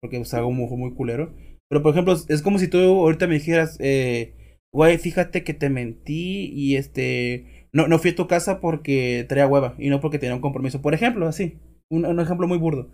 porque 0.00 0.18
es 0.18 0.34
algo 0.34 0.50
muy, 0.52 0.68
muy 0.76 0.94
culero. 0.94 1.34
Pero 1.68 1.82
por 1.82 1.92
ejemplo, 1.92 2.14
es 2.28 2.42
como 2.42 2.58
si 2.58 2.68
tú 2.68 2.78
ahorita 2.78 3.26
me 3.26 3.34
dijeras, 3.34 3.76
eh, 3.80 4.58
güey, 4.72 4.98
fíjate 4.98 5.44
que 5.44 5.54
te 5.54 5.70
mentí 5.70 6.50
y 6.52 6.76
este, 6.76 7.61
no, 7.72 7.88
no 7.88 7.98
fui 7.98 8.10
a 8.10 8.16
tu 8.16 8.26
casa 8.28 8.60
porque 8.60 9.24
traía 9.28 9.46
hueva 9.46 9.74
y 9.78 9.88
no 9.90 10.00
porque 10.00 10.18
tenía 10.18 10.34
un 10.34 10.40
compromiso. 10.42 10.82
Por 10.82 10.94
ejemplo, 10.94 11.26
así, 11.26 11.58
un, 11.90 12.04
un 12.06 12.20
ejemplo 12.20 12.48
muy 12.48 12.58
burdo. 12.58 12.88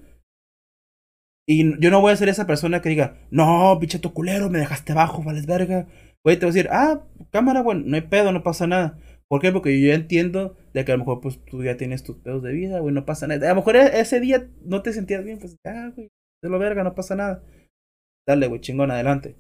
Y 1.46 1.80
yo 1.80 1.90
no 1.90 2.00
voy 2.00 2.12
a 2.12 2.16
ser 2.16 2.28
esa 2.28 2.46
persona 2.46 2.82
que 2.82 2.90
diga, 2.90 3.16
no, 3.30 3.78
bicheto 3.78 4.12
culero, 4.12 4.50
me 4.50 4.59
dejaste 4.59 4.92
abajo, 4.92 5.22
vales 5.22 5.46
verga. 5.46 5.86
Güey, 6.22 6.36
te 6.38 6.44
voy 6.44 6.50
a 6.50 6.55
decir, 6.55 6.68
ah, 6.70 7.02
cámara, 7.30 7.62
bueno, 7.62 7.82
no 7.86 7.96
hay 7.96 8.02
pedo, 8.02 8.32
no 8.32 8.42
pasa 8.42 8.66
nada. 8.66 8.98
¿Por 9.28 9.40
qué? 9.40 9.50
Porque 9.52 9.80
yo 9.80 9.88
ya 9.88 9.94
entiendo 9.94 10.56
de 10.74 10.84
que 10.84 10.92
a 10.92 10.96
lo 10.96 11.00
mejor 11.00 11.20
pues 11.20 11.42
tú 11.46 11.62
ya 11.62 11.76
tienes 11.76 12.02
tus 12.02 12.16
pedos 12.18 12.42
de 12.42 12.52
vida, 12.52 12.80
güey, 12.80 12.94
no 12.94 13.06
pasa 13.06 13.26
nada. 13.26 13.46
A 13.46 13.50
lo 13.50 13.56
mejor 13.56 13.76
e- 13.76 14.00
ese 14.00 14.20
día 14.20 14.48
no 14.64 14.82
te 14.82 14.92
sentías 14.92 15.24
bien, 15.24 15.38
pues, 15.38 15.56
ah, 15.66 15.90
güey, 15.94 16.09
de 16.42 16.48
lo 16.50 16.59
verga, 16.59 16.84
no 16.84 16.94
pasa 16.94 17.14
nada. 17.16 17.42
Dale, 18.26 18.46
güey, 18.48 18.60
chingón, 18.60 18.90
adelante. 18.90 19.36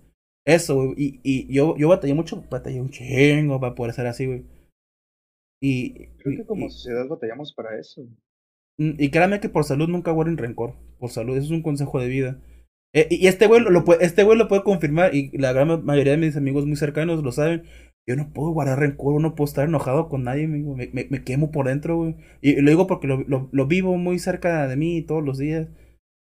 Eso, 0.46 0.76
güey, 0.76 0.94
y, 0.96 1.20
y 1.24 1.52
yo, 1.52 1.76
yo 1.76 1.88
batallé 1.88 2.14
mucho, 2.14 2.44
batallé 2.50 2.80
un 2.80 2.90
chingo 2.90 3.60
para 3.60 3.74
poder 3.74 3.94
ser 3.94 4.06
así, 4.06 4.26
güey. 4.26 4.44
Y, 5.60 6.06
Creo 6.18 6.34
y, 6.34 6.36
que 6.38 6.44
como 6.46 6.66
y- 6.66 6.70
sociedad 6.70 7.06
batallamos 7.08 7.52
para 7.54 7.78
eso. 7.78 8.02
Mm, 8.78 8.92
Y 8.98 9.10
créanme 9.10 9.40
que 9.40 9.48
por 9.48 9.64
salud 9.64 9.88
nunca 9.88 10.10
guarden 10.12 10.36
rencor. 10.38 10.74
por 10.98 11.10
salud, 11.10 11.36
eso 11.36 11.46
es 11.46 11.50
un 11.52 11.62
consejo 11.62 12.00
de 12.00 12.08
vida. 12.08 12.40
Eh, 12.94 13.06
y 13.10 13.26
este 13.26 13.46
güey 13.46 13.60
lo, 13.60 13.84
puede, 13.84 14.04
este 14.04 14.24
güey 14.24 14.38
lo 14.38 14.48
puede 14.48 14.62
confirmar 14.62 15.14
y 15.14 15.30
la 15.38 15.52
gran 15.52 15.84
mayoría 15.84 16.12
de 16.12 16.18
mis 16.18 16.36
amigos 16.36 16.66
muy 16.66 16.76
cercanos 16.76 17.22
lo 17.22 17.32
saben. 17.32 17.64
Yo 18.08 18.16
no 18.16 18.32
puedo 18.32 18.50
guardar 18.52 18.78
rencor, 18.78 19.20
no 19.20 19.34
puedo 19.34 19.46
estar 19.46 19.68
enojado 19.68 20.08
con 20.08 20.24
nadie, 20.24 20.48
me, 20.48 20.58
me, 20.92 21.06
me 21.10 21.24
quemo 21.24 21.50
por 21.50 21.68
dentro, 21.68 21.96
güey. 21.98 22.16
Y, 22.40 22.60
lo 22.62 22.70
digo 22.70 22.86
porque 22.86 23.06
lo, 23.06 23.18
lo, 23.28 23.48
lo, 23.52 23.66
vivo 23.66 23.96
muy 23.98 24.18
cerca 24.18 24.66
de 24.66 24.76
mí 24.76 25.02
todos 25.02 25.22
los 25.22 25.38
días. 25.38 25.68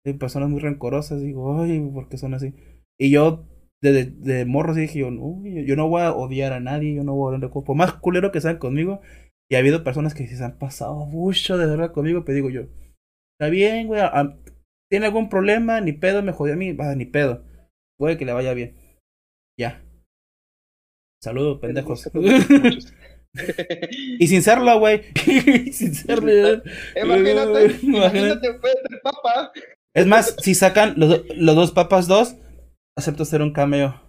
Hay 0.04 0.12
personas 0.14 0.50
muy 0.50 0.60
rencorosas, 0.60 1.20
digo, 1.22 1.60
ay, 1.62 1.80
¿por 1.92 2.08
qué 2.08 2.18
son 2.18 2.34
así? 2.34 2.54
Y 2.98 3.10
yo, 3.10 3.46
de, 3.82 4.04
de, 4.06 4.44
morro, 4.44 4.74
sí 4.74 4.82
dije, 4.82 4.98
yo, 5.00 5.10
yo 5.10 5.76
no 5.76 5.88
voy 5.88 6.02
a 6.02 6.12
odiar 6.12 6.52
a 6.52 6.60
nadie, 6.60 6.94
yo 6.94 7.04
no 7.04 7.14
voy 7.14 7.26
a 7.26 7.28
odiar 7.30 7.42
rencor. 7.42 7.64
Por 7.64 7.76
más 7.76 7.94
culero 7.94 8.32
que 8.32 8.40
sean 8.42 8.58
conmigo, 8.58 9.00
y 9.50 9.54
ha 9.54 9.58
habido 9.58 9.84
personas 9.84 10.14
que 10.14 10.26
se 10.26 10.44
han 10.44 10.58
pasado 10.58 11.06
mucho 11.06 11.56
de 11.56 11.66
verdad 11.66 11.92
conmigo, 11.92 12.24
pero 12.24 12.36
digo 12.36 12.50
yo, 12.50 12.62
está 13.38 13.50
bien, 13.50 13.86
güey, 13.86 14.02
tiene 14.90 15.06
algún 15.06 15.28
problema, 15.28 15.80
ni 15.80 15.92
pedo, 15.92 16.22
me 16.22 16.32
jodió 16.32 16.54
a 16.54 16.56
mí, 16.56 16.72
va, 16.72 16.94
ni 16.94 17.04
pedo. 17.04 17.44
Puede 17.98 18.16
que 18.16 18.24
le 18.24 18.32
vaya 18.32 18.54
bien. 18.54 18.76
Ya. 19.58 19.82
Saludos, 21.22 21.58
pendejos. 21.60 22.08
y 24.18 24.26
sin 24.26 24.42
serlo, 24.42 24.78
güey. 24.78 25.02
sin 25.72 25.94
serlo. 25.94 26.62
imagínate, 26.96 27.78
imagínate, 27.82 28.54
puede 28.54 28.74
ser 28.88 29.00
papa. 29.02 29.52
Es 29.94 30.06
más, 30.06 30.36
si 30.40 30.54
sacan 30.54 30.94
los, 30.96 31.22
los 31.36 31.56
dos 31.56 31.72
papas 31.72 32.06
dos, 32.06 32.36
acepto 32.96 33.24
hacer 33.24 33.42
un 33.42 33.52
cameo. 33.52 34.00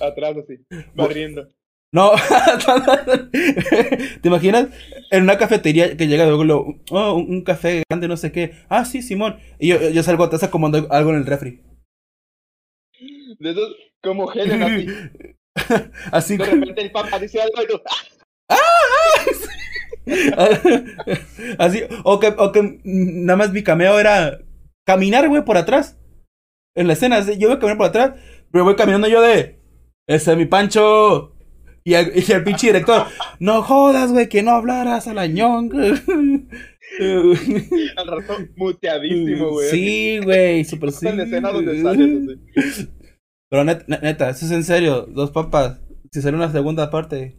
Atrás 0.00 0.36
así, 0.36 0.64
barriendo. 0.94 1.48
No, 1.94 2.10
¿te 4.20 4.28
imaginas? 4.28 4.66
En 5.12 5.22
una 5.22 5.38
cafetería 5.38 5.96
que 5.96 6.08
llega 6.08 6.26
luego 6.26 6.74
oh, 6.90 7.14
un 7.14 7.44
café 7.44 7.84
grande, 7.88 8.08
no 8.08 8.16
sé 8.16 8.32
qué. 8.32 8.56
Ah, 8.68 8.84
sí, 8.84 9.00
Simón. 9.00 9.38
Y 9.60 9.68
yo, 9.68 9.90
yo 9.90 10.02
salgo 10.02 10.24
atrás 10.24 10.42
acomodando 10.42 10.92
algo 10.92 11.10
en 11.10 11.18
el 11.18 11.26
refri. 11.26 11.62
De 13.38 13.50
esos, 13.52 13.76
como 14.02 14.32
Helen 14.32 14.64
así. 14.64 14.88
así 16.10 16.36
De 16.36 16.46
repente 16.46 16.82
el 16.82 16.90
papá 16.90 17.16
dice 17.20 17.40
algo 17.40 17.62
y 17.62 17.66
tú. 17.68 17.80
¡Ah! 18.48 18.58
así, 21.60 21.84
o 22.02 22.18
que, 22.18 22.34
o 22.36 22.50
que 22.50 22.80
nada 22.82 23.36
más 23.36 23.52
mi 23.52 23.62
cameo 23.62 24.00
era 24.00 24.40
caminar, 24.84 25.28
güey, 25.28 25.44
por 25.44 25.58
atrás. 25.58 25.96
En 26.74 26.88
la 26.88 26.94
escena, 26.94 27.20
yo 27.20 27.50
voy 27.50 27.56
a 27.56 27.60
caminar 27.60 27.78
por 27.78 27.86
atrás, 27.86 28.14
pero 28.50 28.64
voy 28.64 28.74
caminando 28.74 29.06
yo 29.06 29.22
de. 29.22 29.60
Ese 30.08 30.32
es 30.32 30.36
mi 30.36 30.46
Pancho. 30.46 31.33
Y 31.86 31.94
el, 31.94 32.12
y 32.16 32.32
el 32.32 32.44
pinche 32.44 32.68
director, 32.68 33.06
no 33.40 33.62
jodas, 33.62 34.10
güey, 34.10 34.28
que 34.28 34.42
no 34.42 34.52
hablaras 34.52 35.06
a 35.06 35.12
la 35.12 35.26
ñong. 35.26 35.70
Al 37.96 38.06
rato 38.06 38.38
muteadísimo, 38.56 39.50
güey. 39.50 39.70
Sí, 39.70 40.18
güey, 40.22 40.64
super 40.64 40.92
sí. 40.92 41.06
Donde 41.06 41.26
Pero 43.50 43.64
neta, 43.64 43.98
neta, 43.98 44.30
eso 44.30 44.46
es 44.46 44.52
en 44.52 44.64
serio. 44.64 45.02
Dos 45.02 45.30
papas. 45.30 45.80
Si 46.10 46.22
sale 46.22 46.36
una 46.36 46.52
segunda 46.52 46.90
parte. 46.90 47.38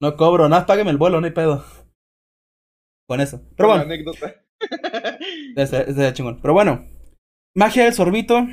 No 0.00 0.16
cobro, 0.16 0.48
nada, 0.48 0.66
págame 0.66 0.90
el 0.90 0.96
vuelo, 0.96 1.20
no 1.20 1.26
hay 1.26 1.32
pedo. 1.32 1.64
Con 3.06 3.20
eso. 3.20 3.42
Pero 3.56 3.68
bueno. 3.68 3.82
anécdota. 3.82 4.34
Ese, 5.56 5.90
ese 5.90 6.08
es 6.08 6.14
chingón. 6.14 6.40
Pero 6.40 6.54
bueno. 6.54 6.88
Magia 7.54 7.84
del 7.84 7.92
sorbito. 7.92 8.46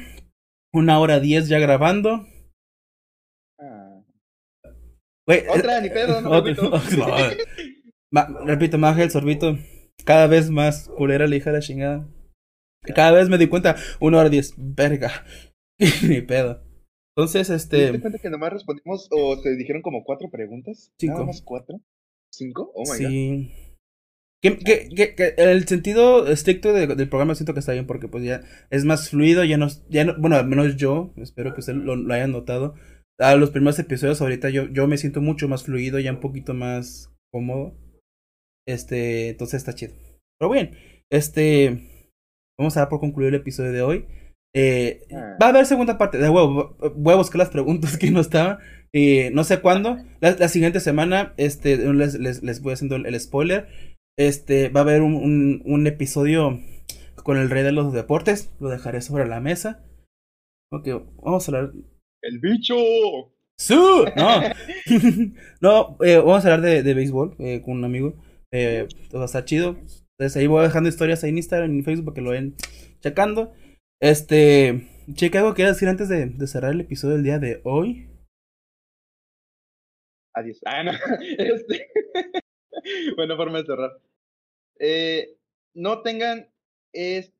Una 0.73 0.99
hora 0.99 1.19
diez 1.19 1.47
ya 1.47 1.59
grabando. 1.59 2.27
Ah. 3.59 4.03
Wey, 5.27 5.43
Otra, 5.49 5.81
ni 5.81 5.89
pedo, 5.89 6.21
no, 6.21 6.41
repito. 6.41 6.71
Ma, 8.11 8.27
repito, 8.45 8.77
magia 8.77 9.03
el 9.03 9.11
sorbito. 9.11 9.57
Cada 10.05 10.27
vez 10.27 10.49
más 10.49 10.87
culera 10.89 11.27
la 11.27 11.35
hija 11.35 11.51
de 11.51 11.57
la 11.57 11.63
chingada. 11.63 12.07
Cada 12.95 13.11
vez 13.11 13.27
me 13.27 13.37
di 13.37 13.47
cuenta, 13.47 13.75
una 13.99 14.19
hora 14.19 14.29
diez, 14.29 14.53
verga. 14.57 15.25
ni 16.03 16.21
pedo. 16.21 16.63
Entonces, 17.15 17.49
este. 17.49 17.77
¿Te 17.77 17.83
diste 17.83 18.01
cuenta 18.01 18.19
que 18.19 18.29
nomás 18.29 18.53
respondimos 18.53 19.07
o 19.11 19.41
te 19.41 19.55
dijeron 19.55 19.81
como 19.81 20.03
cuatro 20.03 20.29
preguntas? 20.29 20.93
Cinco. 20.99 21.15
¿Nada 21.15 21.25
más 21.25 21.41
cuatro? 21.41 21.81
¿Cinco? 22.31 22.71
Oh 22.75 22.83
my 22.83 22.97
sí. 22.97 23.66
Que, 24.55 24.89
que, 24.89 24.89
que, 24.95 25.15
que, 25.15 25.33
el 25.37 25.67
sentido 25.67 26.27
estricto 26.27 26.73
de, 26.73 26.87
del 26.87 27.09
programa 27.09 27.35
siento 27.35 27.53
que 27.53 27.59
está 27.59 27.73
bien 27.73 27.87
porque 27.87 28.07
pues 28.07 28.23
ya 28.23 28.41
es 28.69 28.85
más 28.85 29.09
fluido, 29.09 29.43
ya 29.43 29.57
no, 29.57 29.67
ya 29.89 30.05
no 30.05 30.15
bueno, 30.17 30.35
al 30.35 30.47
menos 30.47 30.75
yo, 30.75 31.13
espero 31.17 31.53
que 31.53 31.61
usted 31.61 31.73
lo, 31.73 31.95
lo 31.95 32.13
hayan 32.13 32.31
notado. 32.31 32.75
A 33.19 33.35
los 33.35 33.49
primeros 33.49 33.79
episodios 33.79 34.21
ahorita 34.21 34.49
yo, 34.49 34.67
yo 34.69 34.87
me 34.87 34.97
siento 34.97 35.21
mucho 35.21 35.47
más 35.47 35.63
fluido, 35.63 35.99
ya 35.99 36.11
un 36.11 36.19
poquito 36.19 36.53
más 36.53 37.11
cómodo. 37.31 37.75
Este, 38.67 39.29
entonces 39.29 39.59
está 39.59 39.73
chido. 39.73 39.93
Pero 40.39 40.51
bien, 40.51 40.71
este, 41.11 41.79
vamos 42.59 42.77
a 42.77 42.81
dar 42.81 42.89
por 42.89 42.99
concluir 42.99 43.29
el 43.29 43.41
episodio 43.41 43.71
de 43.71 43.81
hoy. 43.81 44.05
Eh, 44.55 45.01
Ah. 45.11 45.37
va 45.41 45.47
a 45.47 45.49
haber 45.49 45.65
segunda 45.65 45.97
parte 45.97 46.17
de 46.17 46.29
huevo. 46.29 46.77
Voy 46.95 47.13
a 47.13 47.17
buscar 47.17 47.39
las 47.39 47.49
preguntas 47.49 47.97
que 47.97 48.11
no 48.11 48.19
estaban. 48.21 48.59
Eh, 48.93 49.29
no 49.33 49.43
sé 49.43 49.59
cuándo. 49.61 49.97
La, 50.21 50.31
la 50.31 50.47
siguiente 50.47 50.79
semana, 50.79 51.33
este, 51.37 51.77
les, 51.93 52.15
les, 52.15 52.43
les 52.43 52.61
voy 52.61 52.73
haciendo 52.73 52.95
el 52.95 53.19
spoiler. 53.19 53.67
Este, 54.17 54.69
va 54.69 54.79
a 54.79 54.83
haber 54.83 55.01
un, 55.01 55.13
un, 55.13 55.61
un, 55.65 55.87
episodio 55.87 56.59
con 57.23 57.37
el 57.37 57.49
rey 57.49 57.63
de 57.63 57.71
los 57.71 57.93
deportes. 57.93 58.51
Lo 58.59 58.69
dejaré 58.69 59.01
sobre 59.01 59.27
la 59.27 59.39
mesa. 59.39 59.85
Ok, 60.71 60.87
vamos 61.23 61.47
a 61.47 61.51
hablar. 61.51 61.73
¡El 62.23 62.39
bicho! 62.39 62.75
¡Su! 63.59 64.05
No, 64.15 64.41
no 65.61 65.97
eh, 66.03 66.17
vamos 66.17 66.45
a 66.45 66.53
hablar 66.53 66.61
de, 66.61 66.83
de 66.83 66.93
béisbol 66.93 67.35
eh, 67.39 67.61
con 67.61 67.77
un 67.77 67.85
amigo. 67.85 68.15
Eh, 68.51 68.87
todo 69.09 69.21
a 69.21 69.25
estar 69.25 69.45
chido. 69.45 69.77
Entonces 70.17 70.37
ahí 70.37 70.47
voy 70.47 70.63
dejando 70.63 70.89
historias 70.89 71.23
ahí 71.23 71.29
en 71.29 71.37
Instagram 71.37 71.73
y 71.73 71.77
en 71.79 71.83
Facebook 71.83 72.05
para 72.05 72.15
que 72.15 72.21
lo 72.21 72.29
vayan 72.29 72.55
checando. 73.01 73.53
Este, 74.01 74.87
Chica, 75.13 75.39
¿algo 75.39 75.53
quieras 75.53 75.75
decir 75.75 75.89
antes 75.89 76.09
de, 76.09 76.25
de 76.25 76.47
cerrar 76.47 76.73
el 76.73 76.81
episodio 76.81 77.15
del 77.15 77.23
día 77.23 77.39
de 77.39 77.61
hoy? 77.63 78.09
Adiós. 80.33 80.59
Ah, 80.65 80.83
no. 80.83 80.91
Este... 81.37 81.87
Buena 83.15 83.35
forma 83.35 83.59
de 83.59 83.65
cerrar. 83.65 83.99
Eh, 84.79 85.37
no 85.73 86.01
tengan, 86.01 86.49
es, 86.93 87.33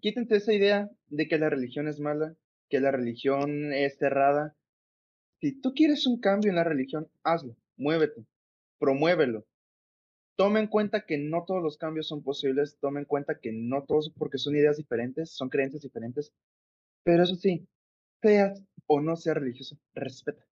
quítense 0.00 0.36
esa 0.36 0.52
idea 0.52 0.90
de 1.08 1.28
que 1.28 1.38
la 1.38 1.50
religión 1.50 1.88
es 1.88 2.00
mala, 2.00 2.34
que 2.68 2.80
la 2.80 2.90
religión 2.90 3.72
es 3.72 3.98
cerrada. 3.98 4.56
Si 5.40 5.52
tú 5.60 5.74
quieres 5.74 6.06
un 6.06 6.20
cambio 6.20 6.50
en 6.50 6.56
la 6.56 6.64
religión, 6.64 7.08
hazlo, 7.22 7.56
muévete, 7.76 8.24
promuévelo. 8.78 9.44
Toma 10.36 10.60
en 10.60 10.68
cuenta 10.68 11.04
que 11.04 11.18
no 11.18 11.44
todos 11.44 11.62
los 11.62 11.76
cambios 11.76 12.08
son 12.08 12.22
posibles, 12.22 12.78
toma 12.80 13.00
en 13.00 13.04
cuenta 13.04 13.38
que 13.38 13.52
no 13.52 13.84
todos, 13.84 14.10
porque 14.16 14.38
son 14.38 14.56
ideas 14.56 14.76
diferentes, 14.78 15.30
son 15.30 15.50
creencias 15.50 15.82
diferentes. 15.82 16.32
Pero 17.04 17.22
eso 17.22 17.34
sí, 17.34 17.68
seas 18.22 18.64
o 18.86 19.00
no 19.00 19.16
seas 19.16 19.36
religioso, 19.36 19.78
respeta. 19.94 20.46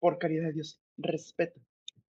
Por 0.00 0.18
caridad 0.18 0.48
de 0.48 0.52
Dios, 0.52 0.80
respeta. 0.96 1.60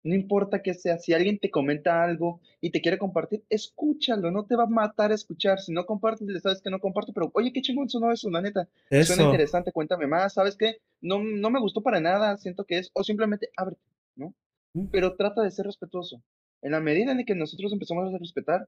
No 0.04 0.14
importa 0.16 0.62
que 0.62 0.74
sea, 0.74 0.98
si 1.00 1.14
alguien 1.14 1.40
te 1.40 1.50
comenta 1.50 2.04
algo 2.04 2.42
y 2.60 2.72
te 2.72 2.82
quiere 2.82 2.98
compartir, 2.98 3.44
escúchalo, 3.50 4.32
no 4.32 4.46
te 4.46 4.56
va 4.58 4.64
a 4.64 4.68
matar 4.68 5.12
a 5.12 5.16
escuchar. 5.16 5.60
Si 5.62 5.72
no 5.72 5.86
compartes, 5.86 6.28
le 6.28 6.40
sabes 6.42 6.62
que 6.62 6.70
no 6.70 6.80
comparto, 6.80 7.14
pero 7.14 7.32
oye, 7.34 7.54
qué 7.54 7.62
chingón 7.62 7.90
sonó 7.90 8.12
eso, 8.12 8.30
la 8.30 8.42
neta. 8.42 8.68
Eso. 8.90 9.14
Suena 9.14 9.30
interesante, 9.30 9.72
cuéntame 9.72 10.06
más, 10.08 10.34
¿sabes 10.34 10.58
qué? 10.58 10.78
No, 11.00 11.20
no 11.24 11.50
me 11.50 11.60
gustó 11.62 11.82
para 11.82 12.02
nada, 12.02 12.38
siento 12.38 12.66
que 12.66 12.80
es, 12.80 12.92
o 12.94 13.04
simplemente 13.04 13.50
ábrete, 13.56 13.82
¿no? 14.18 14.34
Mm. 14.74 14.88
Pero 14.92 15.16
trata 15.16 15.42
de 15.42 15.52
ser 15.52 15.66
respetuoso. 15.68 16.22
En 16.62 16.72
la 16.72 16.80
medida 16.82 17.12
en 17.14 17.26
que 17.26 17.36
nosotros 17.36 17.72
empezamos 17.72 18.14
a 18.14 18.18
respetar, 18.18 18.68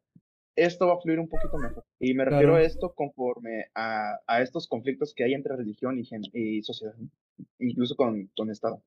esto 0.55 0.87
va 0.87 0.93
a 0.93 1.01
fluir 1.01 1.19
un 1.19 1.27
poquito 1.27 1.57
mejor. 1.57 1.83
Y 1.99 2.13
me 2.13 2.23
refiero 2.23 2.51
Claro. 2.53 2.63
a 2.63 2.67
esto 2.67 2.93
conforme 2.93 3.65
a, 3.75 4.19
a 4.25 4.41
estos 4.41 4.67
conflictos 4.67 5.13
que 5.13 5.25
hay 5.25 5.33
entre 5.33 5.55
religión 5.57 5.99
y, 5.99 6.05
gen- 6.05 6.21
y 6.33 6.61
sociedad, 6.63 6.95
incluso 7.59 7.95
con, 7.97 8.29
con 8.37 8.49
Estado. 8.49 8.81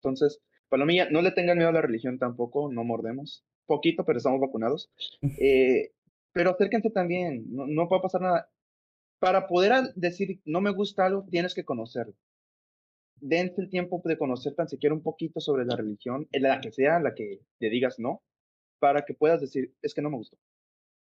Entonces, 0.00 0.40
Palomilla, 0.72 1.06
no 1.10 1.20
le 1.20 1.32
tengan 1.32 1.58
miedo 1.58 1.68
a 1.68 1.72
la 1.72 1.82
religión 1.82 2.18
tampoco, 2.18 2.72
no 2.72 2.82
mordemos. 2.82 3.44
Poquito, 3.66 4.06
pero 4.06 4.16
estamos 4.16 4.40
vacunados. 4.40 4.90
Eh, 5.38 5.92
pero 6.32 6.52
acérquense 6.52 6.88
también, 6.88 7.44
no, 7.54 7.66
no 7.66 7.82
a 7.82 8.00
pasar 8.00 8.22
nada. 8.22 8.50
Para 9.18 9.48
poder 9.48 9.92
decir 9.96 10.40
no 10.46 10.62
me 10.62 10.70
gusta 10.70 11.04
algo, 11.04 11.26
tienes 11.30 11.52
que 11.52 11.66
conocerlo. 11.66 12.14
Dense 13.16 13.60
el 13.60 13.68
tiempo 13.68 14.00
de 14.02 14.16
conocer 14.16 14.54
tan 14.54 14.66
siquiera 14.66 14.94
un 14.94 15.02
poquito 15.02 15.40
sobre 15.40 15.66
la 15.66 15.76
religión, 15.76 16.26
en 16.32 16.42
la 16.42 16.58
que 16.62 16.72
sea, 16.72 17.00
la 17.00 17.14
que 17.14 17.40
te 17.58 17.68
digas 17.68 17.98
no, 17.98 18.22
para 18.78 19.04
que 19.04 19.12
puedas 19.12 19.42
decir, 19.42 19.74
es 19.82 19.92
que 19.92 20.00
no 20.00 20.08
me 20.08 20.16
gustó. 20.16 20.38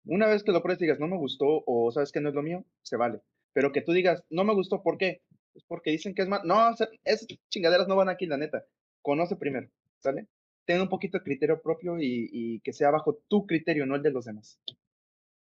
Una 0.06 0.28
vez 0.28 0.42
que 0.42 0.54
lo 0.54 0.62
pruebes 0.62 0.80
digas, 0.80 1.02
no 1.02 1.08
me 1.10 1.18
gustó 1.18 1.64
o 1.66 1.92
sabes 1.92 2.14
que 2.14 2.22
no 2.22 2.30
es 2.30 2.36
lo 2.36 2.44
mío, 2.44 2.64
se 2.82 2.96
vale. 2.96 3.20
Pero 3.52 3.74
que 3.74 3.82
tú 3.82 3.92
digas, 3.92 4.24
no 4.30 4.46
me 4.46 4.54
gustó, 4.54 4.82
¿por 4.82 4.98
qué? 4.98 5.22
Es 5.54 5.66
porque 5.66 5.92
dicen 5.92 6.16
que 6.16 6.22
es 6.22 6.30
mal. 6.30 6.44
No, 6.46 6.56
esas 7.04 7.28
chingaderas 7.50 7.90
no 7.90 7.98
van 7.98 8.08
aquí, 8.08 8.26
la 8.26 8.38
neta. 8.38 8.64
Conoce 9.02 9.36
primero, 9.36 9.70
¿sale? 10.00 10.28
Ten 10.66 10.82
un 10.82 10.90
poquito 10.90 11.18
de 11.18 11.24
criterio 11.24 11.62
propio 11.62 11.98
y, 12.00 12.30
y 12.32 12.60
que 12.62 12.74
sea 12.74 12.92
bajo 12.92 13.16
tu 13.28 13.46
criterio, 13.48 13.86
no 13.86 13.96
el 13.96 14.04
de 14.04 14.12
los 14.12 14.26
demás. 14.26 14.60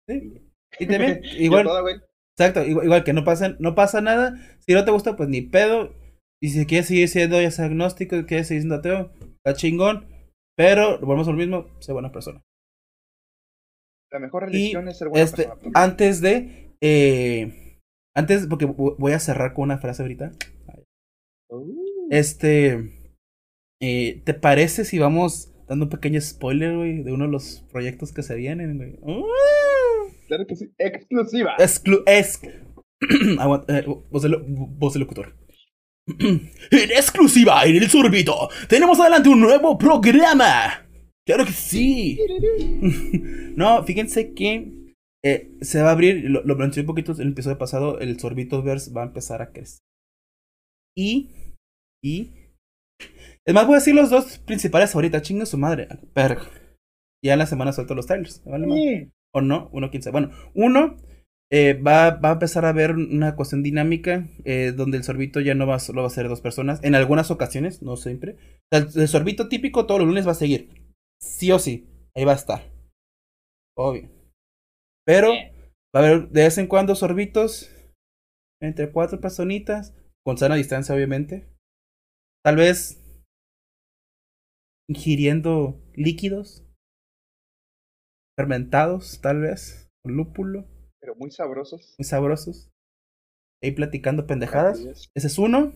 Sí. 0.10 0.34
Y 0.80 0.88
también, 0.88 1.22
igual, 1.38 1.68
exacto, 2.38 2.64
igual, 2.66 2.86
igual 2.86 3.04
que 3.04 3.14
no 3.14 3.24
pasa, 3.24 3.56
no 3.60 3.76
pasa 3.76 4.02
nada. 4.02 4.36
Si 4.60 4.74
no 4.74 4.84
te 4.86 4.92
gusta, 4.92 5.16
pues 5.16 5.30
ni 5.30 5.42
pedo. 5.42 5.94
Y 6.42 6.50
si 6.50 6.66
quieres 6.66 6.88
seguir 6.88 7.08
siendo 7.08 7.42
ya 7.42 7.52
sea 7.52 7.66
agnóstico, 7.66 8.26
quieres 8.26 8.48
seguir 8.48 8.64
siendo 8.64 8.76
ateo, 8.76 9.12
está 9.38 9.54
chingón. 9.54 10.08
Pero, 10.58 11.00
volvemos 11.00 11.28
a 11.28 11.32
lo 11.32 11.38
mismo, 11.38 11.68
sé 11.80 11.94
buena 11.94 12.12
persona. 12.12 12.42
La 14.12 14.20
mejor 14.20 14.44
Y 14.44 14.46
religión 14.48 14.88
es 14.88 14.98
ser 14.98 15.10
buena 15.10 15.24
este, 15.26 15.44
persona. 15.46 15.72
antes 15.74 16.22
de. 16.22 16.76
eh, 16.82 17.80
antes, 18.16 18.46
porque 18.48 18.68
vo- 18.68 18.96
voy 19.00 19.14
a 19.14 19.20
cerrar 19.20 19.54
con 19.54 19.64
una 19.64 19.78
frase 19.80 20.02
ahorita. 20.04 20.32
Uh, 21.50 22.08
Este. 22.12 23.03
Eh, 23.86 24.22
¿Te 24.24 24.34
parece 24.34 24.86
si 24.86 24.98
vamos 24.98 25.52
dando 25.68 25.86
un 25.86 25.90
pequeño 25.90 26.22
spoiler, 26.22 26.78
güey, 26.78 27.04
de 27.04 27.12
uno 27.12 27.26
de 27.26 27.32
los 27.32 27.66
proyectos 27.70 28.14
que 28.14 28.24
se 28.24 28.36
vienen, 28.36 28.78
güey? 28.78 28.94
¡Uh! 29.02 29.26
claro 30.28 30.48
que 30.48 30.56
sí. 30.56 30.72
Exclusiva. 30.78 31.56
Exclu 31.60 32.02
es. 32.06 32.40
Eh, 33.68 33.86
voz, 34.10 34.24
de 34.24 34.30
lo- 34.30 34.46
voz 34.46 34.94
de 34.94 35.00
locutor. 35.00 35.36
en 36.08 36.50
exclusiva 36.72 37.66
en 37.66 37.76
el 37.76 37.90
sorbito, 37.90 38.48
tenemos 38.70 38.98
adelante 39.02 39.28
un 39.28 39.42
nuevo 39.42 39.78
programa. 39.78 40.88
Claro 41.28 41.46
que 41.46 41.52
sí. 41.52 42.18
no, 43.58 43.84
fíjense 43.84 44.34
que 44.34 44.72
eh, 45.26 45.52
se 45.60 45.82
va 45.82 45.90
a 45.90 45.92
abrir, 45.92 46.30
lo, 46.30 46.44
lo 46.46 46.56
mencioné 46.56 46.84
un 46.84 46.96
poquito 46.96 47.12
en 47.12 47.22
el 47.22 47.34
episodio 47.34 47.58
pasado, 47.58 48.00
el 48.00 48.18
Sorbitoverse 48.18 48.94
va 48.94 49.04
a 49.04 49.08
empezar 49.08 49.42
a 49.42 49.52
crecer. 49.52 49.80
Y, 50.98 51.30
y, 52.02 52.32
es 53.46 53.54
más, 53.54 53.66
voy 53.66 53.76
a 53.76 53.80
decir 53.80 53.96
los 53.96 54.10
dos 54.10 54.40
principales 54.40 54.94
ahorita, 54.96 55.22
chinga 55.22 55.46
su 55.46 55.58
madre, 55.58 55.88
pero 56.14 56.42
ya 57.24 57.34
en 57.34 57.40
la 57.40 57.46
semana 57.46 57.74
suelto 57.74 57.96
los 57.96 58.06
trailers, 58.06 58.46
¿me 58.46 58.52
vale? 58.52 58.68
Mm, 58.68 59.12
o 59.34 59.42
no, 59.42 59.70
uno 59.74 59.90
quién 59.90 60.04
sabe. 60.04 60.14
Bueno, 60.14 60.32
uno 60.54 60.98
eh, 61.56 61.74
va, 61.74 62.12
va 62.12 62.30
a 62.30 62.34
empezar 62.34 62.66
a 62.66 62.70
haber 62.70 62.96
una 62.96 63.36
cuestión 63.36 63.62
dinámica 63.62 64.28
eh, 64.44 64.74
donde 64.76 64.98
el 64.98 65.04
sorbito 65.04 65.40
ya 65.40 65.54
no 65.54 65.68
va 65.68 65.78
solo 65.78 66.02
va 66.02 66.08
a 66.08 66.10
ser 66.10 66.28
dos 66.28 66.42
personas. 66.42 66.80
En 66.84 66.96
algunas 66.96 67.30
ocasiones, 67.30 67.84
no 67.84 67.96
siempre. 67.96 68.38
El 68.72 69.08
sorbito 69.08 69.50
típico 69.50 69.86
todos 69.86 70.00
los 70.00 70.08
lunes 70.08 70.26
va 70.26 70.32
a 70.32 70.36
seguir. 70.36 70.94
Sí 71.22 71.52
o 71.52 71.60
sí. 71.60 71.88
Ahí 72.16 72.26
va 72.26 72.32
a 72.32 72.38
estar. 72.38 72.72
Obvio. 73.78 74.10
Pero 75.06 75.32
va 75.96 76.00
a 76.00 76.08
haber 76.08 76.30
de 76.30 76.42
vez 76.44 76.58
en 76.58 76.66
cuando 76.66 76.96
sorbitos 76.96 77.70
entre 78.60 78.92
cuatro 78.92 79.22
personitas. 79.22 79.94
Con 80.26 80.40
sana 80.40 80.56
distancia, 80.56 80.96
obviamente. 80.96 81.50
Tal 82.44 82.56
vez 82.56 83.03
ingiriendo 84.90 85.80
líquidos 85.96 86.66
fermentados, 88.38 89.22
tal 89.22 89.42
vez, 89.42 89.90
con 90.04 90.16
lúpulo, 90.18 90.66
Pero 91.00 91.16
muy 91.16 91.32
sabrosos. 91.32 91.96
muy 91.98 92.06
sabrosos. 92.06 92.70
Ahí 93.62 93.72
platicando 93.72 94.28
pendejadas. 94.28 94.80
Es. 94.80 95.10
Ese 95.16 95.28
es 95.28 95.38
uno. 95.38 95.74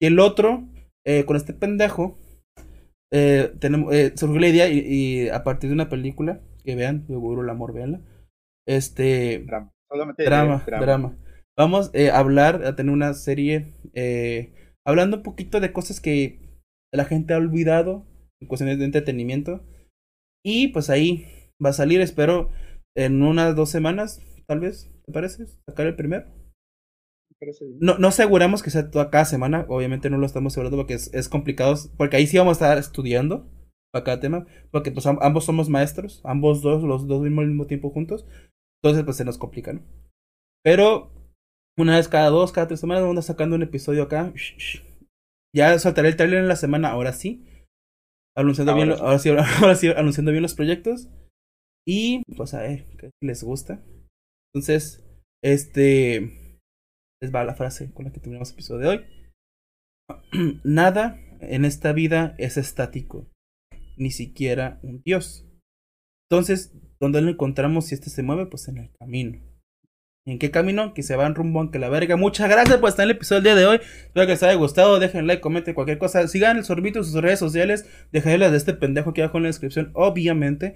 Y 0.00 0.06
el 0.06 0.18
otro, 0.18 0.68
eh, 1.06 1.24
con 1.24 1.36
este 1.36 1.52
pendejo, 1.54 2.18
eh, 3.12 3.54
tenemos, 3.60 3.94
eh, 3.94 4.12
surgió 4.16 4.40
la 4.40 4.48
idea 4.48 4.68
y, 4.68 4.78
y 4.80 5.28
a 5.28 5.44
partir 5.44 5.70
de 5.70 5.74
una 5.74 5.88
película 5.88 6.40
que 6.64 6.74
vean, 6.74 7.06
Seguro 7.06 7.42
el 7.42 7.50
amor, 7.50 7.72
veanla. 7.72 8.00
Este, 8.66 9.44
Drama. 9.46 9.72
Solamente 9.88 10.24
drama, 10.24 10.64
drama. 10.66 10.84
drama. 10.84 11.18
Vamos 11.56 11.90
eh, 11.94 12.10
a 12.10 12.18
hablar, 12.18 12.64
a 12.64 12.74
tener 12.74 12.92
una 12.92 13.14
serie 13.14 13.72
eh, 13.94 14.52
hablando 14.84 15.18
un 15.18 15.22
poquito 15.22 15.60
de 15.60 15.72
cosas 15.72 16.00
que 16.00 16.40
la 16.92 17.04
gente 17.04 17.34
ha 17.34 17.38
olvidado 17.38 18.04
cuestiones 18.48 18.78
de 18.78 18.84
entretenimiento. 18.86 19.62
Y 20.44 20.68
pues 20.68 20.90
ahí 20.90 21.26
va 21.64 21.70
a 21.70 21.74
salir, 21.74 22.00
espero, 22.00 22.50
en 22.96 23.22
unas 23.22 23.56
dos 23.56 23.70
semanas, 23.70 24.20
tal 24.46 24.60
vez, 24.60 24.90
¿te 25.06 25.12
parece? 25.12 25.46
Sacar 25.66 25.86
el 25.88 25.96
primero. 25.96 26.26
No, 27.80 27.98
no 27.98 28.08
aseguramos 28.08 28.62
que 28.62 28.70
sea 28.70 28.90
toda 28.90 29.10
cada 29.10 29.24
semana, 29.24 29.66
obviamente 29.68 30.10
no 30.10 30.18
lo 30.18 30.26
estamos 30.26 30.52
asegurando 30.52 30.76
porque 30.78 30.94
es, 30.94 31.12
es 31.14 31.28
complicado, 31.28 31.74
porque 31.96 32.16
ahí 32.16 32.26
sí 32.26 32.38
vamos 32.38 32.52
a 32.62 32.64
estar 32.66 32.78
estudiando 32.78 33.46
para 33.92 34.04
cada 34.04 34.20
tema, 34.20 34.46
porque 34.70 34.90
pues 34.90 35.06
am- 35.06 35.18
ambos 35.20 35.44
somos 35.44 35.68
maestros, 35.68 36.20
ambos 36.24 36.62
dos, 36.62 36.82
los 36.82 37.06
dos 37.06 37.22
vimos 37.22 37.42
al 37.42 37.48
mismo 37.48 37.66
tiempo 37.66 37.90
juntos, 37.90 38.26
entonces 38.82 39.04
pues 39.04 39.16
se 39.16 39.24
nos 39.24 39.38
complica, 39.38 39.72
¿no? 39.74 39.82
Pero 40.64 41.12
una 41.78 41.96
vez 41.96 42.08
cada 42.08 42.30
dos, 42.30 42.52
cada 42.52 42.68
tres 42.68 42.80
semanas 42.80 43.02
vamos 43.04 43.18
a 43.18 43.20
estar 43.20 43.34
sacando 43.36 43.56
un 43.56 43.62
episodio 43.64 44.04
acá. 44.04 44.32
Ya 45.52 45.76
soltaré 45.78 46.08
el 46.08 46.16
trailer 46.16 46.38
en 46.40 46.48
la 46.48 46.56
semana, 46.56 46.90
ahora 46.90 47.12
sí. 47.12 47.44
Anunciando 48.36 48.72
Ahora 48.72 48.84
bien, 48.84 48.88
lo- 48.90 48.96
sí. 48.96 49.02
ahora 49.04 49.18
sí, 49.18 49.28
ahora 49.62 49.74
sí, 49.74 49.88
anunciando 49.88 50.30
bien 50.32 50.42
los 50.42 50.54
proyectos. 50.54 51.08
Y 51.88 52.22
pues 52.36 52.52
a 52.54 52.62
ver, 52.62 52.86
¿qué 52.98 53.10
les 53.22 53.42
gusta? 53.44 53.82
Entonces, 54.54 55.04
este 55.42 56.60
les 57.22 57.34
va 57.34 57.44
la 57.44 57.54
frase 57.54 57.92
con 57.94 58.04
la 58.04 58.12
que 58.12 58.20
terminamos 58.20 58.50
el 58.50 58.54
episodio 58.54 58.80
de 58.80 58.88
hoy. 58.88 59.04
Nada 60.64 61.18
en 61.40 61.64
esta 61.64 61.92
vida 61.92 62.34
es 62.38 62.56
estático, 62.56 63.30
ni 63.96 64.10
siquiera 64.10 64.80
un 64.82 65.02
dios. 65.04 65.46
Entonces, 66.30 66.74
¿dónde 67.00 67.20
lo 67.22 67.30
encontramos 67.30 67.86
si 67.86 67.94
este 67.94 68.10
se 68.10 68.22
mueve? 68.22 68.46
Pues 68.46 68.68
en 68.68 68.78
el 68.78 68.90
camino. 68.98 69.40
¿En 70.26 70.40
qué 70.40 70.50
camino? 70.50 70.92
Que 70.92 71.04
se 71.04 71.14
van 71.14 71.36
rumbo 71.36 71.60
aunque 71.60 71.78
la 71.78 71.88
verga. 71.88 72.16
Muchas 72.16 72.50
gracias 72.50 72.78
por 72.78 72.88
estar 72.88 73.04
en 73.04 73.10
el 73.10 73.16
episodio 73.16 73.42
del 73.42 73.44
día 73.44 73.54
de 73.54 73.66
hoy. 73.66 73.76
Espero 73.76 74.26
que 74.26 74.32
les 74.32 74.42
haya 74.42 74.54
gustado. 74.54 74.98
Dejen 74.98 75.28
like, 75.28 75.40
comenten 75.40 75.72
cualquier 75.72 75.98
cosa. 75.98 76.26
Sigan 76.26 76.56
el 76.56 76.64
sorbito 76.64 76.98
en 76.98 77.04
sus 77.04 77.14
redes 77.14 77.38
sociales. 77.38 77.88
Dejaré 78.10 78.36
las 78.38 78.50
de 78.50 78.56
este 78.56 78.74
pendejo 78.74 79.10
aquí 79.10 79.20
abajo 79.20 79.36
en 79.36 79.44
la 79.44 79.50
descripción, 79.50 79.92
obviamente. 79.94 80.74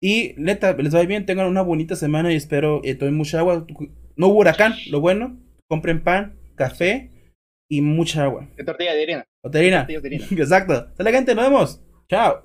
Y 0.00 0.34
neta, 0.36 0.74
les 0.74 0.94
va 0.94 1.02
bien. 1.02 1.26
Tengan 1.26 1.48
una 1.48 1.62
bonita 1.62 1.96
semana 1.96 2.32
y 2.32 2.36
espero 2.36 2.80
eh, 2.84 2.94
tomen 2.94 3.14
mucha 3.14 3.40
agua. 3.40 3.66
No 4.14 4.28
hubo 4.28 4.38
huracán, 4.38 4.74
lo 4.88 5.00
bueno. 5.00 5.36
Compren 5.68 6.04
pan, 6.04 6.38
café 6.54 7.10
y 7.68 7.80
mucha 7.80 8.22
agua. 8.22 8.48
De 8.56 8.62
tortilla 8.62 8.94
de 8.94 9.02
harina. 9.02 9.24
Tortillas 9.42 9.88
de 9.88 9.96
harina. 9.96 10.26
Exacto. 10.30 10.92
Sale 10.96 11.10
gente, 11.10 11.34
nos 11.34 11.44
vemos. 11.44 11.82
Chao. 12.08 12.44